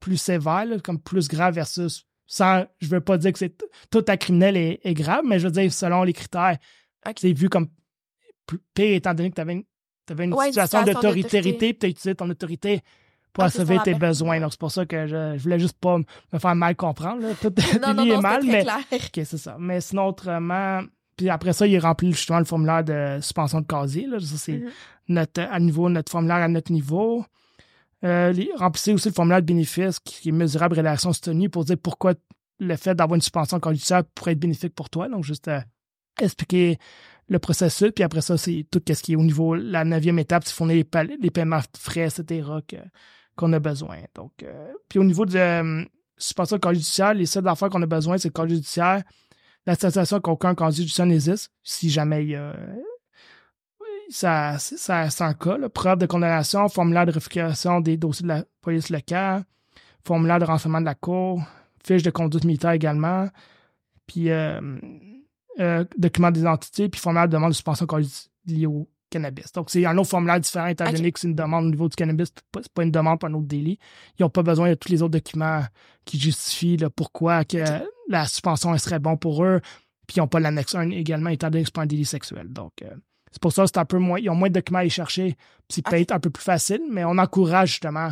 plus 0.00 0.16
sévère, 0.16 0.66
comme 0.82 0.98
plus 0.98 1.28
grave 1.28 1.54
versus 1.54 2.06
sans, 2.26 2.64
je 2.80 2.88
veux 2.88 3.00
pas 3.00 3.18
dire 3.18 3.32
que 3.32 3.38
c'est 3.38 3.54
tout 3.90 4.04
à 4.08 4.16
criminel 4.16 4.56
est, 4.56 4.94
grave, 4.94 5.22
mais 5.26 5.38
je 5.38 5.46
veux 5.46 5.52
dire, 5.52 5.70
selon 5.70 6.02
les 6.02 6.14
critères, 6.14 6.56
c'est 7.16 7.32
vu 7.32 7.50
comme 7.50 7.68
pire 8.72 8.96
étant 8.96 9.12
donné 9.12 9.30
que 9.30 9.34
tu 9.34 9.40
avais 9.42 10.24
une, 10.24 10.34
situation 10.40 10.82
d'autorité, 10.82 11.42
puis 11.42 11.58
tu 11.58 11.86
as 11.86 11.88
utilisé 11.90 12.14
ton 12.14 12.30
autorité 12.30 12.80
pour 13.32 13.44
assurer 13.44 13.78
tes 13.84 13.94
besoins. 13.94 14.40
Donc, 14.40 14.52
c'est 14.52 14.60
pour 14.60 14.70
ça 14.70 14.86
que 14.86 15.06
je, 15.06 15.34
je 15.36 15.42
voulais 15.42 15.58
juste 15.58 15.78
pas 15.78 15.98
me 15.98 16.38
faire 16.38 16.54
mal 16.54 16.76
comprendre. 16.76 17.22
Tout 17.40 17.52
non, 17.80 17.94
non, 18.04 18.04
est 18.04 18.20
mal, 18.20 18.42
mais. 18.44 18.64
OK, 18.92 19.00
c'est 19.14 19.38
ça. 19.38 19.56
Mais 19.58 19.80
sinon, 19.80 20.08
autrement. 20.08 20.82
Puis 21.16 21.28
après 21.28 21.52
ça, 21.52 21.66
il 21.66 21.78
remplit 21.78 22.12
justement 22.12 22.38
le 22.38 22.44
formulaire 22.44 22.84
de 22.84 23.18
suspension 23.20 23.60
de 23.60 23.66
casier. 23.66 24.06
Là. 24.06 24.18
Ça, 24.20 24.36
c'est 24.36 24.52
mm-hmm. 24.52 24.70
notre, 25.08 25.40
à 25.42 25.60
niveau, 25.60 25.88
notre 25.88 26.10
formulaire 26.10 26.38
à 26.38 26.48
notre 26.48 26.72
niveau. 26.72 27.24
Euh, 28.04 28.34
remplissez 28.56 28.92
aussi 28.92 29.08
le 29.08 29.14
formulaire 29.14 29.40
de 29.40 29.46
bénéfice 29.46 30.00
qui 30.00 30.30
est 30.30 30.32
mesurable 30.32 30.76
relation 30.76 31.12
soutenue 31.12 31.48
pour 31.48 31.64
dire 31.64 31.76
pourquoi 31.80 32.14
le 32.58 32.76
fait 32.76 32.94
d'avoir 32.94 33.14
une 33.14 33.20
suspension 33.20 33.60
conducteur 33.60 34.02
pourrait 34.14 34.32
être 34.32 34.40
bénéfique 34.40 34.74
pour 34.74 34.90
toi. 34.90 35.08
Donc, 35.08 35.24
juste 35.24 35.48
euh, 35.48 35.60
expliquer 36.20 36.78
le 37.28 37.38
processus, 37.38 37.92
puis 37.94 38.04
après 38.04 38.20
ça, 38.20 38.36
c'est 38.36 38.66
tout 38.70 38.82
ce 38.86 39.02
qui 39.02 39.12
est 39.12 39.16
au 39.16 39.22
niveau, 39.22 39.54
la 39.54 39.84
neuvième 39.84 40.18
étape, 40.18 40.44
c'est 40.44 40.54
fournir 40.54 40.76
les, 40.76 41.16
les, 41.20 41.30
paiements 41.30 41.60
frais, 41.78 42.08
etc., 42.08 42.42
qu'on 43.36 43.52
a 43.52 43.58
besoin. 43.58 43.98
Donc, 44.14 44.32
euh, 44.42 44.72
puis 44.88 44.98
au 44.98 45.04
niveau 45.04 45.24
de 45.24 45.36
euh, 45.36 45.84
suspension 46.16 46.56
de 46.56 46.60
casier 46.60 46.80
judiciaire, 46.80 47.14
les 47.14 47.26
seules 47.26 47.46
affaires 47.48 47.68
qu'on 47.68 47.82
a 47.82 47.86
besoin, 47.86 48.18
c'est 48.18 48.28
le 48.28 48.32
casier 48.32 48.56
judiciaire, 48.56 49.02
l'attestation 49.66 50.20
qu'aucun 50.20 50.54
casier 50.54 50.84
judiciaire 50.84 51.06
n'existe, 51.06 51.50
si 51.62 51.90
jamais 51.90 52.24
il 52.24 52.36
a 52.36 52.54
ça, 54.12 54.58
ça, 54.58 55.08
un 55.20 55.34
cas. 55.34 55.56
Preuve 55.70 55.98
de 55.98 56.06
condamnation, 56.06 56.68
formulaire 56.68 57.06
de 57.06 57.12
réflexion 57.12 57.80
des 57.80 57.96
dossiers 57.96 58.24
de 58.24 58.28
la 58.28 58.44
police 58.60 58.90
locale, 58.90 59.44
formulaire 60.04 60.38
de 60.38 60.44
renseignement 60.44 60.80
de 60.80 60.86
la 60.86 60.94
Cour, 60.94 61.42
fiche 61.84 62.02
de 62.02 62.10
conduite 62.10 62.44
militaire 62.44 62.72
également, 62.72 63.28
puis 64.06 64.30
euh, 64.30 64.60
euh, 65.60 65.84
document 65.96 66.30
d'identité, 66.30 66.88
puis 66.88 67.00
formulaire 67.00 67.28
de 67.28 67.32
demande 67.32 67.50
de 67.50 67.54
suspension 67.54 67.86
liée 68.46 68.66
au 68.66 68.88
cannabis. 69.12 69.52
Donc, 69.52 69.70
c'est 69.70 69.84
un 69.86 69.96
autre 69.98 70.10
formulaire 70.10 70.40
différent, 70.40 70.66
étant 70.66 70.90
donné 70.90 71.12
que 71.12 71.20
c'est 71.20 71.28
une 71.28 71.34
demande 71.34 71.66
au 71.66 71.70
niveau 71.70 71.88
du 71.88 71.96
cannabis, 71.96 72.32
c'est 72.54 72.72
pas 72.72 72.82
une 72.82 72.90
demande 72.90 73.20
pour 73.20 73.28
un 73.28 73.34
autre 73.34 73.46
délit. 73.46 73.78
Ils 74.18 74.22
n'ont 74.22 74.30
pas 74.30 74.42
besoin 74.42 74.70
de 74.70 74.74
tous 74.74 74.90
les 74.90 75.02
autres 75.02 75.12
documents 75.12 75.62
qui 76.04 76.18
justifient 76.18 76.78
pourquoi 76.96 77.44
que 77.44 77.58
la 78.08 78.26
suspension 78.26 78.76
serait 78.78 78.98
bon 78.98 79.16
pour 79.16 79.44
eux, 79.44 79.60
puis 80.06 80.16
ils 80.16 80.20
n'ont 80.20 80.28
pas 80.28 80.40
l'annexe 80.40 80.74
1 80.74 80.90
également, 80.90 81.30
étant 81.30 81.50
donné 81.50 81.62
que 81.62 81.68
c'est 81.68 81.74
pas 81.74 81.82
un 81.82 81.86
délit 81.86 82.04
sexuel. 82.04 82.48
Donc, 82.48 82.72
euh, 82.82 82.90
c'est 83.30 83.40
pour 83.40 83.52
ça 83.52 83.62
que 83.62 83.68
c'est 83.72 83.78
un 83.78 83.84
peu 83.84 83.98
moins, 83.98 84.18
ils 84.18 84.28
ont 84.28 84.34
moins 84.34 84.48
de 84.48 84.54
documents 84.54 84.78
à 84.78 84.80
aller 84.82 84.90
chercher, 84.90 85.36
puis 85.68 85.82
peut 85.82 85.96
être 85.96 86.12
un 86.12 86.20
peu 86.20 86.30
plus 86.30 86.42
facile, 86.42 86.82
mais 86.90 87.04
on 87.04 87.18
encourage 87.18 87.70
justement 87.70 88.10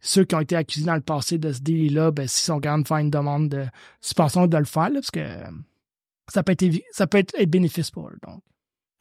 ceux 0.00 0.24
qui 0.24 0.34
ont 0.34 0.40
été 0.40 0.54
accusés 0.54 0.86
dans 0.86 0.94
le 0.94 1.00
passé 1.00 1.38
de 1.38 1.52
ce 1.52 1.60
délit-là, 1.60 2.10
ben, 2.10 2.28
s'ils 2.28 2.44
sont 2.44 2.60
capables 2.60 2.82
de 2.82 2.88
faire 2.88 2.98
une 2.98 3.10
demande 3.10 3.48
de 3.48 3.64
suspension, 4.00 4.46
de 4.46 4.56
le 4.56 4.64
faire, 4.64 4.90
parce 4.92 5.10
que 5.10 5.26
ça 6.28 6.42
peut 6.42 6.52
être, 6.52 6.64
ça 6.92 7.06
peut 7.06 7.18
être 7.18 7.50
bénéfice 7.50 7.90
pour 7.90 8.08
eux. 8.08 8.18
Donc. 8.26 8.42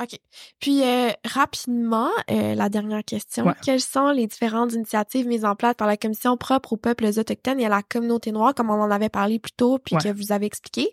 OK. 0.02 0.20
Puis, 0.60 0.84
euh, 0.84 1.12
rapidement, 1.24 2.10
euh, 2.32 2.56
la 2.56 2.70
dernière 2.70 3.04
question. 3.04 3.54
Quelles 3.64 3.82
sont 3.82 4.10
les 4.10 4.28
différentes 4.28 4.74
initiatives 4.74 5.28
mises 5.28 5.46
en 5.46 5.56
place 5.56 5.76
par 5.76 5.88
la 5.88 5.98
Commission 5.98 6.36
propre 6.36 6.74
aux 6.74 6.78
peuples 6.78 7.06
autochtones 7.06 7.60
et 7.60 7.66
à 7.66 7.70
la 7.70 7.84
communauté 7.84 8.32
noire, 8.32 8.56
comme 8.56 8.70
on 8.70 8.82
en 8.82 8.92
avait 8.92 9.10
parlé 9.10 9.40
plus 9.40 9.52
tôt, 9.52 9.78
puis 9.78 9.96
que 9.98 10.10
vous 10.10 10.32
avez 10.32 10.48
expliqué? 10.48 10.92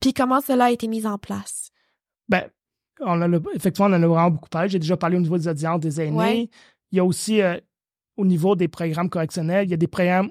Puis, 0.00 0.14
comment 0.14 0.40
cela 0.40 0.66
a 0.66 0.70
été 0.70 0.88
mis 0.88 1.06
en 1.06 1.18
place? 1.18 1.70
Ben, 2.28 2.48
on 3.00 3.20
a, 3.20 3.28
effectivement, 3.54 3.88
on 3.88 3.98
en 3.98 4.02
a 4.02 4.06
vraiment 4.06 4.30
beaucoup 4.30 4.48
parlé. 4.48 4.68
J'ai 4.68 4.78
déjà 4.78 4.96
parlé 4.96 5.16
au 5.16 5.20
niveau 5.20 5.38
des 5.38 5.48
audiences 5.48 5.80
des 5.80 6.00
aînés. 6.00 6.50
Il 6.90 6.96
y 6.96 7.00
a 7.00 7.04
aussi 7.04 7.42
euh, 7.42 7.58
au 8.16 8.24
niveau 8.24 8.56
des 8.56 8.68
programmes 8.68 9.10
correctionnels, 9.10 9.66
il 9.66 9.70
y 9.70 9.74
a 9.74 9.78
des 9.78 9.86
programmes 9.86 10.30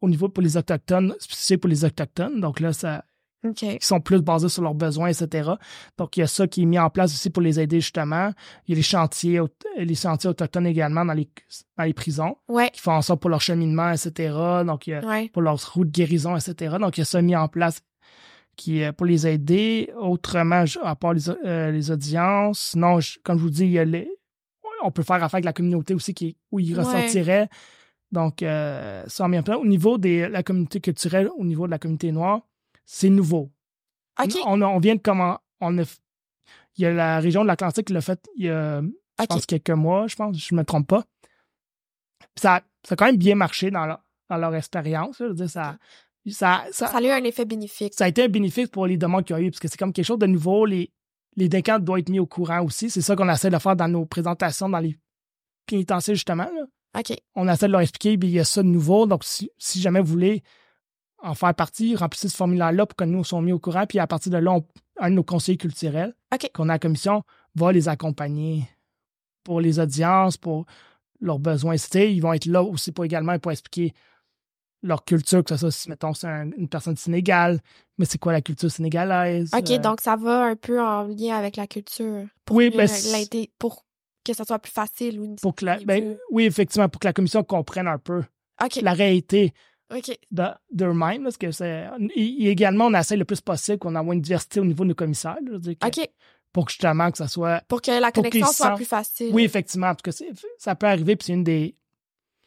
au 0.00 0.08
niveau 0.08 0.28
pour 0.28 0.42
les 0.42 0.56
Autochtones, 0.56 1.14
spécifiques 1.18 1.60
pour 1.60 1.70
les 1.70 1.84
Autochtones. 1.84 2.40
Donc 2.40 2.60
là, 2.60 2.72
ça. 2.72 3.04
Qui 3.52 3.78
sont 3.80 4.00
plus 4.00 4.22
basés 4.22 4.48
sur 4.48 4.62
leurs 4.62 4.74
besoins, 4.74 5.08
etc. 5.08 5.50
Donc, 5.98 6.16
il 6.16 6.20
y 6.20 6.22
a 6.22 6.26
ça 6.26 6.46
qui 6.46 6.62
est 6.62 6.66
mis 6.66 6.78
en 6.78 6.90
place 6.90 7.12
aussi 7.12 7.30
pour 7.30 7.42
les 7.42 7.60
aider, 7.60 7.80
justement. 7.80 8.30
Il 8.66 8.72
y 8.72 8.74
a 8.74 8.76
les 8.76 8.82
chantiers, 8.82 9.40
les 9.76 9.94
chantiers 9.94 10.30
autochtones 10.30 10.66
également 10.66 11.04
dans 11.04 11.12
les, 11.12 11.28
dans 11.76 11.84
les 11.84 11.94
prisons. 11.94 12.36
Qui 12.72 12.80
font 12.80 13.00
ça 13.02 13.16
pour 13.16 13.30
leur 13.30 13.40
cheminement, 13.40 13.90
etc. 13.90 14.34
Donc, 14.66 14.86
il 14.86 14.90
y 14.90 14.94
a 14.94 15.28
pour 15.32 15.42
leur 15.42 15.58
route 15.72 15.88
de 15.88 15.92
guérison, 15.92 16.36
etc. 16.36 16.76
Donc, 16.80 16.96
il 16.96 17.00
y 17.00 17.02
a 17.02 17.06
ça 17.06 17.20
mis 17.20 17.36
en 17.36 17.48
place 17.48 17.80
qui 18.56 18.82
pour 18.96 19.06
les 19.06 19.26
aider. 19.26 19.90
Autrement, 19.98 20.64
à 20.82 20.96
part 20.96 21.12
les, 21.12 21.28
euh, 21.28 21.70
les 21.70 21.90
audiences, 21.90 22.74
non, 22.76 22.98
comme 23.24 23.38
je 23.38 23.42
vous 23.42 23.50
dis, 23.50 23.64
il 23.64 23.72
y 23.72 23.78
a 23.78 23.84
les, 23.84 24.08
on 24.84 24.90
peut 24.90 25.02
faire 25.02 25.16
affaire 25.16 25.34
avec 25.34 25.44
la 25.44 25.52
communauté 25.52 25.94
aussi 25.94 26.14
qui, 26.14 26.36
où 26.52 26.60
ils 26.60 26.78
ressentiraient. 26.78 27.48
Donc, 28.12 28.42
euh, 28.42 29.02
ça 29.06 29.24
en 29.24 29.28
bien 29.28 29.42
Au 29.56 29.66
niveau 29.66 29.98
de 29.98 30.26
la 30.26 30.42
communauté 30.42 30.80
culturelle, 30.80 31.28
au 31.36 31.44
niveau 31.44 31.66
de 31.66 31.70
la 31.70 31.78
communauté 31.78 32.12
noire, 32.12 32.42
c'est 32.84 33.10
nouveau. 33.10 33.50
On, 34.18 34.62
on, 34.62 34.78
vient 34.78 34.94
de 34.94 35.00
comment. 35.00 35.38
On 35.60 35.76
il 36.76 36.82
y 36.82 36.86
a 36.86 36.92
la 36.92 37.20
région 37.20 37.42
de 37.42 37.46
l'Atlantique 37.46 37.86
qui 37.86 37.92
l'a 37.92 38.00
fait 38.00 38.20
il 38.36 38.46
y 38.46 38.50
a, 38.50 38.80
je 38.82 39.26
pense, 39.26 39.46
quelques 39.46 39.70
mois, 39.70 40.06
je 40.08 40.16
pense, 40.16 40.36
je 40.36 40.54
ne 40.54 40.60
me 40.60 40.64
trompe 40.64 40.88
pas. 40.88 41.04
Ça, 42.36 42.62
ça 42.84 42.94
a 42.94 42.96
quand 42.96 43.06
même 43.06 43.16
bien 43.16 43.36
marché 43.36 43.70
dans 43.70 43.86
leur, 43.86 44.02
dans 44.28 44.36
leur 44.36 44.54
expérience. 44.54 45.16
Je 45.18 45.24
veux 45.24 45.34
dire, 45.34 45.50
ça, 45.50 45.78
ça, 46.26 46.64
ça, 46.72 46.88
ça, 46.88 46.98
a 46.98 47.02
eu 47.02 47.10
un 47.10 47.24
effet 47.24 47.44
bénéfique. 47.44 47.94
Ça 47.94 48.04
a 48.04 48.08
été 48.08 48.24
un 48.24 48.28
bénéfice 48.28 48.68
pour 48.68 48.86
les 48.86 48.96
demandes 48.96 49.24
qu'il 49.24 49.36
y 49.36 49.38
a 49.38 49.42
eu, 49.42 49.50
parce 49.50 49.60
que 49.60 49.68
c'est 49.68 49.76
comme 49.76 49.92
quelque 49.92 50.06
chose 50.06 50.18
de 50.18 50.26
nouveau. 50.26 50.66
Les, 50.66 50.90
les 51.36 51.48
décans 51.48 51.78
doivent 51.78 52.00
être 52.00 52.08
mis 52.08 52.18
au 52.18 52.26
courant 52.26 52.62
aussi. 52.62 52.90
C'est 52.90 53.02
ça 53.02 53.14
qu'on 53.14 53.28
essaie 53.28 53.50
de 53.50 53.58
faire 53.58 53.76
dans 53.76 53.88
nos 53.88 54.04
présentations 54.06 54.68
dans 54.68 54.78
les 54.78 54.98
pénitentiaires, 55.66 56.14
justement. 56.14 56.48
OK. 56.96 57.16
On 57.34 57.48
essaie 57.48 57.66
de 57.66 57.72
leur 57.72 57.80
expliquer, 57.80 58.12
il 58.12 58.30
y 58.30 58.40
a 58.40 58.44
ça 58.44 58.62
de 58.62 58.68
nouveau. 58.68 59.06
Donc, 59.06 59.22
si, 59.24 59.50
jamais 59.80 60.00
vous 60.00 60.06
voulez 60.06 60.42
en 61.24 61.34
faire 61.34 61.54
partie, 61.54 61.96
remplissez 61.96 62.28
ce 62.28 62.36
formulaire-là 62.36 62.86
pour 62.86 62.96
que 62.96 63.04
nous 63.04 63.24
soyons 63.24 63.42
mis 63.42 63.52
au 63.52 63.58
courant. 63.58 63.86
Puis 63.86 63.98
à 63.98 64.06
partir 64.06 64.30
de 64.30 64.36
là, 64.36 64.58
un 65.00 65.10
de 65.10 65.14
nos 65.14 65.24
conseillers 65.24 65.58
culturels 65.58 66.14
qu'on 66.52 66.68
a 66.68 66.72
à 66.72 66.74
la 66.74 66.78
commission 66.78 67.22
va 67.54 67.72
les 67.72 67.88
accompagner 67.88 68.68
pour 69.42 69.60
les 69.60 69.78
audiences, 69.80 70.36
pour 70.36 70.66
leurs 71.20 71.38
besoins. 71.38 71.76
Ils 71.94 72.20
vont 72.20 72.32
être 72.32 72.46
là 72.46 72.62
aussi 72.62 72.92
pour 72.92 73.04
également 73.04 73.38
pour 73.38 73.52
expliquer 73.52 73.94
leur 74.82 75.04
culture, 75.04 75.42
que 75.42 75.54
ce 75.54 75.56
soit 75.56 75.70
si, 75.70 75.88
mettons, 75.88 76.12
c'est 76.12 76.28
une 76.28 76.68
personne 76.68 76.96
sénégale, 76.96 77.60
mais 77.96 78.04
c'est 78.04 78.18
quoi 78.18 78.32
la 78.32 78.42
culture 78.42 78.70
sénégalaise? 78.70 79.50
OK, 79.56 79.70
euh? 79.70 79.78
donc 79.78 80.02
ça 80.02 80.16
va 80.16 80.44
un 80.44 80.56
peu 80.56 80.78
en 80.82 81.04
lien 81.04 81.36
avec 81.36 81.56
la 81.56 81.66
culture. 81.66 82.26
Pour 82.44 82.56
oui, 82.56 82.70
ben, 82.70 82.86
pour 83.58 83.86
que 84.24 84.34
ça 84.34 84.44
soit 84.44 84.58
plus 84.58 84.72
facile. 84.72 85.20
Ou 85.20 85.36
pour 85.36 85.54
que 85.54 85.84
ben, 85.84 86.18
oui, 86.30 86.44
effectivement, 86.44 86.90
pour 86.90 87.00
que 87.00 87.06
la 87.06 87.14
commission 87.14 87.42
comprenne 87.42 87.88
un 87.88 87.98
peu 87.98 88.24
la 88.82 88.92
réalité 88.92 89.54
de, 89.90 90.44
de 90.72 90.86
mind, 90.92 91.22
parce 91.24 91.36
que 91.36 91.50
c'est... 91.50 91.88
également, 92.16 92.86
on 92.86 92.94
essaie 92.94 93.16
le 93.16 93.24
plus 93.24 93.40
possible 93.40 93.78
qu'on 93.78 93.94
ait 93.94 94.14
une 94.14 94.20
diversité 94.20 94.60
au 94.60 94.64
niveau 94.64 94.84
de 94.84 94.90
nos 94.90 94.94
commissaires. 94.94 95.38
OK. 95.84 96.10
Pour 96.52 96.66
que 96.66 96.72
justement 96.72 97.10
que 97.10 97.18
ça 97.18 97.28
soit... 97.28 97.62
Pour 97.68 97.82
que 97.82 98.00
la 98.00 98.12
connexion 98.12 98.46
soit 98.46 98.74
plus 98.76 98.84
facile. 98.84 99.30
Oui, 99.32 99.44
effectivement, 99.44 99.94
parce 99.94 100.16
que 100.16 100.24
ça 100.58 100.74
peut 100.74 100.86
arriver, 100.86 101.16
puis 101.16 101.26
c'est 101.26 101.32
une 101.32 101.44
des 101.44 101.76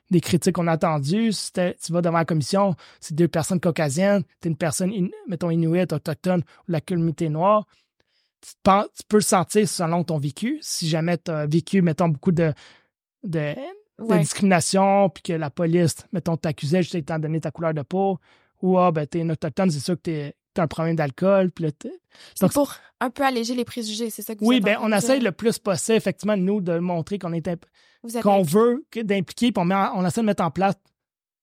des 0.09 0.21
critiques 0.21 0.55
qu'on 0.55 0.67
a 0.67 0.75
entendues. 0.75 1.31
Si 1.33 1.51
tu 1.51 1.91
vas 1.91 2.01
devant 2.01 2.17
la 2.17 2.25
commission, 2.25 2.75
c'est 2.99 3.15
deux 3.15 3.27
personnes 3.27 3.59
caucasiennes, 3.59 4.23
tu 4.41 4.47
es 4.47 4.51
une 4.51 4.57
personne, 4.57 4.91
mettons, 5.27 5.49
inuit, 5.49 5.91
autochtone 5.91 6.43
ou 6.67 6.71
la 6.71 6.81
communauté 6.81 7.29
noire, 7.29 7.67
tu, 8.41 9.03
peux 9.07 9.17
le 9.17 9.21
sentir 9.21 9.67
selon 9.67 10.03
ton 10.03 10.17
vécu. 10.17 10.59
Si 10.61 10.87
jamais 10.87 11.17
tu 11.17 11.31
as 11.31 11.45
vécu, 11.45 11.81
mettons, 11.81 12.09
beaucoup 12.09 12.31
de, 12.31 12.53
de, 13.23 13.53
discrimination, 13.99 15.09
puis 15.09 15.23
que 15.23 15.33
la 15.33 15.49
police, 15.49 15.95
mettons, 16.11 16.37
t'accusait 16.37 16.83
juste 16.83 16.95
étant 16.95 17.19
donné 17.19 17.39
ta 17.39 17.51
couleur 17.51 17.73
de 17.73 17.81
peau, 17.81 18.19
ou 18.61 18.77
ah, 18.77 18.91
ben, 18.91 19.05
t'es 19.05 19.21
un 19.21 19.29
autochtone, 19.29 19.69
c'est 19.71 19.79
sûr 19.79 19.95
que 19.95 20.01
t'es 20.01 20.35
as 20.57 20.61
un 20.61 20.67
problème 20.67 20.95
d'alcool. 20.95 21.51
C'est 22.35 22.51
pour 22.51 22.73
un 22.99 23.09
peu 23.09 23.23
alléger 23.23 23.53
les 23.53 23.65
préjugés, 23.65 24.09
c'est 24.09 24.23
ça 24.23 24.35
que 24.35 24.39
vous 24.39 24.47
Oui, 24.47 24.59
ben, 24.59 24.77
on 24.81 24.91
essaye 24.91 25.19
le 25.19 25.31
plus 25.31 25.59
possible, 25.59 25.97
effectivement, 25.97 26.37
nous, 26.37 26.61
de 26.61 26.79
montrer 26.79 27.19
qu'on 27.19 27.33
est 27.33 27.47
qu'on 28.21 28.41
veut 28.41 28.85
d'impliquer, 28.95 29.51
puis 29.51 29.63
on, 29.63 30.05
essaie 30.05 30.21
de 30.21 30.25
mettre 30.25 30.43
en 30.43 30.51
place 30.51 30.75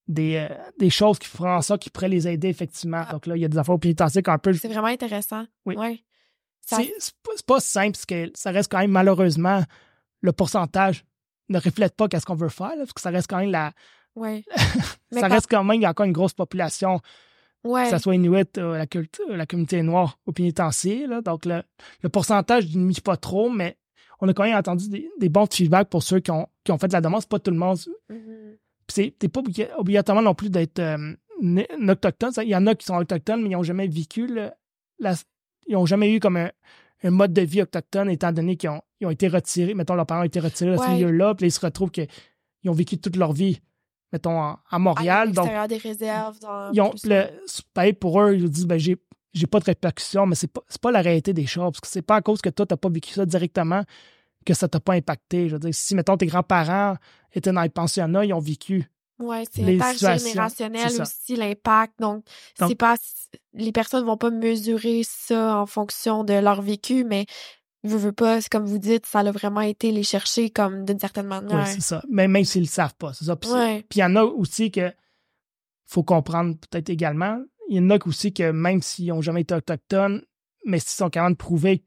des, 0.08 0.36
euh, 0.36 0.54
des 0.78 0.90
choses 0.90 1.18
qui 1.18 1.28
feront 1.28 1.60
ça, 1.62 1.78
qui 1.78 1.90
pourraient 1.90 2.08
les 2.08 2.28
aider, 2.28 2.48
effectivement. 2.48 3.04
Ah. 3.06 3.12
Donc 3.12 3.26
là, 3.26 3.36
il 3.36 3.42
y 3.42 3.44
a 3.44 3.48
des 3.48 3.58
affaires 3.58 3.78
pénitentiaires 3.78 4.22
un 4.28 4.38
peu. 4.38 4.52
C'est 4.52 4.68
vraiment 4.68 4.88
intéressant. 4.88 5.44
Oui. 5.64 5.76
Ouais. 5.76 6.04
C'est 6.66 6.92
pas, 7.46 7.60
simple, 7.60 7.92
parce 7.92 8.06
que 8.06 8.30
ça 8.34 8.50
reste 8.50 8.70
quand 8.70 8.78
même, 8.78 8.90
malheureusement, 8.90 9.62
le 10.20 10.32
pourcentage 10.32 11.04
ne 11.48 11.58
reflète 11.58 11.94
pas 11.94 12.08
qu'est-ce 12.08 12.26
qu'on 12.26 12.34
veut 12.34 12.48
faire, 12.48 12.72
parce 12.76 12.92
que 12.92 13.00
ça 13.00 13.10
reste 13.10 13.28
quand 13.28 13.38
même 13.38 13.50
la. 13.50 13.72
Ça 15.12 15.28
reste 15.28 15.48
quand 15.50 15.64
même, 15.64 15.76
il 15.76 15.82
y 15.82 15.86
a 15.86 15.90
encore 15.90 16.06
une 16.06 16.12
grosse 16.12 16.32
population. 16.32 17.00
Que 17.64 17.90
ce 17.90 17.98
soit 17.98 18.14
Inuit, 18.14 18.58
euh, 18.58 18.76
la, 18.76 18.86
la 19.36 19.46
communauté 19.46 19.82
noire 19.82 20.18
au 20.26 20.32
pénitencier. 20.32 21.06
Là. 21.06 21.22
Donc, 21.22 21.46
le, 21.46 21.62
le 22.02 22.08
pourcentage 22.10 22.66
diminue 22.66 22.94
pas 23.02 23.16
trop, 23.16 23.48
mais 23.48 23.78
on 24.20 24.28
a 24.28 24.34
quand 24.34 24.44
même 24.44 24.56
entendu 24.56 24.88
des, 25.18 25.28
bons 25.28 25.46
feedbacks 25.50 25.88
pour 25.88 26.02
ceux 26.02 26.20
qui 26.20 26.30
ont, 26.30 26.46
qui 26.62 26.72
ont 26.72 26.78
fait 26.78 26.92
la 26.92 27.00
demande. 27.00 27.22
C'est 27.22 27.28
pas 27.28 27.38
tout 27.38 27.50
le 27.50 27.56
monde. 27.56 27.78
Mm-hmm. 28.10 29.12
T'es 29.18 29.28
pas 29.28 29.40
obligatoirement 29.78 30.22
non 30.22 30.34
plus 30.34 30.50
d'être 30.50 30.78
euh, 30.78 31.14
autochtone. 31.88 32.32
Il 32.42 32.48
y 32.48 32.56
en 32.56 32.66
a 32.66 32.74
qui 32.74 32.84
sont 32.84 32.96
autochtones, 32.96 33.42
mais 33.42 33.48
ils 33.48 33.52
n'ont 33.52 33.62
jamais 33.62 33.88
vécu 33.88 34.28
ils 35.66 35.72
n'ont 35.72 35.86
jamais 35.86 36.12
eu 36.12 36.20
comme 36.20 36.36
un, 36.36 36.50
mode 37.10 37.32
de 37.32 37.42
vie 37.42 37.62
autochtone, 37.62 38.08
étant 38.10 38.32
donné 38.32 38.56
qu'ils 38.56 38.70
ont, 38.70 39.10
été 39.10 39.28
retirés, 39.28 39.74
mettons, 39.74 39.94
leurs 39.94 40.06
parents 40.06 40.22
ont 40.22 40.24
été 40.24 40.40
retirés 40.40 40.72
de 40.72 40.76
ce 40.78 40.88
milieu-là, 40.90 41.34
puis 41.34 41.46
ils 41.46 41.50
se 41.50 41.60
retrouvent 41.60 41.90
qu'ils 41.90 42.08
ont 42.66 42.72
vécu 42.72 42.98
toute 42.98 43.16
leur 43.16 43.32
vie, 43.32 43.60
mettons, 44.12 44.40
à, 44.40 44.78
Montréal. 44.78 45.32
À 45.36 45.68
des 45.68 45.76
réserves. 45.76 46.38
Dans 46.40 46.72
ils 46.72 46.80
ont, 46.80 46.92
le, 47.04 47.92
pour 47.92 48.20
eux, 48.20 48.34
ils 48.34 48.48
disent, 48.48 48.66
ben, 48.66 48.78
j'ai 48.78 48.96
j'ai 49.34 49.48
pas 49.48 49.58
de 49.58 49.64
répercussions, 49.64 50.26
mais 50.26 50.36
c'est 50.36 50.46
pas, 50.46 50.62
pas 50.80 50.92
la 50.92 51.00
réalité 51.00 51.32
des 51.32 51.46
choses. 51.46 51.72
Parce 51.72 51.80
que 51.80 51.88
c'est 51.88 52.02
pas 52.02 52.16
à 52.16 52.22
cause 52.22 52.40
que 52.40 52.50
toi, 52.50 52.66
t'as 52.66 52.76
pas 52.76 52.88
vécu 52.88 53.12
ça 53.12 53.26
directement 53.26 53.82
que 54.46 54.54
ça 54.54 54.68
t'a 54.68 54.80
pas 54.80 54.94
impacté. 54.94 55.48
Je 55.48 55.54
veux 55.54 55.58
dire, 55.58 55.74
si, 55.74 55.94
mettons, 55.94 56.16
tes 56.16 56.26
grands-parents 56.26 56.96
étaient 57.32 57.52
dans 57.52 57.62
les 57.62 57.68
pensionnats, 57.68 58.24
ils 58.24 58.32
ont 58.32 58.40
vécu. 58.40 58.90
Oui, 59.18 59.44
c'est 59.50 59.80
intergénérationnel 59.80 61.00
aussi, 61.00 61.36
l'impact. 61.36 61.94
Donc, 62.00 62.24
c'est 62.58 62.74
pas, 62.74 62.96
les 63.52 63.72
personnes 63.72 64.04
vont 64.04 64.16
pas 64.16 64.30
mesurer 64.30 65.02
ça 65.04 65.58
en 65.58 65.66
fonction 65.66 66.24
de 66.24 66.34
leur 66.34 66.62
vécu, 66.62 67.04
mais 67.04 67.26
je 67.84 67.96
veux 67.96 68.12
pas, 68.12 68.40
comme 68.50 68.64
vous 68.64 68.78
dites, 68.78 69.06
ça 69.06 69.20
a 69.20 69.30
vraiment 69.30 69.60
été 69.60 69.92
les 69.92 70.02
chercher 70.02 70.50
comme 70.50 70.84
d'une 70.84 70.98
certaine 70.98 71.26
manière. 71.26 71.64
Oui, 71.64 71.66
c'est 71.66 71.82
ça. 71.82 72.02
Mais 72.10 72.26
même 72.26 72.44
s'ils 72.44 72.62
le 72.62 72.68
savent 72.68 72.96
pas, 72.96 73.12
c'est 73.12 73.26
ça. 73.26 73.36
Puis 73.36 73.50
il 73.94 73.98
y 73.98 74.04
en 74.04 74.16
a 74.16 74.22
aussi 74.22 74.70
que 74.70 74.92
faut 75.86 76.02
comprendre 76.02 76.56
peut-être 76.56 76.88
également, 76.88 77.38
il 77.68 77.76
y 77.76 77.80
en 77.80 77.90
a 77.90 77.98
aussi 78.06 78.32
que 78.32 78.50
même 78.50 78.82
s'ils 78.82 79.08
n'ont 79.08 79.20
jamais 79.20 79.42
été 79.42 79.54
autochtones, 79.54 80.22
mais 80.64 80.78
s'ils 80.78 80.96
sont 80.96 81.10
capables 81.10 81.34
de 81.34 81.38
prouver 81.38 81.84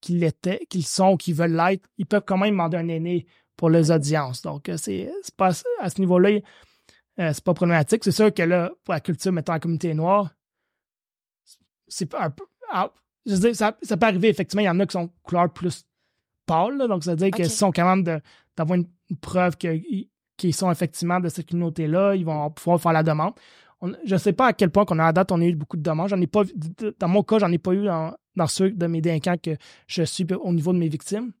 qu'ils 0.00 0.20
l'étaient, 0.20 0.64
qu'ils 0.70 0.86
sont, 0.86 1.16
qu'ils 1.16 1.34
veulent 1.34 1.56
l'être, 1.56 1.88
ils 1.98 2.06
peuvent 2.06 2.24
quand 2.26 2.38
même 2.38 2.50
demander 2.50 2.76
un 2.76 2.88
aîné 2.88 3.26
pour 3.56 3.70
les 3.70 3.90
audiences. 3.90 4.42
Donc, 4.42 4.68
euh, 4.68 4.76
c'est 4.76 5.10
pas 5.36 5.50
à 5.80 5.90
ce 5.90 6.00
niveau-là, 6.00 6.40
euh, 7.18 7.30
c'est 7.32 7.44
pas 7.44 7.54
problématique. 7.54 8.04
C'est 8.04 8.12
sûr 8.12 8.32
que 8.32 8.42
là, 8.42 8.70
pour 8.84 8.94
la 8.94 9.00
culture, 9.00 9.32
mettons 9.32 9.52
la 9.52 9.60
communauté 9.60 9.94
noire, 9.94 10.34
c'est 11.86 12.12
un 12.14 12.30
peu. 12.30 12.44
Ah, 12.72 12.90
je 13.26 13.34
veux 13.34 13.40
dire, 13.40 13.56
ça, 13.56 13.72
peut 13.72 14.06
arriver, 14.06 14.28
effectivement, 14.28 14.62
il 14.62 14.66
y 14.66 14.70
en 14.70 14.80
a 14.80 14.86
qui 14.86 14.92
sont 14.92 15.10
couleur 15.22 15.52
plus 15.52 15.84
pâle, 16.46 16.78
donc 16.88 17.04
ça 17.04 17.12
veut 17.12 17.16
dire 17.16 17.30
qu'ils 17.30 17.50
sont 17.50 17.70
capables 17.70 18.22
d'avoir 18.56 18.78
une, 18.78 18.86
preuve 19.20 19.56
qu'ils 19.56 20.54
sont 20.54 20.70
effectivement 20.70 21.20
de 21.20 21.28
cette 21.28 21.48
communauté-là, 21.48 22.14
ils 22.16 22.24
vont 22.24 22.50
pouvoir 22.50 22.80
faire 22.80 22.92
la 22.92 23.02
demande. 23.02 23.34
je 24.04 24.14
ne 24.14 24.18
sais 24.18 24.32
pas 24.32 24.48
à 24.48 24.52
quel 24.52 24.70
point 24.70 24.84
qu'on 24.84 24.98
a 24.98 25.06
à 25.06 25.12
date, 25.12 25.30
on 25.30 25.40
a 25.40 25.44
eu 25.44 25.54
beaucoup 25.54 25.76
de 25.76 25.82
demandes. 25.82 26.08
J'en 26.08 26.20
ai 26.20 26.26
pas 26.26 26.42
dans 26.98 27.08
mon 27.08 27.22
cas, 27.22 27.38
j'en 27.38 27.52
ai 27.52 27.58
pas 27.58 27.72
eu 27.72 27.84
dans, 27.84 28.14
dans 28.34 28.46
ceux 28.46 28.70
de 28.70 28.86
mes 28.86 29.00
délinquants 29.00 29.36
que 29.42 29.56
je 29.86 30.02
suis 30.02 30.26
au 30.34 30.52
niveau 30.52 30.72
de 30.72 30.78
mes 30.78 30.88
victimes. 30.88 31.32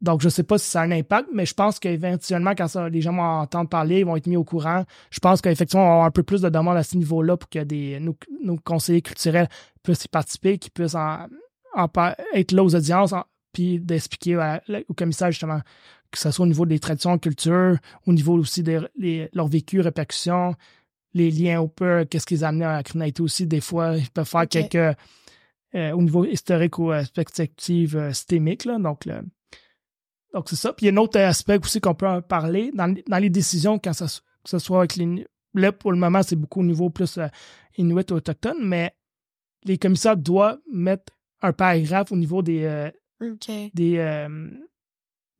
Donc, 0.00 0.20
je 0.22 0.26
ne 0.26 0.30
sais 0.30 0.42
pas 0.42 0.56
si 0.56 0.68
ça 0.68 0.80
a 0.80 0.84
un 0.84 0.90
impact, 0.92 1.28
mais 1.32 1.44
je 1.44 1.52
pense 1.52 1.78
qu'éventuellement, 1.78 2.54
quand 2.56 2.74
les 2.86 3.00
gens 3.02 3.12
vont 3.12 3.22
entendre 3.22 3.68
parler, 3.68 4.00
ils 4.00 4.06
vont 4.06 4.16
être 4.16 4.26
mis 4.26 4.36
au 4.36 4.44
courant. 4.44 4.84
Je 5.10 5.20
pense 5.20 5.42
qu'effectivement, 5.42 5.84
on 5.84 5.86
va 5.86 5.92
avoir 5.92 6.06
un 6.06 6.10
peu 6.10 6.22
plus 6.22 6.40
de 6.40 6.48
demandes 6.48 6.76
à 6.76 6.82
ce 6.82 6.96
niveau-là 6.96 7.36
pour 7.36 7.50
que 7.50 7.58
des, 7.58 8.00
nos, 8.00 8.56
conseillers 8.56 9.02
culturels 9.02 9.48
puissent 9.82 10.04
y 10.04 10.08
participer, 10.08 10.58
qu'ils 10.58 10.72
puissent 10.72 10.96
être 10.96 12.52
là 12.52 12.64
aux 12.64 12.74
audiences, 12.74 13.14
puis 13.52 13.78
d'expliquer 13.78 14.58
au 14.88 14.94
commissaire 14.94 15.30
justement 15.30 15.60
que 16.10 16.18
ce 16.18 16.30
soit 16.30 16.44
au 16.44 16.48
niveau 16.48 16.66
des 16.66 16.80
traditions, 16.80 17.18
culture, 17.18 17.76
au 18.06 18.12
niveau 18.12 18.36
aussi 18.36 18.62
de 18.62 18.90
leur 19.32 19.46
vécu, 19.46 19.80
répercussions, 19.80 20.56
les 21.14 21.30
liens 21.30 21.60
au 21.60 21.68
peu, 21.68 22.04
qu'est-ce 22.04 22.26
qu'ils 22.26 22.44
amenaient 22.44 22.64
à 22.64 22.76
la 22.76 22.82
criminalité 22.82 23.22
aussi. 23.22 23.46
Des 23.46 23.60
fois, 23.60 23.96
ils 23.96 24.10
peuvent 24.10 24.28
faire 24.28 24.48
quelques 24.48 24.96
euh, 25.76 25.92
au 25.92 26.02
niveau 26.02 26.24
historique 26.24 26.78
ou 26.78 26.90
euh, 26.90 27.04
perspective 27.14 27.96
euh, 27.96 28.12
systémique. 28.12 28.64
Là, 28.64 28.78
donc, 28.78 29.08
donc, 30.32 30.48
c'est 30.48 30.56
ça. 30.56 30.72
Puis 30.72 30.86
il 30.86 30.88
y 30.88 30.92
a 30.92 30.94
un 30.94 31.02
autre 31.02 31.18
aspect 31.18 31.58
aussi 31.62 31.80
qu'on 31.80 31.94
peut 31.94 32.20
parler 32.22 32.70
dans, 32.74 32.94
les 33.18 33.30
décisions, 33.30 33.78
quand 33.78 33.92
ça, 33.92 34.06
que 34.06 34.50
ce 34.50 34.58
soit 34.58 34.78
avec 34.78 34.96
les. 34.96 35.26
Là, 35.54 35.72
pour 35.72 35.90
le 35.90 35.98
moment, 35.98 36.22
c'est 36.22 36.36
beaucoup 36.36 36.60
au 36.60 36.64
niveau 36.64 36.90
plus 36.90 37.18
Inuit 37.76 38.10
ou 38.10 38.14
autochtone, 38.14 38.58
mais 38.62 38.94
les 39.64 39.78
commissaires 39.78 40.16
doivent 40.16 40.60
mettre 40.72 41.12
un 41.42 41.52
paragraphe 41.52 42.12
au 42.12 42.16
niveau 42.16 42.42
des. 42.42 42.90
des 43.74 44.28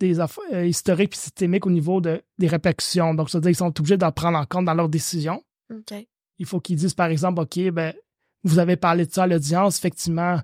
des 0.01 0.19
affaires 0.19 0.65
historiques 0.65 1.15
et 1.15 1.19
systémiques 1.19 1.67
au 1.67 1.71
niveau 1.71 2.01
de, 2.01 2.23
des 2.39 2.49
répercussions. 2.49 3.15
Donc, 3.15 3.31
c'est-à-dire 3.31 3.51
qu'ils 3.51 3.57
sont 3.57 3.79
obligés 3.79 3.99
d'en 3.99 4.11
prendre 4.11 4.39
en 4.39 4.47
compte 4.47 4.65
dans 4.65 4.75
leurs 4.75 4.89
décisions. 4.89 5.45
Il 6.39 6.47
faut 6.47 6.59
qu'ils 6.59 6.77
disent, 6.77 6.95
par 6.95 7.09
exemple, 7.09 7.43
OK, 7.43 7.71
ben, 7.71 7.93
vous 8.43 8.59
avez 8.59 8.77
parlé 8.77 9.07
de 9.07 9.13
ça 9.13 9.25
à 9.25 9.27
l'audience, 9.27 9.79
effectivement, 9.79 10.41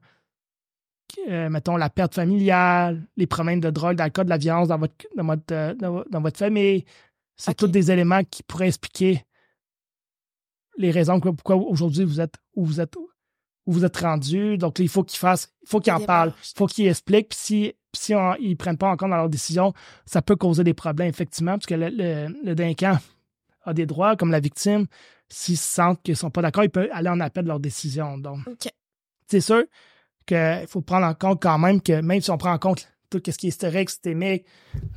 euh, 1.29 1.49
mettons, 1.49 1.77
la 1.77 1.91
perte 1.91 2.15
familiale, 2.15 3.07
les 3.17 3.27
problèmes 3.27 3.61
de 3.61 3.71
drogue, 3.71 3.97
d'alcool, 3.97 4.25
de 4.25 4.31
la 4.31 4.39
violence 4.39 4.69
dans 4.69 4.79
votre, 4.79 4.95
dans 5.17 5.25
votre, 5.25 5.53
euh, 5.53 5.75
dans, 5.75 6.21
votre 6.21 6.39
famille. 6.39 6.85
C'est 7.37 7.55
tous 7.55 7.69
des 7.69 7.91
éléments 7.91 8.23
qui 8.25 8.43
pourraient 8.43 8.69
expliquer 8.69 9.25
les 10.79 10.91
raisons 10.91 11.21
pourquoi 11.21 11.57
aujourd'hui 11.57 12.05
vous 12.05 12.21
êtes 12.21 12.35
où 12.55 12.65
vous 12.65 12.81
êtes 12.81 12.97
où 13.67 13.73
vous 13.73 13.85
êtes 13.85 13.97
rendu. 13.97 14.59
Donc, 14.59 14.79
il 14.79 14.89
faut 14.89 15.03
qu'ils 15.03 15.19
fassent, 15.19 15.53
il 15.63 15.69
faut 15.69 15.81
qu'ils 15.81 15.93
en 15.93 16.01
parlent, 16.01 16.33
il 16.39 16.57
faut 16.57 16.67
qu'ils 16.67 16.87
expliquent. 16.87 17.31
Puis 17.31 17.39
si, 17.39 17.73
si 17.95 18.13
ils 18.41 18.51
ne 18.51 18.55
prennent 18.55 18.79
pas 18.79 18.89
en 18.89 18.97
compte 18.97 19.11
dans 19.11 19.17
leur 19.17 19.29
décision, 19.29 19.73
ça 20.05 20.23
peut 20.23 20.37
causer 20.37 20.63
des 20.63 20.75
problèmes, 20.75 21.09
effectivement, 21.09 21.53
parce 21.53 21.67
que 21.67 21.75
le, 21.75 21.89
le, 21.89 22.55
délinquant 22.55 22.99
a 23.65 23.75
des 23.75 23.87
droits, 23.87 24.17
comme 24.17 24.31
la 24.31 24.41
victime. 24.41 24.87
S'ils 25.29 25.57
sentent 25.57 26.01
qu'ils 26.03 26.13
ne 26.13 26.19
sont 26.19 26.31
pas 26.31 26.43
d'accord, 26.43 26.63
ils 26.63 26.71
peuvent 26.71 26.89
aller 26.93 27.09
en 27.09 27.19
appel 27.19 27.43
de 27.43 27.49
leur 27.49 27.59
décision. 27.59 28.17
Donc, 28.19 28.39
c'est 29.27 29.41
sûr 29.41 29.65
qu'il 30.27 30.67
faut 30.69 30.81
prendre 30.81 31.07
en 31.07 31.15
compte 31.15 31.41
quand 31.41 31.59
même 31.59 31.81
que 31.81 32.01
même 32.01 32.21
si 32.21 32.31
on 32.31 32.39
prend 32.39 32.53
en 32.53 32.59
compte 32.59 32.89
tout 33.11 33.23
ce 33.25 33.37
qui 33.39 33.47
est 33.47 33.51
historique, 33.51 33.91
systémique, 33.91 34.45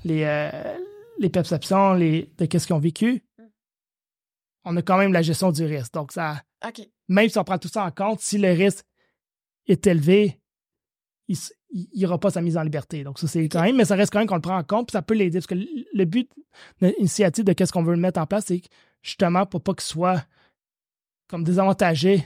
les, 0.03 0.23
euh, 0.23 0.77
les 1.19 1.29
perceptions 1.29 1.93
les, 1.93 2.31
de 2.37 2.57
ce 2.57 2.65
qu'ils 2.65 2.75
ont 2.75 2.79
vécu, 2.79 3.23
on 4.65 4.75
a 4.75 4.81
quand 4.81 4.97
même 4.97 5.13
la 5.13 5.21
gestion 5.21 5.51
du 5.51 5.63
risque. 5.63 5.93
Donc, 5.93 6.11
ça, 6.11 6.41
même 7.07 7.29
si 7.29 7.37
on 7.37 7.43
prend 7.43 7.57
tout 7.57 7.67
ça 7.67 7.85
en 7.85 7.91
compte, 7.91 8.19
si 8.19 8.37
le 8.37 8.51
risque 8.51 8.85
est 9.67 9.85
élevé, 9.87 10.41
il 11.27 11.37
n'y 11.95 12.05
aura 12.05 12.19
pas 12.19 12.31
sa 12.31 12.41
mise 12.41 12.57
en 12.57 12.63
liberté. 12.63 13.03
Donc, 13.03 13.19
ça, 13.19 13.27
c'est 13.27 13.47
quand 13.47 13.61
même, 13.61 13.77
mais 13.77 13.85
ça 13.85 13.95
reste 13.95 14.11
quand 14.11 14.19
même 14.19 14.27
qu'on 14.27 14.35
le 14.35 14.41
prend 14.41 14.57
en 14.57 14.63
compte, 14.63 14.87
puis 14.87 14.93
ça 14.93 15.01
peut 15.01 15.13
l'aider. 15.13 15.39
Parce 15.39 15.47
que 15.47 15.55
le 15.55 16.05
but 16.05 16.29
de 16.81 16.87
l'initiative 16.87 17.45
de 17.45 17.53
qu'est-ce 17.53 17.71
qu'on 17.71 17.83
veut 17.83 17.95
mettre 17.95 18.19
en 18.19 18.25
place, 18.25 18.45
c'est 18.47 18.61
justement 19.01 19.45
pour 19.45 19.61
pas 19.61 19.73
qu'il 19.73 19.83
soit 19.83 20.25
comme 21.27 21.43
désavantagé 21.43 22.25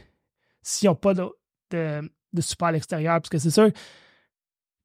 s'ils 0.62 0.88
n'ont 0.88 0.96
pas 0.96 1.14
de, 1.14 1.26
de 1.72 2.10
support 2.42 2.70
à 2.70 2.72
l'extérieur. 2.72 3.16
Parce 3.22 3.30
que 3.30 3.38
c'est 3.38 3.52
sûr, 3.52 3.70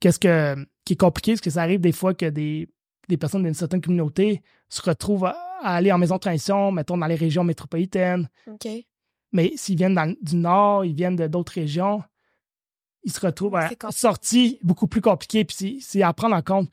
qu'est-ce 0.00 0.18
que, 0.18 0.56
qui 0.84 0.94
est 0.94 0.96
compliqué, 0.96 1.36
c'est 1.36 1.42
que 1.42 1.50
ça 1.50 1.62
arrive 1.62 1.80
des 1.80 1.92
fois 1.92 2.14
que 2.14 2.26
des, 2.26 2.68
personnes 3.18 3.42
d'une 3.42 3.54
certaine 3.54 3.80
communauté 3.80 4.42
se 4.68 4.82
retrouvent 4.82 5.26
à, 5.26 5.34
aller 5.62 5.92
en 5.92 5.98
maison 5.98 6.16
de 6.16 6.20
transition, 6.20 6.70
mettons 6.72 6.96
dans 6.96 7.06
les 7.06 7.14
régions 7.14 7.44
métropolitaines. 7.44 8.28
Mais 9.32 9.52
s'ils 9.56 9.76
viennent 9.76 10.16
du 10.22 10.36
nord, 10.36 10.84
ils 10.84 10.94
viennent 10.94 11.16
d'autres 11.16 11.52
régions, 11.52 12.02
ils 13.02 13.12
se 13.12 13.20
retrouvent 13.20 13.56
à 13.56 13.70
sortie 13.90 14.58
beaucoup 14.62 14.86
plus 14.86 15.00
compliqué. 15.00 15.44
Puis 15.44 15.80
c'est 15.80 16.02
à 16.02 16.12
prendre 16.12 16.36
en 16.36 16.42
compte 16.42 16.70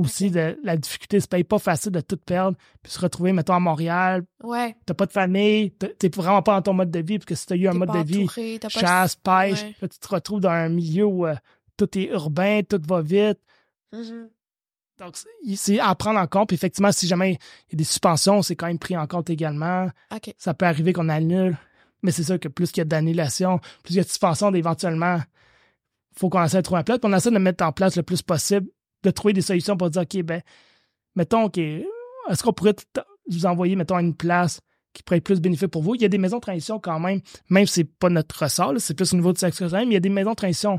aussi 0.00 0.30
de 0.30 0.58
la 0.62 0.76
difficulté. 0.76 1.20
C'est 1.20 1.44
pas 1.44 1.58
facile 1.58 1.92
de 1.92 2.00
tout 2.00 2.16
perdre, 2.16 2.56
puis 2.82 2.92
se 2.92 3.00
retrouver, 3.00 3.32
mettons, 3.32 3.54
à 3.54 3.60
Montréal. 3.60 4.24
Ouais. 4.42 4.76
T'as 4.86 4.94
pas 4.94 5.06
de 5.06 5.12
famille, 5.12 5.70
t'es 5.72 6.08
vraiment 6.08 6.42
pas 6.42 6.56
dans 6.56 6.62
ton 6.62 6.74
mode 6.74 6.90
de 6.90 7.00
vie, 7.00 7.18
parce 7.18 7.26
que 7.26 7.34
si 7.34 7.46
t'as 7.46 7.56
eu 7.56 7.68
un 7.68 7.74
mode 7.74 7.92
de 7.92 8.02
vie, 8.02 8.26
chasse, 8.68 9.16
pêche, 9.16 9.64
tu 9.80 9.88
te 9.88 10.08
retrouves 10.08 10.40
dans 10.40 10.50
un 10.50 10.68
milieu 10.68 11.04
où 11.04 11.26
euh, 11.26 11.34
tout 11.76 11.98
est 11.98 12.06
urbain, 12.06 12.62
tout 12.62 12.80
va 12.86 13.02
vite. 13.02 13.38
Mm-hmm. 13.94 14.28
Donc, 15.00 15.16
c'est 15.56 15.80
à 15.80 15.94
prendre 15.94 16.20
en 16.20 16.26
compte. 16.26 16.48
Puis 16.48 16.54
effectivement, 16.54 16.92
si 16.92 17.06
jamais 17.06 17.32
il 17.32 17.72
y 17.72 17.74
a 17.74 17.78
des 17.78 17.84
suspensions, 17.84 18.42
c'est 18.42 18.54
quand 18.54 18.66
même 18.66 18.78
pris 18.78 18.96
en 18.96 19.06
compte 19.06 19.30
également. 19.30 19.88
Ça 20.36 20.54
peut 20.54 20.66
arriver 20.66 20.92
qu'on 20.92 21.08
annule. 21.08 21.56
Mais 22.02 22.12
c'est 22.12 22.22
sûr 22.22 22.38
que 22.38 22.48
plus 22.48 22.70
qu'il 22.70 22.80
y 22.80 22.82
a 22.82 22.84
d'annulation, 22.84 23.58
plus 23.82 23.94
il 23.94 23.96
y 23.96 24.00
a 24.00 24.02
de 24.02 24.08
suspensions, 24.08 24.54
éventuellement, 24.54 25.16
il 25.16 26.18
faut 26.18 26.28
qu'on 26.28 26.44
essaie 26.44 26.58
de 26.58 26.62
trouver 26.62 26.80
un 26.80 26.84
place. 26.84 26.98
Puis 26.98 27.10
on 27.10 27.16
essaie 27.16 27.30
de 27.30 27.38
mettre 27.38 27.64
en 27.64 27.72
place 27.72 27.96
le 27.96 28.02
plus 28.02 28.22
possible 28.22 28.68
de 29.02 29.10
trouver 29.10 29.32
des 29.32 29.42
solutions 29.42 29.76
pour 29.76 29.90
dire, 29.90 30.02
OK, 30.02 30.22
ben, 30.22 30.42
mettons, 31.16 31.44
OK, 31.44 31.58
est-ce 31.58 32.42
qu'on 32.42 32.52
pourrait 32.52 32.76
vous 33.28 33.46
envoyer, 33.46 33.76
mettons, 33.76 33.96
à 33.96 34.02
une 34.02 34.14
place 34.14 34.60
qui 34.92 35.02
pourrait 35.02 35.18
être 35.18 35.24
plus 35.24 35.40
bénéfique 35.40 35.68
pour 35.68 35.82
vous? 35.82 35.94
Il 35.94 36.02
y 36.02 36.04
a 36.04 36.08
des 36.08 36.18
maisons 36.18 36.36
de 36.36 36.42
transition 36.42 36.78
quand 36.78 37.00
même, 37.00 37.20
même 37.48 37.66
si 37.66 37.74
c'est 37.74 37.84
pas 37.84 38.10
notre 38.10 38.42
ressort, 38.42 38.74
c'est 38.78 38.94
plus 38.94 39.12
au 39.12 39.16
niveau 39.16 39.32
de 39.32 39.38
sexe 39.38 39.60
mais 39.60 39.84
il 39.84 39.92
y 39.92 39.96
a 39.96 40.00
des 40.00 40.08
maisons 40.08 40.30
de 40.30 40.36
transition 40.36 40.78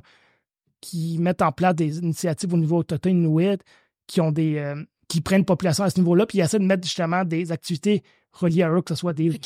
qui 0.81 1.17
mettent 1.19 1.41
en 1.41 1.51
place 1.51 1.75
des 1.75 1.99
initiatives 1.99 2.53
au 2.53 2.57
niveau 2.57 2.77
autochtone 2.77 3.23
Inuit, 3.23 3.61
qui 4.07 4.21
ont 4.21 4.31
des. 4.31 4.57
Euh, 4.57 4.83
qui 5.07 5.19
prennent 5.19 5.43
population 5.43 5.83
à 5.83 5.89
ce 5.89 5.99
niveau-là, 5.99 6.25
puis 6.25 6.37
ils 6.37 6.41
essaient 6.41 6.57
de 6.57 6.63
mettre 6.63 6.85
justement 6.85 7.25
des 7.25 7.51
activités 7.51 8.01
reliées 8.31 8.63
à 8.63 8.71
eux, 8.71 8.81
que 8.81 8.95
ce 8.95 8.99
soit 9.01 9.11
des, 9.11 9.41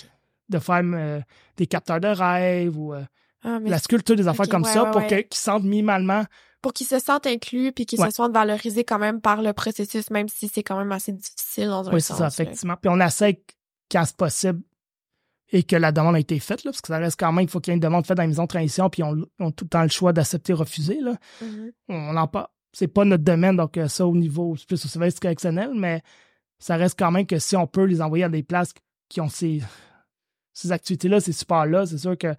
de 0.50 0.60
faire 0.60 0.84
euh, 0.84 1.20
des 1.58 1.66
capteurs 1.66 2.00
de 2.00 2.08
rêve 2.08 2.78
ou 2.78 2.94
euh, 2.94 3.02
ah, 3.44 3.58
la 3.64 3.80
sculpture, 3.80 4.16
des 4.16 4.28
affaires 4.28 4.48
comme 4.48 4.64
ça, 4.64 4.86
pour 4.86 5.04
qu'ils 5.08 5.26
sentent 5.32 5.64
minimalement 5.64 6.24
pour 6.66 6.74
qu'ils 6.74 6.88
se 6.88 6.98
sentent 6.98 7.28
inclus 7.28 7.72
puis 7.72 7.86
qu'ils 7.86 8.00
se 8.00 8.10
sentent 8.10 8.34
valorisés 8.34 8.84
quand 8.84 8.98
même 8.98 9.22
par 9.22 9.44
le 9.44 9.54
processus, 9.54 10.10
même 10.10 10.28
si 10.28 10.48
c'est 10.48 10.64
quand 10.64 10.80
même 10.80 10.92
assez 10.92 11.12
difficile 11.12 11.68
dans 11.68 11.88
un 11.88 11.94
oui, 11.94 12.02
sens. 12.02 12.20
Oui, 12.20 12.26
c'est 12.32 12.36
ça, 12.38 12.44
effectivement. 12.44 12.76
Puis 12.76 12.90
on 12.92 13.00
essaie, 13.00 13.40
quand 13.92 14.04
c'est 14.04 14.18
possible, 14.18 14.64
et 15.52 15.62
que 15.62 15.76
la 15.76 15.92
demande 15.92 16.16
a 16.16 16.20
été 16.20 16.40
faite, 16.40 16.64
là, 16.64 16.72
parce 16.72 16.82
que 16.82 16.88
ça 16.88 16.98
reste 16.98 17.20
quand 17.20 17.32
même 17.32 17.46
qu'il 17.46 17.52
faut 17.52 17.60
qu'il 17.60 17.70
y 17.70 17.74
ait 17.74 17.76
une 17.76 17.82
demande 17.82 18.08
faite 18.08 18.18
dans 18.18 18.24
les 18.24 18.30
maisons 18.30 18.46
de 18.46 18.48
transition, 18.48 18.90
puis 18.90 19.04
on, 19.04 19.12
a 19.12 19.52
tout 19.52 19.66
le 19.66 19.70
temps 19.70 19.84
le 19.84 19.90
choix 19.90 20.12
d'accepter 20.12 20.54
ou 20.54 20.56
refuser. 20.56 21.00
Là. 21.02 21.16
Mm-hmm. 21.44 21.72
On 21.90 22.18
en 22.18 22.28
pas. 22.28 22.52
C'est 22.74 22.88
pas 22.88 23.06
notre 23.06 23.24
domaine, 23.24 23.58
donc 23.58 23.78
euh, 23.78 23.88
ça, 23.88 24.08
au 24.08 24.16
niveau 24.16 24.56
plus 24.68 24.84
au 24.84 24.88
service 24.88 25.20
correctionnel, 25.20 25.70
mais 25.76 26.02
ça 26.58 26.78
reste 26.78 26.98
quand 26.98 27.12
même 27.12 27.28
que 27.28 27.38
si 27.38 27.56
on 27.56 27.68
peut 27.68 27.84
les 27.84 28.02
envoyer 28.02 28.24
à 28.24 28.30
des 28.30 28.42
places 28.42 28.74
qui 29.08 29.22
ont 29.22 29.30
ces, 29.30 29.62
ces 30.54 30.72
activités-là, 30.72 31.20
ces 31.20 31.32
supports-là, 31.32 31.86
c'est 31.86 32.00
sûr 32.00 32.18
que 32.18 32.36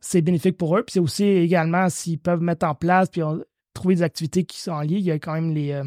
c'est 0.00 0.22
bénéfique 0.22 0.56
pour 0.56 0.76
eux. 0.76 0.82
Puis 0.82 0.94
c'est 0.94 1.00
aussi 1.00 1.24
également 1.24 1.88
s'ils 1.88 2.18
peuvent 2.18 2.42
mettre 2.42 2.66
en 2.66 2.74
place 2.74 3.08
puis 3.08 3.22
trouver 3.74 3.96
des 3.96 4.02
activités 4.02 4.44
qui 4.44 4.58
sont 4.58 4.72
en 4.72 4.80
lien. 4.80 4.96
Il 4.96 5.00
y 5.00 5.10
a 5.10 5.18
quand 5.18 5.34
même 5.34 5.54
les, 5.54 5.72
euh, 5.72 5.84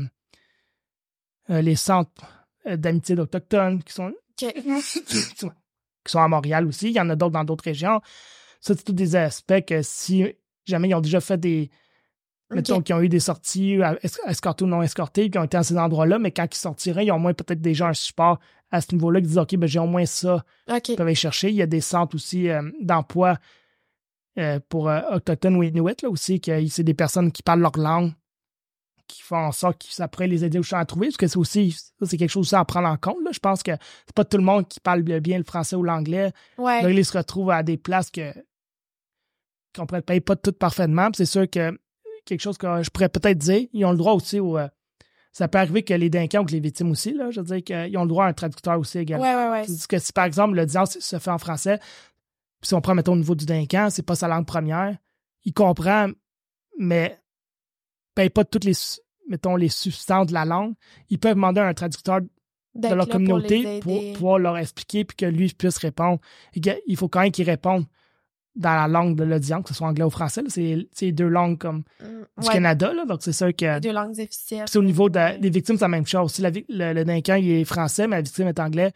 euh, 1.49 1.61
les 1.61 1.75
centres 1.75 2.11
euh, 2.67 2.77
d'amitié 2.77 3.15
d'Autochtones 3.15 3.83
qui 3.83 3.93
sont, 3.93 4.11
qui 4.35 4.51
sont 6.07 6.19
à 6.19 6.27
Montréal 6.27 6.65
aussi. 6.67 6.89
Il 6.89 6.95
y 6.95 6.99
en 6.99 7.09
a 7.09 7.15
d'autres 7.15 7.33
dans 7.33 7.43
d'autres 7.43 7.65
régions. 7.65 8.01
Ça, 8.59 8.73
c'est 8.75 8.83
tous 8.83 8.93
des 8.93 9.15
aspects 9.15 9.63
que 9.65 9.81
si 9.81 10.25
jamais 10.65 10.89
ils 10.89 10.95
ont 10.95 11.01
déjà 11.01 11.21
fait 11.21 11.37
des. 11.37 11.69
Mettons 12.51 12.79
qu'ils 12.79 12.93
ont 12.93 13.01
eu 13.01 13.09
des 13.09 13.19
sorties 13.19 13.79
escortées 14.27 14.65
ou 14.65 14.67
non 14.67 14.83
escortées, 14.83 15.31
qui 15.31 15.37
ont 15.39 15.43
été 15.43 15.57
à 15.57 15.63
ces 15.63 15.77
endroits-là, 15.79 16.19
mais 16.19 16.31
quand 16.31 16.45
ils 16.45 16.59
sortiraient, 16.59 17.03
ils 17.03 17.11
ont 17.11 17.15
au 17.15 17.19
moins 17.19 17.33
peut-être 17.33 17.59
déjà 17.59 17.87
un 17.87 17.93
support 17.93 18.39
à 18.69 18.81
ce 18.81 18.93
niveau-là 18.93 19.19
qui 19.19 19.27
disent 19.27 19.39
OK, 19.39 19.55
ben, 19.55 19.65
j'ai 19.65 19.79
au 19.79 19.87
moins 19.87 20.05
ça. 20.05 20.45
Ils 20.67 20.95
peuvent 20.95 21.07
aller 21.07 21.15
chercher. 21.15 21.49
Il 21.49 21.55
y 21.55 21.63
a 21.63 21.65
des 21.65 21.81
centres 21.81 22.15
aussi 22.15 22.47
d'emploi 22.81 23.39
euh, 24.37 24.59
pour 24.69 24.89
euh, 24.89 25.01
Autochtones 25.13 25.55
ou 25.55 25.63
Inuit 25.63 26.01
là, 26.01 26.09
aussi, 26.09 26.41
que 26.41 26.67
c'est 26.67 26.83
des 26.83 26.93
personnes 26.93 27.31
qui 27.31 27.43
parlent 27.43 27.61
leur 27.61 27.77
langue, 27.77 28.11
qui 29.07 29.21
font 29.21 29.37
en 29.37 29.51
sorte 29.51 29.83
que 29.83 29.93
ça 29.93 30.07
pourrait 30.07 30.27
les 30.27 30.43
aider 30.43 30.59
aussi 30.59 30.75
à 30.75 30.83
trouver, 30.85 31.07
parce 31.07 31.17
que 31.17 31.27
c'est 31.27 31.37
aussi 31.37 31.77
c'est 32.01 32.17
quelque 32.17 32.29
chose 32.29 32.53
à 32.53 32.65
prendre 32.65 32.87
en 32.87 32.97
compte. 32.97 33.23
Là. 33.23 33.31
Je 33.31 33.39
pense 33.39 33.63
que 33.63 33.71
c'est 34.05 34.15
pas 34.15 34.25
tout 34.25 34.37
le 34.37 34.43
monde 34.43 34.67
qui 34.67 34.79
parle 34.79 35.03
bien 35.03 35.37
le 35.37 35.43
français 35.43 35.75
ou 35.75 35.83
l'anglais. 35.83 36.31
Ouais. 36.57 36.81
Là, 36.81 36.89
ils 36.89 37.05
se 37.05 37.17
retrouvent 37.17 37.51
à 37.51 37.63
des 37.63 37.77
places 37.77 38.09
que 38.09 38.33
qu'on 39.75 39.85
pourrait 39.85 40.01
payer 40.01 40.21
pas 40.21 40.35
tout 40.35 40.53
parfaitement. 40.53 41.09
C'est 41.13 41.25
sûr 41.25 41.49
que 41.49 41.77
quelque 42.25 42.41
chose 42.41 42.57
que 42.57 42.81
je 42.81 42.89
pourrais 42.89 43.09
peut-être 43.09 43.37
dire. 43.37 43.67
Ils 43.73 43.85
ont 43.85 43.91
le 43.91 43.97
droit 43.97 44.13
aussi 44.13 44.39
au. 44.39 44.57
Euh, 44.57 44.67
ça 45.31 45.49
peut 45.49 45.57
arriver 45.57 45.83
que 45.83 45.93
les 45.93 46.09
délinquants 46.09 46.43
ou 46.43 46.45
que 46.45 46.53
les 46.53 46.61
victimes 46.61 46.91
aussi, 46.91 47.13
là, 47.13 47.29
je 47.29 47.41
veux 47.41 47.45
dire 47.45 47.61
qu'ils 47.61 47.97
ont 47.97 48.03
le 48.03 48.07
droit 48.07 48.25
à 48.25 48.29
un 48.29 48.33
traducteur 48.33 48.79
aussi 48.79 48.99
également. 48.99 49.25
Ouais, 49.25 49.35
ouais, 49.35 49.67
ouais. 49.67 49.87
que 49.89 49.99
si, 49.99 50.13
par 50.13 50.23
exemple, 50.23 50.55
l'audience 50.55 50.97
se 50.97 51.19
fait 51.19 51.31
en 51.31 51.37
français, 51.37 51.77
puis 52.65 52.69
si 52.69 52.73
on 52.73 52.81
prend, 52.81 52.95
mettons, 52.95 53.13
au 53.13 53.17
niveau 53.17 53.35
du 53.35 53.45
délinquant, 53.45 53.89
c'est 53.91 54.01
pas 54.01 54.15
sa 54.15 54.27
langue 54.27 54.47
première, 54.47 54.97
il 55.43 55.53
comprend, 55.53 56.07
mais 56.79 57.19
paye 58.15 58.31
pas 58.31 58.43
toutes 58.43 58.63
les, 58.63 58.73
mettons, 59.29 59.55
les 59.55 59.69
substances 59.69 60.25
de 60.25 60.33
la 60.33 60.45
langue. 60.45 60.73
Ils 61.09 61.19
peuvent 61.19 61.35
demander 61.35 61.61
à 61.61 61.67
un 61.67 61.75
traducteur 61.75 62.21
de 62.73 62.87
leur 62.87 63.07
communauté 63.07 63.81
pour, 63.81 64.13
pouvoir 64.13 64.39
leur 64.39 64.57
expliquer 64.57 65.05
puis 65.05 65.15
que 65.15 65.27
lui 65.27 65.53
puisse 65.53 65.77
répondre. 65.77 66.19
il 66.55 66.97
faut 66.97 67.07
quand 67.07 67.21
même 67.21 67.31
qu'il 67.31 67.47
réponde 67.47 67.85
dans 68.55 68.73
la 68.73 68.87
langue 68.87 69.15
de 69.15 69.23
l'audience, 69.23 69.61
que 69.61 69.69
ce 69.69 69.75
soit 69.75 69.87
anglais 69.87 70.03
ou 70.03 70.09
français. 70.09 70.41
C'est 70.49 71.11
deux 71.11 71.27
langues 71.27 71.59
comme 71.59 71.83
mm, 72.01 72.41
du 72.41 72.49
Canada. 72.49 72.93
Là, 72.93 73.05
donc, 73.05 73.19
c'est 73.21 73.31
sûr 73.31 73.55
que. 73.55 73.79
Deux 73.79 73.93
langues 73.93 74.19
officielles. 74.19 74.65
au 74.75 74.81
niveau 74.81 75.07
des 75.07 75.37
victimes, 75.51 75.77
c'est 75.77 75.83
la 75.83 75.89
même 75.89 76.07
chose. 76.07 76.31
Si 76.31 76.41
le, 76.41 76.49
le 76.49 77.03
délinquant 77.05 77.35
il 77.35 77.51
est 77.51 77.63
français, 77.63 78.07
mais 78.07 78.15
la 78.15 78.21
victime 78.23 78.47
est 78.47 78.59
anglais, 78.59 78.91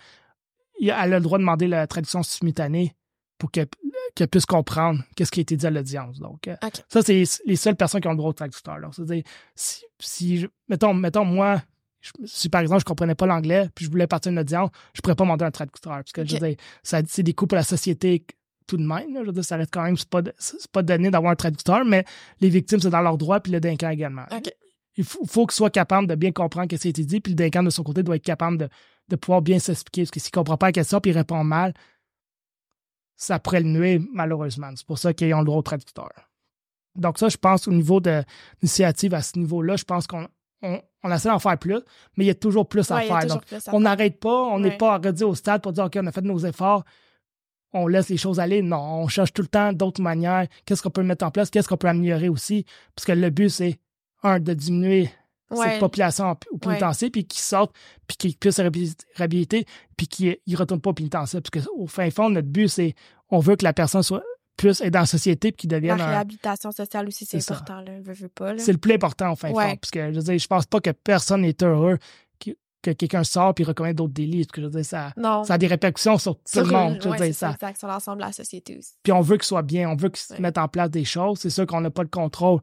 elle 0.81 0.89
a 0.89 1.05
le 1.05 1.19
droit 1.19 1.37
de 1.37 1.43
demander 1.43 1.67
la 1.67 1.85
traduction 1.85 2.23
simultanée 2.23 2.95
pour 3.39 3.49
qu'elle 3.49 3.67
puisse 4.29 4.45
comprendre 4.45 5.01
qu'est-ce 5.15 5.31
qui 5.31 5.39
a 5.39 5.41
été 5.41 5.55
dit 5.55 5.65
à 5.65 5.71
l'audience. 5.71 6.19
Donc, 6.19 6.47
euh, 6.47 6.55
ça, 6.89 7.01
c'est 7.01 7.23
les 7.45 7.55
seules 7.55 7.75
personnes 7.75 8.01
qui 8.01 8.07
ont 8.07 8.11
le 8.11 8.17
droit 8.17 8.29
au 8.29 8.33
traducteur. 8.33 8.77
C'est-à-dire, 8.91 9.23
si, 9.55 9.85
si 9.97 10.45
mettons, 10.67 10.93
mettons, 10.93 11.25
moi, 11.25 11.61
si 12.25 12.49
par 12.49 12.61
exemple 12.61 12.81
je 12.81 12.85
comprenais 12.85 13.15
pas 13.15 13.25
l'anglais 13.25 13.69
puis 13.75 13.85
je 13.85 13.91
voulais 13.91 14.07
partir 14.07 14.31
d'une 14.31 14.39
audience, 14.39 14.69
je 14.93 15.01
pourrais 15.01 15.15
pas 15.15 15.23
demander 15.23 15.45
un 15.45 15.51
traducteur 15.51 15.93
parce 15.93 16.11
que 16.11 16.25
je 16.25 16.37
veux 16.37 16.55
ça 16.83 17.01
c'est 17.07 17.23
des 17.23 17.33
coûts 17.33 17.47
pour 17.47 17.57
la 17.57 17.63
société 17.63 18.25
tout 18.67 18.77
de 18.77 18.85
même. 18.85 19.17
Je 19.19 19.25
veux 19.25 19.31
dire, 19.31 19.43
ça 19.43 19.57
reste 19.57 19.71
quand 19.73 19.83
même 19.83 19.97
c'est 19.97 20.07
pas 20.07 20.21
pas 20.71 20.83
donné 20.83 21.09
d'avoir 21.09 21.31
un 21.31 21.35
traducteur, 21.35 21.83
mais 21.85 22.05
les 22.39 22.49
victimes 22.49 22.79
c'est 22.79 22.89
dans 22.89 23.01
leurs 23.01 23.17
droits 23.17 23.39
puis 23.39 23.51
le 23.51 23.59
délinquant 23.59 23.89
également. 23.89 24.25
Il 24.95 25.03
faut, 25.03 25.25
faut 25.25 25.45
qu'il 25.45 25.55
soit 25.55 25.69
capable 25.69 26.07
de 26.07 26.15
bien 26.15 26.31
comprendre 26.31 26.67
ce 26.71 26.77
qui 26.77 26.87
a 26.87 26.89
été 26.89 27.03
dit 27.03 27.19
puis 27.19 27.33
le 27.33 27.35
délinquant 27.35 27.63
de 27.63 27.69
son 27.69 27.83
côté 27.83 28.03
doit 28.03 28.15
être 28.15 28.23
capable 28.23 28.57
de, 28.57 28.69
de 29.09 29.15
pouvoir 29.15 29.41
bien 29.41 29.59
s'expliquer 29.59 30.03
parce 30.03 30.11
que 30.11 30.19
s'il 30.19 30.31
comprend 30.31 30.57
pas 30.57 30.67
la 30.67 30.71
question 30.71 31.01
puis 31.01 31.11
il 31.11 31.17
répond 31.17 31.43
mal, 31.43 31.73
ça 33.19 33.37
pourrait 33.37 33.61
le 33.61 33.99
malheureusement. 34.13 34.71
C'est 34.75 34.87
pour 34.87 34.97
ça 34.97 35.13
qu'ils 35.13 35.33
ont 35.33 35.39
le 35.39 35.45
droit 35.45 35.59
au 35.59 35.61
traducteur. 35.61 36.09
Donc 36.95 37.19
ça, 37.19 37.29
je 37.29 37.37
pense 37.37 37.67
au 37.67 37.71
niveau 37.71 37.99
de 37.99 38.23
l'initiative 38.61 39.13
à 39.13 39.21
ce 39.21 39.37
niveau-là, 39.37 39.75
je 39.75 39.83
pense 39.83 40.07
qu'on 40.07 40.27
on, 40.61 41.11
essaie 41.11 41.29
d'en 41.29 41.37
faire 41.37 41.57
plus, 41.57 41.79
mais 42.15 42.23
il 42.23 42.27
y 42.27 42.31
a 42.31 42.35
toujours 42.35 42.67
plus 42.67 42.89
à 42.91 43.01
faire. 43.01 43.25
Donc, 43.27 43.43
on 43.67 43.81
n'arrête 43.81 44.19
pas, 44.19 44.43
on 44.45 44.59
n'est 44.59 44.77
pas 44.77 44.95
arrêté 44.95 45.23
au 45.25 45.35
stade 45.35 45.61
pour 45.61 45.73
dire 45.73 45.85
OK, 45.85 45.97
on 46.01 46.07
a 46.07 46.11
fait 46.11 46.21
nos 46.21 46.39
efforts, 46.39 46.85
on 47.73 47.87
laisse 47.87 48.09
les 48.09 48.17
choses 48.17 48.39
aller. 48.39 48.61
Non, 48.61 49.03
on 49.03 49.07
cherche 49.09 49.33
tout 49.33 49.41
le 49.41 49.47
temps 49.49 49.73
d'autres 49.73 50.01
manières. 50.01 50.47
Qu'est-ce 50.65 50.81
qu'on 50.81 50.89
peut 50.89 51.03
mettre 51.03 51.25
en 51.25 51.31
place? 51.31 51.49
Qu'est-ce 51.49 51.67
qu'on 51.67 51.77
peut 51.77 51.89
améliorer 51.89 52.29
aussi? 52.29 52.65
Parce 52.95 53.05
que 53.05 53.11
le 53.11 53.29
but, 53.29 53.49
c'est, 53.49 53.79
un, 54.23 54.39
de 54.39 54.53
diminuer 54.53 55.09
cette 55.55 55.79
population 55.79 56.35
au 56.51 56.57
pénitencier, 56.57 57.09
puis 57.09 57.25
qu'ils 57.25 57.41
sortent, 57.41 57.75
puis 58.07 58.17
qu'ils 58.17 58.35
puissent 58.35 58.57
se 58.57 58.61
réhabiliter, 59.15 59.65
puis 59.97 60.07
qu'ils 60.07 60.37
ne 60.47 60.57
retournent 60.57 60.81
pas 60.81 60.91
au 60.91 60.93
pénitencier. 60.93 61.41
Parce 61.41 61.65
qu'au 61.65 61.87
fin 61.87 62.09
fond, 62.09 62.29
notre 62.29 62.47
but, 62.47 62.67
c'est 62.67 62.95
on 63.29 63.39
veut 63.39 63.55
que 63.55 63.63
la 63.63 63.73
personne 63.73 64.03
soit 64.03 64.23
plus 64.59 64.81
être 64.81 64.91
dans 64.91 64.99
la 64.99 65.05
société 65.05 65.51
puis 65.51 65.61
qu'ils 65.61 65.69
deviennent. 65.69 65.97
La 65.97 66.07
réhabilitation 66.07 66.71
sociale 66.71 67.07
aussi, 67.07 67.25
c'est 67.25 67.37
important, 67.49 67.81
là. 67.81 67.93
pas, 68.35 68.57
C'est 68.57 68.73
le 68.73 68.77
plus 68.77 68.93
important, 68.93 69.31
au 69.31 69.35
fin 69.35 69.49
fond. 69.49 69.55
Parce 69.55 69.91
que, 69.91 70.13
je 70.13 70.19
veux 70.19 70.37
je 70.37 70.47
pense 70.47 70.65
pas 70.65 70.81
que 70.81 70.89
personne 70.89 71.41
n'est 71.41 71.63
heureux 71.63 71.97
que, 72.81 72.91
quelqu'un 72.91 73.23
sort 73.23 73.53
puis 73.53 73.63
reconnaît 73.63 73.93
d'autres 73.93 74.13
délits. 74.13 74.47
que, 74.47 74.61
je 74.61 74.67
veux 74.67 74.83
ça, 74.83 75.13
ça 75.17 75.53
a 75.53 75.57
des 75.57 75.67
répercussions 75.67 76.17
sur 76.17 76.35
tout 76.35 76.59
le 76.59 76.65
monde. 76.65 76.99
Je 77.01 77.31
ça. 77.31 77.57
sur 77.77 77.87
l'ensemble 77.87 78.17
de 78.17 78.25
la 78.25 78.33
société 78.33 78.77
aussi. 78.77 78.93
Puis 79.01 79.11
on 79.13 79.21
veut 79.21 79.37
qu'il 79.37 79.45
soit 79.45 79.63
bien, 79.63 79.89
on 79.89 79.95
veut 79.95 80.09
qu'ils 80.09 80.35
se 80.35 80.41
mettent 80.41 80.57
en 80.57 80.67
place 80.67 80.89
des 80.89 81.05
choses. 81.05 81.39
C'est 81.39 81.49
sûr 81.49 81.65
qu'on 81.65 81.81
n'a 81.81 81.89
pas 81.89 82.03
le 82.03 82.09
contrôle, 82.09 82.59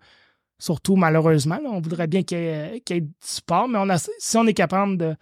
surtout 0.59 0.96
malheureusement. 0.96 1.59
On 1.64 1.80
voudrait 1.80 2.07
bien 2.07 2.22
qu'il 2.22 2.38
y, 2.38 2.42
ait 2.42 3.00
du 3.00 3.12
support, 3.20 3.68
mais 3.68 3.78
on 3.78 3.88
a, 3.88 3.98
si 3.98 4.36
on 4.36 4.46
est 4.46 4.54
capable 4.54 4.96
de 4.96 5.16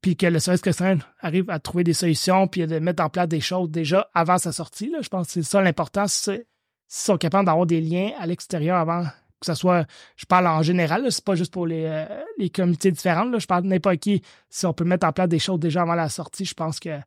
puis 0.00 0.16
que 0.16 0.26
le 0.26 0.38
service 0.38 0.60
christian 0.60 0.98
arrive 1.20 1.50
à 1.50 1.58
trouver 1.58 1.82
des 1.82 1.92
solutions, 1.92 2.46
puis 2.46 2.66
de 2.66 2.78
mettre 2.78 3.02
en 3.02 3.08
place 3.08 3.28
des 3.28 3.40
choses 3.40 3.68
déjà 3.68 4.08
avant 4.14 4.38
sa 4.38 4.52
sortie. 4.52 4.90
Là. 4.90 4.98
Je 5.02 5.08
pense 5.08 5.26
que 5.26 5.32
c'est 5.32 5.42
ça 5.42 5.60
l'important. 5.60 6.06
S'ils 6.06 6.44
sont 6.86 7.16
capables 7.16 7.46
d'avoir 7.46 7.66
des 7.66 7.80
liens 7.80 8.12
à 8.18 8.26
l'extérieur 8.26 8.76
avant 8.76 9.04
que 9.40 9.46
ce 9.46 9.54
soit, 9.54 9.86
je 10.16 10.24
parle 10.26 10.48
en 10.48 10.62
général, 10.62 11.06
c'est 11.12 11.24
pas 11.24 11.36
juste 11.36 11.52
pour 11.52 11.64
les, 11.66 11.84
euh, 11.84 12.06
les 12.38 12.50
comités 12.50 12.90
différents, 12.90 13.24
là, 13.24 13.38
je 13.38 13.46
parle 13.46 13.62
de 13.62 13.68
n'importe 13.68 13.98
qui, 13.98 14.20
si 14.50 14.66
on 14.66 14.72
peut 14.72 14.84
mettre 14.84 15.06
en 15.06 15.12
place 15.12 15.28
des 15.28 15.38
choses 15.38 15.60
déjà 15.60 15.82
avant 15.82 15.94
la 15.94 16.08
sortie, 16.08 16.44
je 16.44 16.54
pense 16.54 16.80
que 16.80 16.98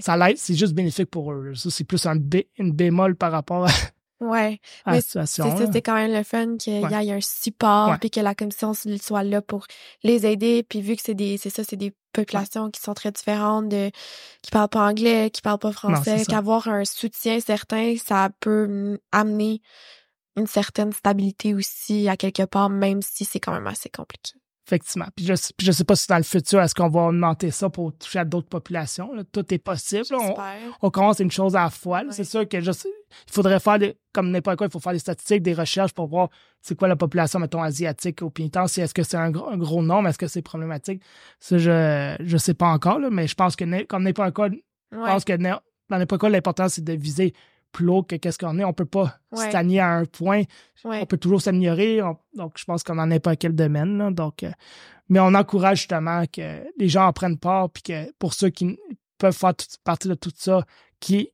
ça 0.00 0.16
l'aide, 0.16 0.38
c'est 0.38 0.56
juste 0.56 0.74
bénéfique 0.74 1.08
pour 1.08 1.32
eux. 1.32 1.54
Ça, 1.54 1.70
c'est 1.70 1.84
plus 1.84 2.04
un 2.06 2.16
une 2.58 2.72
bémol 2.72 3.14
par 3.14 3.30
rapport 3.30 3.66
à, 3.66 3.70
Ouais. 4.20 4.60
Mais 4.86 5.00
c'est 5.00 5.82
quand 5.82 5.94
même 5.94 6.12
le 6.12 6.24
fun 6.24 6.56
qu'il 6.56 6.72
y 6.72 6.76
ait 6.76 7.12
un 7.12 7.20
support 7.20 7.98
puis 8.00 8.10
que 8.10 8.20
la 8.20 8.34
commission 8.34 8.72
soit 8.74 9.22
là 9.22 9.40
pour 9.42 9.66
les 10.02 10.26
aider. 10.26 10.64
Puis 10.68 10.80
vu 10.80 10.96
que 10.96 11.02
c'est 11.02 11.14
des, 11.14 11.38
c'est 11.38 11.50
ça, 11.50 11.62
c'est 11.62 11.76
des 11.76 11.94
populations 12.12 12.70
qui 12.70 12.80
sont 12.80 12.94
très 12.94 13.12
différentes, 13.12 13.68
de, 13.68 13.90
qui 14.42 14.50
parlent 14.50 14.68
pas 14.68 14.88
anglais, 14.88 15.30
qui 15.30 15.40
parlent 15.40 15.58
pas 15.58 15.72
français, 15.72 16.24
qu'avoir 16.26 16.66
un 16.68 16.84
soutien 16.84 17.38
certain, 17.40 17.94
ça 17.96 18.30
peut 18.40 18.98
amener 19.12 19.60
une 20.36 20.46
certaine 20.46 20.92
stabilité 20.92 21.54
aussi 21.54 22.08
à 22.08 22.16
quelque 22.16 22.44
part, 22.44 22.70
même 22.70 23.02
si 23.02 23.24
c'est 23.24 23.40
quand 23.40 23.52
même 23.52 23.66
assez 23.66 23.88
compliqué. 23.88 24.32
Effectivement. 24.68 25.06
Puis 25.16 25.24
je, 25.24 25.32
ne 25.32 25.72
sais 25.72 25.84
pas 25.84 25.96
si 25.96 26.06
dans 26.08 26.18
le 26.18 26.22
futur, 26.22 26.60
est-ce 26.60 26.74
qu'on 26.74 26.90
va 26.90 27.04
augmenter 27.04 27.50
ça 27.50 27.70
pour 27.70 27.96
toucher 27.96 28.18
à 28.18 28.26
d'autres 28.26 28.48
populations. 28.48 29.10
Tout 29.32 29.54
est 29.54 29.58
possible. 29.58 30.04
On, 30.12 30.34
on, 30.82 30.90
commence 30.90 31.20
une 31.20 31.30
chose 31.30 31.56
à 31.56 31.64
la 31.64 31.70
fois. 31.70 32.02
C'est 32.10 32.24
sûr 32.24 32.46
que 32.46 32.60
je 32.60 32.70
il 33.26 33.32
faudrait 33.32 33.60
faire, 33.60 33.78
des, 33.78 33.96
comme 34.12 34.30
n'importe 34.30 34.58
quoi, 34.58 34.66
il 34.66 34.70
faut 34.70 34.78
faire 34.78 34.92
des 34.92 34.98
statistiques, 34.98 35.42
des 35.42 35.54
recherches 35.54 35.94
pour 35.94 36.06
voir 36.06 36.28
c'est 36.60 36.76
quoi 36.76 36.86
la 36.86 36.96
population, 36.96 37.38
mettons, 37.38 37.62
asiatique 37.62 38.20
au 38.20 38.28
pénitencier. 38.28 38.84
Est-ce 38.84 38.92
que 38.92 39.02
c'est 39.02 39.16
un, 39.16 39.30
gros 39.30 39.82
nombre? 39.82 40.08
Est-ce 40.08 40.18
que 40.18 40.26
c'est 40.26 40.42
problématique? 40.42 41.02
Ça, 41.40 41.56
je 41.56 42.20
ne 42.20 42.38
sais 42.38 42.52
pas 42.52 42.68
encore, 42.68 42.98
mais 43.10 43.26
je 43.26 43.34
pense 43.34 43.56
que 43.56 43.84
comme 43.84 44.02
n'importe 44.02 44.34
quoi, 44.34 44.50
je 44.50 44.98
pense 44.98 45.24
que 45.24 45.32
dans 45.32 45.60
n'importe 45.88 46.20
quoi, 46.20 46.28
l'important, 46.28 46.68
c'est 46.68 46.84
de 46.84 46.92
viser 46.92 47.32
plus 47.72 47.88
haut 47.88 48.02
que 48.02 48.16
qu'est-ce 48.16 48.38
qu'on 48.38 48.58
est. 48.58 48.64
On 48.64 48.72
peut 48.72 48.84
pas 48.84 49.18
stagner 49.32 49.80
à 49.80 49.90
un 49.90 50.04
point. 50.04 50.42
On 50.84 51.06
peut 51.06 51.18
toujours 51.18 51.40
s'améliorer. 51.40 52.00
Donc, 52.34 52.54
je 52.56 52.64
pense 52.64 52.82
qu'on 52.82 52.96
n'en 52.96 53.10
est 53.10 53.20
pas 53.20 53.36
quel 53.36 53.54
domaine. 53.54 54.14
donc, 54.14 54.42
euh, 54.42 54.50
mais 55.08 55.20
on 55.20 55.34
encourage 55.34 55.78
justement 55.78 56.24
que 56.26 56.66
les 56.76 56.88
gens 56.88 57.06
en 57.06 57.12
prennent 57.12 57.38
part, 57.38 57.70
puis 57.70 57.82
que 57.82 58.12
pour 58.18 58.34
ceux 58.34 58.50
qui 58.50 58.78
peuvent 59.16 59.36
faire 59.36 59.54
partie 59.82 60.08
de 60.08 60.14
tout 60.14 60.32
ça, 60.34 60.64
qui, 61.00 61.30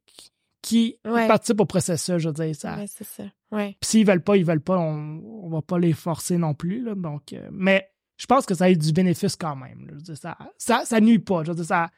qui 0.63 0.99
participent 1.03 1.61
au 1.61 1.67
processus, 1.67 2.19
je 2.19 2.29
veux 2.29 2.35
dire. 2.35 2.55
Ça, 2.55 2.79
c'est 2.87 3.05
ça. 3.05 3.25
Ouais. 3.51 3.77
Puis 3.81 3.91
s'ils 3.91 4.07
veulent 4.07 4.23
pas, 4.23 4.37
ils 4.37 4.45
veulent 4.45 4.61
pas, 4.61 4.79
on, 4.79 4.95
ne 4.95 5.51
va 5.51 5.63
pas 5.63 5.79
les 5.79 5.93
forcer 5.93 6.39
non 6.39 6.55
plus. 6.55 6.85
donc, 6.97 7.33
euh, 7.33 7.49
mais 7.53 7.91
je 8.17 8.27
pense 8.27 8.47
que 8.47 8.55
ça 8.55 8.65
a 8.65 8.71
eu 8.71 8.77
du 8.77 8.93
bénéfice 8.93 9.37
quand 9.37 9.57
même. 9.57 9.99
ça, 10.15 10.39
ça, 10.57 10.85
ça 10.85 11.01
nuit 11.01 11.19
pas. 11.19 11.43
Je 11.43 11.51
veux 11.51 11.57
dire, 11.57 11.65
ça, 11.65 11.91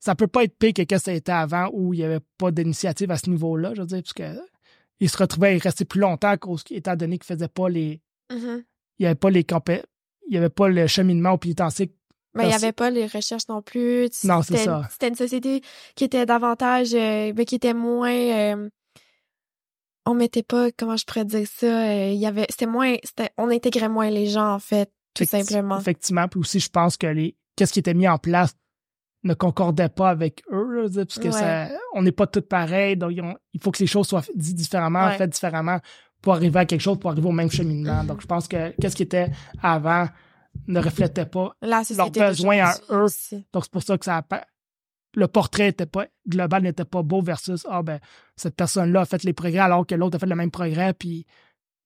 ça 0.00 0.14
peut 0.14 0.26
pas 0.26 0.44
être 0.44 0.56
pire 0.56 0.72
que 0.72 0.82
ce 0.82 0.86
que 0.86 0.98
ça 0.98 1.12
était 1.12 1.30
avant 1.30 1.70
où 1.72 1.94
il 1.94 1.98
n'y 1.98 2.04
avait 2.04 2.20
pas 2.38 2.50
d'initiative 2.50 3.10
à 3.10 3.16
ce 3.16 3.28
niveau-là, 3.30 3.74
je 3.74 3.82
veux 3.82 3.86
dire, 3.86 4.02
puisque 4.02 4.22
il 4.98 5.08
se 5.08 5.16
retrouvait 5.16 5.54
à 5.54 5.58
rester 5.58 5.84
plus 5.84 6.00
longtemps 6.00 6.34
étant 6.70 6.96
donné 6.96 7.18
qu'il 7.18 7.26
faisait 7.26 7.48
pas 7.48 7.68
les. 7.68 8.00
Mm-hmm. 8.32 8.64
Il 8.98 9.02
n'y 9.02 9.06
avait 9.06 9.14
pas 9.14 9.30
les 9.30 9.44
il 10.28 10.34
y 10.34 10.36
avait 10.36 10.48
pas 10.48 10.68
le 10.68 10.86
cheminement 10.86 11.32
au 11.32 11.38
pénitencier. 11.38 11.92
Mais 12.34 12.44
il 12.44 12.48
n'y 12.48 12.54
avait 12.54 12.72
pas 12.72 12.90
les 12.90 13.06
recherches 13.06 13.48
non 13.48 13.60
plus. 13.60 14.08
Non, 14.24 14.42
c'est 14.42 14.56
ça. 14.56 14.86
C'était 14.90 15.08
une 15.08 15.16
société 15.16 15.62
qui 15.96 16.04
était 16.04 16.26
davantage, 16.26 16.94
euh, 16.94 17.32
mais 17.36 17.44
qui 17.44 17.56
était 17.56 17.74
moins. 17.74 18.12
Euh, 18.12 18.68
on 20.06 20.14
mettait 20.14 20.44
pas, 20.44 20.70
comment 20.72 20.96
je 20.96 21.04
pourrais 21.04 21.24
dire 21.24 21.46
ça, 21.46 21.66
euh, 21.66 22.10
il 22.12 22.18
y 22.18 22.26
avait, 22.26 22.46
c'était 22.48 22.66
moins, 22.66 22.96
on 23.36 23.50
intégrait 23.50 23.88
moins 23.88 24.08
les 24.10 24.26
gens, 24.26 24.54
en 24.54 24.58
fait, 24.58 24.90
tout 25.14 25.24
simplement. 25.24 25.78
Effectivement. 25.78 26.26
Puis 26.28 26.40
aussi, 26.40 26.60
je 26.60 26.70
pense 26.70 26.96
que 26.96 27.06
les, 27.06 27.36
qu'est-ce 27.56 27.72
qui 27.72 27.80
était 27.80 27.94
mis 27.94 28.08
en 28.08 28.18
place 28.18 28.54
ne 29.22 29.34
concordait 29.34 29.88
pas 29.88 30.10
avec 30.10 30.42
eux, 30.50 30.88
parce 30.94 31.18
que 31.18 31.30
ça, 31.30 31.68
on 31.94 32.02
n'est 32.02 32.12
pas 32.12 32.26
tous 32.26 32.40
pareils, 32.40 32.96
donc 32.96 33.12
il 33.12 33.60
faut 33.60 33.70
que 33.70 33.78
les 33.78 33.86
choses 33.86 34.06
soient 34.06 34.22
dites 34.34 34.56
différemment, 34.56 35.10
faites 35.12 35.30
différemment 35.30 35.78
pour 36.22 36.34
arriver 36.34 36.60
à 36.60 36.66
quelque 36.66 36.80
chose, 36.80 36.98
pour 36.98 37.10
arriver 37.10 37.28
au 37.28 37.32
même 37.32 37.50
cheminement. 37.50 38.04
Donc, 38.04 38.20
je 38.20 38.26
pense 38.26 38.46
que 38.46 38.70
qu'est-ce 38.80 38.96
qui 38.96 39.02
était 39.02 39.30
avant 39.62 40.08
ne 40.66 40.80
reflétait 40.80 41.26
pas 41.26 41.54
leurs 41.62 42.10
besoins 42.10 42.64
à 42.64 42.74
eux. 42.90 43.06
Donc, 43.52 43.64
c'est 43.64 43.70
pour 43.70 43.82
ça 43.82 43.96
que 43.96 44.04
ça 44.04 44.22
le 45.14 45.26
portrait 45.28 45.68
était 45.68 45.86
pas 45.86 46.06
global 46.28 46.62
n'était 46.62 46.84
pas 46.84 47.02
beau 47.02 47.20
versus 47.20 47.66
ah 47.68 47.82
ben 47.82 47.98
cette 48.36 48.54
personne-là 48.54 49.00
a 49.00 49.04
fait 49.04 49.24
les 49.24 49.32
progrès 49.32 49.58
alors 49.58 49.86
que 49.86 49.94
l'autre 49.94 50.16
a 50.16 50.18
fait 50.18 50.26
le 50.26 50.36
même 50.36 50.50
progrès 50.50 50.94
puis 50.94 51.26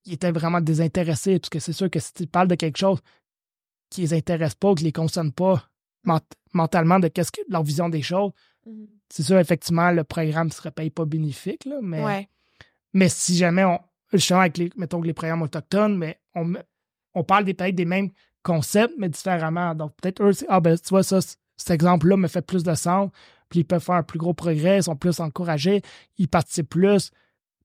il 0.04 0.12
était 0.12 0.30
vraiment 0.30 0.60
désintéressé 0.60 1.38
parce 1.38 1.48
que 1.48 1.58
c'est 1.58 1.72
sûr 1.72 1.90
que 1.90 2.00
si 2.00 2.12
tu 2.12 2.26
parles 2.26 2.48
de 2.48 2.54
quelque 2.54 2.76
chose 2.76 3.00
qui 3.90 4.02
les 4.02 4.12
intéresse 4.12 4.54
pas 4.54 4.70
ou 4.70 4.74
qui 4.74 4.84
les 4.84 4.92
concerne 4.92 5.32
pas 5.32 5.66
mentalement 6.52 6.98
de 6.98 7.08
qu'est-ce 7.08 7.32
que 7.32 7.40
leur 7.48 7.62
vision 7.62 7.88
des 7.88 8.02
choses. 8.02 8.32
Mm-hmm. 8.66 8.86
C'est 9.08 9.22
sûr, 9.22 9.38
effectivement, 9.38 9.90
le 9.90 10.04
programme 10.04 10.48
ne 10.48 10.52
serait 10.52 10.70
pas 10.70 11.04
bénéfique, 11.04 11.64
là, 11.64 11.76
mais, 11.82 12.28
mais 12.92 13.08
si 13.08 13.36
jamais 13.36 13.64
on, 13.64 13.80
justement, 14.12 14.40
avec 14.40 14.58
les, 14.58 14.70
mettons 14.76 15.02
les 15.02 15.12
programmes 15.12 15.42
autochtones, 15.42 15.96
mais 15.96 16.18
on, 16.34 16.52
on 17.14 17.24
parle 17.24 17.44
des 17.44 17.72
des 17.72 17.84
mêmes 17.84 18.10
concepts, 18.42 18.94
mais 18.98 19.08
différemment. 19.08 19.74
Donc, 19.74 19.94
peut-être 20.00 20.22
eux, 20.22 20.32
ah 20.48 20.60
ben, 20.60 20.78
tu 20.78 20.88
vois, 20.90 21.02
ça, 21.02 21.20
cet 21.56 21.70
exemple-là 21.70 22.16
me 22.16 22.28
fait 22.28 22.46
plus 22.46 22.62
de 22.62 22.74
sens, 22.74 23.10
puis 23.48 23.60
ils 23.60 23.64
peuvent 23.64 23.82
faire 23.82 23.96
un 23.96 24.02
plus 24.02 24.18
gros 24.18 24.34
progrès, 24.34 24.78
ils 24.78 24.82
sont 24.84 24.96
plus 24.96 25.20
encouragés, 25.20 25.82
ils 26.18 26.28
participent 26.28 26.68
plus, 26.68 27.10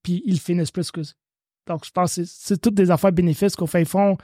puis 0.03 0.23
ils 0.25 0.39
finissent 0.39 0.71
plus 0.71 0.91
que 0.91 1.01
Donc, 1.67 1.85
je 1.85 1.91
pense 1.91 2.15
que 2.15 2.23
c'est 2.25 2.59
toutes 2.59 2.75
des 2.75 2.91
affaires 2.91 3.11
bénéfices 3.11 3.55
qu'au 3.55 3.67
fin 3.67 3.85
fond, 3.85 4.17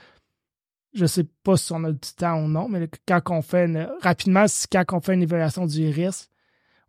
je 0.95 1.05
sais 1.05 1.25
pas 1.43 1.57
si 1.57 1.71
on 1.73 1.83
a 1.83 1.91
du 1.91 2.13
temps 2.17 2.41
ou 2.41 2.47
non, 2.47 2.69
mais 2.69 2.89
quand 3.05 3.21
on 3.29 3.41
fait 3.41 3.65
une, 3.65 3.87
rapidement, 4.01 4.45
quand 4.71 4.93
on 4.93 5.01
fait 5.01 5.13
une 5.13 5.23
évaluation 5.23 5.65
du 5.65 5.89
risque, 5.89 6.29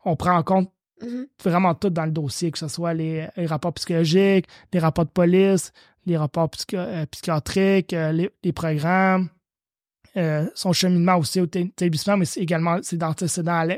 on 0.05 0.15
prend 0.15 0.37
en 0.37 0.45
compte 0.45 0.73
mm-hmm. 1.03 1.27
vraiment 1.43 1.75
tout 1.75 1.91
dans 1.91 2.05
le 2.05 2.13
dossier, 2.13 2.53
que 2.53 2.59
ce 2.59 2.69
soit 2.69 2.95
les, 2.95 3.29
rapports 3.47 3.75
psychologiques, 3.75 4.47
les 4.73 4.79
rapports 4.79 5.07
de 5.07 5.11
police, 5.11 5.73
les 6.07 6.17
rapports 6.17 6.49
euh, 6.75 7.05
psychiatriques, 7.07 7.93
euh, 7.93 8.29
les, 8.43 8.53
programmes, 8.53 9.29
euh, 10.17 10.49
son 10.55 10.73
cheminement 10.73 11.17
aussi 11.17 11.41
au 11.41 11.47
établissement, 11.47 12.17
mais 12.17 12.27
c'est 12.27 12.41
également 12.41 12.79
c'est 12.83 12.97
dans, 12.97 13.13
dans 13.13 13.77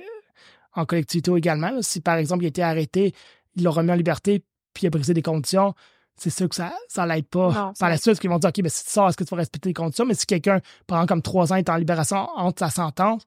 en 0.74 0.85
collectivité 0.85 1.33
également. 1.35 1.81
Si 1.81 2.01
par 2.01 2.16
exemple 2.16 2.43
il 2.45 2.47
a 2.47 2.49
été 2.49 2.62
arrêté, 2.62 3.14
il 3.57 3.62
l'a 3.62 3.70
remis 3.70 3.91
en 3.91 3.95
liberté, 3.95 4.45
puis 4.74 4.85
il 4.85 4.89
a 4.89 4.91
brisé 4.91 5.14
des 5.14 5.22
conditions, 5.22 5.74
c'est 6.19 6.31
sûr 6.31 6.49
que 6.49 6.55
ça 6.55 6.73
ça 6.89 7.07
l'aide 7.07 7.27
pas. 7.27 7.73
Par 7.79 7.89
la 7.89 7.97
suite, 7.97 8.19
ils 8.23 8.31
vont 8.31 8.39
dire 8.39 8.49
OK, 8.49 8.62
ben, 8.62 8.69
si 8.69 8.85
tu 8.85 8.91
sors, 8.91 9.09
est-ce 9.09 9.16
que 9.16 9.25
tu 9.25 9.31
vas 9.31 9.39
respecter 9.39 9.69
les 9.69 9.75
conditions? 9.75 10.05
Mais 10.05 10.14
si 10.14 10.27
quelqu'un, 10.27 10.61
pendant 10.87 11.07
comme 11.07 11.23
trois 11.23 11.53
ans, 11.53 11.57
est 11.57 11.69
en 11.69 11.77
libération 11.77 12.29
entre 12.37 12.61
sa 12.61 12.71
sentence, 12.71 13.23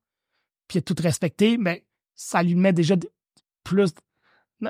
puis 0.67 0.77
il 0.77 0.79
a 0.79 0.81
tout 0.81 0.95
respecté, 1.01 1.57
ben, 1.57 1.77
ça 2.15 2.43
lui 2.43 2.55
met 2.55 2.73
déjà 2.73 2.95
plus. 3.63 3.91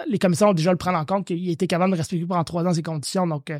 Les 0.08 0.20
commissions 0.20 0.50
ont 0.50 0.54
déjà 0.54 0.72
le 0.72 0.78
prendre 0.78 0.98
en 0.98 1.06
compte 1.06 1.28
qu'il 1.28 1.50
était 1.50 1.68
capable 1.68 1.92
de 1.92 1.98
respecter 1.98 2.26
pendant 2.26 2.44
trois 2.44 2.66
ans 2.66 2.74
ses 2.74 2.84
conditions. 2.84 3.28
Donc, 3.28 3.50
euh, 3.50 3.60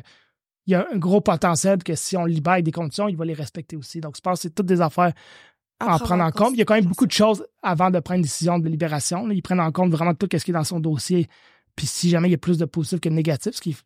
il 0.66 0.72
y 0.72 0.74
a 0.74 0.86
un 0.92 0.96
gros 0.96 1.20
potentiel 1.20 1.82
que 1.82 1.94
si 1.94 2.16
on 2.16 2.24
le 2.24 2.32
libère 2.32 2.62
des 2.62 2.72
conditions, 2.72 3.08
il 3.08 3.16
va 3.16 3.24
les 3.24 3.34
respecter 3.34 3.76
aussi. 3.76 4.00
Donc, 4.00 4.16
je 4.16 4.20
pense 4.20 4.38
que 4.38 4.42
c'est 4.42 4.54
toutes 4.54 4.66
des 4.66 4.80
affaires 4.80 5.12
à, 5.78 5.94
en 5.94 5.98
prendre 5.98 6.24
en 6.24 6.30
compte. 6.30 6.52
Il 6.54 6.58
y 6.58 6.62
a 6.62 6.64
quand 6.64 6.74
même 6.74 6.86
beaucoup 6.86 7.06
de 7.06 7.12
choses 7.12 7.44
avant 7.62 7.90
de 7.90 8.00
prendre 8.00 8.16
une 8.16 8.22
décision 8.22 8.58
de 8.58 8.68
libération. 8.68 9.28
Ils 9.30 9.42
prennent 9.42 9.60
en 9.60 9.72
compte 9.72 9.90
vraiment 9.90 10.14
tout 10.14 10.28
ce 10.32 10.44
qui 10.44 10.50
est 10.50 10.54
dans 10.54 10.64
son 10.64 10.80
dossier. 10.80 11.28
Puis 11.76 11.86
si 11.86 12.10
jamais 12.10 12.28
il 12.28 12.32
y 12.32 12.34
a 12.34 12.38
plus 12.38 12.58
de 12.58 12.64
positifs 12.64 13.00
que 13.00 13.08
de 13.08 13.14
négatifs, 13.14 13.56
ce 13.56 13.60
qui 13.60 13.76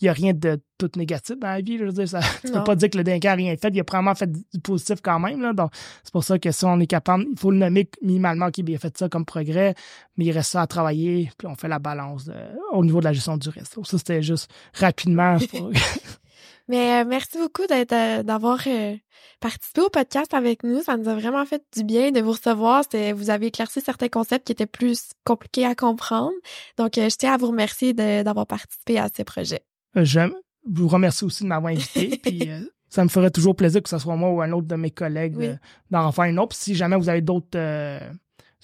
il 0.00 0.04
n'y 0.04 0.08
a 0.08 0.12
rien 0.12 0.32
de 0.32 0.60
tout 0.78 0.90
négatif 0.96 1.36
dans 1.38 1.48
la 1.48 1.60
vie. 1.60 1.76
Je 1.78 1.84
veux 1.84 1.92
dire, 1.92 2.08
ça, 2.08 2.20
ne 2.44 2.50
peux 2.52 2.64
pas 2.64 2.76
dire 2.76 2.88
que 2.88 2.98
le 2.98 3.04
délinquant 3.04 3.30
n'a 3.30 3.34
rien 3.34 3.56
fait. 3.56 3.68
Il 3.72 3.80
a 3.80 3.84
probablement 3.84 4.14
fait 4.14 4.30
du 4.30 4.60
positif 4.62 5.00
quand 5.02 5.18
même. 5.18 5.40
Là, 5.40 5.52
donc, 5.52 5.70
c'est 6.04 6.12
pour 6.12 6.24
ça 6.24 6.38
que 6.38 6.50
si 6.52 6.64
on 6.64 6.78
est 6.78 6.86
capable, 6.86 7.26
il 7.30 7.38
faut 7.38 7.50
le 7.50 7.58
nommer 7.58 7.90
minimalement 8.02 8.50
qu'il 8.50 8.72
a 8.72 8.78
fait 8.78 8.96
ça 8.96 9.08
comme 9.08 9.24
progrès, 9.24 9.74
mais 10.16 10.26
il 10.26 10.32
reste 10.32 10.52
ça 10.52 10.62
à 10.62 10.66
travailler, 10.66 11.30
puis 11.36 11.48
on 11.48 11.56
fait 11.56 11.68
la 11.68 11.78
balance 11.78 12.30
au 12.72 12.84
niveau 12.84 13.00
de 13.00 13.04
la 13.04 13.12
gestion 13.12 13.36
du 13.36 13.48
reste. 13.48 13.74
ça, 13.84 13.98
c'était 13.98 14.22
juste 14.22 14.50
rapidement. 14.74 15.36
mais 16.68 17.00
euh, 17.00 17.04
merci 17.06 17.38
beaucoup 17.38 17.66
d'être 17.66 17.92
euh, 17.92 18.22
d'avoir 18.22 18.60
euh, 18.66 18.94
participé 19.40 19.80
au 19.80 19.88
podcast 19.88 20.32
avec 20.32 20.62
nous. 20.62 20.82
Ça 20.82 20.96
nous 20.96 21.08
a 21.08 21.14
vraiment 21.14 21.44
fait 21.44 21.62
du 21.76 21.82
bien 21.82 22.12
de 22.12 22.20
vous 22.20 22.32
recevoir. 22.32 22.84
Vous 23.14 23.30
avez 23.30 23.46
éclairci 23.46 23.80
certains 23.80 24.08
concepts 24.08 24.46
qui 24.46 24.52
étaient 24.52 24.66
plus 24.66 25.10
compliqués 25.24 25.66
à 25.66 25.74
comprendre. 25.74 26.32
Donc, 26.76 26.92
je 26.94 27.16
tiens 27.16 27.34
à 27.34 27.36
vous 27.36 27.48
remercier 27.48 27.94
d'avoir 27.94 28.46
participé 28.46 28.98
à 28.98 29.08
ce 29.14 29.22
projet. 29.22 29.67
Euh, 29.96 30.04
je 30.04 30.20
vous 30.66 30.88
remercie 30.88 31.24
aussi 31.24 31.44
de 31.44 31.48
m'avoir 31.48 31.72
invité. 31.72 32.18
puis, 32.22 32.50
euh, 32.50 32.60
ça 32.88 33.04
me 33.04 33.08
ferait 33.08 33.30
toujours 33.30 33.54
plaisir 33.54 33.82
que 33.82 33.88
ce 33.88 33.98
soit 33.98 34.16
moi 34.16 34.30
ou 34.30 34.40
un 34.40 34.52
autre 34.52 34.66
de 34.66 34.76
mes 34.76 34.90
collègues 34.90 35.36
euh, 35.40 35.56
d'en 35.90 36.10
faire 36.12 36.24
une 36.24 36.38
autre. 36.38 36.56
si 36.56 36.74
jamais 36.74 36.96
vous 36.96 37.08
avez 37.08 37.20
d'autres 37.20 37.58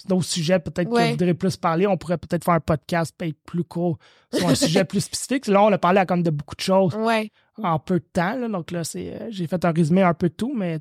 d'autres 0.07 0.25
sujets, 0.25 0.59
peut-être 0.59 0.91
que 0.91 1.05
vous 1.05 1.11
voudrez 1.11 1.35
plus 1.35 1.57
parler, 1.57 1.87
on 1.87 1.97
pourrait 1.97 2.19
peut-être 2.19 2.45
faire 2.45 2.55
un 2.55 2.61
podcast 2.61 3.15
peut-être 3.17 3.39
plus 3.47 3.63
court 3.63 3.99
sur 4.33 4.49
un 4.49 4.55
sujet 4.55 4.85
plus 4.85 5.03
spécifique. 5.03 5.47
Là, 5.47 5.63
on 5.63 5.73
a 5.73 5.79
parlé 5.79 6.01
à 6.01 6.07
comme 6.07 6.23
de 6.23 6.31
beaucoup 6.31 6.57
de 6.57 6.61
choses 6.61 6.97
en 7.63 7.79
peu 7.79 8.01
de 8.01 8.05
temps. 8.13 8.49
donc 8.49 8.71
là, 8.71 8.83
c'est 8.83 9.31
j'ai 9.31 9.47
fait 9.47 9.65
un 9.65 9.71
résumé 9.71 10.03
un 10.03 10.15
peu 10.15 10.29
de 10.29 10.35
tout, 10.35 10.53
mais 10.55 10.81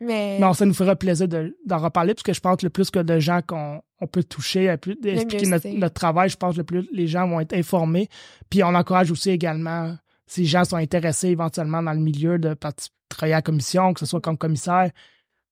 mais... 0.00 0.38
Non, 0.38 0.54
ça 0.54 0.64
nous 0.64 0.74
fera 0.74 0.96
plaisir 0.96 1.28
d'en 1.28 1.78
reparler 1.78 2.14
parce 2.14 2.22
que 2.22 2.32
je 2.32 2.40
pense 2.40 2.56
que 2.56 2.66
le 2.66 2.70
plus 2.70 2.90
que 2.90 3.00
de 3.00 3.18
gens 3.18 3.40
qu'on 3.46 3.82
on 4.00 4.06
peut 4.06 4.24
toucher, 4.24 4.64
expliquer 4.64 5.46
notre, 5.46 5.94
travail, 5.94 6.30
je 6.30 6.36
pense 6.36 6.54
que 6.54 6.60
le 6.60 6.64
plus 6.64 6.88
les 6.90 7.06
gens 7.06 7.28
vont 7.28 7.40
être 7.40 7.52
informés. 7.52 8.08
Puis 8.48 8.64
on 8.64 8.74
encourage 8.74 9.10
aussi 9.10 9.30
également, 9.30 9.94
si 10.26 10.40
les 10.40 10.46
gens 10.46 10.64
sont 10.64 10.76
intéressés 10.76 11.28
éventuellement 11.28 11.82
dans 11.82 11.92
le 11.92 12.00
milieu 12.00 12.38
de 12.38 12.56
travailler 13.10 13.34
à 13.34 13.38
la 13.38 13.42
commission, 13.42 13.92
que 13.92 14.00
ce 14.00 14.06
soit 14.06 14.22
comme 14.22 14.38
commissaire, 14.38 14.90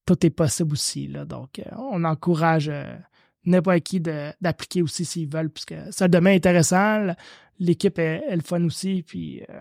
tout 0.07 0.25
est 0.25 0.31
possible 0.31 0.73
aussi. 0.73 1.09
Là. 1.09 1.27
Donc, 1.27 1.59
euh, 1.59 1.65
on 1.77 2.03
encourage 2.05 2.71
euh, 2.71 2.97
n'importe 3.45 3.81
qui 3.81 4.01
d'appliquer 4.01 4.81
aussi 4.81 5.05
s'ils 5.05 5.29
veulent, 5.29 5.51
puisque 5.51 5.75
ça 5.91 6.09
demain 6.09 6.35
intéressant. 6.35 7.09
L'équipe 7.59 7.99
est, 7.99 8.23
est, 8.27 8.37
le 8.37 8.43
fun 8.43 8.65
aussi. 8.65 9.03
Puis 9.07 9.43
euh, 9.51 9.61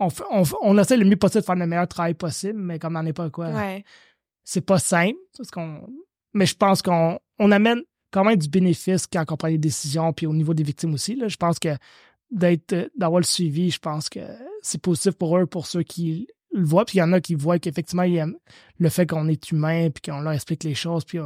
on, 0.00 0.08
on, 0.32 0.42
on, 0.62 0.78
essaie 0.78 0.96
le 0.96 1.04
mieux 1.04 1.16
possible 1.16 1.42
de 1.42 1.46
faire 1.46 1.54
le 1.54 1.66
meilleur 1.68 1.86
travail 1.86 2.14
possible, 2.14 2.58
mais 2.58 2.80
comme 2.80 2.94
dans 2.94 3.04
n'importe 3.04 3.30
quoi. 3.30 3.50
Ouais 3.50 3.84
c'est 4.46 4.62
pas 4.62 4.78
simple. 4.78 5.18
Parce 5.36 5.50
qu'on, 5.50 5.86
mais 6.32 6.46
je 6.46 6.56
pense 6.56 6.80
qu'on 6.80 7.18
on 7.38 7.52
amène 7.52 7.82
quand 8.10 8.24
même 8.24 8.38
du 8.38 8.48
bénéfice 8.48 9.06
quand 9.06 9.24
on 9.30 9.36
prend 9.36 9.48
des 9.48 9.58
décisions, 9.58 10.14
puis 10.14 10.24
au 10.24 10.32
niveau 10.32 10.54
des 10.54 10.62
victimes 10.62 10.94
aussi. 10.94 11.16
Là, 11.16 11.28
je 11.28 11.36
pense 11.36 11.58
que 11.58 11.76
d'être 12.30 12.90
d'avoir 12.96 13.20
le 13.20 13.26
suivi, 13.26 13.70
je 13.70 13.78
pense 13.78 14.08
que 14.08 14.20
c'est 14.62 14.80
positif 14.80 15.12
pour 15.12 15.36
eux, 15.36 15.46
pour 15.46 15.66
ceux 15.66 15.82
qui 15.82 16.28
le 16.52 16.64
voient. 16.64 16.86
Puis 16.86 16.96
il 16.96 17.00
y 17.00 17.02
en 17.02 17.12
a 17.12 17.20
qui 17.20 17.34
voient 17.34 17.58
qu'effectivement, 17.58 18.04
le 18.78 18.88
fait 18.88 19.06
qu'on 19.06 19.28
est 19.28 19.50
humain, 19.50 19.90
puis 19.90 20.10
qu'on 20.10 20.20
leur 20.20 20.32
explique 20.32 20.64
les 20.64 20.74
choses, 20.74 21.04
puis 21.04 21.18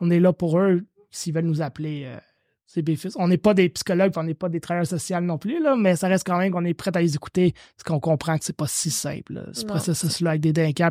on, 0.00 0.10
est 0.10 0.20
là 0.20 0.32
pour 0.32 0.58
eux 0.58 0.84
s'ils 1.10 1.32
veulent 1.32 1.46
nous 1.46 1.62
appeler. 1.62 2.02
Euh, 2.06 2.18
c'est 2.66 2.82
bénéfice. 2.82 3.14
On 3.18 3.28
n'est 3.28 3.38
pas 3.38 3.52
des 3.52 3.68
psychologues, 3.68 4.12
on 4.16 4.22
n'est 4.22 4.34
pas 4.34 4.48
des 4.48 4.60
travailleurs 4.60 4.86
sociaux 4.86 5.20
non 5.20 5.36
plus, 5.36 5.62
là, 5.62 5.76
mais 5.76 5.94
ça 5.94 6.08
reste 6.08 6.26
quand 6.26 6.38
même 6.38 6.50
qu'on 6.52 6.64
est 6.64 6.72
prêt 6.74 6.90
à 6.94 7.00
les 7.00 7.14
écouter, 7.14 7.52
parce 7.76 7.84
qu'on 7.84 8.00
comprend 8.00 8.38
que 8.38 8.44
c'est 8.44 8.56
pas 8.56 8.66
si 8.66 8.90
simple, 8.90 9.50
ce 9.52 9.66
processus-là 9.66 10.30
avec 10.30 10.40
des 10.40 10.54
délinquants, 10.54 10.90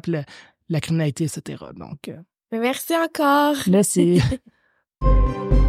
la 0.72 0.82
criminalité, 0.82 1.26
etc. 1.26 1.64
Donc. 1.76 2.08
Euh, 2.08 2.18
merci 2.52 2.94
encore. 2.96 3.58
Merci. 3.68 4.22